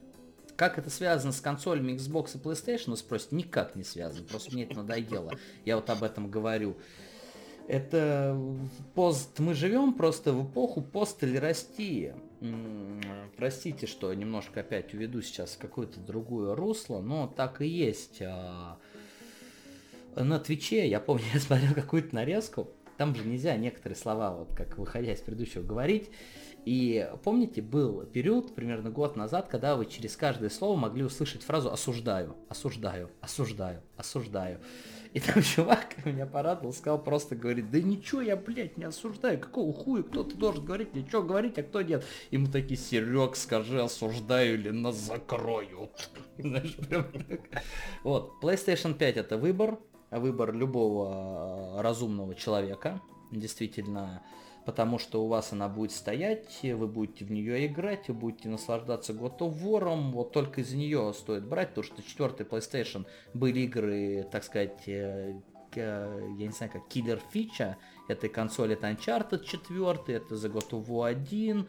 Как 0.55 0.77
это 0.77 0.89
связано 0.89 1.33
с 1.33 1.41
консолями 1.41 1.93
Xbox 1.93 2.35
и 2.35 2.41
PlayStation, 2.41 2.91
вы 2.91 2.97
спросите, 2.97 3.35
никак 3.35 3.75
не 3.75 3.83
связано, 3.83 4.25
просто 4.25 4.53
мне 4.53 4.63
это 4.63 4.75
надоело. 4.75 5.33
Я 5.65 5.75
вот 5.75 5.89
об 5.89 6.01
этом 6.03 6.31
говорю. 6.31 6.77
Это 7.67 8.39
пост... 8.93 9.39
Мы 9.39 9.55
живем 9.55 9.95
просто 9.95 10.31
в 10.31 10.49
эпоху 10.49 10.81
посттолерастии. 10.81 12.13
Простите, 13.37 13.87
что 13.87 14.13
немножко 14.13 14.59
опять 14.59 14.93
уведу 14.93 15.21
сейчас 15.21 15.55
в 15.55 15.57
какое-то 15.57 15.99
другое 15.99 16.55
русло, 16.55 17.01
но 17.01 17.27
так 17.27 17.61
и 17.61 17.67
есть. 17.67 18.21
На 20.15 20.39
Твиче, 20.39 20.87
я 20.87 20.99
помню, 20.99 21.25
я 21.33 21.39
смотрел 21.39 21.73
какую-то 21.73 22.15
нарезку, 22.15 22.69
там 22.97 23.13
же 23.15 23.25
нельзя 23.25 23.57
некоторые 23.57 23.97
слова, 23.97 24.31
вот 24.31 24.53
как 24.55 24.77
выходя 24.77 25.13
из 25.13 25.19
предыдущего, 25.19 25.63
говорить. 25.63 26.09
И 26.63 27.07
помните, 27.23 27.61
был 27.61 28.03
период, 28.07 28.55
примерно 28.55 28.89
год 28.89 29.15
назад, 29.15 29.49
когда 29.49 29.75
вы 29.75 29.85
через 29.85 30.15
каждое 30.15 30.49
слово 30.49 30.75
могли 30.75 31.03
услышать 31.03 31.43
фразу 31.43 31.71
«осуждаю», 31.71 32.35
«осуждаю», 32.49 33.11
«осуждаю», 33.21 33.81
«осуждаю». 33.97 34.59
И 35.13 35.19
там 35.19 35.43
чувак 35.43 36.03
меня 36.05 36.25
порадовал, 36.25 36.73
сказал 36.73 37.03
просто, 37.03 37.35
говорит, 37.35 37.69
да 37.69 37.79
ничего 37.79 38.21
я, 38.21 38.35
блядь, 38.35 38.77
не 38.77 38.85
осуждаю, 38.85 39.39
какого 39.39 39.73
хуя, 39.73 40.01
кто 40.01 40.23
ты 40.23 40.35
должен 40.35 40.65
говорить, 40.65 40.89
что 41.07 41.21
говорить, 41.21 41.59
а 41.59 41.63
кто 41.63 41.83
нет. 41.83 42.03
Ему 42.31 42.47
такие, 42.47 42.77
Серег, 42.77 43.35
скажи, 43.35 43.79
осуждаю 43.79 44.55
или 44.55 44.71
нас 44.71 44.95
закроют. 44.95 46.09
Знаешь, 46.39 46.75
прям 46.77 47.05
Вот, 48.03 48.33
PlayStation 48.41 48.95
5 48.95 49.17
это 49.17 49.37
выбор, 49.37 49.77
выбор 50.11 50.53
любого 50.53 51.81
разумного 51.81 52.35
человека, 52.35 53.01
действительно, 53.31 54.23
потому 54.65 54.97
что 54.97 55.23
у 55.23 55.27
вас 55.27 55.53
она 55.53 55.69
будет 55.69 55.91
стоять, 55.91 56.59
вы 56.63 56.87
будете 56.87 57.25
в 57.25 57.31
нее 57.31 57.67
играть, 57.67 58.07
вы 58.07 58.13
будете 58.15 58.49
наслаждаться 58.49 59.13
God 59.13 59.37
of 59.39 59.61
War, 59.61 60.11
вот 60.11 60.31
только 60.31 60.61
из-за 60.61 60.77
нее 60.77 61.13
стоит 61.13 61.47
брать, 61.47 61.69
потому 61.69 61.83
что 61.85 62.03
четвертый 62.03 62.45
PlayStation 62.45 63.05
были 63.33 63.61
игры, 63.61 64.27
так 64.31 64.43
сказать, 64.43 64.87
э, 64.87 65.35
я 65.75 66.17
не 66.37 66.51
знаю, 66.51 66.71
как 66.71 66.87
киллер 66.87 67.21
фича 67.31 67.77
этой 68.07 68.29
консоли, 68.29 68.73
это 68.73 68.89
Uncharted 68.89 69.43
4, 69.43 70.15
это 70.15 70.35
The 70.35 70.51
God 70.51 70.69
of 70.71 70.87
War 70.87 71.09
1, 71.09 71.67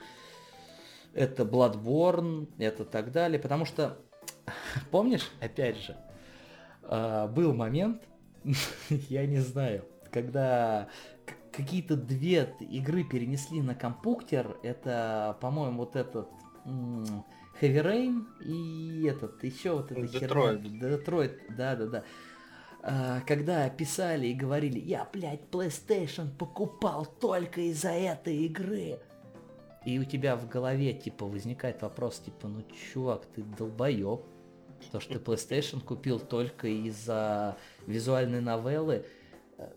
это 1.15 1.43
Bloodborne, 1.45 2.49
это 2.59 2.85
так 2.85 3.11
далее, 3.13 3.39
потому 3.39 3.65
что, 3.65 3.99
помнишь, 4.91 5.31
опять 5.41 5.77
же, 5.79 5.97
э, 6.83 7.29
был 7.29 7.53
момент, 7.53 8.03
я 9.09 9.27
не 9.27 9.41
знаю, 9.41 9.85
когда 10.11 10.89
какие-то 11.53 11.97
две 11.97 12.55
игры 12.61 13.05
перенесли 13.05 13.63
на 13.63 13.75
компьютер. 13.75 14.57
Это, 14.63 15.37
по-моему, 15.41 15.79
вот 15.79 15.97
этот 15.97 16.29
Heavy 16.65 17.83
Rain 17.83 18.25
и 18.45 19.07
этот, 19.07 19.43
еще 19.43 19.77
вот 19.77 19.91
этот 19.91 20.11
Детройт. 20.11 20.63
Детройт, 20.63 21.41
да-да-да. 21.57 22.05
А, 22.83 23.21
когда 23.27 23.69
писали 23.69 24.29
и 24.29 24.35
говорили, 24.35 24.79
я, 24.79 25.09
блядь, 25.13 25.41
PlayStation 25.51 26.29
покупал 26.37 27.07
только 27.07 27.61
из-за 27.63 27.91
этой 27.91 28.37
игры. 28.45 29.01
И 29.85 29.99
у 29.99 30.05
тебя 30.05 30.37
в 30.37 30.49
голове, 30.49 30.93
типа, 30.93 31.27
возникает 31.27 31.83
вопрос, 31.83 32.19
типа, 32.19 32.49
ну, 32.49 32.65
чувак, 32.93 33.27
ты 33.27 33.43
долбоеб. 33.43 34.21
То, 34.93 35.01
что 35.01 35.15
ты 35.15 35.19
PlayStation 35.19 35.81
купил 35.81 36.19
только 36.19 36.69
из-за 36.69 37.57
визуальной 37.87 38.41
новеллы, 38.41 39.05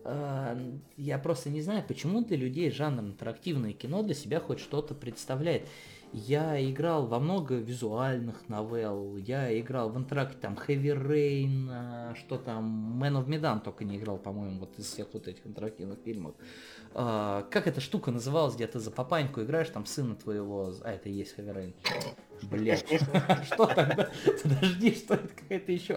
а, 0.04 0.58
я 0.98 1.18
просто 1.20 1.50
не 1.50 1.62
знаю, 1.62 1.84
почему 1.88 2.24
для 2.24 2.38
людей 2.38 2.70
жанр 2.70 3.02
интерактивное 3.02 3.74
кино 3.74 4.04
для 4.04 4.14
себя 4.14 4.40
хоть 4.40 4.60
что-то 4.60 4.94
представляет. 4.94 5.68
Я 6.12 6.60
играл 6.68 7.06
во 7.06 7.20
много 7.20 7.56
визуальных 7.56 8.50
новелл, 8.50 9.18
я 9.18 9.58
играл 9.60 9.90
в 9.90 9.98
интеракте 9.98 10.38
там 10.42 10.56
Heavy 10.56 10.98
Rain, 10.98 11.68
а, 11.72 12.16
что 12.16 12.40
там, 12.40 13.00
Man 13.02 13.14
of 13.14 13.28
Medan 13.28 13.62
только 13.62 13.86
не 13.86 13.98
играл, 13.98 14.18
по-моему, 14.18 14.62
вот 14.62 14.80
из 14.80 14.86
всех 14.86 15.08
вот 15.14 15.28
этих 15.28 15.46
интерактивных 15.46 16.00
фильмов. 16.00 16.34
А, 16.96 17.44
как 17.52 17.68
эта 17.68 17.80
штука 17.80 18.10
называлась, 18.10 18.56
где 18.56 18.66
ты 18.66 18.80
за 18.80 18.90
папаньку 18.90 19.42
играешь, 19.42 19.70
там 19.70 19.86
сына 19.86 20.16
твоего, 20.16 20.74
а 20.84 20.92
это 20.92 21.10
и 21.10 21.12
есть 21.12 21.38
Heavy 21.38 21.56
Rain. 21.56 21.74
Блять, 22.42 22.88
что 23.44 23.68
тогда? 23.68 24.10
Подожди, 24.42 24.96
что 24.96 25.14
это 25.14 25.28
какая-то 25.28 25.72
еще? 25.72 25.94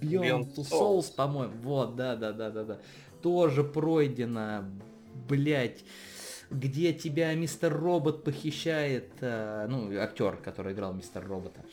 Beyond 0.00 0.54
Two 0.54 0.64
Souls, 0.70 1.12
по-моему. 1.12 1.54
Вот, 1.62 1.96
да, 1.96 2.14
да, 2.14 2.32
да, 2.32 2.50
да, 2.50 2.64
да. 2.64 2.78
Тоже 3.20 3.64
пройдено, 3.64 4.64
блять 5.28 5.84
где 6.52 6.92
тебя 6.92 7.34
мистер 7.34 7.72
Робот 7.76 8.24
похищает, 8.24 9.12
э, 9.20 9.66
ну, 9.68 9.96
актер, 9.98 10.36
который 10.36 10.72
играл 10.72 10.92
мистер 10.92 11.26
Робота, 11.26 11.64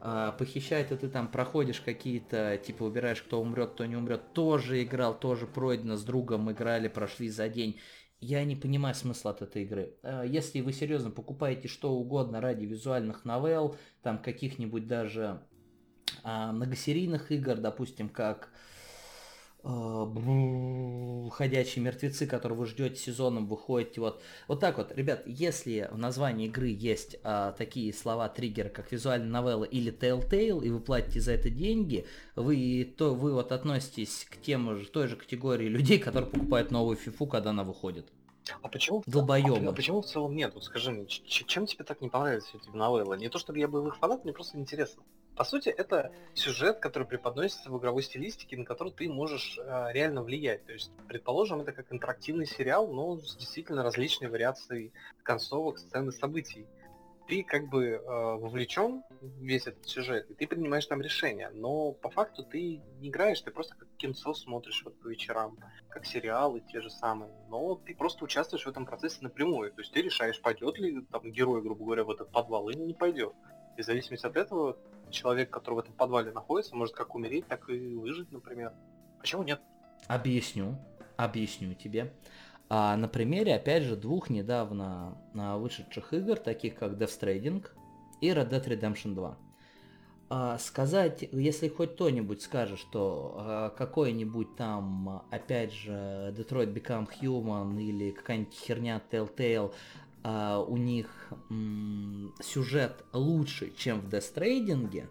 э, 0.00 0.32
похищает, 0.38 0.92
и 0.92 0.96
ты 0.96 1.08
там 1.08 1.28
проходишь 1.28 1.80
какие-то, 1.80 2.58
типа, 2.58 2.84
убираешь, 2.84 3.22
кто 3.22 3.40
умрет, 3.40 3.70
кто 3.70 3.86
не 3.86 3.96
умрет, 3.96 4.32
тоже 4.32 4.82
играл, 4.82 5.18
тоже 5.18 5.46
пройдено, 5.46 5.96
с 5.96 6.04
другом 6.04 6.50
играли, 6.50 6.88
прошли 6.88 7.28
за 7.28 7.48
день. 7.48 7.78
Я 8.20 8.44
не 8.44 8.56
понимаю 8.56 8.94
смысла 8.94 9.32
от 9.32 9.42
этой 9.42 9.62
игры. 9.62 9.94
Э, 10.02 10.24
если 10.26 10.60
вы 10.60 10.72
серьезно 10.72 11.10
покупаете 11.10 11.68
что 11.68 11.92
угодно 11.92 12.40
ради 12.40 12.64
визуальных 12.64 13.24
новелл, 13.24 13.76
там 14.02 14.18
каких-нибудь 14.18 14.86
даже 14.86 15.40
а, 16.22 16.52
многосерийных 16.52 17.32
игр, 17.32 17.56
допустим, 17.56 18.08
как 18.08 18.50
ходячие 19.64 21.84
мертвецы, 21.84 22.26
которые 22.26 22.58
вы 22.58 22.66
ждете 22.66 22.96
сезоном, 22.96 23.46
выходите 23.46 24.00
вот 24.00 24.22
вот 24.46 24.60
так 24.60 24.76
вот, 24.76 24.92
ребят, 24.92 25.22
если 25.26 25.88
в 25.90 25.98
названии 25.98 26.46
игры 26.46 26.68
есть 26.68 27.16
а, 27.24 27.52
такие 27.52 27.92
слова 27.92 28.28
триггеры, 28.28 28.68
как 28.68 28.92
визуальная 28.92 29.28
новелла 29.28 29.64
или 29.64 29.92
Telltale, 29.92 30.64
и 30.64 30.70
вы 30.70 30.80
платите 30.80 31.20
за 31.20 31.32
это 31.32 31.50
деньги, 31.50 32.06
вы 32.36 32.92
то 32.96 33.14
вы 33.14 33.32
вот 33.32 33.52
относитесь 33.52 34.26
к 34.30 34.40
тем 34.40 34.76
же 34.76 34.86
той 34.86 35.08
же 35.08 35.16
категории 35.16 35.68
людей, 35.68 35.98
которые 35.98 36.30
покупают 36.30 36.70
новую 36.70 36.96
фифу, 36.96 37.26
когда 37.26 37.50
она 37.50 37.64
выходит. 37.64 38.06
А 38.62 38.68
почему, 38.68 39.02
Долбоёбы. 39.06 39.66
а, 39.66 39.70
а 39.70 39.72
почему 39.72 40.02
в 40.02 40.06
целом 40.06 40.36
нет? 40.36 40.52
Вот 40.54 40.64
скажи 40.64 40.90
мне, 40.90 41.06
чем 41.06 41.66
тебе 41.66 41.84
так 41.84 42.02
не 42.02 42.10
понравились 42.10 42.50
эти 42.52 42.68
новеллы? 42.76 43.16
Не 43.16 43.30
то 43.30 43.38
чтобы 43.38 43.58
я 43.58 43.68
был 43.68 43.86
их 43.86 43.96
фанат, 43.96 44.24
мне 44.24 44.32
просто 44.32 44.58
интересно. 44.58 45.02
По 45.36 45.42
сути, 45.42 45.68
это 45.68 46.12
сюжет, 46.34 46.78
который 46.78 47.08
преподносится 47.08 47.70
в 47.70 47.78
игровой 47.78 48.02
стилистике, 48.02 48.56
на 48.56 48.64
который 48.64 48.92
ты 48.92 49.08
можешь 49.08 49.58
э, 49.58 49.92
реально 49.92 50.22
влиять. 50.22 50.64
То 50.64 50.72
есть, 50.72 50.92
предположим, 51.08 51.60
это 51.60 51.72
как 51.72 51.92
интерактивный 51.92 52.46
сериал, 52.46 52.86
но 52.92 53.18
с 53.18 53.36
действительно 53.36 53.82
различной 53.82 54.28
вариацией 54.28 54.92
концовок, 55.24 55.78
сцены, 55.78 56.12
событий. 56.12 56.66
Ты 57.26 57.42
как 57.42 57.68
бы 57.68 57.84
э, 57.84 58.00
вовлечен 58.04 59.02
в 59.20 59.42
весь 59.42 59.66
этот 59.66 59.88
сюжет, 59.88 60.30
и 60.30 60.34
ты 60.34 60.46
принимаешь 60.46 60.86
там 60.86 61.00
решения, 61.00 61.50
но 61.54 61.92
по 61.92 62.10
факту 62.10 62.44
ты 62.44 62.82
не 63.00 63.08
играешь, 63.08 63.40
ты 63.40 63.50
просто 63.50 63.74
как 63.74 63.88
кинцо 63.96 64.34
смотришь 64.34 64.82
вот 64.84 65.00
по 65.00 65.08
вечерам, 65.08 65.56
как 65.88 66.04
сериалы 66.04 66.60
те 66.60 66.82
же 66.82 66.90
самые, 66.90 67.32
но 67.48 67.76
ты 67.76 67.94
просто 67.94 68.24
участвуешь 68.24 68.66
в 68.66 68.68
этом 68.68 68.84
процессе 68.84 69.18
напрямую, 69.22 69.72
то 69.72 69.80
есть 69.80 69.92
ты 69.92 70.02
решаешь, 70.02 70.40
пойдет 70.42 70.78
ли 70.78 71.00
там 71.10 71.32
герой, 71.32 71.62
грубо 71.62 71.82
говоря, 71.86 72.04
в 72.04 72.10
этот 72.10 72.30
подвал 72.30 72.68
или 72.68 72.78
не 72.78 72.92
пойдет. 72.92 73.32
И 73.76 73.82
в 73.82 73.84
зависимости 73.84 74.26
от 74.26 74.36
этого 74.36 74.76
человек, 75.10 75.50
который 75.50 75.74
в 75.74 75.78
этом 75.78 75.94
подвале 75.94 76.32
находится, 76.32 76.76
может 76.76 76.94
как 76.94 77.14
умереть, 77.14 77.46
так 77.46 77.68
и 77.68 77.94
выжить, 77.94 78.30
например. 78.32 78.72
Почему 79.20 79.42
нет? 79.42 79.60
Объясню. 80.06 80.76
Объясню 81.16 81.74
тебе. 81.74 82.12
А 82.68 82.96
на 82.96 83.08
примере, 83.08 83.54
опять 83.54 83.84
же, 83.84 83.96
двух 83.96 84.30
недавно 84.30 85.18
а, 85.34 85.56
вышедших 85.58 86.12
игр, 86.12 86.36
таких 86.36 86.76
как 86.76 86.92
Death 86.92 87.20
Stranding 87.20 87.66
и 88.20 88.30
Red 88.30 88.50
Dead 88.50 88.64
Redemption 88.64 89.14
2. 89.14 89.38
А, 90.30 90.58
сказать, 90.58 91.28
если 91.30 91.68
хоть 91.68 91.94
кто-нибудь 91.94 92.42
скажет, 92.42 92.78
что 92.78 93.34
а, 93.36 93.70
какой-нибудь 93.70 94.56
там, 94.56 95.24
опять 95.30 95.72
же, 95.72 96.34
Detroit 96.36 96.72
Become 96.72 97.08
Human 97.20 97.80
или 97.80 98.10
какая-нибудь 98.10 98.54
херня 98.54 99.00
Telltale 99.10 99.72
а, 100.24 100.60
у 100.60 100.76
них 100.78 101.06
м, 101.50 102.34
сюжет 102.42 103.04
лучше, 103.12 103.72
чем 103.76 104.00
в 104.00 104.08
Stranding, 104.14 105.08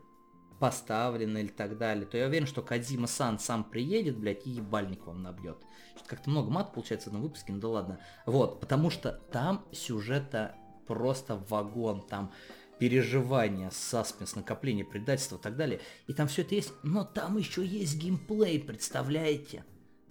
поставлен 0.60 1.38
или 1.38 1.48
так 1.48 1.78
далее, 1.78 2.06
то 2.06 2.18
я 2.18 2.28
уверен, 2.28 2.48
что 2.48 2.62
Кадзима 2.62 3.08
Сан 3.08 3.38
сам 3.38 3.64
приедет, 3.64 4.18
блядь, 4.18 4.48
и 4.48 4.52
ебальник 4.52 5.06
вам 5.06 5.22
набьет. 5.22 5.58
Что-то 5.96 6.10
как-то 6.10 6.30
много 6.30 6.50
мат 6.50 6.74
получается 6.74 7.12
на 7.12 7.20
выпуске, 7.20 7.54
ну 7.54 7.60
да 7.60 7.68
ладно. 7.68 8.00
Вот, 8.26 8.60
потому 8.60 8.90
что 8.90 9.12
там 9.32 9.66
сюжета 9.72 10.56
просто 10.88 11.36
вагон, 11.50 12.02
там 12.02 12.32
переживания, 12.80 13.70
саспенс, 13.72 14.36
накопление 14.36 14.84
предательства 14.84 15.38
и 15.38 15.42
так 15.42 15.56
далее. 15.56 15.80
И 16.08 16.14
там 16.14 16.28
все 16.28 16.42
это 16.42 16.56
есть, 16.56 16.74
но 16.82 17.04
там 17.04 17.38
еще 17.38 17.64
есть 17.66 17.98
геймплей, 17.98 18.60
представляете? 18.60 19.64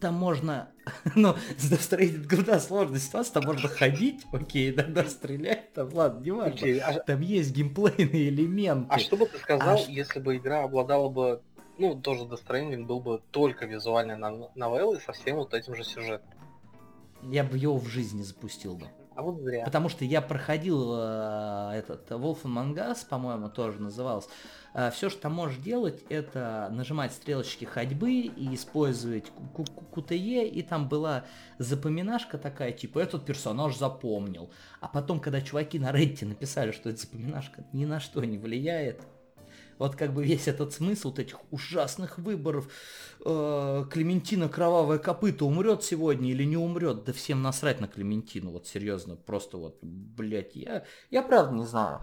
Там 0.02 0.14
можно, 0.14 0.68
ну, 1.14 1.36
строить 1.56 2.28
куда 2.28 2.58
сложная 2.58 2.98
ситуация, 2.98 3.34
там 3.34 3.44
можно 3.44 3.68
ходить, 3.68 4.26
окей, 4.32 4.72
иногда 4.72 5.04
стрелять, 5.04 5.72
там, 5.72 5.94
ладно, 5.94 6.24
не 6.24 6.32
важно. 6.32 6.66
Okay, 6.66 6.78
а... 6.80 6.98
Там 6.98 7.20
есть 7.20 7.52
геймплейные 7.52 8.28
элементы. 8.28 8.88
А 8.90 8.98
что 8.98 9.16
бы 9.16 9.26
ты 9.26 9.38
сказал, 9.38 9.76
а... 9.76 9.90
если 9.90 10.18
бы 10.18 10.36
игра 10.36 10.64
обладала 10.64 11.08
бы, 11.08 11.40
ну, 11.78 11.94
тоже 11.94 12.24
Death 12.24 12.84
был 12.84 13.00
бы 13.00 13.22
только 13.30 13.64
визуальной 13.64 14.16
новеллой 14.16 15.00
со 15.00 15.12
всем 15.12 15.36
вот 15.36 15.54
этим 15.54 15.76
же 15.76 15.84
сюжетом? 15.84 16.28
Я 17.22 17.44
бы 17.44 17.56
его 17.56 17.78
в 17.78 17.86
жизни 17.86 18.22
запустил 18.22 18.74
бы. 18.74 18.88
А 19.14 19.22
вот 19.22 19.40
зря. 19.40 19.64
Потому 19.64 19.88
что 19.88 20.04
я 20.04 20.20
проходил 20.20 20.92
э, 20.94 21.72
этот 21.74 22.10
Wolfenman 22.10 22.74
Gas, 22.74 23.06
по-моему, 23.08 23.48
тоже 23.48 23.80
назывался. 23.80 24.28
Э, 24.74 24.90
все, 24.90 25.10
что 25.10 25.28
можешь 25.28 25.58
делать, 25.58 26.02
это 26.08 26.68
нажимать 26.70 27.12
стрелочки 27.12 27.64
ходьбы 27.64 28.12
и 28.12 28.54
использовать 28.54 29.32
QTE, 29.94 30.48
и 30.48 30.62
там 30.62 30.88
была 30.88 31.24
запоминашка 31.58 32.38
такая, 32.38 32.72
типа, 32.72 32.98
этот 33.00 33.24
персонаж 33.24 33.76
запомнил. 33.76 34.50
А 34.80 34.88
потом, 34.88 35.20
когда 35.20 35.40
чуваки 35.40 35.78
на 35.78 35.90
Reddit 35.90 36.26
написали, 36.26 36.72
что 36.72 36.88
эта 36.88 37.00
запоминашка 37.00 37.64
ни 37.72 37.84
на 37.84 38.00
что 38.00 38.24
не 38.24 38.38
влияет, 38.38 39.02
вот 39.82 39.96
как 39.96 40.14
бы 40.14 40.24
весь 40.24 40.46
этот 40.46 40.72
смысл 40.72 41.08
вот 41.08 41.18
этих 41.18 41.40
ужасных 41.50 42.16
выборов, 42.18 42.68
э, 43.24 43.84
Клементина 43.90 44.48
Кровавая 44.48 44.98
Копыта 44.98 45.44
умрет 45.44 45.82
сегодня 45.82 46.30
или 46.30 46.44
не 46.44 46.56
умрет, 46.56 47.02
да 47.02 47.12
всем 47.12 47.42
насрать 47.42 47.80
на 47.80 47.88
Клементину, 47.88 48.52
вот 48.52 48.68
серьезно, 48.68 49.16
просто 49.16 49.56
вот, 49.56 49.78
блядь, 49.82 50.54
я, 50.54 50.84
я 51.10 51.22
правда 51.22 51.56
не 51.56 51.64
знаю. 51.64 52.00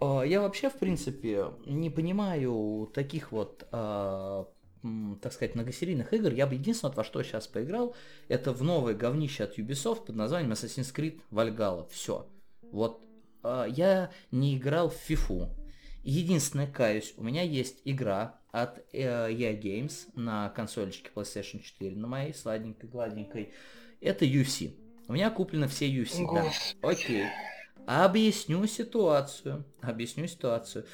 Э, 0.00 0.22
я 0.24 0.40
вообще, 0.40 0.70
в 0.70 0.78
принципе, 0.78 1.48
не 1.66 1.90
понимаю 1.90 2.90
таких 2.94 3.30
вот 3.30 3.68
э, 3.70 4.44
так 5.20 5.32
сказать, 5.32 5.54
многосерийных 5.54 6.14
игр, 6.14 6.32
я 6.32 6.46
бы 6.46 6.54
единственное, 6.54 6.94
во 6.94 7.04
что 7.04 7.22
сейчас 7.22 7.46
поиграл, 7.46 7.94
это 8.28 8.54
в 8.54 8.62
новое 8.62 8.94
говнище 8.94 9.44
от 9.44 9.58
Ubisoft 9.58 10.06
под 10.06 10.16
названием 10.16 10.52
Assassin's 10.52 10.94
Creed 10.94 11.20
Valhalla. 11.30 11.86
Все. 11.90 12.26
Вот 12.62 13.02
я 13.44 14.10
не 14.30 14.56
играл 14.56 14.88
в 14.88 15.10
FIFA. 15.10 15.57
Единственное, 16.02 16.66
каюсь, 16.66 17.14
у 17.16 17.22
меня 17.22 17.42
есть 17.42 17.80
игра 17.84 18.40
от 18.50 18.78
э, 18.92 19.30
EA 19.32 19.60
Games 19.60 20.08
на 20.14 20.48
консольчике 20.50 21.10
PlayStation 21.14 21.60
4, 21.60 21.96
на 21.96 22.06
моей 22.06 22.34
сладенькой, 22.34 22.88
гладенькой. 22.88 23.52
Это 24.00 24.24
UFC. 24.24 24.74
У 25.06 25.12
меня 25.12 25.30
куплены 25.30 25.68
все 25.68 25.90
UFC. 25.90 26.26
Да. 26.32 26.88
Окей. 26.88 27.26
Объясню 27.86 28.66
ситуацию. 28.66 29.64
Объясню 29.80 30.26
ситуацию. 30.26 30.86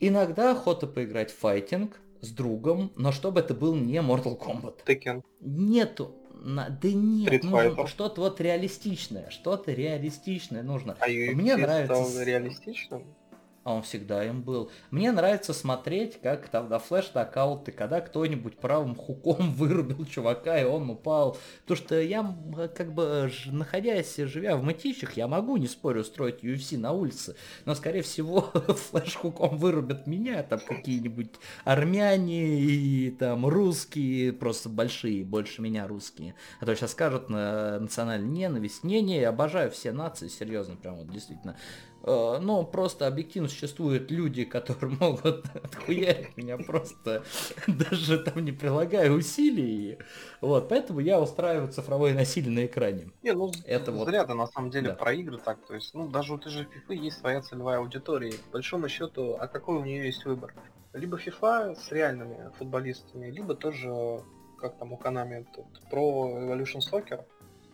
Иногда 0.00 0.50
охота 0.50 0.86
поиграть 0.88 1.30
в 1.30 1.38
файтинг 1.38 2.00
с 2.20 2.30
другом, 2.30 2.92
но 2.96 3.12
чтобы 3.12 3.40
это 3.40 3.54
был 3.54 3.74
не 3.74 3.98
Mortal 3.98 4.38
Kombat. 4.38 4.84
Tekken. 4.84 5.22
Нету. 5.40 6.16
На, 6.44 6.68
да 6.70 6.88
нет, 6.92 7.44
нужно 7.44 7.86
что-то 7.86 8.20
вот 8.20 8.40
реалистичное, 8.40 9.30
что-то 9.30 9.70
реалистичное 9.72 10.64
нужно. 10.64 10.96
А 10.98 11.06
Мне 11.06 11.56
нравится. 11.56 12.24
реалистичным? 12.24 13.14
А 13.64 13.74
он 13.74 13.82
всегда 13.82 14.24
им 14.24 14.42
был. 14.42 14.70
Мне 14.90 15.12
нравится 15.12 15.52
смотреть, 15.52 16.20
как 16.20 16.48
там 16.48 16.68
на 16.68 16.78
флеш-нокауты, 16.78 17.72
когда 17.72 18.00
кто-нибудь 18.00 18.56
правым 18.56 18.94
хуком 18.94 19.52
вырубил 19.54 20.04
чувака, 20.04 20.60
и 20.60 20.64
он 20.64 20.90
упал. 20.90 21.36
Потому 21.62 21.76
что 21.76 22.00
я, 22.00 22.36
как 22.74 22.92
бы, 22.92 23.30
находясь, 23.46 24.16
живя 24.16 24.56
в 24.56 24.64
Мытищах, 24.64 25.16
я 25.16 25.28
могу, 25.28 25.56
не 25.56 25.68
спорю, 25.68 26.00
устроить 26.00 26.42
UFC 26.42 26.76
на 26.76 26.92
улице, 26.92 27.36
но, 27.64 27.74
скорее 27.74 28.02
всего, 28.02 28.50
флеш-хуком 28.92 29.56
вырубят 29.56 30.06
меня, 30.06 30.42
там 30.42 30.60
какие-нибудь 30.60 31.30
армяне 31.64 32.60
и 32.60 33.10
там 33.10 33.46
русские, 33.46 34.32
просто 34.32 34.68
большие, 34.68 35.24
больше 35.24 35.62
меня 35.62 35.86
русские. 35.86 36.34
А 36.60 36.66
то 36.66 36.74
сейчас 36.74 36.92
скажут 36.92 37.28
на 37.28 37.78
национальную 37.78 38.32
ненависть. 38.32 38.82
Не-не, 38.82 39.20
я 39.20 39.28
обожаю 39.28 39.70
все 39.70 39.92
нации, 39.92 40.28
серьезно, 40.28 40.76
прям 40.76 40.96
вот 40.96 41.10
действительно. 41.10 41.56
Э, 42.04 42.38
но 42.40 42.64
просто 42.64 43.06
объективно 43.06 43.48
существуют 43.48 44.10
люди, 44.10 44.44
которые 44.44 44.96
могут 45.00 45.46
отхуярить 45.54 46.36
меня 46.36 46.58
просто, 46.58 47.22
даже 47.66 48.18
там 48.18 48.44
не 48.44 48.52
прилагая 48.52 49.10
усилий. 49.10 49.98
Вот, 50.40 50.68
поэтому 50.68 51.00
я 51.00 51.20
устраиваю 51.20 51.70
цифровое 51.70 52.14
насилие 52.14 52.50
на 52.50 52.66
экране. 52.66 53.10
Не, 53.22 53.32
ну 53.32 53.52
это 53.64 53.92
зря 54.04 54.20
вот... 54.20 54.28
ты 54.28 54.34
на 54.34 54.46
самом 54.46 54.70
деле 54.70 54.88
да. 54.88 54.94
про 54.94 55.12
игры 55.12 55.38
так. 55.38 55.64
То 55.66 55.74
есть, 55.74 55.94
ну 55.94 56.08
даже 56.08 56.34
у 56.34 56.38
той 56.38 56.50
же 56.50 56.64
FIFA 56.64 56.94
есть 56.94 57.18
своя 57.18 57.40
целевая 57.40 57.78
аудитория. 57.78 58.32
По 58.32 58.54
большому 58.54 58.88
счету, 58.88 59.36
а 59.38 59.46
какой 59.46 59.76
у 59.76 59.84
нее 59.84 60.06
есть 60.06 60.24
выбор? 60.24 60.54
Либо 60.92 61.16
FIFA 61.16 61.76
с 61.76 61.90
реальными 61.90 62.50
футболистами, 62.58 63.30
либо 63.30 63.54
тоже, 63.54 64.20
как 64.58 64.76
там 64.76 64.92
у 64.92 64.98
тут, 64.98 65.66
Pro 65.90 66.38
Evolution 66.38 66.80
Soccer, 66.80 67.24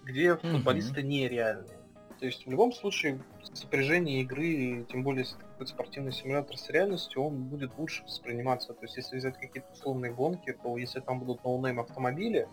где 0.05 0.37
футболисты 0.37 1.01
mm-hmm. 1.01 1.05
нереальные. 1.05 1.78
То 2.19 2.27
есть 2.27 2.47
в 2.47 2.51
любом 2.51 2.73
случае 2.73 3.20
сопряжение 3.55 4.23
игры, 4.23 4.85
тем 4.90 5.05
более 5.05 5.23
если 5.23 5.36
какой-то 5.36 5.73
спортивный 5.73 6.12
симулятор 6.12 6.57
с 6.57 6.69
реальностью, 6.69 7.23
он 7.23 7.45
будет 7.45 7.78
лучше 7.78 8.03
восприниматься. 8.03 8.74
То 8.74 8.82
есть 8.82 8.97
если 8.97 9.16
взять 9.16 9.39
какие-то 9.39 9.70
условные 9.73 10.12
гонки, 10.12 10.53
то 10.53 10.77
если 10.77 10.99
там 11.01 11.20
будут 11.20 11.45
no-name 11.45 11.79
автомобили, 11.78 12.49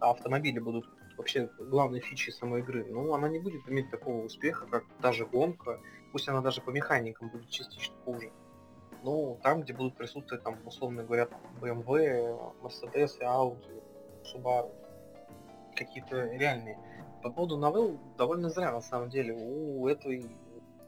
а 0.00 0.10
автомобили 0.10 0.58
будут 0.58 0.86
вообще 1.16 1.48
главной 1.58 2.00
фичей 2.00 2.32
самой 2.32 2.60
игры, 2.60 2.84
ну 2.90 3.14
она 3.14 3.28
не 3.28 3.38
будет 3.38 3.68
иметь 3.68 3.88
такого 3.90 4.24
успеха, 4.24 4.66
как 4.66 4.84
та 5.00 5.12
же 5.12 5.26
гонка, 5.26 5.80
пусть 6.10 6.28
она 6.28 6.40
даже 6.40 6.60
по 6.60 6.70
механикам 6.70 7.28
будет 7.30 7.48
частично 7.50 7.94
хуже. 8.04 8.32
Но 9.04 9.38
там, 9.42 9.62
где 9.62 9.74
будут 9.74 9.96
присутствовать, 9.96 10.42
там, 10.42 10.58
условно 10.64 11.04
говоря, 11.04 11.28
BMW, 11.60 12.52
Mercedes, 12.62 13.20
Audi, 13.20 13.82
Subaru, 14.24 14.72
какие-то 15.76 16.24
реальные 16.32 16.78
по 17.24 17.30
поводу 17.30 17.56
новелл 17.56 17.98
довольно 18.18 18.50
зря, 18.50 18.70
на 18.70 18.82
самом 18.82 19.08
деле. 19.08 19.32
У 19.34 19.88
этой 19.88 20.26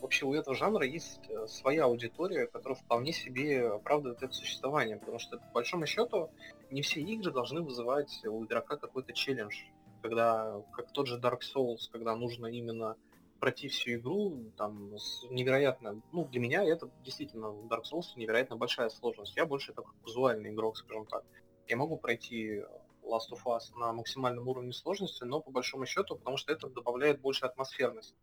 вообще 0.03 0.27
у 0.27 0.35
этого 0.35 0.55
жанра 0.55 0.87
есть 0.87 1.23
э, 1.31 1.47
своя 1.47 1.85
аудитория, 1.85 2.47
которая 2.47 2.77
вполне 2.77 3.15
себе 3.15 3.69
оправдывает 3.69 4.23
это 4.23 4.35
существование, 4.35 4.99
потому 4.99 5.19
что, 5.19 5.39
по 5.39 5.55
большому 5.55 5.87
счету, 5.87 6.29
не 6.71 6.83
все 6.83 7.01
игры 7.01 7.33
должны 7.33 7.63
вызывать 7.63 8.21
у 8.27 8.45
игрока 8.45 8.77
какой-то 8.77 9.15
челлендж, 9.15 9.65
когда, 10.03 10.61
как 10.73 10.93
тот 10.93 11.07
же 11.07 11.19
Dark 11.19 11.41
Souls, 11.41 11.91
когда 11.91 12.15
нужно 12.15 12.49
именно 12.49 12.97
пройти 13.41 13.69
всю 13.69 13.93
игру, 13.95 14.53
там, 14.59 14.93
невероятно, 15.31 16.03
ну, 16.13 16.27
для 16.27 16.41
меня 16.41 16.65
это 16.65 16.91
действительно 17.03 17.47
Dark 17.47 17.85
Souls 17.91 18.09
невероятно 18.15 18.57
большая 18.57 18.91
сложность. 18.91 19.35
Я 19.37 19.47
больше 19.47 19.73
такой 19.73 19.95
казуальный 20.05 20.51
игрок, 20.51 20.77
скажем 20.77 21.07
так. 21.07 21.25
Я 21.67 21.79
могу 21.79 21.97
пройти 21.97 22.63
Last 23.07 23.33
of 23.33 23.45
Us 23.45 23.75
на 23.77 23.93
максимальном 23.93 24.49
уровне 24.49 24.73
сложности, 24.73 25.25
но 25.25 25.41
по 25.41 25.51
большому 25.51 25.87
счету, 25.87 26.17
потому 26.17 26.37
что 26.37 26.53
это 26.53 26.69
добавляет 26.69 27.21
больше 27.21 27.45
атмосферности. 27.45 28.17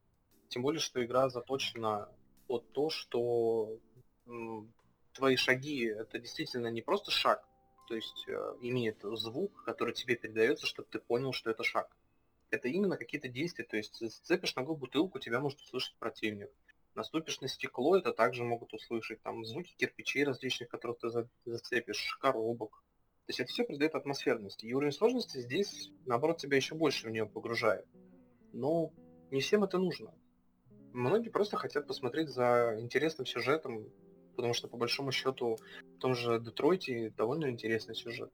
Тем 0.49 0.61
более, 0.61 0.79
что 0.79 1.03
игра 1.03 1.29
заточена 1.29 2.09
под 2.47 2.71
то, 2.73 2.89
что 2.89 3.79
твои 5.13 5.35
шаги 5.35 5.85
это 5.85 6.19
действительно 6.19 6.67
не 6.67 6.81
просто 6.81 7.11
шаг, 7.11 7.47
то 7.87 7.95
есть 7.95 8.25
э, 8.27 8.55
имеет 8.61 9.01
звук, 9.01 9.63
который 9.63 9.93
тебе 9.93 10.15
передается, 10.15 10.65
чтобы 10.65 10.87
ты 10.91 10.99
понял, 10.99 11.33
что 11.33 11.49
это 11.49 11.63
шаг. 11.63 11.95
Это 12.49 12.67
именно 12.67 12.97
какие-то 12.97 13.29
действия, 13.29 13.65
то 13.65 13.77
есть 13.77 13.95
сцепишь 14.11 14.55
ногу 14.55 14.75
бутылку, 14.75 15.19
тебя 15.19 15.39
может 15.39 15.59
услышать 15.61 15.95
противник. 15.97 16.49
Наступишь 16.95 17.41
на 17.41 17.47
стекло, 17.47 17.97
это 17.97 18.13
также 18.13 18.43
могут 18.43 18.73
услышать. 18.73 19.21
Там 19.23 19.43
звуки 19.43 19.73
кирпичей 19.77 20.23
различных, 20.23 20.69
которых 20.69 20.99
ты 20.99 21.09
зацепишь, 21.45 22.17
коробок, 22.21 22.83
то 23.25 23.29
есть 23.29 23.39
это 23.39 23.49
все 23.49 23.63
придает 23.63 23.95
атмосферности. 23.95 24.65
И 24.65 24.73
уровень 24.73 24.91
сложности 24.91 25.37
здесь, 25.37 25.89
наоборот, 26.05 26.39
тебя 26.39 26.57
еще 26.57 26.75
больше 26.75 27.07
в 27.07 27.09
нее 27.09 27.25
погружает. 27.25 27.85
Но 28.51 28.91
не 29.31 29.39
всем 29.39 29.63
это 29.63 29.77
нужно. 29.77 30.13
Многие 30.91 31.29
просто 31.29 31.55
хотят 31.55 31.87
посмотреть 31.87 32.27
за 32.27 32.75
интересным 32.79 33.25
сюжетом, 33.25 33.89
потому 34.35 34.53
что, 34.53 34.67
по 34.67 34.75
большому 34.75 35.13
счету, 35.13 35.57
в 35.95 35.99
том 35.99 36.15
же 36.15 36.41
Детройте 36.41 37.11
довольно 37.11 37.49
интересный 37.49 37.95
сюжет. 37.95 38.29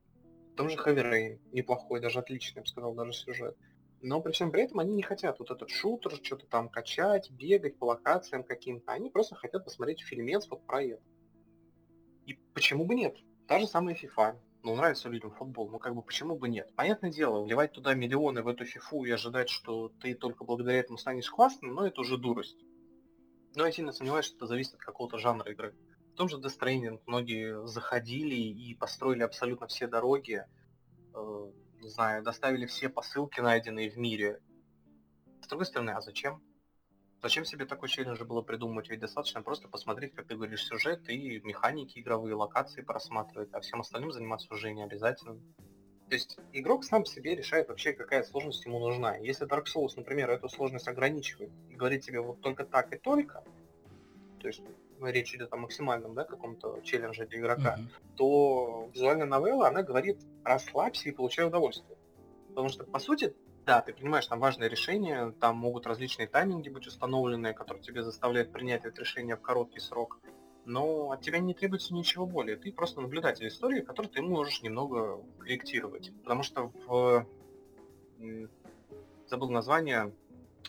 В 0.54 0.56
том 0.56 0.70
же 0.70 0.76
Rain 0.78 1.40
неплохой, 1.52 2.02
даже 2.02 2.18
отличный, 2.18 2.58
я 2.58 2.62
бы 2.64 2.68
сказал, 2.68 2.96
даже 2.96 3.14
сюжет. 3.14 3.56
Но 4.02 4.22
при 4.22 4.32
всем 4.32 4.52
при 4.52 4.64
этом 4.64 4.80
они 4.80 4.96
не 4.96 5.04
хотят 5.04 5.38
вот 5.38 5.52
этот 5.52 5.70
шутер, 5.70 6.20
что-то 6.24 6.48
там 6.48 6.68
качать, 6.68 7.30
бегать 7.30 7.78
по 7.78 7.86
локациям 7.86 8.44
каким-то. 8.44 8.92
Они 8.92 9.12
просто 9.12 9.36
хотят 9.36 9.66
посмотреть 9.66 10.02
фильмец 10.02 10.48
вот 10.50 10.66
про 10.66 10.82
это. 10.82 11.04
И 12.26 12.34
почему 12.56 12.86
бы 12.86 12.96
нет? 12.96 13.16
Та 13.48 13.60
же 13.60 13.68
самая 13.68 13.94
FIFA 13.94 14.36
ну, 14.64 14.76
нравится 14.76 15.10
людям 15.10 15.32
футбол, 15.32 15.70
ну, 15.70 15.80
как 15.80 15.96
бы, 15.96 16.02
почему 16.02 16.38
бы 16.38 16.50
нет? 16.50 16.74
Понятное 16.76 17.12
дело, 17.12 17.42
вливать 17.42 17.72
туда 17.72 17.94
миллионы 17.94 18.44
в 18.44 18.48
эту 18.48 18.66
фифу 18.66 19.06
и 19.06 19.12
ожидать, 19.12 19.50
что 19.50 19.90
ты 20.02 20.14
только 20.14 20.44
благодаря 20.44 20.80
этому 20.80 20.98
станешь 20.98 21.30
классным, 21.30 21.74
но 21.74 21.88
это 21.88 22.02
уже 22.02 22.18
дурость. 22.18 22.58
Но 23.56 23.66
я 23.66 23.72
сильно 23.72 23.92
сомневаюсь, 23.92 24.26
что 24.26 24.38
это 24.38 24.48
зависит 24.48 24.76
от 24.76 24.82
какого-то 24.82 25.18
жанра 25.18 25.50
игры. 25.52 25.74
В 26.14 26.18
том 26.18 26.28
же 26.28 26.38
Death 26.38 26.60
Stranding 26.60 27.02
многие 27.06 27.66
заходили 27.68 28.36
и 28.36 28.76
построили 28.76 29.24
абсолютно 29.24 29.68
все 29.68 29.88
дороги, 29.88 30.46
э, 31.14 31.52
не 31.82 31.88
знаю, 31.88 32.22
доставили 32.24 32.66
все 32.66 32.90
посылки, 32.90 33.40
найденные 33.40 33.90
в 33.90 33.98
мире. 33.98 34.42
С 35.42 35.48
другой 35.48 35.66
стороны, 35.66 35.92
а 35.92 36.02
зачем? 36.02 36.44
Зачем 37.22 37.44
себе 37.44 37.66
такой 37.66 37.90
челлендж 37.90 38.24
было 38.24 38.42
придумывать? 38.42 38.90
Ведь 38.90 39.02
достаточно 39.02 39.42
просто 39.42 39.68
посмотреть, 39.68 40.14
как 40.14 40.28
ты 40.28 40.36
говоришь, 40.36 40.66
сюжет 40.66 41.10
и 41.10 41.42
механики 41.42 42.00
игровые, 42.00 42.34
локации 42.34 42.82
просматривать, 42.82 43.50
а 43.52 43.60
всем 43.60 43.82
остальным 43.82 44.12
заниматься 44.12 44.54
уже 44.54 44.72
не 44.72 44.84
обязательно. 44.84 45.40
То 46.08 46.16
есть 46.16 46.38
игрок 46.54 46.86
сам 46.86 47.06
себе 47.06 47.36
решает 47.36 47.68
вообще, 47.68 47.94
какая 47.94 48.24
сложность 48.24 48.66
ему 48.66 48.80
нужна. 48.80 49.18
Если 49.18 49.46
Dark 49.46 49.66
Souls, 49.66 49.92
например, 49.96 50.32
эту 50.32 50.48
сложность 50.50 50.88
ограничивает 50.88 51.52
и 51.70 51.76
говорит 51.76 52.04
тебе 52.04 52.22
вот 52.22 52.42
только 52.42 52.66
так 52.66 52.94
и 52.94 52.98
только, 52.98 53.44
то 54.40 54.48
есть 54.48 54.64
речь 55.02 55.36
идет 55.36 55.54
о 55.54 55.58
максимальном 55.58 56.16
да, 56.16 56.24
каком-то 56.24 56.80
челлендже 56.84 57.28
для 57.28 57.40
игрока, 57.40 57.78
mm-hmm. 57.78 58.16
то 58.16 58.90
визуальная 58.94 59.28
новелла, 59.28 59.68
она 59.68 59.84
говорит 59.84 60.20
расслабься 60.44 61.10
и 61.10 61.12
получай 61.12 61.46
удовольствие. 61.46 61.98
Потому 62.50 62.70
что, 62.70 62.86
по 62.86 63.00
сути, 63.00 63.36
да, 63.70 63.82
ты 63.82 63.94
понимаешь, 63.94 64.26
там 64.26 64.40
важное 64.40 64.68
решение, 64.68 65.32
там 65.40 65.56
могут 65.58 65.86
различные 65.86 66.28
тайминги 66.28 66.70
быть 66.70 66.88
установлены, 66.88 67.54
которые 67.54 67.84
тебе 67.84 68.02
заставляют 68.02 68.52
принять 68.52 68.84
это 68.84 69.00
решение 69.02 69.36
в 69.36 69.42
короткий 69.42 69.80
срок. 69.80 70.20
Но 70.66 71.12
от 71.12 71.22
тебя 71.22 71.38
не 71.38 71.54
требуется 71.54 71.94
ничего 71.94 72.26
более. 72.26 72.58
Ты 72.58 72.72
просто 72.74 73.00
наблюдатель 73.00 73.48
истории, 73.48 73.82
который 73.82 74.08
ты 74.08 74.24
можешь 74.24 74.64
немного 74.64 75.24
корректировать. 75.38 76.12
Потому 76.24 76.42
что 76.42 76.72
в... 76.88 77.28
Забыл 79.28 79.52
название. 79.52 80.16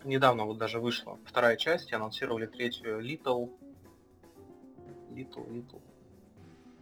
Недавно 0.04 0.44
вот 0.44 0.58
даже 0.58 0.78
вышла 0.78 1.18
вторая 1.24 1.56
часть, 1.56 1.94
анонсировали 1.94 2.44
третью 2.44 3.00
Little... 3.00 3.50
Little, 5.08 5.48
Little. 5.48 5.80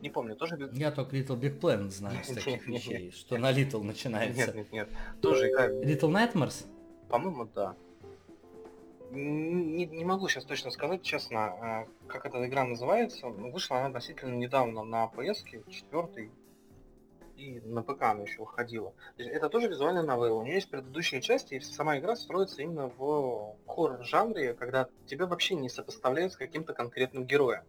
Не 0.00 0.10
помню, 0.10 0.36
тоже... 0.36 0.70
Я 0.72 0.90
только 0.92 1.16
Little 1.16 1.38
Big 1.38 1.58
Planet 1.58 1.90
знаю 1.90 2.22
с 2.22 2.28
таких 2.28 2.66
вещей, 2.66 3.10
что 3.10 3.36
на 3.36 3.52
Little 3.52 3.82
начинается. 3.82 4.46
Нет, 4.46 4.54
нет, 4.54 4.72
нет. 4.72 4.88
Тоже 5.20 5.50
игра... 5.50 5.68
Little 5.68 6.10
Nightmares? 6.10 6.66
По-моему, 7.08 7.46
да. 7.46 7.74
Не, 9.10 9.86
не 9.86 10.04
могу 10.04 10.28
сейчас 10.28 10.44
точно 10.44 10.70
сказать, 10.70 11.02
честно, 11.02 11.46
а, 11.46 11.88
как 12.06 12.26
эта 12.26 12.46
игра 12.46 12.64
называется. 12.64 13.26
Вышла 13.28 13.78
она 13.78 13.86
относительно 13.86 14.34
недавно 14.34 14.84
на 14.84 15.06
PS, 15.06 15.64
четвертый, 15.70 16.30
и 17.38 17.60
на 17.60 17.82
ПК 17.82 18.02
она 18.02 18.22
еще 18.24 18.40
выходила. 18.40 18.92
Это 19.16 19.48
тоже 19.48 19.68
визуальная 19.68 20.02
новелла. 20.02 20.40
У 20.40 20.44
нее 20.44 20.56
есть 20.56 20.68
предыдущие 20.68 21.20
части, 21.22 21.54
и 21.54 21.60
сама 21.60 21.98
игра 21.98 22.16
строится 22.16 22.62
именно 22.62 22.88
в 22.98 23.56
хоррор-жанре, 23.66 24.54
когда 24.54 24.88
тебя 25.06 25.26
вообще 25.26 25.54
не 25.54 25.68
сопоставляют 25.68 26.34
с 26.34 26.36
каким-то 26.36 26.74
конкретным 26.74 27.24
героем. 27.24 27.62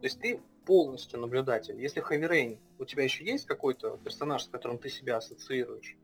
То 0.00 0.06
есть 0.06 0.20
ты 0.20 0.40
полностью 0.64 1.20
наблюдатель. 1.20 1.80
Если 1.80 2.02
Rain 2.02 2.58
у 2.78 2.84
тебя 2.84 3.04
еще 3.04 3.24
есть 3.24 3.46
какой-то 3.46 3.98
персонаж, 4.02 4.44
с 4.44 4.48
которым 4.48 4.78
ты 4.78 4.88
себя 4.88 5.16
ассоциируешь, 5.16 5.96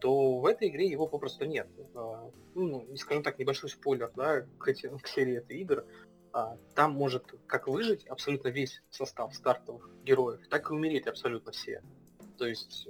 то 0.00 0.38
в 0.38 0.46
этой 0.46 0.68
игре 0.68 0.86
его 0.86 1.06
попросту 1.06 1.44
нет. 1.44 1.68
А, 1.94 2.30
ну, 2.54 2.86
скажем 2.96 3.22
так, 3.22 3.38
небольшой 3.38 3.70
спойлер, 3.70 4.10
да, 4.16 4.46
к, 4.58 4.68
эти, 4.68 4.88
к 4.98 5.06
серии 5.06 5.36
этой 5.36 5.58
игр. 5.58 5.84
А, 6.32 6.56
там 6.74 6.92
может 6.92 7.34
как 7.46 7.68
выжить 7.68 8.06
абсолютно 8.06 8.48
весь 8.48 8.82
состав 8.90 9.34
стартовых 9.34 9.90
героев, 10.04 10.40
так 10.48 10.70
и 10.70 10.74
умереть 10.74 11.06
абсолютно 11.06 11.52
все. 11.52 11.82
То 12.38 12.46
есть, 12.46 12.88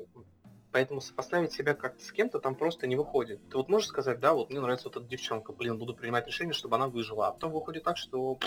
поэтому 0.73 1.01
сопоставить 1.01 1.53
себя 1.53 1.75
как-то 1.75 2.05
с 2.05 2.13
кем-то 2.13 2.39
там 2.39 2.55
просто 2.55 2.87
не 2.87 2.97
выходит. 2.97 3.41
Ты 3.51 3.57
вот 3.57 3.69
можешь 3.69 3.89
сказать, 3.89 4.21
да, 4.21 4.35
вот 4.35 4.51
мне 4.51 4.61
нравится 4.61 4.89
вот 4.89 4.97
эта 4.97 5.07
девчонка, 5.07 5.53
блин, 5.53 5.79
буду 5.79 5.95
принимать 5.95 6.27
решение, 6.27 6.53
чтобы 6.53 6.77
она 6.77 6.87
выжила. 6.87 7.29
А 7.29 7.33
потом 7.33 7.53
выходит 7.53 7.83
так, 7.83 7.97
что 7.97 8.39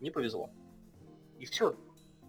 не 0.00 0.10
повезло. 0.10 0.50
И 1.38 1.44
все. 1.44 1.76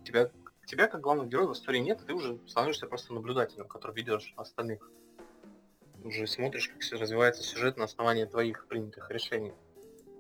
Тебя, 0.10 0.32
тебя 0.66 0.88
как 0.88 1.02
главного 1.02 1.28
героя 1.28 1.46
в 1.46 1.54
истории 1.54 1.78
нет, 1.78 2.02
ты 2.04 2.16
уже 2.16 2.40
становишься 2.48 2.88
просто 2.88 3.14
наблюдателем, 3.14 3.68
который 3.68 3.96
ведешь 3.96 4.34
остальных. 4.38 4.90
Уже 6.04 6.26
смотришь, 6.26 6.68
как 6.70 7.00
развивается 7.00 7.44
сюжет 7.44 7.78
на 7.78 7.84
основании 7.84 8.26
твоих 8.26 8.66
принятых 8.66 9.12
решений. 9.12 9.54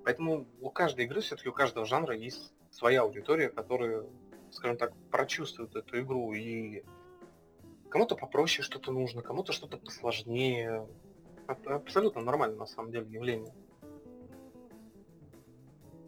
Поэтому 0.03 0.47
у 0.61 0.69
каждой 0.69 1.05
игры, 1.05 1.21
все-таки 1.21 1.49
у 1.49 1.53
каждого 1.53 1.87
жанра 1.87 2.15
есть 2.15 2.53
своя 2.69 3.01
аудитория, 3.01 3.49
которая, 3.49 4.05
скажем 4.51 4.77
так, 4.77 4.93
прочувствует 5.09 5.75
эту 5.75 5.99
игру 6.01 6.33
и 6.33 6.83
Кому-то 7.89 8.15
попроще 8.15 8.63
что-то 8.63 8.91
нужно, 8.91 9.23
кому-то 9.23 9.51
что-то 9.51 9.77
посложнее. 9.77 10.87
Это 11.47 11.77
абсолютно 11.77 12.21
нормально 12.21 12.57
на 12.57 12.65
самом 12.67 12.91
деле 12.91 13.09
явление. 13.09 13.51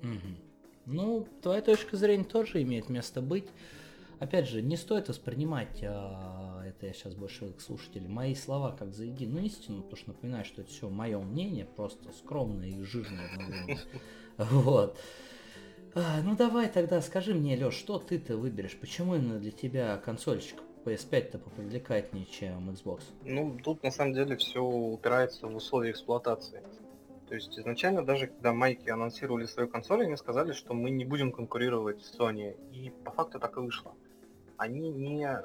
Угу. 0.03 0.50
Ну, 0.85 1.27
твоя 1.41 1.61
точка 1.61 1.97
зрения 1.97 2.23
тоже 2.23 2.61
имеет 2.61 2.89
место 2.89 3.21
быть. 3.21 3.47
Опять 4.19 4.47
же, 4.47 4.61
не 4.61 4.77
стоит 4.77 5.09
воспринимать, 5.09 5.81
а, 5.83 6.63
это 6.63 6.85
я 6.85 6.93
сейчас 6.93 7.15
больше 7.15 7.53
к 7.53 7.61
слушателям, 7.61 8.11
мои 8.11 8.35
слова 8.35 8.75
как 8.77 8.93
за 8.93 9.05
единую 9.05 9.45
истину, 9.45 9.81
потому 9.81 9.97
что 9.97 10.09
напоминаю, 10.09 10.45
что 10.45 10.61
это 10.61 10.69
все 10.69 10.89
мое 10.89 11.19
мнение, 11.19 11.65
просто 11.65 12.11
скромное 12.11 12.69
и 12.69 12.83
жирное 12.83 13.79
Вот. 14.37 14.95
А, 15.95 16.21
ну 16.23 16.35
давай 16.35 16.69
тогда 16.69 17.01
скажи 17.01 17.33
мне, 17.33 17.55
Леш, 17.55 17.73
что 17.73 17.97
ты-то 17.97 18.37
выберешь? 18.37 18.77
Почему 18.79 19.15
именно 19.15 19.39
для 19.39 19.51
тебя 19.51 19.97
консольчик 19.97 20.59
PS5-то 20.85 21.39
попривлекательнее, 21.39 22.27
чем 22.27 22.69
Xbox? 22.69 23.01
Ну, 23.25 23.57
тут 23.63 23.83
на 23.83 23.91
самом 23.91 24.13
деле 24.13 24.37
все 24.37 24.61
упирается 24.63 25.47
в 25.47 25.55
условия 25.55 25.91
эксплуатации. 25.91 26.61
То 27.31 27.35
есть 27.35 27.57
изначально 27.57 28.05
даже 28.05 28.27
когда 28.27 28.51
майки 28.51 28.89
анонсировали 28.89 29.45
свою 29.45 29.69
консоль, 29.69 30.03
они 30.03 30.17
сказали, 30.17 30.51
что 30.51 30.73
мы 30.73 30.89
не 30.89 31.05
будем 31.05 31.31
конкурировать 31.31 32.01
с 32.01 32.19
Sony. 32.19 32.57
И 32.73 32.89
по 32.89 33.11
факту 33.11 33.39
так 33.39 33.55
и 33.55 33.61
вышло. 33.61 33.95
Они 34.57 34.89
не, 34.89 35.39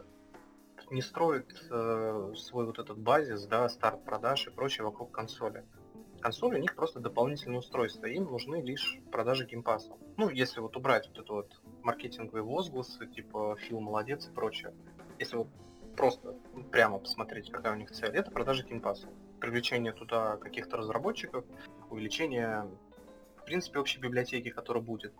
не 0.90 1.00
строят 1.00 1.46
э, 1.70 2.32
свой 2.34 2.66
вот 2.66 2.80
этот 2.80 2.98
базис, 2.98 3.46
да, 3.46 3.68
старт 3.68 4.04
продаж 4.04 4.48
и 4.48 4.50
прочее 4.50 4.84
вокруг 4.84 5.12
консоли. 5.12 5.64
Консоль 6.20 6.56
у 6.56 6.58
них 6.58 6.74
просто 6.74 6.98
дополнительное 6.98 7.58
устройство, 7.58 8.06
им 8.06 8.24
нужны 8.24 8.62
лишь 8.62 8.98
продажи 9.12 9.46
Game 9.46 9.65
Pass 9.65 9.83
а. 9.83 9.92
Ну, 10.16 10.28
если 10.28 10.58
вот 10.58 10.76
убрать 10.76 11.06
вот 11.06 11.18
это 11.20 11.32
вот 11.34 11.62
маркетинговые 11.84 12.42
возгласы, 12.42 13.06
типа 13.06 13.54
Фил 13.60 13.78
молодец 13.78 14.26
и 14.26 14.32
прочее 14.32 14.74
если 15.18 15.36
вот 15.36 15.48
просто 15.96 16.34
прямо 16.70 16.98
посмотреть, 16.98 17.50
какая 17.50 17.74
у 17.74 17.76
них 17.76 17.90
цель, 17.90 18.10
это 18.10 18.30
продажа 18.30 18.64
Game 18.64 18.82
Pass 18.82 18.99
а. 18.99 19.08
Привлечение 19.40 19.92
туда 19.92 20.36
каких-то 20.36 20.76
разработчиков, 20.76 21.44
увеличение, 21.90 22.68
в 23.36 23.44
принципе, 23.44 23.78
общей 23.78 24.00
библиотеки, 24.00 24.50
которая 24.50 24.82
будет 24.82 25.12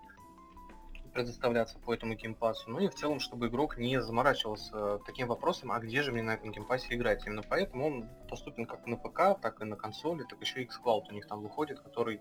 предоставляться 1.17 1.79
по 1.79 1.95
этому 1.95 2.15
Game 2.15 2.37
Pass 2.37 2.59
у. 2.59 2.70
Ну 2.71 2.79
и 2.79 2.89
в 2.89 2.95
целом, 2.95 3.21
чтобы 3.21 3.47
игрок 3.49 3.79
не 3.79 4.03
заморачивался 4.03 4.99
таким 5.07 5.29
вопросом, 5.29 5.73
а 5.73 5.79
где 5.79 6.03
же 6.03 6.13
мне 6.13 6.23
на 6.23 6.35
этом 6.35 6.53
Game 6.53 6.71
Pass 6.71 6.90
е 6.90 6.95
играть. 6.95 7.27
Именно 7.27 7.43
поэтому 7.43 7.87
он 7.87 8.09
доступен 8.29 8.67
как 8.67 8.87
на 8.87 8.97
ПК, 8.99 9.41
так 9.41 9.63
и 9.63 9.65
на 9.65 9.77
консоли, 9.77 10.25
так 10.29 10.41
еще 10.41 10.63
и 10.63 10.67
xCloud 10.67 11.05
у 11.09 11.13
них 11.13 11.27
там 11.27 11.41
выходит, 11.41 11.81
который 11.81 12.21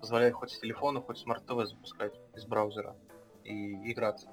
позволяет 0.00 0.34
хоть 0.34 0.50
с 0.50 0.60
телефона, 0.60 1.00
хоть 1.00 1.18
с 1.18 1.26
Smart 1.26 1.44
TV 1.44 1.66
запускать 1.66 2.14
из 2.34 2.44
браузера 2.44 2.96
и 3.42 3.90
играться. 3.90 4.30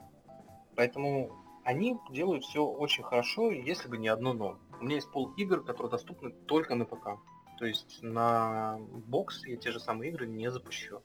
Поэтому 0.76 1.31
они 1.64 1.98
делают 2.11 2.44
все 2.44 2.64
очень 2.64 3.03
хорошо, 3.03 3.52
если 3.52 3.88
бы 3.88 3.98
не 3.98 4.10
одно 4.10 4.34
но. 4.34 4.60
У 4.84 4.85
меня 4.85 4.95
есть 4.95 5.10
пол 5.10 5.31
игр, 5.38 5.64
которые 5.64 5.91
доступны 5.91 6.30
только 6.30 6.76
на 6.76 6.84
ПК. 6.84 7.11
То 7.57 7.65
есть 7.65 7.99
на 8.01 8.77
бокс 9.07 9.45
я 9.45 9.55
те 9.55 9.72
же 9.72 9.80
самые 9.80 10.11
игры 10.11 10.27
не 10.27 10.51
запущу. 10.51 11.01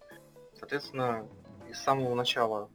Соответственно, 0.54 1.28
с 1.72 1.78
самого 1.84 2.16
начала, 2.16 2.72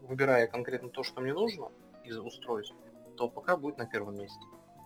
выбирая 0.00 0.48
конкретно 0.48 0.88
то, 0.88 1.04
что 1.04 1.20
мне 1.20 1.32
нужно 1.32 1.70
из 2.04 2.18
устройств, 2.18 2.74
то 3.16 3.28
ПК 3.28 3.56
будет 3.56 3.78
на 3.78 3.86
первом 3.86 4.16
месте. 4.16 4.44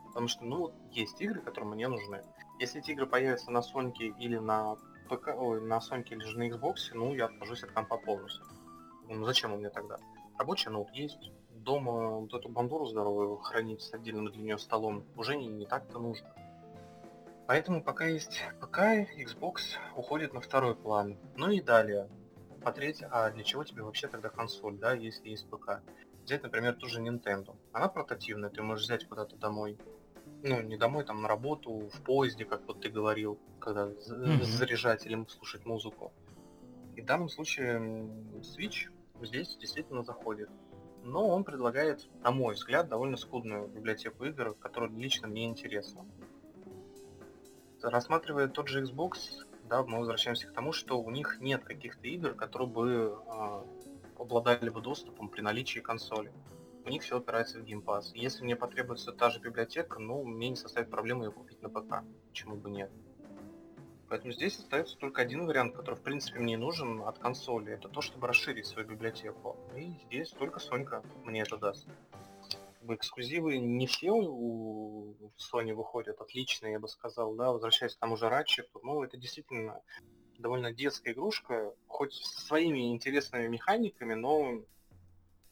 Потому 0.08 0.28
что, 0.28 0.44
ну, 0.44 0.74
есть 0.90 1.18
игры, 1.22 1.40
которые 1.40 1.70
мне 1.70 1.88
нужны. 1.88 2.22
Если 2.60 2.82
эти 2.82 2.90
игры 2.90 3.06
появятся 3.06 3.50
на 3.50 3.60
Sony 3.60 4.12
или 4.18 4.36
на 4.36 4.76
ПК, 5.08 5.28
ой, 5.34 5.62
на 5.62 5.78
Sony 5.78 6.04
или 6.10 6.20
же 6.22 6.38
на 6.38 6.50
Xbox, 6.50 6.90
ну, 6.92 7.14
я 7.14 7.24
откажусь 7.24 7.62
от 7.62 7.70
компа 7.70 7.96
полностью. 7.96 8.44
Ну, 9.08 9.24
зачем 9.24 9.54
он 9.54 9.60
мне 9.60 9.70
тогда? 9.70 9.96
Рабочий 10.36 10.68
ноут 10.68 10.90
есть, 10.90 11.32
дома 11.64 12.20
вот 12.20 12.34
эту 12.34 12.48
бандуру 12.48 12.86
здоровую 12.86 13.36
хранить 13.38 13.82
с 13.82 13.92
отдельным 13.92 14.30
для 14.30 14.42
нее 14.42 14.58
столом 14.58 15.04
уже 15.16 15.36
не, 15.36 15.46
не 15.46 15.66
так-то 15.66 15.98
нужно. 15.98 16.32
Поэтому 17.46 17.82
пока 17.82 18.06
есть 18.06 18.42
ПК, 18.60 18.78
Xbox 19.18 19.76
уходит 19.96 20.32
на 20.32 20.40
второй 20.40 20.74
план. 20.74 21.18
Ну 21.36 21.50
и 21.50 21.60
далее. 21.60 22.08
Смотреть, 22.60 23.02
а 23.10 23.30
для 23.30 23.44
чего 23.44 23.64
тебе 23.64 23.82
вообще 23.82 24.08
тогда 24.08 24.30
консоль, 24.30 24.78
да, 24.78 24.94
если 24.94 25.28
есть 25.28 25.48
ПК. 25.50 25.82
Взять, 26.24 26.42
например, 26.42 26.74
ту 26.74 26.86
же 26.86 27.02
Nintendo. 27.02 27.54
Она 27.72 27.88
портативная, 27.88 28.48
ты 28.48 28.62
можешь 28.62 28.86
взять 28.86 29.06
куда-то 29.06 29.36
домой. 29.36 29.78
Ну, 30.42 30.62
не 30.62 30.78
домой, 30.78 31.04
там 31.04 31.20
на 31.20 31.28
работу, 31.28 31.90
в 31.92 32.00
поезде, 32.02 32.46
как 32.46 32.66
вот 32.66 32.80
ты 32.80 32.88
говорил, 32.88 33.38
когда 33.60 33.88
mm-hmm. 33.88 34.42
заряжать 34.44 35.04
или 35.04 35.22
слушать 35.28 35.66
музыку. 35.66 36.12
И 36.96 37.02
в 37.02 37.04
данном 37.04 37.28
случае 37.28 38.08
Switch 38.40 38.90
здесь 39.20 39.56
действительно 39.56 40.02
заходит. 40.02 40.48
Но 41.04 41.28
он 41.28 41.44
предлагает, 41.44 42.08
на 42.22 42.30
мой 42.30 42.54
взгляд, 42.54 42.88
довольно 42.88 43.18
скудную 43.18 43.68
библиотеку 43.68 44.24
игр, 44.24 44.54
которая 44.54 44.90
лично 44.90 45.28
мне 45.28 45.44
интересна. 45.44 46.06
Рассматривая 47.82 48.48
тот 48.48 48.68
же 48.68 48.82
Xbox, 48.82 49.44
да, 49.68 49.82
мы 49.82 49.98
возвращаемся 49.98 50.48
к 50.48 50.54
тому, 50.54 50.72
что 50.72 50.98
у 51.02 51.10
них 51.10 51.36
нет 51.40 51.62
каких-то 51.62 52.08
игр, 52.08 52.32
которые 52.32 52.68
бы 52.68 53.18
э, 53.26 53.62
обладали 54.18 54.70
бы 54.70 54.80
доступом 54.80 55.28
при 55.28 55.42
наличии 55.42 55.80
консоли. 55.80 56.32
У 56.86 56.88
них 56.88 57.02
все 57.02 57.18
опирается 57.18 57.58
в 57.58 57.64
Game 57.64 57.84
Pass. 57.84 58.12
Если 58.14 58.42
мне 58.42 58.56
потребуется 58.56 59.12
та 59.12 59.28
же 59.28 59.40
библиотека, 59.40 59.98
ну, 59.98 60.24
мне 60.24 60.48
не 60.48 60.56
составит 60.56 60.90
проблемы 60.90 61.26
ее 61.26 61.32
купить 61.32 61.60
на 61.60 61.68
ПК. 61.68 62.02
Почему 62.30 62.56
бы 62.56 62.70
нет? 62.70 62.90
Поэтому 64.14 64.32
здесь 64.32 64.56
остается 64.56 64.96
только 64.96 65.22
один 65.22 65.44
вариант, 65.44 65.74
который 65.74 65.96
в 65.96 66.02
принципе 66.02 66.38
мне 66.38 66.56
нужен 66.56 67.02
от 67.02 67.18
консоли. 67.18 67.72
Это 67.72 67.88
то, 67.88 68.00
чтобы 68.00 68.28
расширить 68.28 68.64
свою 68.64 68.86
библиотеку. 68.86 69.56
И 69.74 69.90
здесь 70.06 70.30
только 70.30 70.60
Сонька 70.60 71.02
мне 71.24 71.40
это 71.40 71.56
даст. 71.56 71.88
Эксклюзивы 72.86 73.58
не 73.58 73.88
все 73.88 74.12
у 74.12 75.16
Sony 75.36 75.74
выходят 75.74 76.20
отличные, 76.20 76.74
я 76.74 76.78
бы 76.78 76.86
сказал, 76.86 77.34
да, 77.34 77.50
возвращаясь 77.50 77.96
к 77.96 77.98
тому 77.98 78.16
же 78.16 78.26
Ratchet, 78.26 78.68
ну, 78.84 79.02
это 79.02 79.16
действительно 79.16 79.82
довольно 80.38 80.72
детская 80.72 81.12
игрушка, 81.12 81.74
хоть 81.88 82.14
со 82.14 82.40
своими 82.40 82.92
интересными 82.92 83.48
механиками, 83.48 84.14
но 84.14 84.62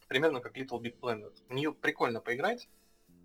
примерно 0.07 0.39
как 0.39 0.55
Little 0.55 0.79
Big 0.79 0.97
Planet. 1.01 1.33
В 1.49 1.53
нее 1.53 1.73
прикольно 1.73 2.21
поиграть, 2.21 2.69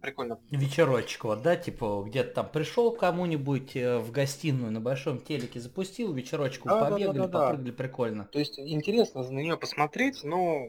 прикольно. 0.00 0.38
Вечерочек 0.50 1.24
вот, 1.24 1.42
да, 1.42 1.56
типа 1.56 2.04
где-то 2.06 2.34
там 2.34 2.48
пришел 2.48 2.92
кому-нибудь 2.92 3.76
э, 3.76 3.98
в 3.98 4.10
гостиную 4.10 4.72
на 4.72 4.80
большом 4.80 5.20
телеке, 5.20 5.60
запустил, 5.60 6.12
вечерочку 6.12 6.68
да, 6.68 6.84
побегали, 6.84 7.18
да, 7.18 7.26
да, 7.26 7.28
да, 7.28 7.38
попрыгали, 7.46 7.70
прикольно. 7.70 8.24
То 8.26 8.38
есть 8.38 8.58
интересно 8.58 9.22
на 9.22 9.38
нее 9.38 9.56
посмотреть, 9.56 10.24
но 10.24 10.68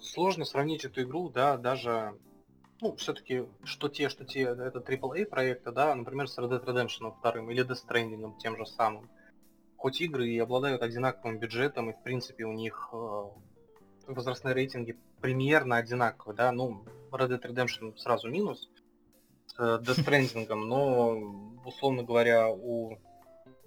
сложно 0.00 0.44
сравнить 0.44 0.84
эту 0.84 1.02
игру, 1.02 1.28
да, 1.28 1.56
даже 1.56 2.14
ну, 2.80 2.96
все-таки, 2.96 3.44
что 3.64 3.88
те, 3.88 4.08
что 4.08 4.24
те, 4.24 4.42
это 4.42 4.78
AAA 4.78 5.26
проекты, 5.26 5.72
да, 5.72 5.94
например, 5.94 6.28
с 6.28 6.38
Red 6.38 6.50
Dead 6.50 6.64
Redemption 6.64 7.14
2 7.22 7.52
или 7.52 7.66
Death 7.66 7.78
Stranding 7.88 8.36
тем 8.38 8.56
же 8.56 8.66
самым. 8.66 9.08
Хоть 9.76 10.00
игры 10.00 10.28
и 10.28 10.38
обладают 10.38 10.82
одинаковым 10.82 11.38
бюджетом, 11.38 11.90
и 11.90 11.92
в 11.92 12.02
принципе 12.02 12.44
у 12.44 12.52
них 12.52 12.90
э, 12.92 13.24
возрастные 14.06 14.54
рейтинги 14.54 14.96
примерно 15.20 15.76
одинаковые, 15.76 16.36
да, 16.36 16.52
ну, 16.52 16.84
Red 17.10 17.28
Dead 17.28 17.42
Redemption 17.42 17.96
сразу 17.96 18.28
минус 18.28 18.70
с 19.46 19.58
э, 19.58 19.80
Death 19.82 20.04
Stranding, 20.06 20.52
но, 20.54 21.60
условно 21.64 22.02
говоря, 22.02 22.50
у, 22.50 22.98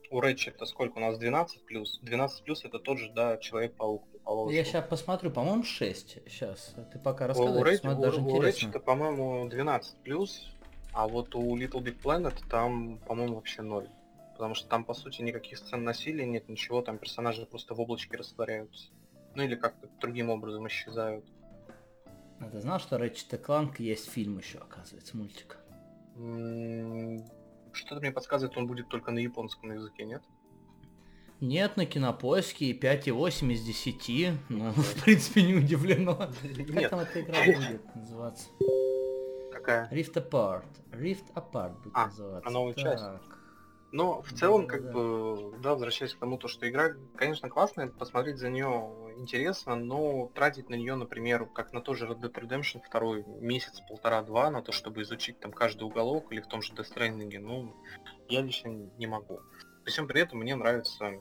у 0.09 0.21
Ratchet 0.21 0.63
сколько 0.65 0.97
у 0.97 1.01
нас, 1.01 1.17
12 1.17 1.65
плюс? 1.65 1.99
12 2.01 2.43
плюс 2.43 2.63
это 2.65 2.79
тот 2.79 2.99
же, 2.99 3.11
да, 3.11 3.37
Человек-паук. 3.37 4.03
Я 4.51 4.65
сейчас 4.65 4.85
посмотрю, 4.85 5.31
по-моему, 5.31 5.63
6. 5.63 6.19
Сейчас, 6.27 6.75
ты 6.91 6.99
пока 6.99 7.27
рассказывай, 7.27 7.61
у, 7.61 7.63
Рэч, 7.63 7.81
даже 7.81 8.19
у. 8.19 8.75
У 8.75 8.79
по-моему, 8.79 9.47
12 9.47 9.97
плюс, 9.99 10.49
а 10.93 11.07
вот 11.07 11.33
у 11.35 11.57
Little 11.57 11.81
Big 11.81 12.01
Planet 12.01 12.35
там, 12.49 12.97
по-моему, 13.07 13.35
вообще 13.35 13.61
0. 13.61 13.87
Потому 14.33 14.53
что 14.53 14.67
там, 14.67 14.83
по 14.83 14.93
сути, 14.93 15.21
никаких 15.21 15.57
сцен 15.57 15.83
насилия 15.83 16.25
нет, 16.25 16.49
ничего, 16.49 16.81
там 16.81 16.97
персонажи 16.97 17.45
просто 17.45 17.73
в 17.73 17.79
облачке 17.79 18.17
растворяются. 18.17 18.89
Ну 19.37 19.43
или 19.43 19.53
как-то 19.53 19.87
другим 20.01 20.31
образом 20.31 20.67
исчезают. 20.67 21.23
А 22.39 22.49
ты 22.49 22.59
знал, 22.59 22.79
что 22.79 22.95
Ratchet 22.95 23.39
Clank 23.39 23.75
есть 23.77 24.09
фильм 24.09 24.39
еще, 24.39 24.57
оказывается, 24.57 25.15
мультик? 25.15 25.59
Что-то 27.71 28.01
мне 28.01 28.11
подсказывает, 28.11 28.57
он 28.57 28.65
будет 28.65 28.89
только 28.89 29.11
на 29.11 29.19
японском 29.19 29.71
языке, 29.71 30.05
нет? 30.05 30.23
Нет, 31.39 31.77
на 31.77 31.85
кинопоиске 31.85 32.71
5,8 32.71 33.53
из 33.53 33.63
10. 33.63 34.39
Ну, 34.49 34.71
в 34.75 35.03
принципе, 35.03 35.43
не 35.43 35.53
удивлено. 35.53 36.15
Как 36.73 36.89
там 36.89 36.99
эта 37.01 37.21
игра 37.21 37.45
будет 37.45 37.95
называться? 37.95 38.49
Какая? 39.51 39.87
Rift 39.91 40.13
Apart. 40.15 40.65
Rift 40.93 41.31
Apart 41.35 41.79
будет 41.83 41.93
а, 41.93 42.07
называться. 42.07 42.49
А 42.49 42.51
новая 42.51 42.73
часть? 42.73 43.03
Но 43.91 44.21
в 44.21 44.33
целом, 44.33 44.67
да, 44.67 44.73
как 44.73 44.83
да. 44.83 44.91
бы, 44.91 45.57
да, 45.61 45.73
возвращаясь 45.73 46.13
к 46.13 46.19
тому, 46.19 46.37
то, 46.37 46.47
что 46.47 46.69
игра, 46.69 46.93
конечно, 47.15 47.49
классная, 47.49 47.87
посмотреть 47.87 48.37
за 48.37 48.49
нее 48.49 48.91
интересно, 49.17 49.75
но 49.75 50.29
тратить 50.35 50.69
на 50.69 50.75
нее, 50.75 50.95
например, 50.95 51.45
как 51.45 51.71
на 51.73 51.81
тот 51.81 51.97
же 51.97 52.05
Red 52.05 52.19
Dead 52.19 52.33
Redemption 52.33 52.81
второй 52.85 53.23
месяц, 53.25 53.81
полтора-два 53.87 54.49
на 54.51 54.61
то, 54.61 54.71
чтобы 54.71 55.01
изучить 55.01 55.39
там 55.39 55.51
каждый 55.51 55.83
уголок 55.83 56.31
или 56.31 56.41
в 56.41 56.47
том 56.47 56.61
же 56.61 56.73
Death 56.73 56.93
Stranding, 56.95 57.39
ну, 57.39 57.75
я 58.27 58.41
лично 58.41 58.69
не 58.69 59.07
могу. 59.07 59.39
При 59.83 59.91
всем 59.91 60.07
при 60.07 60.21
этом 60.21 60.39
мне 60.39 60.55
нравится 60.55 61.13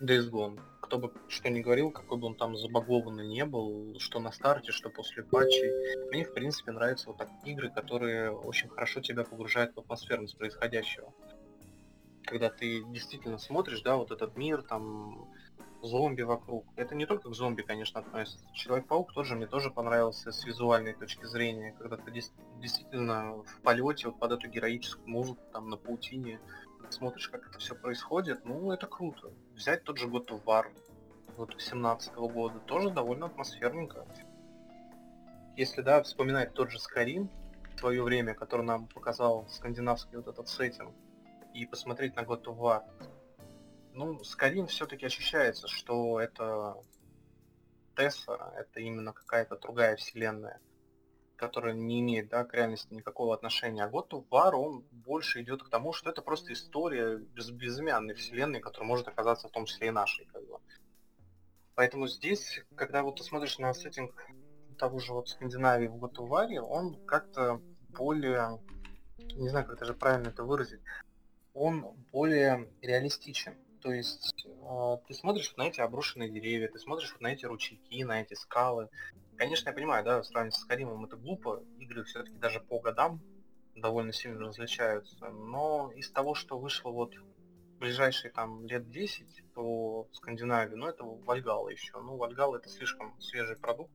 Days 0.00 0.30
Gone. 0.30 0.60
Кто 0.80 0.98
бы 0.98 1.12
что 1.26 1.50
ни 1.50 1.60
говорил, 1.60 1.90
какой 1.90 2.16
бы 2.16 2.28
он 2.28 2.36
там 2.36 2.56
забагованный 2.56 3.26
не 3.26 3.44
был, 3.44 3.98
что 3.98 4.20
на 4.20 4.30
старте, 4.30 4.70
что 4.70 4.88
после 4.88 5.24
патчей. 5.24 6.08
Мне, 6.10 6.24
в 6.24 6.32
принципе, 6.32 6.70
нравятся 6.70 7.08
вот 7.08 7.18
так 7.18 7.28
игры, 7.44 7.70
которые 7.70 8.30
очень 8.30 8.68
хорошо 8.68 9.00
тебя 9.00 9.24
погружают 9.24 9.74
в 9.74 9.80
атмосферность 9.80 10.38
происходящего 10.38 11.12
когда 12.28 12.50
ты 12.50 12.84
действительно 12.84 13.38
смотришь, 13.38 13.80
да, 13.82 13.96
вот 13.96 14.10
этот 14.10 14.36
мир, 14.36 14.62
там, 14.62 15.26
зомби 15.82 16.22
вокруг. 16.22 16.66
Это 16.76 16.94
не 16.94 17.06
только 17.06 17.30
к 17.30 17.34
зомби, 17.34 17.62
конечно, 17.62 18.00
относится. 18.00 18.44
Человек-паук 18.52 19.12
тоже 19.14 19.34
мне 19.34 19.46
тоже 19.46 19.70
понравился 19.70 20.30
с 20.30 20.44
визуальной 20.44 20.92
точки 20.92 21.24
зрения, 21.24 21.74
когда 21.78 21.96
ты 21.96 22.10
действительно 22.10 23.42
в 23.42 23.60
полете 23.62 24.08
вот 24.08 24.18
под 24.18 24.32
эту 24.32 24.48
героическую 24.48 25.08
музыку, 25.08 25.40
там, 25.52 25.70
на 25.70 25.76
паутине, 25.76 26.40
смотришь, 26.90 27.28
как 27.28 27.48
это 27.48 27.58
все 27.58 27.74
происходит, 27.74 28.44
ну, 28.44 28.72
это 28.72 28.86
круто. 28.86 29.32
Взять 29.54 29.84
тот 29.84 29.98
же 29.98 30.08
God 30.08 30.26
of 30.28 30.44
War, 30.44 30.66
вот 31.36 31.54
17 31.58 32.14
-го 32.14 32.30
года, 32.30 32.58
тоже 32.60 32.90
довольно 32.90 33.26
атмосферненько. 33.26 34.06
Если, 35.56 35.80
да, 35.80 36.02
вспоминать 36.02 36.52
тот 36.52 36.70
же 36.70 36.78
Скарим, 36.78 37.30
свое 37.78 38.02
время, 38.02 38.34
который 38.34 38.66
нам 38.66 38.86
показал 38.86 39.46
скандинавский 39.48 40.16
вот 40.16 40.26
этот 40.26 40.48
сеттинг, 40.48 40.92
и 41.58 41.66
посмотреть 41.66 42.14
на 42.14 42.20
God 42.20 42.44
of 42.44 42.56
War, 42.56 42.82
ну, 43.92 44.20
Skyrim 44.20 44.66
все-таки 44.68 45.06
ощущается, 45.06 45.66
что 45.66 46.20
это 46.20 46.76
Тесса, 47.96 48.52
это 48.56 48.80
именно 48.80 49.12
какая-то 49.12 49.56
другая 49.56 49.96
вселенная, 49.96 50.60
которая 51.34 51.74
не 51.74 52.00
имеет, 52.00 52.28
да, 52.28 52.44
к 52.44 52.54
реальности 52.54 52.94
никакого 52.94 53.34
отношения. 53.34 53.82
А 53.82 53.90
God 53.90 54.10
of 54.10 54.28
War, 54.30 54.52
он 54.52 54.84
больше 54.92 55.42
идет 55.42 55.64
к 55.64 55.68
тому, 55.68 55.92
что 55.92 56.10
это 56.10 56.22
просто 56.22 56.52
история 56.52 57.16
без, 57.16 57.50
безымянной 57.50 58.14
вселенной, 58.14 58.60
которая 58.60 58.86
может 58.86 59.08
оказаться 59.08 59.48
в 59.48 59.50
том 59.50 59.66
числе 59.66 59.88
и 59.88 59.90
нашей, 59.90 60.26
как 60.26 60.46
бы. 60.46 60.58
Поэтому 61.74 62.06
здесь, 62.06 62.60
когда 62.76 63.02
вот 63.02 63.16
ты 63.16 63.24
смотришь 63.24 63.58
на 63.58 63.74
сеттинг 63.74 64.14
того 64.78 65.00
же 65.00 65.12
вот 65.12 65.28
Скандинавии 65.28 65.88
в 65.88 66.04
War, 66.04 66.58
он 66.60 67.04
как-то 67.04 67.60
более, 67.88 68.60
не 69.34 69.48
знаю, 69.48 69.66
как 69.66 69.78
даже 69.80 69.94
правильно 69.94 70.28
это 70.28 70.44
выразить, 70.44 70.80
он 71.58 71.86
более 72.12 72.68
реалистичен. 72.82 73.54
То 73.80 73.92
есть 73.92 74.46
э, 74.46 74.96
ты 75.06 75.14
смотришь 75.14 75.54
на 75.56 75.68
эти 75.68 75.80
обрушенные 75.80 76.30
деревья, 76.30 76.68
ты 76.68 76.78
смотришь 76.78 77.14
на 77.20 77.28
эти 77.28 77.46
ручейки, 77.46 78.02
на 78.02 78.22
эти 78.22 78.34
скалы. 78.34 78.88
Конечно, 79.36 79.68
я 79.68 79.74
понимаю, 79.74 80.04
да, 80.04 80.22
сравнивать 80.22 80.54
с 80.54 80.64
Каримом 80.64 81.04
это 81.04 81.16
глупо. 81.16 81.62
Игры 81.78 82.04
все-таки 82.04 82.36
даже 82.38 82.60
по 82.60 82.80
годам 82.80 83.20
довольно 83.76 84.12
сильно 84.12 84.40
различаются. 84.40 85.28
Но 85.28 85.92
из 85.94 86.10
того, 86.10 86.34
что 86.34 86.58
вышло 86.58 86.90
вот 86.90 87.14
ближайшие 87.78 88.32
там 88.32 88.66
лет 88.66 88.90
10 88.90 89.44
по 89.54 90.08
Скандинавии, 90.12 90.74
ну 90.74 90.86
это 90.86 91.04
Вальгала 91.04 91.68
еще. 91.68 92.00
Ну, 92.00 92.16
Вальгала 92.16 92.56
это 92.56 92.68
слишком 92.68 93.18
свежий 93.20 93.56
продукт, 93.56 93.92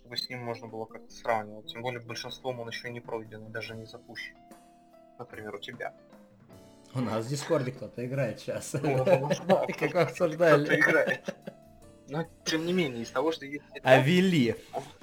чтобы 0.00 0.16
с 0.16 0.28
ним 0.28 0.40
можно 0.40 0.68
было 0.68 0.84
как-то 0.84 1.10
сравнивать. 1.10 1.72
Тем 1.72 1.82
более 1.82 2.00
большинством 2.00 2.60
он 2.60 2.68
еще 2.68 2.90
не 2.90 3.00
пройден, 3.00 3.50
даже 3.50 3.74
не 3.74 3.86
запущен. 3.86 4.36
Например, 5.18 5.54
у 5.54 5.58
тебя. 5.58 5.94
У 6.94 7.00
нас 7.00 7.24
в 7.24 7.28
Дискорде 7.28 7.72
кто-то 7.72 8.04
играет 8.04 8.40
сейчас. 8.40 8.70
Как 9.78 9.94
обсуждали. 9.94 11.22
Но, 12.10 12.26
тем 12.44 12.66
не 12.66 12.72
менее, 12.72 13.04
из 13.04 13.10
того, 13.10 13.30
что 13.30 13.46
есть... 13.46 13.62
А 13.84 14.00
вели. 14.00 14.56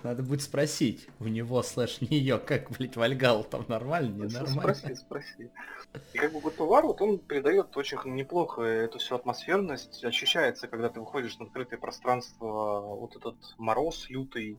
Надо 0.04 0.24
будет 0.24 0.42
спросить 0.42 1.08
у 1.22 1.28
него 1.30 1.64
слэш 1.64 2.02
нее, 2.02 2.38
как, 2.38 2.70
блядь, 2.72 2.98
Вальгал 2.98 3.46
там 3.46 3.64
нормально, 3.70 4.26
не 4.26 4.34
нормально. 4.34 4.74
Спроси, 4.76 4.96
спроси. 4.96 5.50
И 6.12 6.18
как 6.18 6.34
бы 6.34 6.42
Гутувар, 6.42 6.86
вот 6.86 7.02
он 7.02 7.20
передает 7.20 7.78
очень 7.78 7.98
неплохо 8.14 8.62
эту 8.62 9.00
всю 9.00 9.16
атмосферность. 9.16 10.04
Ощущается, 10.04 10.68
когда 10.68 10.90
ты 10.90 11.00
выходишь 11.00 11.38
на 11.40 11.46
открытое 11.46 11.78
пространство, 11.78 12.82
вот 12.82 13.16
этот 13.16 13.38
мороз 13.58 14.10
лютый 14.10 14.58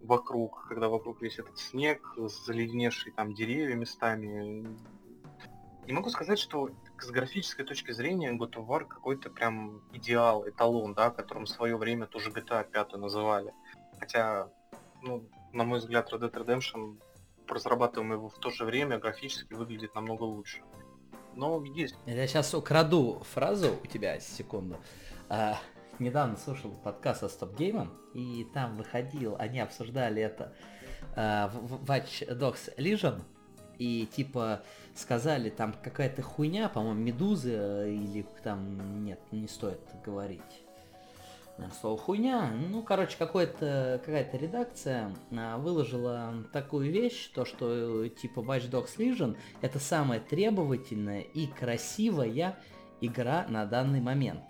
вокруг, 0.00 0.68
когда 0.68 0.88
вокруг 0.88 1.20
весь 1.20 1.40
этот 1.40 1.58
снег, 1.58 2.16
заледеневший 2.46 3.10
там 3.10 3.34
деревья 3.34 3.74
местами, 3.74 4.66
не 5.86 5.92
могу 5.92 6.10
сказать, 6.10 6.38
что 6.38 6.70
с 6.98 7.10
графической 7.10 7.64
точки 7.64 7.92
зрения 7.92 8.32
God 8.32 8.52
of 8.52 8.66
War 8.66 8.84
какой-то 8.84 9.30
прям 9.30 9.82
идеал, 9.92 10.48
эталон, 10.48 10.94
да, 10.94 11.10
которым 11.10 11.44
в 11.44 11.48
свое 11.48 11.76
время 11.76 12.06
тоже 12.06 12.30
GTA 12.30 12.68
5 12.70 12.92
называли. 12.94 13.52
Хотя, 13.98 14.48
ну, 15.02 15.28
на 15.52 15.64
мой 15.64 15.80
взгляд, 15.80 16.12
Red 16.12 16.20
Dead 16.20 16.32
Redemption, 16.32 17.00
разрабатываемый 17.48 18.16
его 18.16 18.28
в 18.28 18.38
то 18.38 18.50
же 18.50 18.64
время, 18.64 18.98
графически 18.98 19.52
выглядит 19.54 19.94
намного 19.94 20.22
лучше. 20.22 20.62
Но 21.34 21.62
есть. 21.64 21.96
Я 22.06 22.26
сейчас 22.26 22.54
украду 22.54 23.22
фразу 23.32 23.76
у 23.82 23.86
тебя, 23.86 24.20
секунду. 24.20 24.76
А, 25.28 25.58
недавно 25.98 26.36
слушал 26.36 26.70
подкаст 26.84 27.20
со 27.20 27.26
Stop 27.26 27.56
Game, 27.56 27.88
и 28.14 28.46
там 28.52 28.76
выходил, 28.76 29.36
они 29.38 29.60
обсуждали 29.60 30.22
это 30.22 30.54
а, 31.16 31.48
в 31.48 31.84
Watch 31.90 32.28
Dogs 32.28 32.76
Legion, 32.76 33.22
и 33.78 34.06
типа 34.06 34.62
сказали 34.94 35.50
там 35.50 35.74
какая-то 35.82 36.22
хуйня, 36.22 36.68
по-моему, 36.68 37.00
медузы 37.00 37.52
э, 37.54 37.90
или 37.90 38.26
там, 38.42 39.04
нет, 39.04 39.20
не 39.30 39.48
стоит 39.48 39.80
говорить 40.04 40.62
слово 41.80 41.98
хуйня. 41.98 42.50
Ну, 42.70 42.82
короче, 42.82 43.16
какая-то 43.18 44.36
редакция 44.36 45.14
а, 45.36 45.58
выложила 45.58 46.34
такую 46.52 46.90
вещь, 46.90 47.30
то, 47.34 47.44
что 47.44 48.08
типа 48.08 48.40
Watch 48.40 48.70
Dogs 48.70 48.96
Legion 48.98 49.36
это 49.60 49.78
самая 49.78 50.20
требовательная 50.20 51.20
и 51.20 51.46
красивая 51.46 52.56
игра 53.00 53.46
на 53.48 53.66
данный 53.66 54.00
момент. 54.00 54.42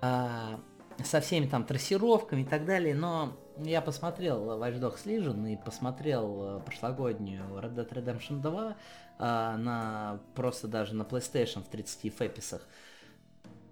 А, 0.00 0.60
со 1.04 1.20
всеми 1.20 1.46
там 1.46 1.64
трассировками 1.64 2.42
и 2.42 2.44
так 2.44 2.64
далее, 2.64 2.94
но 2.94 3.36
я 3.58 3.80
посмотрел 3.80 4.60
Watch 4.60 4.80
Dogs 4.80 5.04
Legion 5.04 5.50
и 5.52 5.56
посмотрел 5.56 6.58
э, 6.58 6.60
прошлогоднюю 6.60 7.44
Red 7.58 7.74
Dead 7.74 7.88
Redemption 7.88 8.40
2 8.40 8.76
а, 9.18 9.56
на 9.56 10.20
просто 10.34 10.68
даже 10.68 10.94
на 10.94 11.02
PlayStation 11.02 11.64
в 11.64 11.68
30 11.68 12.14
фэписах. 12.14 12.66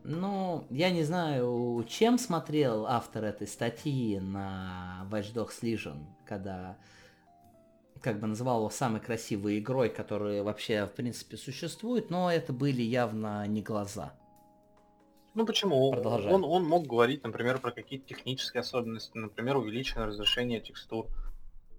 Ну, 0.03 0.67
я 0.71 0.91
не 0.91 1.03
знаю, 1.03 1.85
чем 1.89 2.19
смотрел 2.19 2.87
автор 2.87 3.25
этой 3.25 3.47
статьи 3.47 4.21
на 4.21 5.07
Watch 5.11 5.33
Dogs 5.33 5.63
Legion, 5.63 6.05
когда 6.27 6.77
как 8.01 8.21
бы 8.21 8.27
называл 8.27 8.59
его 8.59 8.71
самой 8.71 9.01
красивой 9.01 9.59
игрой, 9.59 9.89
которая 9.89 10.43
вообще 10.43 10.87
в 10.87 10.93
принципе 10.93 11.37
существует, 11.37 12.11
но 12.11 12.31
это 12.31 12.53
были 12.53 12.83
явно 12.83 13.47
не 13.47 13.63
глаза. 13.63 14.15
Ну 15.35 15.45
почему? 15.45 15.91
Продолжай. 15.91 16.33
Он, 16.33 16.45
он 16.45 16.65
мог 16.65 16.87
говорить, 16.87 17.23
например, 17.25 17.59
про 17.59 17.73
какие-то 17.73 18.07
технические 18.07 18.61
особенности, 18.61 19.19
например, 19.19 19.57
увеличенное 19.57 20.07
разрешение 20.07 20.61
текстур. 20.61 21.09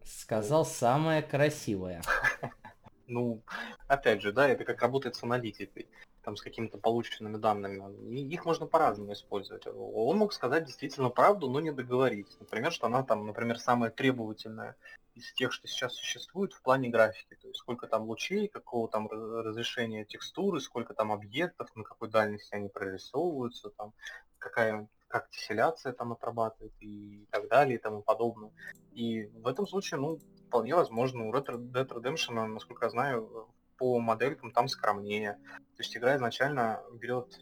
Сказал 0.03 0.65
самое 0.65 1.21
красивое. 1.21 2.01
Ну, 3.07 3.41
опять 3.87 4.21
же, 4.21 4.31
да, 4.31 4.47
это 4.47 4.65
как 4.65 4.81
работает 4.81 5.15
с 5.15 5.23
аналитикой, 5.23 5.87
там, 6.21 6.35
с 6.35 6.41
какими-то 6.41 6.77
полученными 6.77 7.37
данными. 7.37 8.09
И 8.09 8.27
их 8.27 8.45
можно 8.45 8.65
по-разному 8.67 9.13
использовать. 9.13 9.65
Он 9.67 10.17
мог 10.17 10.33
сказать 10.33 10.65
действительно 10.65 11.09
правду, 11.09 11.49
но 11.49 11.61
не 11.61 11.71
договорить. 11.71 12.35
Например, 12.39 12.71
что 12.71 12.87
она 12.87 13.03
там, 13.03 13.25
например, 13.25 13.59
самая 13.59 13.91
требовательная 13.91 14.75
из 15.15 15.33
тех, 15.33 15.51
что 15.51 15.67
сейчас 15.67 15.93
существует 15.93 16.53
в 16.53 16.61
плане 16.61 16.89
графики. 16.89 17.35
То 17.41 17.47
есть 17.47 17.59
сколько 17.59 17.87
там 17.87 18.03
лучей, 18.03 18.47
какого 18.47 18.87
там 18.87 19.07
разрешения 19.07 20.05
текстуры, 20.05 20.59
сколько 20.59 20.93
там 20.93 21.11
объектов, 21.11 21.73
на 21.75 21.83
какой 21.83 22.09
дальности 22.09 22.53
они 22.53 22.69
прорисовываются, 22.69 23.69
там, 23.69 23.93
какая 24.37 24.87
как 25.07 25.29
тесселяция 25.29 25.93
там 25.93 26.11
отрабатывает 26.11 26.73
и 26.81 27.25
так 27.31 27.47
далее 27.47 27.77
и 27.77 27.81
тому 27.81 28.01
подобное. 28.01 28.51
И 28.91 29.27
в 29.27 29.47
этом 29.47 29.65
случае, 29.65 29.99
ну, 29.99 30.19
вполне 30.47 30.75
возможно, 30.75 31.27
у 31.27 31.33
Red 31.33 31.47
Dead 31.71 31.87
Redemption, 31.87 32.45
насколько 32.47 32.85
я 32.85 32.89
знаю, 32.89 33.49
по 33.77 33.99
моделькам 33.99 34.51
там 34.51 34.67
скромнее. 34.67 35.33
То 35.75 35.83
есть 35.83 35.95
игра 35.95 36.15
изначально 36.15 36.81
берет 36.93 37.39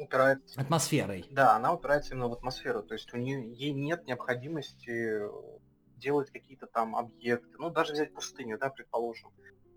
упирается... 0.00 0.60
Атмосферой. 0.60 1.26
Да, 1.30 1.54
она 1.54 1.72
упирается 1.74 2.14
именно 2.14 2.28
в 2.28 2.32
атмосферу. 2.32 2.82
То 2.82 2.94
есть 2.94 3.12
у 3.12 3.16
нее 3.16 3.52
ей 3.52 3.72
нет 3.72 4.06
необходимости 4.06 5.20
делать 5.96 6.30
какие-то 6.30 6.66
там 6.66 6.96
объекты. 6.96 7.56
Ну, 7.58 7.70
даже 7.70 7.92
взять 7.92 8.14
пустыню, 8.14 8.58
да, 8.58 8.70
предположим. 8.70 9.30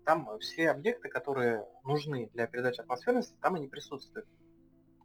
Там 0.04 0.38
все 0.40 0.70
объекты, 0.70 1.08
которые 1.08 1.66
нужны 1.84 2.30
для 2.32 2.46
передачи 2.46 2.80
атмосферности, 2.80 3.36
там 3.40 3.54
они 3.54 3.68
присутствуют. 3.68 4.26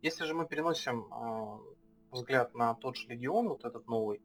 Если 0.01 0.23
же 0.25 0.33
мы 0.33 0.47
переносим 0.47 1.05
э, 1.11 1.59
взгляд 2.11 2.53
на 2.53 2.73
тот 2.75 2.95
же 2.95 3.07
Легион, 3.07 3.49
вот 3.49 3.65
этот 3.65 3.85
новый, 3.87 4.21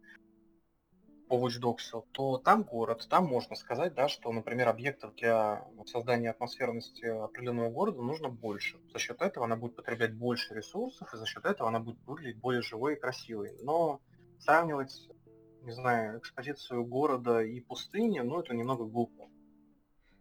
по 1.28 1.34
Watch 1.34 1.60
Dogs, 1.60 2.04
то 2.12 2.38
там 2.38 2.62
город, 2.62 3.06
там 3.08 3.26
можно 3.26 3.56
сказать, 3.56 3.94
да, 3.94 4.08
что, 4.08 4.32
например, 4.32 4.68
объектов 4.68 5.14
для 5.16 5.66
создания 5.86 6.30
атмосферности 6.30 7.04
определенного 7.04 7.70
города 7.70 8.02
нужно 8.02 8.28
больше. 8.28 8.78
За 8.92 8.98
счет 8.98 9.22
этого 9.22 9.46
она 9.46 9.56
будет 9.56 9.76
потреблять 9.76 10.14
больше 10.14 10.54
ресурсов, 10.54 11.12
и 11.12 11.16
за 11.16 11.26
счет 11.26 11.44
этого 11.44 11.68
она 11.68 11.80
будет 11.80 11.98
выглядеть 12.06 12.40
более 12.40 12.62
живой 12.62 12.94
и 12.94 13.00
красивой. 13.00 13.56
Но 13.62 14.00
сравнивать, 14.38 15.08
не 15.62 15.72
знаю, 15.72 16.18
экспозицию 16.18 16.84
города 16.84 17.40
и 17.40 17.60
пустыни, 17.60 18.20
ну, 18.20 18.40
это 18.40 18.54
немного 18.54 18.84
глупо. 18.84 19.28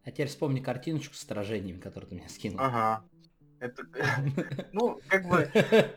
А 0.06 0.12
теперь 0.12 0.28
вспомни 0.28 0.60
картиночку 0.60 1.16
с 1.16 1.20
сражениями, 1.20 1.80
которую 1.80 2.10
ты 2.10 2.16
мне 2.16 2.28
скинул. 2.28 2.60
Ага, 2.60 3.06
это, 3.64 3.84
ну, 4.74 5.00
как 5.08 5.28
бы, 5.28 5.50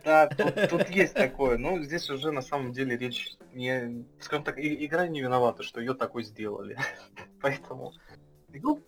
да, 0.04 0.28
тут, 0.28 0.68
тут 0.70 0.88
есть 0.90 1.14
такое. 1.14 1.58
Но 1.58 1.82
здесь 1.82 2.08
уже 2.10 2.30
на 2.30 2.42
самом 2.42 2.72
деле 2.72 2.96
речь 2.96 3.34
не, 3.52 4.04
скажем 4.20 4.44
так, 4.44 4.58
игра 4.58 5.08
не 5.08 5.20
виновата, 5.20 5.62
что 5.62 5.80
ее 5.80 5.94
такой 5.94 6.22
сделали. 6.22 6.78
Поэтому. 7.40 7.92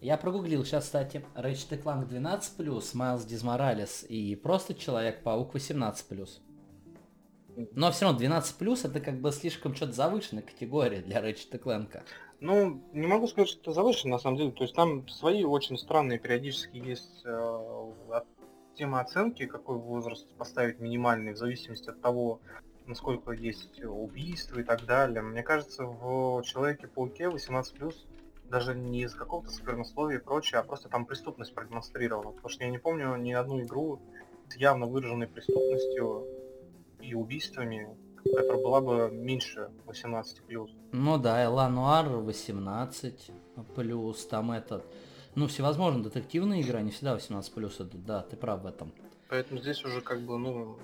Я 0.01 0.17
прогуглил 0.17 0.65
сейчас, 0.65 0.85
кстати, 0.85 1.23
Ratchet 1.35 1.83
Clank 1.83 2.09
12+, 2.09 2.91
Майлз 2.95 3.25
Дизморалес 3.25 4.07
и 4.09 4.35
просто 4.37 4.75
Человек-паук 4.75 5.55
18+. 5.55 6.29
Но 7.73 7.91
все 7.91 8.05
равно 8.07 8.21
12+, 8.21 8.89
это 8.89 9.01
как 9.01 9.21
бы 9.21 9.31
слишком 9.33 9.75
что-то 9.75 9.93
завышенная 9.93 10.45
категория 10.45 11.03
для 11.03 11.21
Ratchet 11.21 11.61
Clank. 11.61 12.01
Ну, 12.41 12.83
не 12.93 13.07
могу 13.07 13.27
сказать, 13.27 13.51
что 13.51 13.61
это 13.61 13.73
завышено, 13.73 14.13
на 14.13 14.19
самом 14.21 14.37
деле. 14.39 14.53
То 14.53 14.63
есть 14.63 14.75
там 14.75 15.07
свои 15.09 15.43
очень 15.43 15.77
странные 15.77 16.21
периодически 16.21 16.77
есть 16.77 17.23
э, 17.25 17.93
система 18.79 19.01
оценки, 19.01 19.45
какой 19.47 19.77
возраст 19.77 20.33
поставить 20.37 20.79
минимальный, 20.79 21.33
в 21.33 21.37
зависимости 21.37 21.91
от 21.91 22.01
того, 22.01 22.39
насколько 22.87 23.33
есть 23.33 23.83
убийства 23.83 24.61
и 24.61 24.63
так 24.63 24.87
далее. 24.87 25.21
Мне 25.21 25.43
кажется, 25.43 25.83
в 25.83 26.43
Человеке-пауке 26.43 27.25
18+, 27.25 27.93
даже 28.45 28.77
не 28.77 29.03
из 29.03 29.15
какого-то 29.15 29.51
сквернословия 29.51 30.19
и 30.19 30.23
прочее, 30.23 30.61
а 30.61 30.63
просто 30.63 30.89
там 30.89 31.07
преступность 31.07 31.53
продемонстрирована. 31.55 32.31
Потому 32.31 32.49
что 32.51 32.63
я 32.63 32.71
не 32.71 32.79
помню 32.79 33.17
ни 33.17 33.33
одну 33.33 33.61
игру 33.63 33.99
с 34.49 34.55
явно 34.55 34.87
выраженной 34.87 35.27
преступностью 35.27 36.25
и 37.01 37.15
убийствами, 37.15 37.89
которая 38.33 38.63
была 38.63 38.81
бы 38.81 39.11
меньше 39.11 39.71
18 39.87 40.41
Ну 40.93 41.19
да, 41.19 41.45
Элануар 41.45 42.07
18 42.09 43.33
плюс, 43.75 44.25
там 44.27 44.53
этот 44.53 44.85
ну, 45.35 45.47
всевозможные 45.47 46.03
детективные 46.03 46.63
игры, 46.63 46.79
они 46.79 46.91
всегда 46.91 47.15
18 47.15 47.53
плюс 47.53 47.79
да, 47.79 48.23
ты 48.23 48.37
прав 48.37 48.63
в 48.63 48.67
этом. 48.67 48.93
Поэтому 49.29 49.61
здесь 49.61 49.85
уже 49.85 50.01
как 50.01 50.21
бы, 50.21 50.39
ну, 50.39 50.79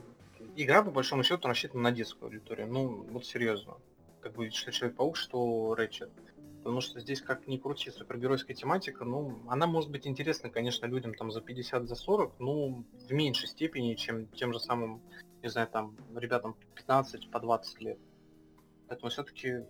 игра 0.56 0.82
по 0.82 0.90
большому 0.90 1.22
счету 1.22 1.48
рассчитана 1.48 1.84
на 1.84 1.92
детскую 1.92 2.28
аудиторию. 2.28 2.68
Ну, 2.68 3.06
вот 3.10 3.24
серьезно. 3.26 3.74
Как 4.20 4.34
бы 4.34 4.50
что 4.50 4.72
Человек-паук, 4.72 5.16
что 5.16 5.74
Рэчет. 5.74 6.10
Потому 6.58 6.80
что 6.80 6.98
здесь 6.98 7.20
как 7.20 7.46
ни 7.46 7.58
крути, 7.58 7.90
супергеройская 7.90 8.56
тематика, 8.56 9.04
ну, 9.04 9.38
она 9.48 9.66
может 9.66 9.90
быть 9.90 10.06
интересна, 10.06 10.48
конечно, 10.48 10.86
людям 10.86 11.12
там 11.12 11.30
за 11.30 11.42
50, 11.42 11.86
за 11.86 11.94
40, 11.94 12.40
но 12.40 12.82
в 13.06 13.12
меньшей 13.12 13.48
степени, 13.48 13.94
чем 13.94 14.28
тем 14.28 14.52
же 14.54 14.60
самым, 14.60 15.02
не 15.42 15.50
знаю, 15.50 15.68
там, 15.68 15.94
ребятам 16.14 16.56
15, 16.74 17.30
по 17.30 17.38
20 17.38 17.80
лет. 17.82 17.98
Поэтому 18.88 19.10
все-таки 19.10 19.64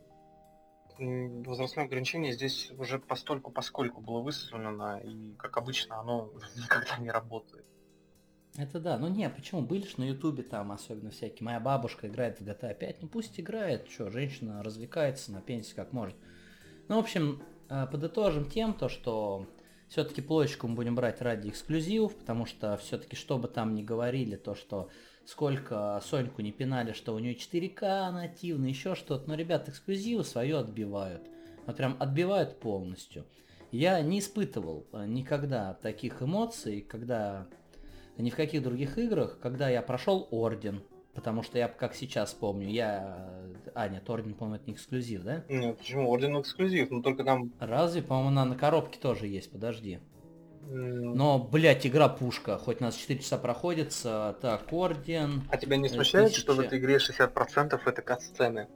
возрастное 0.98 1.84
ограничение 1.84 2.32
здесь 2.32 2.70
уже 2.78 2.98
постольку 2.98 3.50
поскольку 3.50 4.00
было 4.00 4.20
высунулено, 4.20 5.00
и, 5.02 5.34
как 5.36 5.56
обычно, 5.56 6.00
оно 6.00 6.30
никогда 6.56 6.96
не 6.98 7.10
работает. 7.10 7.64
Это 8.56 8.78
да, 8.78 8.98
ну 8.98 9.08
не, 9.08 9.28
почему, 9.28 9.62
были 9.62 9.84
же 9.84 9.94
на 9.98 10.04
ютубе 10.04 10.44
там 10.44 10.70
особенно 10.70 11.10
всякие, 11.10 11.44
моя 11.44 11.58
бабушка 11.58 12.06
играет 12.06 12.38
в 12.38 12.44
GTA 12.44 12.74
5, 12.74 13.02
ну 13.02 13.08
пусть 13.08 13.40
играет, 13.40 13.88
что, 13.88 14.10
женщина 14.10 14.62
развлекается 14.62 15.32
на 15.32 15.40
пенсии 15.40 15.74
как 15.74 15.92
может. 15.92 16.16
Ну, 16.86 16.96
в 16.96 16.98
общем, 17.00 17.42
э, 17.68 17.86
подытожим 17.90 18.48
тем, 18.48 18.74
то, 18.74 18.88
что 18.88 19.48
все-таки 19.88 20.22
площадку 20.22 20.68
мы 20.68 20.76
будем 20.76 20.94
брать 20.94 21.20
ради 21.20 21.48
эксклюзивов, 21.48 22.14
потому 22.16 22.46
что 22.46 22.76
все-таки, 22.76 23.16
что 23.16 23.38
бы 23.38 23.48
там 23.48 23.74
ни 23.74 23.82
говорили, 23.82 24.36
то, 24.36 24.54
что 24.54 24.88
сколько 25.26 26.00
Соньку 26.04 26.42
не 26.42 26.52
пинали, 26.52 26.92
что 26.92 27.14
у 27.14 27.18
нее 27.18 27.34
4К 27.34 28.10
нативно, 28.10 28.66
еще 28.66 28.94
что-то. 28.94 29.28
Но, 29.28 29.34
ребят, 29.34 29.68
эксклюзивы 29.68 30.24
свое 30.24 30.58
отбивают. 30.58 31.22
Вот 31.66 31.76
прям 31.76 31.96
отбивают 31.98 32.60
полностью. 32.60 33.24
Я 33.70 34.00
не 34.02 34.20
испытывал 34.20 34.86
э, 34.92 35.04
никогда 35.06 35.74
таких 35.74 36.22
эмоций, 36.22 36.80
когда 36.80 37.48
ни 38.18 38.30
в 38.30 38.36
каких 38.36 38.62
других 38.62 38.98
играх, 38.98 39.38
когда 39.40 39.68
я 39.68 39.82
прошел 39.82 40.28
Орден, 40.30 40.82
потому 41.14 41.42
что 41.42 41.58
я, 41.58 41.68
как 41.68 41.94
сейчас 41.94 42.32
помню, 42.34 42.68
я... 42.68 43.28
А, 43.74 43.88
нет, 43.88 44.08
Орден, 44.08 44.34
по-моему, 44.34 44.56
это 44.56 44.66
не 44.66 44.74
эксклюзив, 44.74 45.22
да? 45.22 45.44
Нет, 45.48 45.78
почему? 45.78 46.08
Орден 46.08 46.40
эксклюзив, 46.40 46.90
но 46.90 47.02
только 47.02 47.24
там... 47.24 47.52
Разве? 47.58 48.02
По-моему, 48.02 48.30
на, 48.30 48.44
на 48.44 48.56
коробке 48.56 48.98
тоже 49.00 49.26
есть, 49.26 49.50
подожди. 49.50 49.98
Но, 50.68 51.38
блядь, 51.38 51.86
игра 51.86 52.08
пушка. 52.08 52.58
Хоть 52.58 52.80
у 52.80 52.84
нас 52.84 52.96
4 52.96 53.20
часа 53.20 53.38
проходится. 53.38 54.36
Так, 54.40 54.72
орден. 54.72 55.42
А 55.50 55.56
тебя 55.56 55.76
не 55.76 55.88
смущает, 55.88 56.26
1000... 56.26 56.40
что 56.40 56.54
в 56.54 56.60
этой 56.60 56.78
игре 56.78 56.96
60% 56.96 57.80
это 57.84 58.02
кат-сцены? 58.02 58.68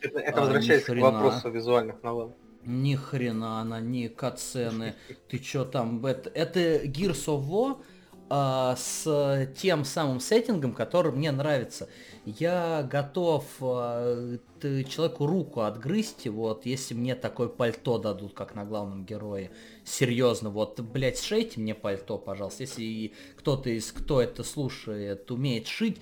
Это, 0.00 0.18
это 0.20 0.38
а, 0.38 0.40
возвращается 0.42 0.94
к 0.94 0.98
вопросу 0.98 1.50
визуальных 1.50 2.02
новелл. 2.02 2.34
Ни 2.64 2.94
хрена 2.94 3.60
она, 3.60 3.80
не 3.80 4.08
катсцены. 4.08 4.94
Ты 5.28 5.38
чё 5.38 5.64
там? 5.64 6.04
Это, 6.04 6.30
это 6.30 6.84
Gears 6.84 7.26
of 7.26 7.48
War 7.48 7.78
а, 8.28 8.74
с 8.76 9.48
тем 9.56 9.84
самым 9.84 10.18
сеттингом, 10.18 10.72
который 10.72 11.12
мне 11.12 11.30
нравится. 11.30 11.88
Я 12.24 12.82
готов 12.90 13.44
а, 13.60 14.36
человеку 14.60 15.26
руку 15.26 15.60
отгрызть, 15.60 16.26
вот, 16.26 16.66
если 16.66 16.94
мне 16.94 17.14
такое 17.14 17.48
пальто 17.48 17.98
дадут, 17.98 18.34
как 18.34 18.56
на 18.56 18.64
главном 18.64 19.04
герое. 19.04 19.52
Серьезно, 19.84 20.50
вот, 20.50 20.80
блядь, 20.80 21.20
сшейте 21.20 21.60
мне 21.60 21.74
пальто, 21.74 22.18
пожалуйста. 22.18 22.64
Если 22.64 23.12
кто-то 23.36 23.70
из, 23.70 23.92
кто 23.92 24.20
это 24.20 24.42
слушает, 24.42 25.30
умеет 25.30 25.68
шить, 25.68 25.98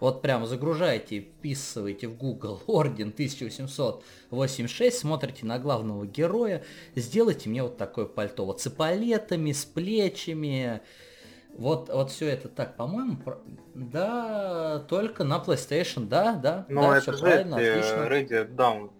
вот 0.00 0.22
прям 0.22 0.46
загружайте, 0.46 1.20
вписывайте 1.20 2.08
в 2.08 2.16
Google 2.16 2.60
Орден 2.66 3.08
1886, 3.08 4.98
смотрите 4.98 5.46
на 5.46 5.58
главного 5.58 6.06
героя, 6.06 6.64
сделайте 6.94 7.48
мне 7.48 7.62
вот 7.62 7.76
такое 7.76 8.06
пальто, 8.06 8.46
вот 8.46 8.60
с 8.60 8.66
эполетами, 8.66 9.52
с 9.52 9.64
плечами, 9.64 10.80
вот, 11.58 11.88
вот 11.88 12.10
все 12.10 12.28
это 12.28 12.48
так, 12.48 12.76
по-моему, 12.76 13.16
про... 13.16 13.38
да, 13.74 14.78
только 14.88 15.24
на 15.24 15.42
PlayStation, 15.44 16.06
да, 16.06 16.34
да, 16.34 16.64
Но 16.68 16.82
да, 16.82 16.98
это 16.98 17.12
все 17.12 17.20
правильно, 17.20 17.56
отлично. 17.56 18.06
Ready 18.08 18.54
Down. 18.54 18.90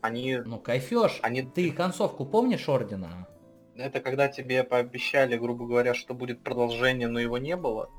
Они... 0.00 0.36
Ну, 0.36 0.58
кайфешь. 0.58 1.18
Они... 1.22 1.42
Ты 1.42 1.72
концовку 1.72 2.24
помнишь 2.24 2.68
Ордена? 2.68 3.26
Это 3.74 4.00
когда 4.00 4.28
тебе 4.28 4.62
пообещали, 4.62 5.36
грубо 5.36 5.66
говоря, 5.66 5.92
что 5.92 6.14
будет 6.14 6.44
продолжение, 6.44 7.08
но 7.08 7.18
его 7.18 7.38
не 7.38 7.56
было? 7.56 7.90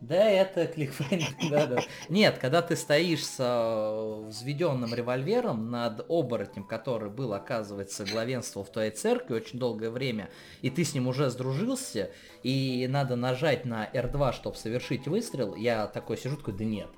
Да, 0.00 0.24
это 0.24 0.66
кликфейнинг, 0.66 1.36
да, 1.50 1.66
да. 1.66 1.78
Нет, 2.08 2.38
когда 2.38 2.62
ты 2.62 2.74
стоишь 2.74 3.24
с 3.24 3.36
э, 3.38 4.28
взведенным 4.28 4.94
револьвером 4.94 5.70
над 5.70 6.06
оборотнем, 6.08 6.64
который 6.64 7.10
был, 7.10 7.34
оказывается, 7.34 8.06
главенством 8.06 8.64
в 8.64 8.70
твоей 8.70 8.92
церкви 8.92 9.34
очень 9.34 9.58
долгое 9.58 9.90
время, 9.90 10.30
и 10.62 10.70
ты 10.70 10.84
с 10.84 10.94
ним 10.94 11.06
уже 11.06 11.28
сдружился, 11.28 12.10
и 12.42 12.86
надо 12.88 13.16
нажать 13.16 13.66
на 13.66 13.86
R2, 13.92 14.32
чтобы 14.32 14.56
совершить 14.56 15.06
выстрел, 15.06 15.54
я 15.54 15.86
такой 15.86 16.16
сижу, 16.16 16.36
такой, 16.38 16.54
да 16.54 16.64
нет. 16.64 16.88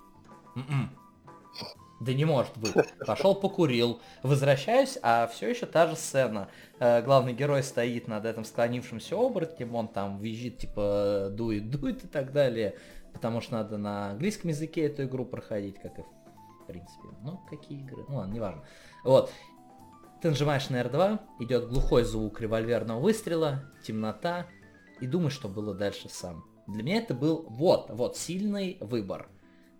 М-м. 0.55 1.02
Да 2.03 2.13
не 2.13 2.25
может 2.25 2.57
быть. 2.59 2.75
Пошел 3.07 3.37
покурил, 3.37 4.01
возвращаюсь, 4.25 4.99
а 5.03 5.29
все 5.29 5.51
еще 5.51 5.67
та 5.67 5.87
же 5.87 5.95
сцена. 5.95 6.49
Э, 6.81 7.01
главный 7.01 7.33
герой 7.33 7.63
стоит 7.63 8.09
над 8.09 8.25
этим 8.25 8.45
склонившимся 8.45 9.15
оборотнем, 9.15 9.77
он 9.77 9.87
там 9.87 10.19
визжит, 10.19 10.59
типа, 10.59 11.29
дует, 11.31 11.71
дует 11.71 12.03
и 12.03 12.09
так 12.09 12.33
далее. 12.33 12.77
Потому 13.13 13.41
что 13.41 13.53
надо 13.53 13.79
на 13.79 14.11
английском 14.11 14.51
языке 14.51 14.87
эту 14.87 15.05
игру 15.05 15.25
проходить, 15.25 15.79
как 15.79 15.97
и 16.01 16.03
в 16.03 16.67
принципе. 16.67 17.09
Ну, 17.23 17.41
какие 17.49 17.81
игры? 17.83 18.05
Ну 18.09 18.17
ладно, 18.17 18.33
неважно. 18.33 18.63
Вот. 19.05 19.31
Ты 20.21 20.31
нажимаешь 20.31 20.71
на 20.71 20.81
R2, 20.81 21.21
идет 21.41 21.69
глухой 21.69 22.03
звук 22.03 22.41
револьверного 22.41 22.99
выстрела, 22.99 23.63
темнота, 23.85 24.47
и 25.01 25.07
думаешь, 25.07 25.35
что 25.35 25.49
было 25.49 25.73
дальше 25.73 26.09
сам. 26.09 26.45
Для 26.67 26.83
меня 26.83 26.97
это 26.97 27.15
был 27.15 27.47
вот, 27.49 27.91
вот 27.91 28.17
сильный 28.17 28.79
выбор 28.81 29.29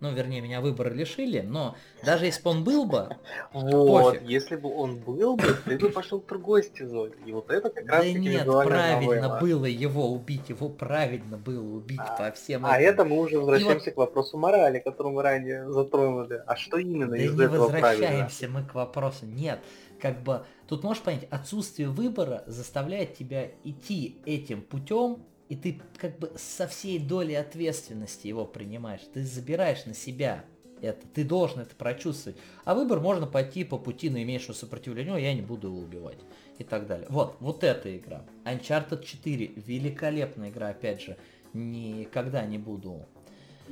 ну, 0.03 0.11
вернее, 0.11 0.41
меня 0.41 0.59
выбора 0.59 0.89
лишили, 0.89 1.39
но 1.39 1.77
даже 2.03 2.25
если 2.25 2.43
бы 2.43 2.49
он 2.49 2.63
был 2.65 2.85
бы, 2.85 3.15
Вот, 3.53 4.15
пофиг. 4.15 4.29
если 4.29 4.57
бы 4.57 4.69
он 4.69 4.99
был 4.99 5.37
бы, 5.37 5.55
ты 5.63 5.77
бы 5.77 5.89
пошел 5.91 6.19
в 6.19 6.25
другой 6.25 6.63
стезой. 6.63 7.13
И 7.25 7.31
вот 7.31 7.49
это 7.49 7.69
как 7.69 7.87
раз 7.87 8.03
Да 8.03 8.11
нет, 8.11 8.45
правильно 8.45 9.39
было 9.39 9.63
его 9.63 10.11
убить, 10.11 10.49
его 10.49 10.67
правильно 10.67 11.37
было 11.37 11.63
убить 11.63 12.01
а, 12.05 12.17
по 12.17 12.31
всем 12.35 12.65
А 12.65 12.77
это 12.79 13.05
мы 13.05 13.17
уже 13.17 13.39
возвращаемся 13.39 13.91
к 13.91 13.97
вопросу 13.97 14.37
морали, 14.37 14.79
который 14.79 15.13
мы 15.13 15.23
ранее 15.23 15.71
затронули. 15.71 16.43
А 16.45 16.57
что 16.57 16.77
именно 16.77 17.07
да 17.07 17.17
из 17.17 17.33
не 17.33 17.45
этого 17.45 17.63
возвращаемся 17.69 18.39
правильно? 18.39 18.59
мы 18.59 18.67
к 18.67 18.75
вопросу. 18.75 19.25
Нет, 19.25 19.61
как 20.01 20.21
бы 20.21 20.45
тут 20.67 20.83
можешь 20.83 21.01
понять, 21.01 21.27
отсутствие 21.31 21.87
выбора 21.87 22.43
заставляет 22.45 23.15
тебя 23.15 23.51
идти 23.63 24.21
этим 24.25 24.63
путем, 24.63 25.23
и 25.49 25.55
ты 25.55 25.81
как 25.97 26.17
бы 26.19 26.31
со 26.35 26.67
всей 26.67 26.99
долей 26.99 27.35
ответственности 27.35 28.27
его 28.27 28.45
принимаешь. 28.45 29.01
Ты 29.13 29.23
забираешь 29.23 29.85
на 29.85 29.93
себя 29.93 30.43
это, 30.83 31.07
ты 31.13 31.23
должен 31.23 31.61
это 31.61 31.75
прочувствовать. 31.75 32.37
А 32.65 32.75
выбор 32.75 32.99
можно 32.99 33.25
пойти 33.25 33.63
по 33.63 33.77
пути 33.77 34.09
наименьшего 34.09 34.53
сопротивления, 34.53 35.15
я 35.15 35.33
не 35.33 35.41
буду 35.41 35.67
его 35.67 35.79
убивать 35.79 36.19
и 36.57 36.63
так 36.63 36.87
далее. 36.87 37.07
Вот, 37.09 37.37
вот 37.39 37.63
эта 37.63 37.95
игра. 37.97 38.23
Uncharted 38.43 39.03
4, 39.03 39.53
великолепная 39.55 40.49
игра, 40.49 40.69
опять 40.69 41.01
же, 41.01 41.17
никогда 41.53 42.45
не 42.45 42.57
буду. 42.57 43.05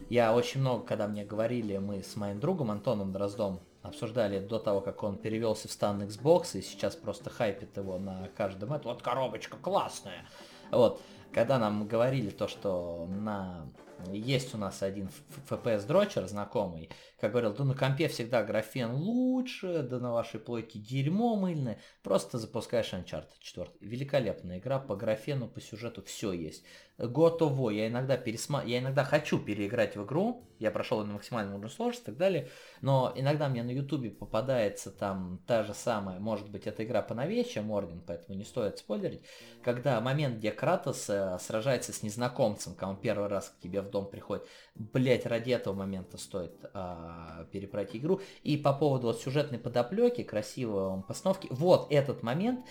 Я 0.09 0.33
очень 0.33 0.61
много, 0.61 0.85
когда 0.85 1.07
мне 1.07 1.25
говорили, 1.25 1.77
мы 1.77 2.01
с 2.01 2.15
моим 2.15 2.39
другом 2.39 2.71
Антоном 2.71 3.11
Дроздом 3.11 3.59
обсуждали 3.81 4.39
до 4.39 4.59
того, 4.59 4.79
как 4.79 5.03
он 5.03 5.17
перевелся 5.17 5.67
в 5.67 5.71
стан 5.71 6.03
Xbox, 6.03 6.57
и 6.57 6.61
сейчас 6.61 6.95
просто 6.95 7.29
хайпит 7.29 7.75
его 7.75 7.97
на 7.97 8.29
каждом. 8.37 8.71
Это 8.73 8.87
вот 8.87 9.01
коробочка 9.01 9.57
классная. 9.57 10.25
Вот 10.71 11.01
когда 11.33 11.59
нам 11.59 11.87
говорили 11.87 12.29
то, 12.29 12.47
что 12.47 13.07
на 13.09 13.71
есть 14.11 14.55
у 14.55 14.57
нас 14.57 14.81
один 14.81 15.09
FPS 15.49 15.85
дрочер 15.85 16.27
знакомый, 16.27 16.89
как 17.19 17.31
говорил, 17.31 17.53
да 17.53 17.63
на 17.63 17.75
компе 17.75 18.07
всегда 18.07 18.43
графен 18.43 18.93
лучше, 18.95 19.83
да 19.83 19.99
на 19.99 20.11
вашей 20.11 20.39
плойке 20.39 20.79
дерьмо 20.79 21.35
мыльное, 21.35 21.79
просто 22.01 22.39
запускаешь 22.39 22.93
Uncharted 22.93 23.29
4. 23.39 23.69
Великолепная 23.79 24.59
игра 24.59 24.79
по 24.79 24.95
графену, 24.95 25.47
по 25.47 25.61
сюжету, 25.61 26.01
все 26.03 26.31
есть. 26.31 26.63
Готово, 27.07 27.71
я 27.71 27.87
иногда 27.87 28.15
пересма... 28.15 28.63
я 28.63 28.79
иногда 28.79 29.03
хочу 29.03 29.39
переиграть 29.39 29.95
в 29.95 30.05
игру, 30.05 30.45
я 30.59 30.69
прошел 30.69 31.03
на 31.03 31.13
максимальном 31.13 31.55
уровне 31.55 31.69
сложности 31.69 32.03
и 32.03 32.05
так 32.05 32.17
далее, 32.17 32.49
но 32.81 33.11
иногда 33.15 33.49
мне 33.49 33.63
на 33.63 33.71
ютубе 33.71 34.11
попадается 34.11 34.91
там 34.91 35.41
та 35.47 35.63
же 35.63 35.73
самая, 35.73 36.19
может 36.19 36.49
быть, 36.49 36.67
эта 36.67 36.83
игра 36.83 37.01
поновее, 37.01 37.43
Мордин, 37.61 38.03
поэтому 38.05 38.37
не 38.37 38.43
стоит 38.43 38.77
спойлерить, 38.77 39.23
когда 39.63 39.99
момент, 39.99 40.37
где 40.37 40.51
Кратос 40.51 41.09
э, 41.09 41.39
сражается 41.39 41.91
с 41.91 42.03
незнакомцем, 42.03 42.73
когда 42.73 42.89
он 42.89 42.97
первый 42.97 43.27
раз 43.27 43.49
к 43.49 43.59
тебе 43.59 43.81
в 43.81 43.89
дом 43.89 44.07
приходит, 44.07 44.45
блять, 44.75 45.25
ради 45.25 45.51
этого 45.51 45.73
момента 45.73 46.17
стоит 46.17 46.53
а, 46.73 47.45
перепройти 47.51 47.97
игру. 47.97 48.21
И 48.43 48.57
по 48.57 48.73
поводу 48.73 49.07
вот, 49.07 49.21
сюжетной 49.21 49.57
подоплеки, 49.57 50.23
красивой 50.23 51.01
постановки, 51.01 51.47
вот 51.49 51.91
этот 51.91 52.21
момент 52.21 52.65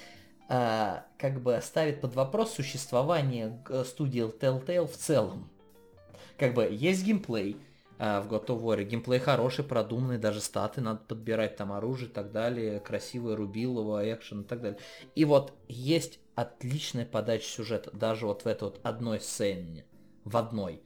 как 0.51 1.41
бы 1.43 1.61
ставит 1.63 2.01
под 2.01 2.17
вопрос 2.17 2.53
существование 2.53 3.63
студии 3.85 4.23
Telltale 4.23 4.87
в 4.87 4.97
целом. 4.97 5.49
Как 6.37 6.55
бы 6.55 6.65
есть 6.65 7.05
геймплей, 7.05 7.57
а, 8.03 8.23
в 8.23 8.33
God 8.33 8.47
of 8.47 8.63
War. 8.63 8.83
Геймплей 8.83 9.19
хороший, 9.21 9.63
продуманный, 9.63 10.17
даже 10.17 10.41
статы 10.41 10.81
надо 10.81 11.01
подбирать, 11.07 11.57
там 11.57 11.71
оружие 11.71 12.09
и 12.09 12.13
так 12.13 12.33
далее, 12.33 12.81
красивое 12.81 13.37
рубилово, 13.37 14.11
экшен 14.11 14.41
и 14.41 14.45
так 14.45 14.63
далее. 14.63 14.81
И 15.15 15.27
вот 15.27 15.53
есть 15.69 16.19
отличная 16.35 17.05
подача 17.05 17.45
сюжета, 17.45 17.91
даже 17.93 18.25
вот 18.25 18.43
в 18.43 18.47
этой 18.47 18.65
вот 18.65 18.81
одной 18.85 19.21
сцене, 19.21 19.85
в 20.25 20.39
одной. 20.39 20.83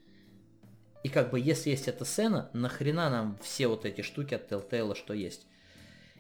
И 1.05 1.09
как 1.09 1.31
бы 1.31 1.39
если 1.39 1.71
есть 1.71 1.87
эта 1.87 2.05
сцена, 2.05 2.51
нахрена 2.53 3.09
нам 3.09 3.39
все 3.41 3.69
вот 3.69 3.85
эти 3.85 4.01
штуки 4.01 4.35
от 4.35 4.51
Telltale, 4.51 4.97
что 4.97 5.15
есть? 5.15 5.47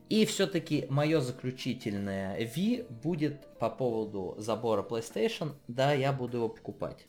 И 0.09 0.27
все-таки 0.27 0.87
мое 0.91 1.21
заключительное 1.21 2.39
V 2.55 2.85
будет 3.03 3.47
по 3.59 3.71
поводу 3.71 4.35
забора 4.39 4.83
PlayStation. 4.83 5.55
Да, 5.67 5.93
я 5.93 6.13
буду 6.13 6.39
его 6.39 6.49
покупать. 6.49 7.07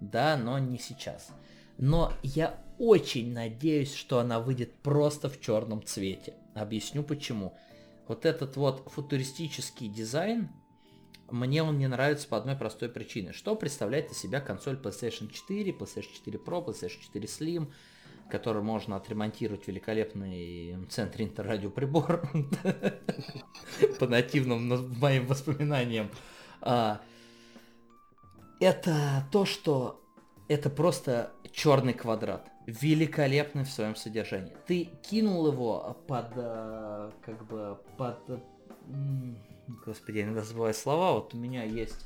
Да, 0.00 0.36
но 0.36 0.58
не 0.58 0.78
сейчас. 0.78 1.30
Но 1.78 2.12
я 2.22 2.62
очень 2.78 3.32
надеюсь, 3.32 3.94
что 3.94 4.18
она 4.18 4.40
выйдет 4.40 4.74
просто 4.82 5.28
в 5.28 5.40
черном 5.40 5.82
цвете. 5.84 6.34
Объясню 6.54 7.02
почему. 7.02 7.56
Вот 8.06 8.26
этот 8.26 8.56
вот 8.56 8.90
футуристический 8.90 9.88
дизайн, 9.88 10.50
мне 11.30 11.62
он 11.62 11.78
не 11.78 11.88
нравится 11.88 12.26
по 12.28 12.36
одной 12.36 12.56
простой 12.56 12.88
причине. 12.88 13.32
Что 13.32 13.54
представляет 13.54 14.10
из 14.10 14.18
себя 14.18 14.40
консоль 14.40 14.76
PlayStation 14.76 15.30
4, 15.30 15.72
PlayStation 15.72 16.12
4 16.14 16.38
Pro, 16.38 16.64
PlayStation 16.64 17.00
4 17.00 17.26
Slim, 17.26 17.72
который 18.30 18.62
можно 18.62 18.96
отремонтировать 18.96 19.66
великолепный 19.66 20.86
центр 20.88 21.22
интеррадиоприбор 21.22 22.28
по 23.98 24.06
нативным 24.06 24.98
моим 24.98 25.26
воспоминаниям. 25.26 26.10
А, 26.60 27.00
это 28.60 29.26
то, 29.30 29.44
что 29.44 30.02
это 30.48 30.70
просто 30.70 31.32
черный 31.52 31.94
квадрат. 31.94 32.48
Великолепный 32.66 33.64
в 33.64 33.70
своем 33.70 33.96
содержании. 33.96 34.54
Ты 34.66 34.90
кинул 35.08 35.46
его 35.46 35.96
под, 36.06 36.32
э, 36.36 37.10
как 37.24 37.46
бы, 37.46 37.78
под 37.96 38.18
Господи, 39.84 40.18
я 40.18 40.24
иногда 40.24 40.42
забываю 40.42 40.74
слова. 40.74 41.12
Вот 41.12 41.34
у 41.34 41.36
меня 41.36 41.62
есть 41.62 42.04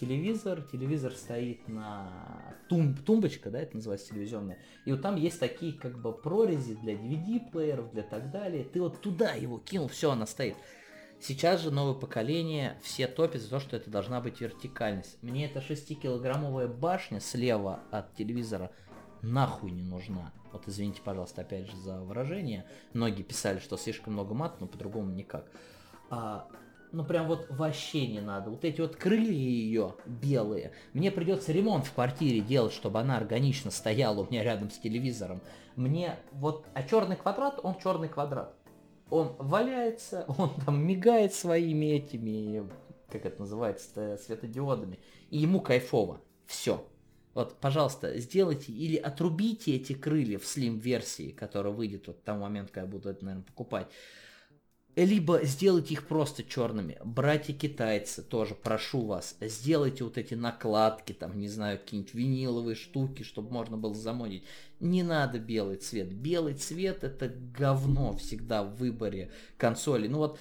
телевизор, 0.00 0.62
телевизор 0.62 1.12
стоит 1.12 1.66
на 1.68 2.56
тум, 2.68 2.94
тумбочка, 2.94 3.50
да, 3.50 3.60
это 3.60 3.76
называется 3.76 4.08
телевизионная, 4.08 4.58
и 4.84 4.92
вот 4.92 5.02
там 5.02 5.16
есть 5.16 5.40
такие 5.40 5.72
как 5.72 6.00
бы 6.00 6.12
прорези 6.12 6.74
для 6.74 6.94
DVD-плееров, 6.94 7.90
для 7.92 8.02
так 8.02 8.30
далее, 8.30 8.64
ты 8.64 8.80
вот 8.80 9.00
туда 9.00 9.32
его 9.32 9.58
кинул, 9.58 9.88
все, 9.88 10.10
она 10.10 10.26
стоит. 10.26 10.56
Сейчас 11.20 11.62
же 11.62 11.72
новое 11.72 11.94
поколение, 11.94 12.78
все 12.80 13.08
топят 13.08 13.42
за 13.42 13.50
то, 13.50 13.58
что 13.58 13.76
это 13.76 13.90
должна 13.90 14.20
быть 14.20 14.40
вертикальность. 14.40 15.18
Мне 15.20 15.46
эта 15.46 15.58
6-килограммовая 15.58 16.68
башня 16.68 17.18
слева 17.18 17.80
от 17.90 18.14
телевизора 18.14 18.70
нахуй 19.22 19.72
не 19.72 19.82
нужна. 19.82 20.32
Вот 20.52 20.68
извините, 20.68 21.02
пожалуйста, 21.02 21.42
опять 21.42 21.66
же 21.66 21.76
за 21.76 22.00
выражение. 22.00 22.66
Многие 22.92 23.22
писали, 23.22 23.58
что 23.58 23.76
слишком 23.76 24.12
много 24.12 24.34
мат, 24.34 24.60
но 24.60 24.68
по-другому 24.68 25.10
никак. 25.10 25.44
А, 26.08 26.48
ну 26.92 27.04
прям 27.04 27.26
вот 27.28 27.46
вообще 27.50 28.06
не 28.06 28.20
надо. 28.20 28.50
Вот 28.50 28.64
эти 28.64 28.80
вот 28.80 28.96
крылья 28.96 29.32
ее 29.32 29.94
белые, 30.06 30.72
мне 30.92 31.10
придется 31.10 31.52
ремонт 31.52 31.86
в 31.86 31.94
квартире 31.94 32.40
делать, 32.40 32.72
чтобы 32.72 33.00
она 33.00 33.16
органично 33.16 33.70
стояла 33.70 34.20
у 34.20 34.30
меня 34.30 34.42
рядом 34.42 34.70
с 34.70 34.78
телевизором. 34.78 35.40
Мне 35.76 36.16
вот, 36.32 36.66
а 36.74 36.82
черный 36.82 37.16
квадрат, 37.16 37.60
он 37.62 37.76
черный 37.78 38.08
квадрат. 38.08 38.54
Он 39.10 39.34
валяется, 39.38 40.24
он 40.38 40.54
там 40.66 40.84
мигает 40.84 41.34
своими 41.34 41.86
этими, 41.86 42.68
как 43.10 43.26
это 43.26 43.40
называется, 43.40 44.18
светодиодами, 44.24 44.98
и 45.30 45.38
ему 45.38 45.60
кайфово. 45.60 46.20
Все. 46.46 46.84
Вот, 47.34 47.56
пожалуйста, 47.60 48.18
сделайте 48.18 48.72
или 48.72 48.96
отрубите 48.96 49.76
эти 49.76 49.92
крылья 49.92 50.38
в 50.38 50.46
слим-версии, 50.46 51.30
которая 51.30 51.72
выйдет 51.72 52.08
вот 52.08 52.18
в 52.18 52.22
тому 52.22 52.40
момент, 52.40 52.70
когда 52.70 52.86
я 52.86 52.86
буду 52.88 53.10
это, 53.10 53.24
наверное, 53.24 53.44
покупать 53.44 53.86
либо 54.96 55.44
сделать 55.44 55.90
их 55.92 56.06
просто 56.08 56.42
черными. 56.42 56.98
Братья-китайцы, 57.04 58.22
тоже 58.22 58.54
прошу 58.54 59.06
вас, 59.06 59.36
сделайте 59.40 60.04
вот 60.04 60.18
эти 60.18 60.34
накладки, 60.34 61.12
там, 61.12 61.38
не 61.38 61.48
знаю, 61.48 61.78
какие-нибудь 61.78 62.14
виниловые 62.14 62.74
штуки, 62.74 63.22
чтобы 63.22 63.52
можно 63.52 63.76
было 63.76 63.94
замодить. 63.94 64.44
Не 64.80 65.02
надо 65.02 65.38
белый 65.38 65.76
цвет. 65.76 66.12
Белый 66.12 66.54
цвет 66.54 67.04
это 67.04 67.28
говно 67.28 68.16
всегда 68.16 68.64
в 68.64 68.76
выборе 68.76 69.30
консоли. 69.56 70.08
Ну 70.08 70.18
вот, 70.18 70.38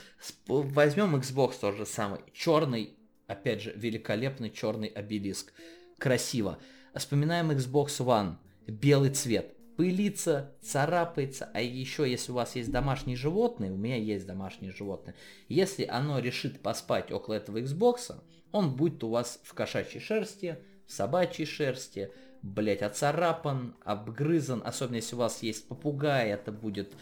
возьмем 0.47 1.15
Xbox 1.15 1.59
тоже 1.59 1.85
самый. 1.85 2.21
Черный, 2.33 2.97
опять 3.27 3.61
же, 3.61 3.73
великолепный 3.75 4.49
черный 4.49 4.87
обелиск. 4.87 5.53
Красиво. 5.97 6.59
Вспоминаем 6.95 7.51
Xbox 7.51 7.99
One. 7.99 8.35
Белый 8.67 9.11
цвет 9.11 9.56
пылится, 9.77 10.51
царапается, 10.61 11.49
а 11.53 11.61
еще 11.61 12.09
если 12.09 12.31
у 12.31 12.35
вас 12.35 12.55
есть 12.55 12.71
домашние 12.71 13.15
животные, 13.15 13.71
у 13.71 13.77
меня 13.77 13.95
есть 13.95 14.25
домашние 14.25 14.71
животные, 14.71 15.15
если 15.47 15.85
оно 15.85 16.19
решит 16.19 16.61
поспать 16.61 17.11
около 17.11 17.35
этого 17.35 17.61
Xbox, 17.61 18.15
он 18.51 18.75
будет 18.75 19.03
у 19.03 19.09
вас 19.09 19.39
в 19.43 19.53
кошачьей 19.53 20.01
шерсти, 20.01 20.57
в 20.85 20.91
собачьей 20.91 21.45
шерсти, 21.45 22.11
блять, 22.41 22.81
оцарапан, 22.81 23.75
обгрызан, 23.85 24.61
особенно 24.65 24.95
если 24.95 25.15
у 25.15 25.19
вас 25.19 25.43
есть 25.43 25.67
попугай, 25.67 26.29
это 26.31 26.51
будет 26.51 26.93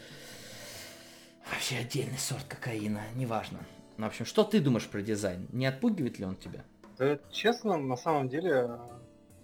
Вообще 1.50 1.76
отдельный 1.76 2.18
сорт 2.18 2.44
кокаина, 2.48 3.02
неважно. 3.14 3.60
Ну, 3.96 4.04
в 4.04 4.08
общем, 4.08 4.24
что 4.24 4.42
ты 4.44 4.60
думаешь 4.60 4.88
про 4.88 5.00
дизайн? 5.00 5.46
Не 5.52 5.66
отпугивает 5.66 6.18
ли 6.18 6.24
он 6.24 6.36
тебя? 6.36 6.64
Да, 6.98 7.18
честно, 7.30 7.76
на 7.76 7.96
самом 7.96 8.28
деле, 8.28 8.68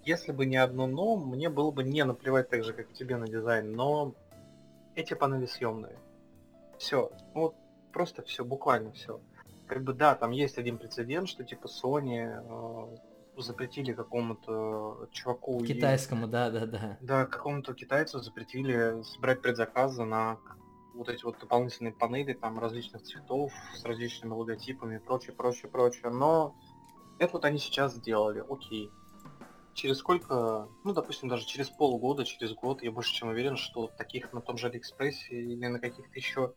если 0.05 0.31
бы 0.31 0.45
не 0.45 0.57
одно 0.57 0.87
но, 0.87 1.15
мне 1.15 1.49
было 1.49 1.71
бы 1.71 1.83
не 1.83 2.03
наплевать 2.03 2.49
так 2.49 2.63
же, 2.63 2.73
как 2.73 2.89
и 2.91 2.93
тебе 2.93 3.17
на 3.17 3.27
дизайн, 3.27 3.71
но 3.71 4.13
эти 4.95 5.13
панели 5.13 5.45
съемные. 5.45 5.97
Все. 6.77 7.11
Вот 7.33 7.55
просто 7.91 8.21
все, 8.23 8.43
буквально 8.43 8.91
все. 8.91 9.19
Как 9.67 9.83
бы 9.83 9.93
да, 9.93 10.15
там 10.15 10.31
есть 10.31 10.57
один 10.57 10.77
прецедент, 10.77 11.29
что 11.29 11.43
типа 11.43 11.67
Sony 11.67 12.27
э, 12.27 13.41
запретили 13.41 13.93
какому-то 13.93 15.07
чуваку... 15.11 15.63
Китайскому, 15.63 16.27
и... 16.27 16.29
да, 16.29 16.49
да, 16.51 16.65
да. 16.65 16.97
Да, 17.01 17.25
какому-то 17.25 17.73
китайцу 17.73 18.19
запретили 18.19 19.01
собирать 19.03 19.41
предзаказы 19.41 20.03
на 20.03 20.37
вот 20.93 21.09
эти 21.09 21.23
вот 21.23 21.39
дополнительные 21.39 21.93
панели 21.93 22.33
там 22.33 22.59
различных 22.59 23.03
цветов 23.03 23.51
с 23.73 23.83
различными 23.83 24.33
логотипами 24.33 24.97
и 24.97 24.99
прочее, 24.99 25.33
прочее, 25.33 25.71
прочее. 25.71 26.11
Но 26.11 26.55
это 27.19 27.33
вот 27.33 27.45
они 27.45 27.57
сейчас 27.57 27.95
сделали, 27.95 28.43
окей. 28.47 28.91
Через 29.73 29.97
сколько, 29.97 30.67
ну, 30.83 30.93
допустим, 30.93 31.29
даже 31.29 31.45
через 31.45 31.69
полгода, 31.69 32.25
через 32.25 32.53
год, 32.53 32.83
я 32.83 32.91
больше 32.91 33.13
чем 33.13 33.29
уверен, 33.29 33.57
что 33.57 33.87
таких 33.97 34.31
на 34.31 34.41
том 34.41 34.57
же 34.57 34.67
Алиэкспрессе 34.67 35.35
или 35.35 35.65
на 35.65 35.79
каких-то 35.79 36.15
еще 36.15 36.53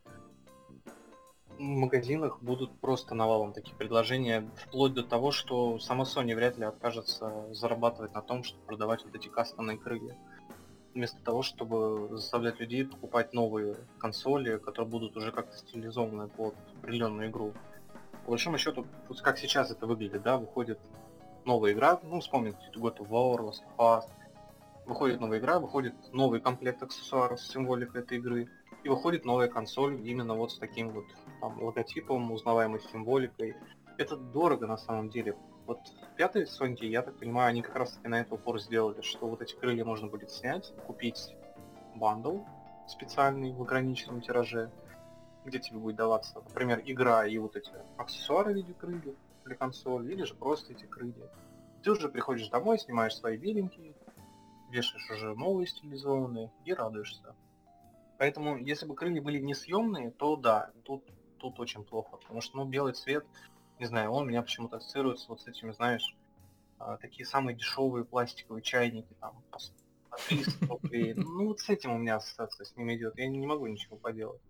магазинах 1.58 2.42
будут 2.42 2.78
просто 2.80 3.14
навалом 3.14 3.54
такие 3.54 3.74
предложения, 3.74 4.50
вплоть 4.56 4.92
до 4.92 5.02
того, 5.02 5.32
что 5.32 5.78
сама 5.78 6.04
Sony 6.04 6.34
вряд 6.34 6.58
ли 6.58 6.64
откажется 6.64 7.52
зарабатывать 7.52 8.12
на 8.12 8.20
том, 8.20 8.44
чтобы 8.44 8.64
продавать 8.66 9.04
вот 9.04 9.14
эти 9.14 9.28
кастомные 9.28 9.78
крылья 9.78 10.16
вместо 10.96 11.22
того, 11.22 11.42
чтобы 11.42 12.08
заставлять 12.16 12.58
людей 12.58 12.84
покупать 12.84 13.34
новые 13.34 13.76
консоли, 13.98 14.56
которые 14.56 14.90
будут 14.90 15.16
уже 15.16 15.30
как-то 15.30 15.56
стилизованы 15.56 16.28
под 16.28 16.54
определенную 16.78 17.28
игру. 17.28 17.52
По 18.24 18.30
большому 18.30 18.56
счету, 18.56 18.86
вот 19.08 19.20
как 19.20 19.38
сейчас 19.38 19.70
это 19.70 19.86
выглядит, 19.86 20.22
да, 20.22 20.38
выходит 20.38 20.80
новая 21.46 21.72
игра, 21.72 21.98
ну, 22.02 22.20
вспомните 22.20 22.58
God 22.74 22.98
of 22.98 23.08
War, 23.08 23.38
Last 23.38 23.62
of 23.78 23.78
Us, 23.78 24.04
выходит 24.84 25.20
новая 25.20 25.38
игра, 25.38 25.58
выходит 25.58 25.94
новый 26.12 26.40
комплект 26.40 26.82
аксессуаров 26.82 27.40
с 27.40 27.48
символикой 27.48 28.02
этой 28.02 28.18
игры, 28.18 28.48
и 28.82 28.88
выходит 28.88 29.24
новая 29.24 29.48
консоль 29.48 30.00
именно 30.08 30.34
вот 30.34 30.52
с 30.52 30.58
таким 30.58 30.90
вот 30.90 31.06
там, 31.40 31.62
логотипом, 31.62 32.30
узнаваемой 32.30 32.80
символикой. 32.80 33.56
Это 33.98 34.16
дорого 34.16 34.66
на 34.66 34.76
самом 34.76 35.08
деле, 35.08 35.36
вот 35.66 35.80
пятый 36.16 36.44
Sony, 36.44 36.86
я 36.86 37.02
так 37.02 37.18
понимаю, 37.18 37.48
они 37.48 37.62
как 37.62 37.76
раз 37.76 37.92
таки 37.92 38.08
на 38.08 38.20
это 38.20 38.34
упор 38.34 38.60
сделали, 38.60 39.00
что 39.00 39.26
вот 39.26 39.42
эти 39.42 39.54
крылья 39.54 39.84
можно 39.84 40.08
будет 40.08 40.30
снять, 40.30 40.72
купить 40.86 41.34
бандл 41.94 42.40
специальный 42.86 43.52
в 43.52 43.62
ограниченном 43.62 44.20
тираже, 44.20 44.70
где 45.44 45.58
тебе 45.58 45.78
будет 45.78 45.96
даваться, 45.96 46.40
например, 46.46 46.82
игра 46.84 47.26
и 47.26 47.38
вот 47.38 47.56
эти 47.56 47.72
аксессуары 47.96 48.52
в 48.52 48.56
виде 48.56 48.74
крыльев 48.74 49.16
для 49.46 49.56
консоли, 49.56 50.12
или 50.12 50.24
же 50.24 50.34
просто 50.34 50.72
эти 50.72 50.84
крылья. 50.84 51.30
Ты 51.82 51.92
уже 51.92 52.08
приходишь 52.08 52.48
домой, 52.48 52.78
снимаешь 52.78 53.14
свои 53.14 53.36
беленькие, 53.36 53.94
вешаешь 54.70 55.10
уже 55.10 55.34
новые 55.34 55.66
стилизованные 55.66 56.52
и 56.64 56.74
радуешься. 56.74 57.34
Поэтому, 58.18 58.56
если 58.56 58.86
бы 58.86 58.94
крылья 58.94 59.22
были 59.22 59.38
несъемные, 59.38 60.10
то 60.10 60.36
да, 60.36 60.70
тут, 60.84 61.04
тут 61.38 61.60
очень 61.60 61.84
плохо, 61.84 62.16
потому 62.16 62.40
что 62.40 62.56
ну, 62.56 62.64
белый 62.64 62.92
цвет 62.92 63.26
не 63.78 63.86
знаю, 63.86 64.10
он 64.10 64.26
меня 64.26 64.42
почему-то 64.42 64.76
ассоциируется 64.76 65.26
вот 65.28 65.42
с 65.42 65.46
этими, 65.46 65.70
знаешь, 65.72 66.16
а, 66.78 66.96
такие 66.96 67.26
самые 67.26 67.56
дешевые 67.56 68.04
пластиковые 68.04 68.62
чайники, 68.62 69.14
там, 69.20 69.42
по 69.50 69.58
300 70.28 70.66
рублей. 70.66 71.14
Ну, 71.14 71.48
вот 71.48 71.60
с 71.60 71.68
этим 71.68 71.92
у 71.92 71.98
меня 71.98 72.16
ассоциация 72.16 72.64
с 72.64 72.76
ними 72.76 72.96
идет. 72.96 73.18
Я 73.18 73.28
не 73.28 73.46
могу 73.46 73.66
ничего 73.66 73.96
поделать. 73.96 74.40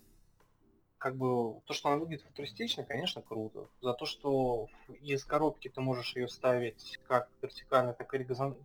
Как 0.99 1.17
бы, 1.17 1.61
то, 1.67 1.75
что 1.75 1.91
она 1.91 1.99
выглядит 1.99 2.25
футуристично, 2.25 2.85
конечно, 2.85 3.23
круто. 3.23 3.69
За 3.81 3.93
то, 3.93 4.07
что 4.07 4.69
из 4.89 5.25
коробки 5.25 5.69
ты 5.69 5.81
можешь 5.81 6.17
ее 6.17 6.29
ставить 6.29 6.99
как 7.07 7.29
вертикально, 7.43 7.93
так 7.93 8.13
и 8.15 8.19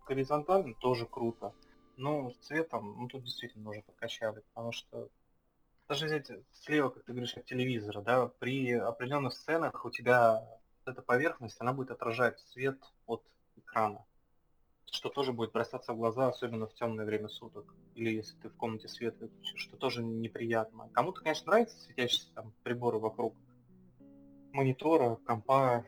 горизонтально, 0.07 0.73
тоже 0.75 1.05
круто. 1.05 1.53
Но 1.97 2.31
с 2.31 2.37
цветом, 2.37 2.95
ну, 2.97 3.07
тут 3.07 3.23
действительно 3.23 3.69
уже 3.69 3.81
подкачали, 3.81 4.43
потому 4.53 4.71
что 4.71 5.09
даже 5.87 6.05
взять 6.05 6.31
слева, 6.53 6.89
как 6.89 7.03
ты 7.03 7.11
говоришь, 7.11 7.35
от 7.35 7.45
телевизора, 7.45 8.01
да, 8.01 8.27
при 8.39 8.71
определенных 8.71 9.33
сценах 9.33 9.83
у 9.83 9.91
тебя 9.91 10.41
эта 10.85 11.01
поверхность, 11.01 11.59
она 11.59 11.73
будет 11.73 11.91
отражать 11.91 12.39
свет 12.39 12.79
от 13.07 13.21
экрана, 13.57 14.05
что 14.89 15.09
тоже 15.09 15.33
будет 15.33 15.51
бросаться 15.51 15.93
в 15.93 15.97
глаза, 15.97 16.27
особенно 16.27 16.67
в 16.67 16.73
темное 16.73 17.05
время 17.05 17.27
суток, 17.27 17.73
или 17.95 18.11
если 18.11 18.37
ты 18.37 18.49
в 18.49 18.55
комнате 18.55 18.87
свет 18.87 19.19
выключишь, 19.19 19.61
что 19.61 19.77
тоже 19.77 20.03
неприятно. 20.03 20.89
Кому-то, 20.93 21.21
конечно, 21.21 21.51
нравятся 21.51 21.79
светящиеся 21.79 22.33
там 22.33 22.53
приборы 22.63 22.99
вокруг 22.99 23.35
монитора, 24.51 25.15
компа, 25.25 25.85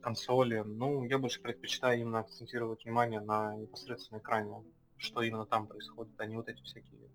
консоли, 0.00 0.62
ну, 0.64 1.04
я 1.04 1.18
больше 1.18 1.40
предпочитаю 1.40 2.00
именно 2.00 2.20
акцентировать 2.20 2.84
внимание 2.84 3.20
на 3.20 3.56
непосредственном 3.56 4.20
экране, 4.20 4.64
что 4.96 5.22
именно 5.22 5.46
там 5.46 5.66
происходит, 5.66 6.20
а 6.20 6.26
не 6.26 6.36
вот 6.36 6.48
эти 6.48 6.62
всякие 6.62 7.08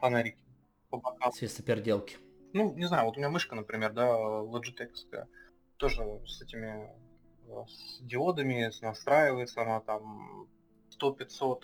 фонарики 0.00 0.44
по 0.90 0.98
бокам. 0.98 1.32
Свистоперделки. 1.32 2.18
Ну, 2.52 2.74
не 2.74 2.86
знаю, 2.86 3.06
вот 3.06 3.16
у 3.16 3.20
меня 3.20 3.30
мышка, 3.30 3.54
например, 3.54 3.92
да, 3.92 4.08
Logitech, 4.08 5.26
тоже 5.76 6.02
с 6.26 6.42
этими 6.42 6.90
с 7.68 8.00
диодами 8.00 8.70
настраивается, 8.82 9.62
она 9.62 9.80
там 9.80 10.48
100-500 11.00 11.62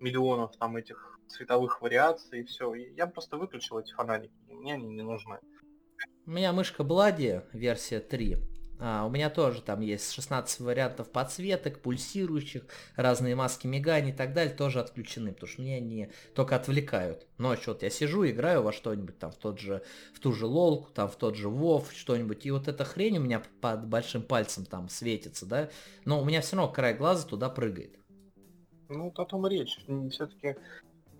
миллионов 0.00 0.56
там 0.56 0.76
этих 0.76 1.18
цветовых 1.28 1.80
вариаций 1.80 2.40
и 2.40 2.44
все. 2.44 2.74
Я 2.74 3.06
просто 3.06 3.36
выключил 3.36 3.78
эти 3.78 3.92
фонарики, 3.92 4.32
мне 4.48 4.74
они 4.74 4.88
не 4.88 5.02
нужны. 5.02 5.38
У 6.26 6.30
меня 6.30 6.52
мышка 6.52 6.84
Блади, 6.84 7.42
версия 7.52 8.00
3. 8.00 8.36
А, 8.84 9.06
у 9.06 9.10
меня 9.10 9.30
тоже 9.30 9.62
там 9.62 9.80
есть 9.80 10.12
16 10.12 10.58
вариантов 10.58 11.08
подсветок, 11.08 11.78
пульсирующих, 11.78 12.64
разные 12.96 13.36
маски 13.36 13.68
миганий 13.68 14.10
и 14.10 14.12
так 14.12 14.32
далее, 14.32 14.52
тоже 14.52 14.80
отключены, 14.80 15.32
потому 15.32 15.48
что 15.48 15.62
мне 15.62 15.76
они 15.76 16.10
только 16.34 16.56
отвлекают. 16.56 17.28
Ночью 17.38 17.74
вот 17.74 17.84
я 17.84 17.90
сижу, 17.90 18.26
играю 18.26 18.64
во 18.64 18.72
что-нибудь 18.72 19.20
там, 19.20 19.30
в 19.30 19.36
тот 19.36 19.60
же, 19.60 19.84
в 20.12 20.18
ту 20.18 20.32
же 20.32 20.46
лолку, 20.46 20.90
там, 20.90 21.08
в 21.08 21.14
тот 21.14 21.36
же 21.36 21.48
вов, 21.48 21.92
что-нибудь, 21.92 22.44
и 22.44 22.50
вот 22.50 22.66
эта 22.66 22.84
хрень 22.84 23.18
у 23.18 23.20
меня 23.20 23.40
под 23.60 23.86
большим 23.86 24.22
пальцем 24.22 24.64
там 24.64 24.88
светится, 24.88 25.46
да, 25.46 25.70
но 26.04 26.20
у 26.20 26.24
меня 26.24 26.40
все 26.40 26.56
равно 26.56 26.72
край 26.72 26.94
глаза 26.94 27.28
туда 27.28 27.50
прыгает. 27.50 28.00
Ну, 28.88 29.04
вот 29.04 29.18
о 29.20 29.24
том 29.24 29.46
речь. 29.46 29.78
Все-таки 30.10 30.56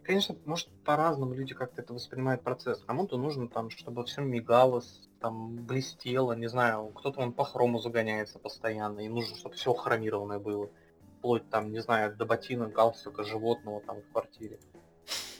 конечно, 0.02 0.36
может, 0.44 0.68
по-разному 0.84 1.34
люди 1.34 1.54
как-то 1.54 1.82
это 1.82 1.94
воспринимают 1.94 2.42
процесс. 2.42 2.82
Кому-то 2.84 3.16
нужно 3.16 3.48
там, 3.48 3.70
чтобы 3.70 4.04
все 4.04 4.22
мигало, 4.22 4.82
там 5.20 5.56
блестело, 5.64 6.32
не 6.32 6.48
знаю, 6.48 6.88
кто-то 6.88 7.20
он 7.20 7.32
по 7.32 7.44
хрому 7.44 7.78
загоняется 7.78 8.38
постоянно, 8.38 9.00
и 9.00 9.08
нужно, 9.08 9.36
чтобы 9.36 9.54
все 9.54 9.72
хромированное 9.72 10.38
было. 10.38 10.70
Вплоть 11.18 11.48
там, 11.50 11.70
не 11.70 11.80
знаю, 11.80 12.16
до 12.16 12.26
ботинок, 12.26 12.72
галстука, 12.72 13.22
животного 13.22 13.80
там 13.80 14.02
в 14.02 14.12
квартире. 14.12 14.58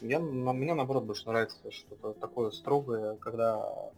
Я, 0.01 0.19
на, 0.19 0.53
мне 0.53 0.73
наоборот 0.73 1.03
больше 1.03 1.27
нравится 1.27 1.71
что-то 1.71 2.13
такое 2.13 2.51
строгое, 2.51 3.15
когда 3.17 3.91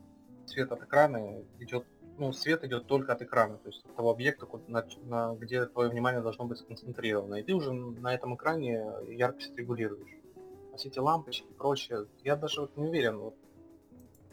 свет 0.46 0.72
от 0.72 0.84
экрана 0.84 1.44
идет, 1.60 1.86
ну, 2.18 2.32
свет 2.32 2.64
идет 2.64 2.88
только 2.88 3.14
от 3.14 3.22
экрана, 3.22 3.58
то 3.58 3.70
есть 3.70 3.86
от 3.86 3.96
того 3.96 4.12
объекта, 4.12 4.48
на, 4.68 4.86
на, 5.04 5.36
где 5.36 5.66
твое 5.66 5.90
внимание 5.90 6.22
должно 6.22 6.46
быть 6.46 6.60
сконцентрировано. 6.60 7.36
И 7.36 7.44
ты 7.44 7.54
уже 7.54 7.72
на 7.74 8.14
этом 8.14 8.36
экране 8.36 8.84
яркость 9.08 9.56
регулируешь 9.58 10.25
все 10.78 10.90
эти 10.90 11.00
лампочки 11.00 11.48
и 11.50 11.54
прочее. 11.54 12.08
Я 12.24 12.36
даже 12.36 12.62
вот 12.62 12.78
не 12.78 12.88
уверен, 12.88 13.18
вот 13.18 13.36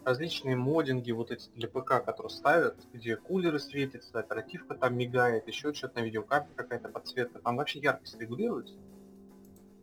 различные 0.05 0.56
модинги 0.56 1.12
вот 1.12 1.31
эти 1.31 1.48
для 1.55 1.69
ПК, 1.69 2.05
которые 2.05 2.31
ставят, 2.31 2.77
где 2.93 3.16
кулеры 3.16 3.59
светятся, 3.59 4.19
оперативка 4.19 4.74
там 4.74 4.97
мигает, 4.97 5.47
еще 5.47 5.73
что-то 5.73 6.01
на 6.01 6.05
видеокарте 6.05 6.52
какая-то 6.55 6.89
подсветка, 6.89 7.39
там 7.39 7.56
вообще 7.56 7.78
яркость 7.78 8.19
регулируется? 8.19 8.74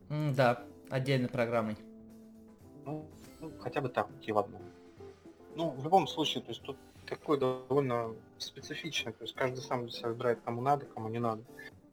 Mm, 0.09 0.35
да, 0.35 0.63
отдельной 0.89 1.29
программой. 1.29 1.77
Ну, 2.85 3.07
ну, 3.39 3.51
хотя 3.59 3.81
бы 3.81 3.89
так, 3.89 4.09
окей, 4.09 4.33
ладно. 4.33 4.59
Ну, 5.55 5.69
в 5.71 5.83
любом 5.83 6.07
случае, 6.07 6.43
то 6.43 6.49
есть 6.49 6.61
тут 6.63 6.77
такой 7.05 7.39
довольно 7.39 8.15
специфичный, 8.37 9.13
то 9.13 9.23
есть 9.23 9.35
каждый 9.35 9.61
сам 9.61 9.83
для 9.83 9.91
себя 9.91 10.09
выбирает, 10.09 10.39
кому 10.43 10.61
надо, 10.61 10.85
кому 10.85 11.09
не 11.09 11.19
надо 11.19 11.43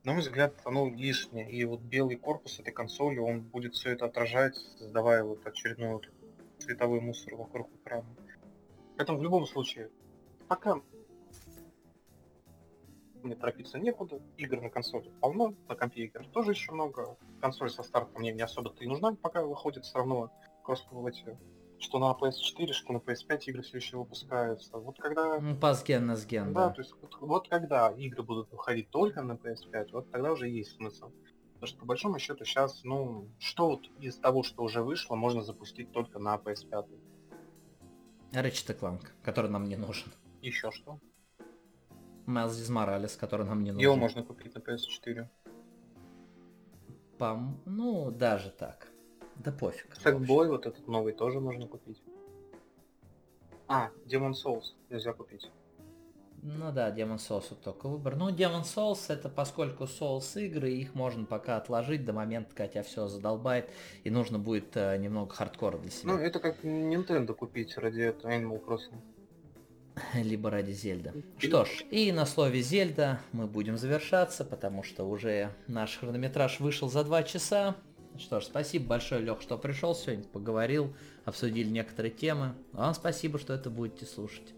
на 0.07 0.13
мой 0.13 0.21
взгляд, 0.23 0.55
оно 0.65 0.89
лишнее. 0.89 1.51
И 1.51 1.65
вот 1.65 1.81
белый 1.81 2.15
корпус 2.15 2.61
этой 2.61 2.71
консоли, 2.73 3.19
он 3.19 3.41
будет 3.41 3.75
все 3.75 3.91
это 3.91 4.05
отражать, 4.05 4.55
создавая 4.79 5.25
вот 5.25 5.45
очередной 5.45 5.95
вот 5.95 6.09
цветовой 6.59 7.01
мусор 7.01 7.35
вокруг 7.35 7.69
экрана. 7.75 8.07
Поэтому 8.97 9.19
в 9.19 9.25
любом 9.25 9.47
случае, 9.47 9.91
пока 10.47 10.81
мне 13.25 13.35
торопиться 13.35 13.81
некуда, 13.81 14.21
игр 14.37 14.61
на 14.61 14.71
консоли 14.71 15.11
полно, 15.21 15.57
на 15.69 15.75
компе 15.75 16.05
игр 16.05 16.25
тоже 16.29 16.53
еще 16.53 16.71
много. 16.71 17.17
Консоль 17.41 17.71
со 17.71 17.83
старта 17.83 18.17
мне 18.17 18.33
не 18.33 18.43
особо-то 18.43 18.85
и 18.85 18.87
нужна, 18.87 19.17
пока 19.21 19.43
выходит 19.43 19.85
все 19.85 19.99
равно 19.99 20.31
кросс 20.63 20.87
эти 21.09 21.37
что 21.79 21.99
на 21.99 22.13
PS4, 22.13 22.73
что 22.73 22.93
на 22.93 22.99
PS5 22.99 23.41
игры 23.47 23.63
все 23.63 23.77
еще 23.79 23.97
выпускаются. 23.99 24.79
Вот 24.79 24.99
когда... 24.99 25.39
Ну, 25.41 25.57
пасген 25.57 26.07
на 26.07 26.17
сген, 26.17 26.53
да. 26.53 26.69
Да, 26.69 26.75
то 26.75 26.81
есть 26.83 26.95
вот, 27.01 27.17
вот 27.21 27.49
когда 27.49 27.91
игры 27.91 28.23
будут 28.23 28.51
выходить 28.51 28.91
только 28.91 29.23
на 29.23 29.33
PS5, 29.33 29.89
вот 29.93 30.11
тогда 30.11 30.33
уже 30.33 30.49
есть 30.49 30.77
смысл. 30.77 31.11
Потому 31.55 31.67
что 31.67 31.79
по 31.79 31.87
большому 31.87 32.19
счету 32.19 32.45
сейчас, 32.45 32.85
ну, 32.85 33.29
что 33.39 33.69
вот 33.71 33.87
из 34.01 34.17
того, 34.17 34.43
что 34.43 34.63
уже 34.63 34.83
вышло, 34.83 35.17
можно 35.17 35.43
запустить 35.43 35.91
только 35.93 36.19
на 36.19 36.37
PS5. 36.37 36.87
Ratchet 38.33 38.79
Clank, 38.79 39.07
который 39.23 39.51
нам 39.51 39.65
не 39.65 39.77
нужен. 39.77 40.13
Еще 40.43 40.71
что? 40.71 40.99
Miles 42.27 42.71
Morales, 42.71 43.19
который 43.19 43.47
нам 43.47 43.63
не 43.63 43.71
нужен. 43.71 43.83
Его 43.83 43.97
можно 43.97 44.23
купить 44.23 44.55
на 44.55 44.59
PS4. 44.59 45.29
Пом... 47.19 47.63
Ну, 47.65 48.11
даже 48.11 48.51
так. 48.51 48.89
Да 49.39 49.53
пофиг. 49.53 49.95
Сэкбой 49.97 50.49
вот 50.49 50.67
этот 50.67 50.87
новый 50.89 51.13
тоже 51.13 51.41
можно 51.41 51.67
купить. 51.67 52.03
А, 53.69 53.91
Demon 54.07 54.33
Souls 54.33 54.75
нельзя 54.91 55.13
купить. 55.13 55.51
Ну 56.43 56.71
да, 56.71 56.91
Demon 56.91 57.17
Souls 57.17 57.45
вот 57.51 57.61
только 57.63 57.89
выбор. 57.89 58.15
Ну, 58.15 58.31
Demon 58.31 58.63
Souls 58.63 59.01
это 59.09 59.29
поскольку 59.29 59.85
Souls 59.85 60.41
игры, 60.41 60.71
их 60.71 60.95
можно 60.95 61.25
пока 61.25 61.57
отложить 61.57 62.05
до 62.05 62.13
момента, 62.13 62.55
когда 62.55 62.69
тебя 62.69 62.83
все 62.85 63.09
задолбает, 63.09 63.69
и 64.05 64.11
нужно 64.11 64.39
будет 64.39 64.77
э, 64.77 64.97
немного 64.97 65.35
хардкора 65.35 65.79
для 65.79 65.91
себя. 65.91 66.13
Ну, 66.13 66.19
это 66.19 66.39
как 66.39 66.65
Nintendo 66.65 67.35
купить 67.35 67.77
ради 67.77 68.03
этого 68.03 68.31
Animal 68.31 68.65
Crossing. 68.65 69.01
Либо 70.15 70.51
ради 70.51 70.73
Зельда. 70.73 71.15
Что 71.39 71.65
ж, 71.65 71.85
и 71.91 72.13
на 72.13 72.27
слове 72.27 72.61
Зельда 72.61 73.21
мы 73.33 73.47
будем 73.47 73.77
завершаться, 73.77 74.45
потому 74.45 74.83
что 74.83 75.05
уже 75.05 75.51
наш 75.67 75.99
хронометраж 75.99 76.61
вышел 76.61 76.89
за 76.89 77.03
два 77.03 77.23
часа. 77.23 77.75
Что 78.19 78.41
ж, 78.41 78.45
спасибо 78.45 78.87
большое, 78.87 79.21
Лех, 79.21 79.41
что 79.43 79.59
пришел 79.59 79.95
сегодня, 79.95 80.25
поговорил, 80.25 80.95
обсудили 81.25 81.69
некоторые 81.69 82.13
темы. 82.13 82.55
Вам 82.73 82.95
спасибо, 82.95 83.39
что 83.39 83.53
это 83.53 83.71
будете 83.71 84.07
слушать. 84.07 84.55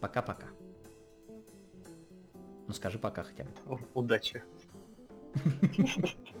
Пока-пока. 0.00 0.46
Ну 2.66 2.74
скажи 2.74 2.98
пока 2.98 3.24
хотя 3.24 3.44
бы. 3.44 3.80
Удачи. 3.94 4.42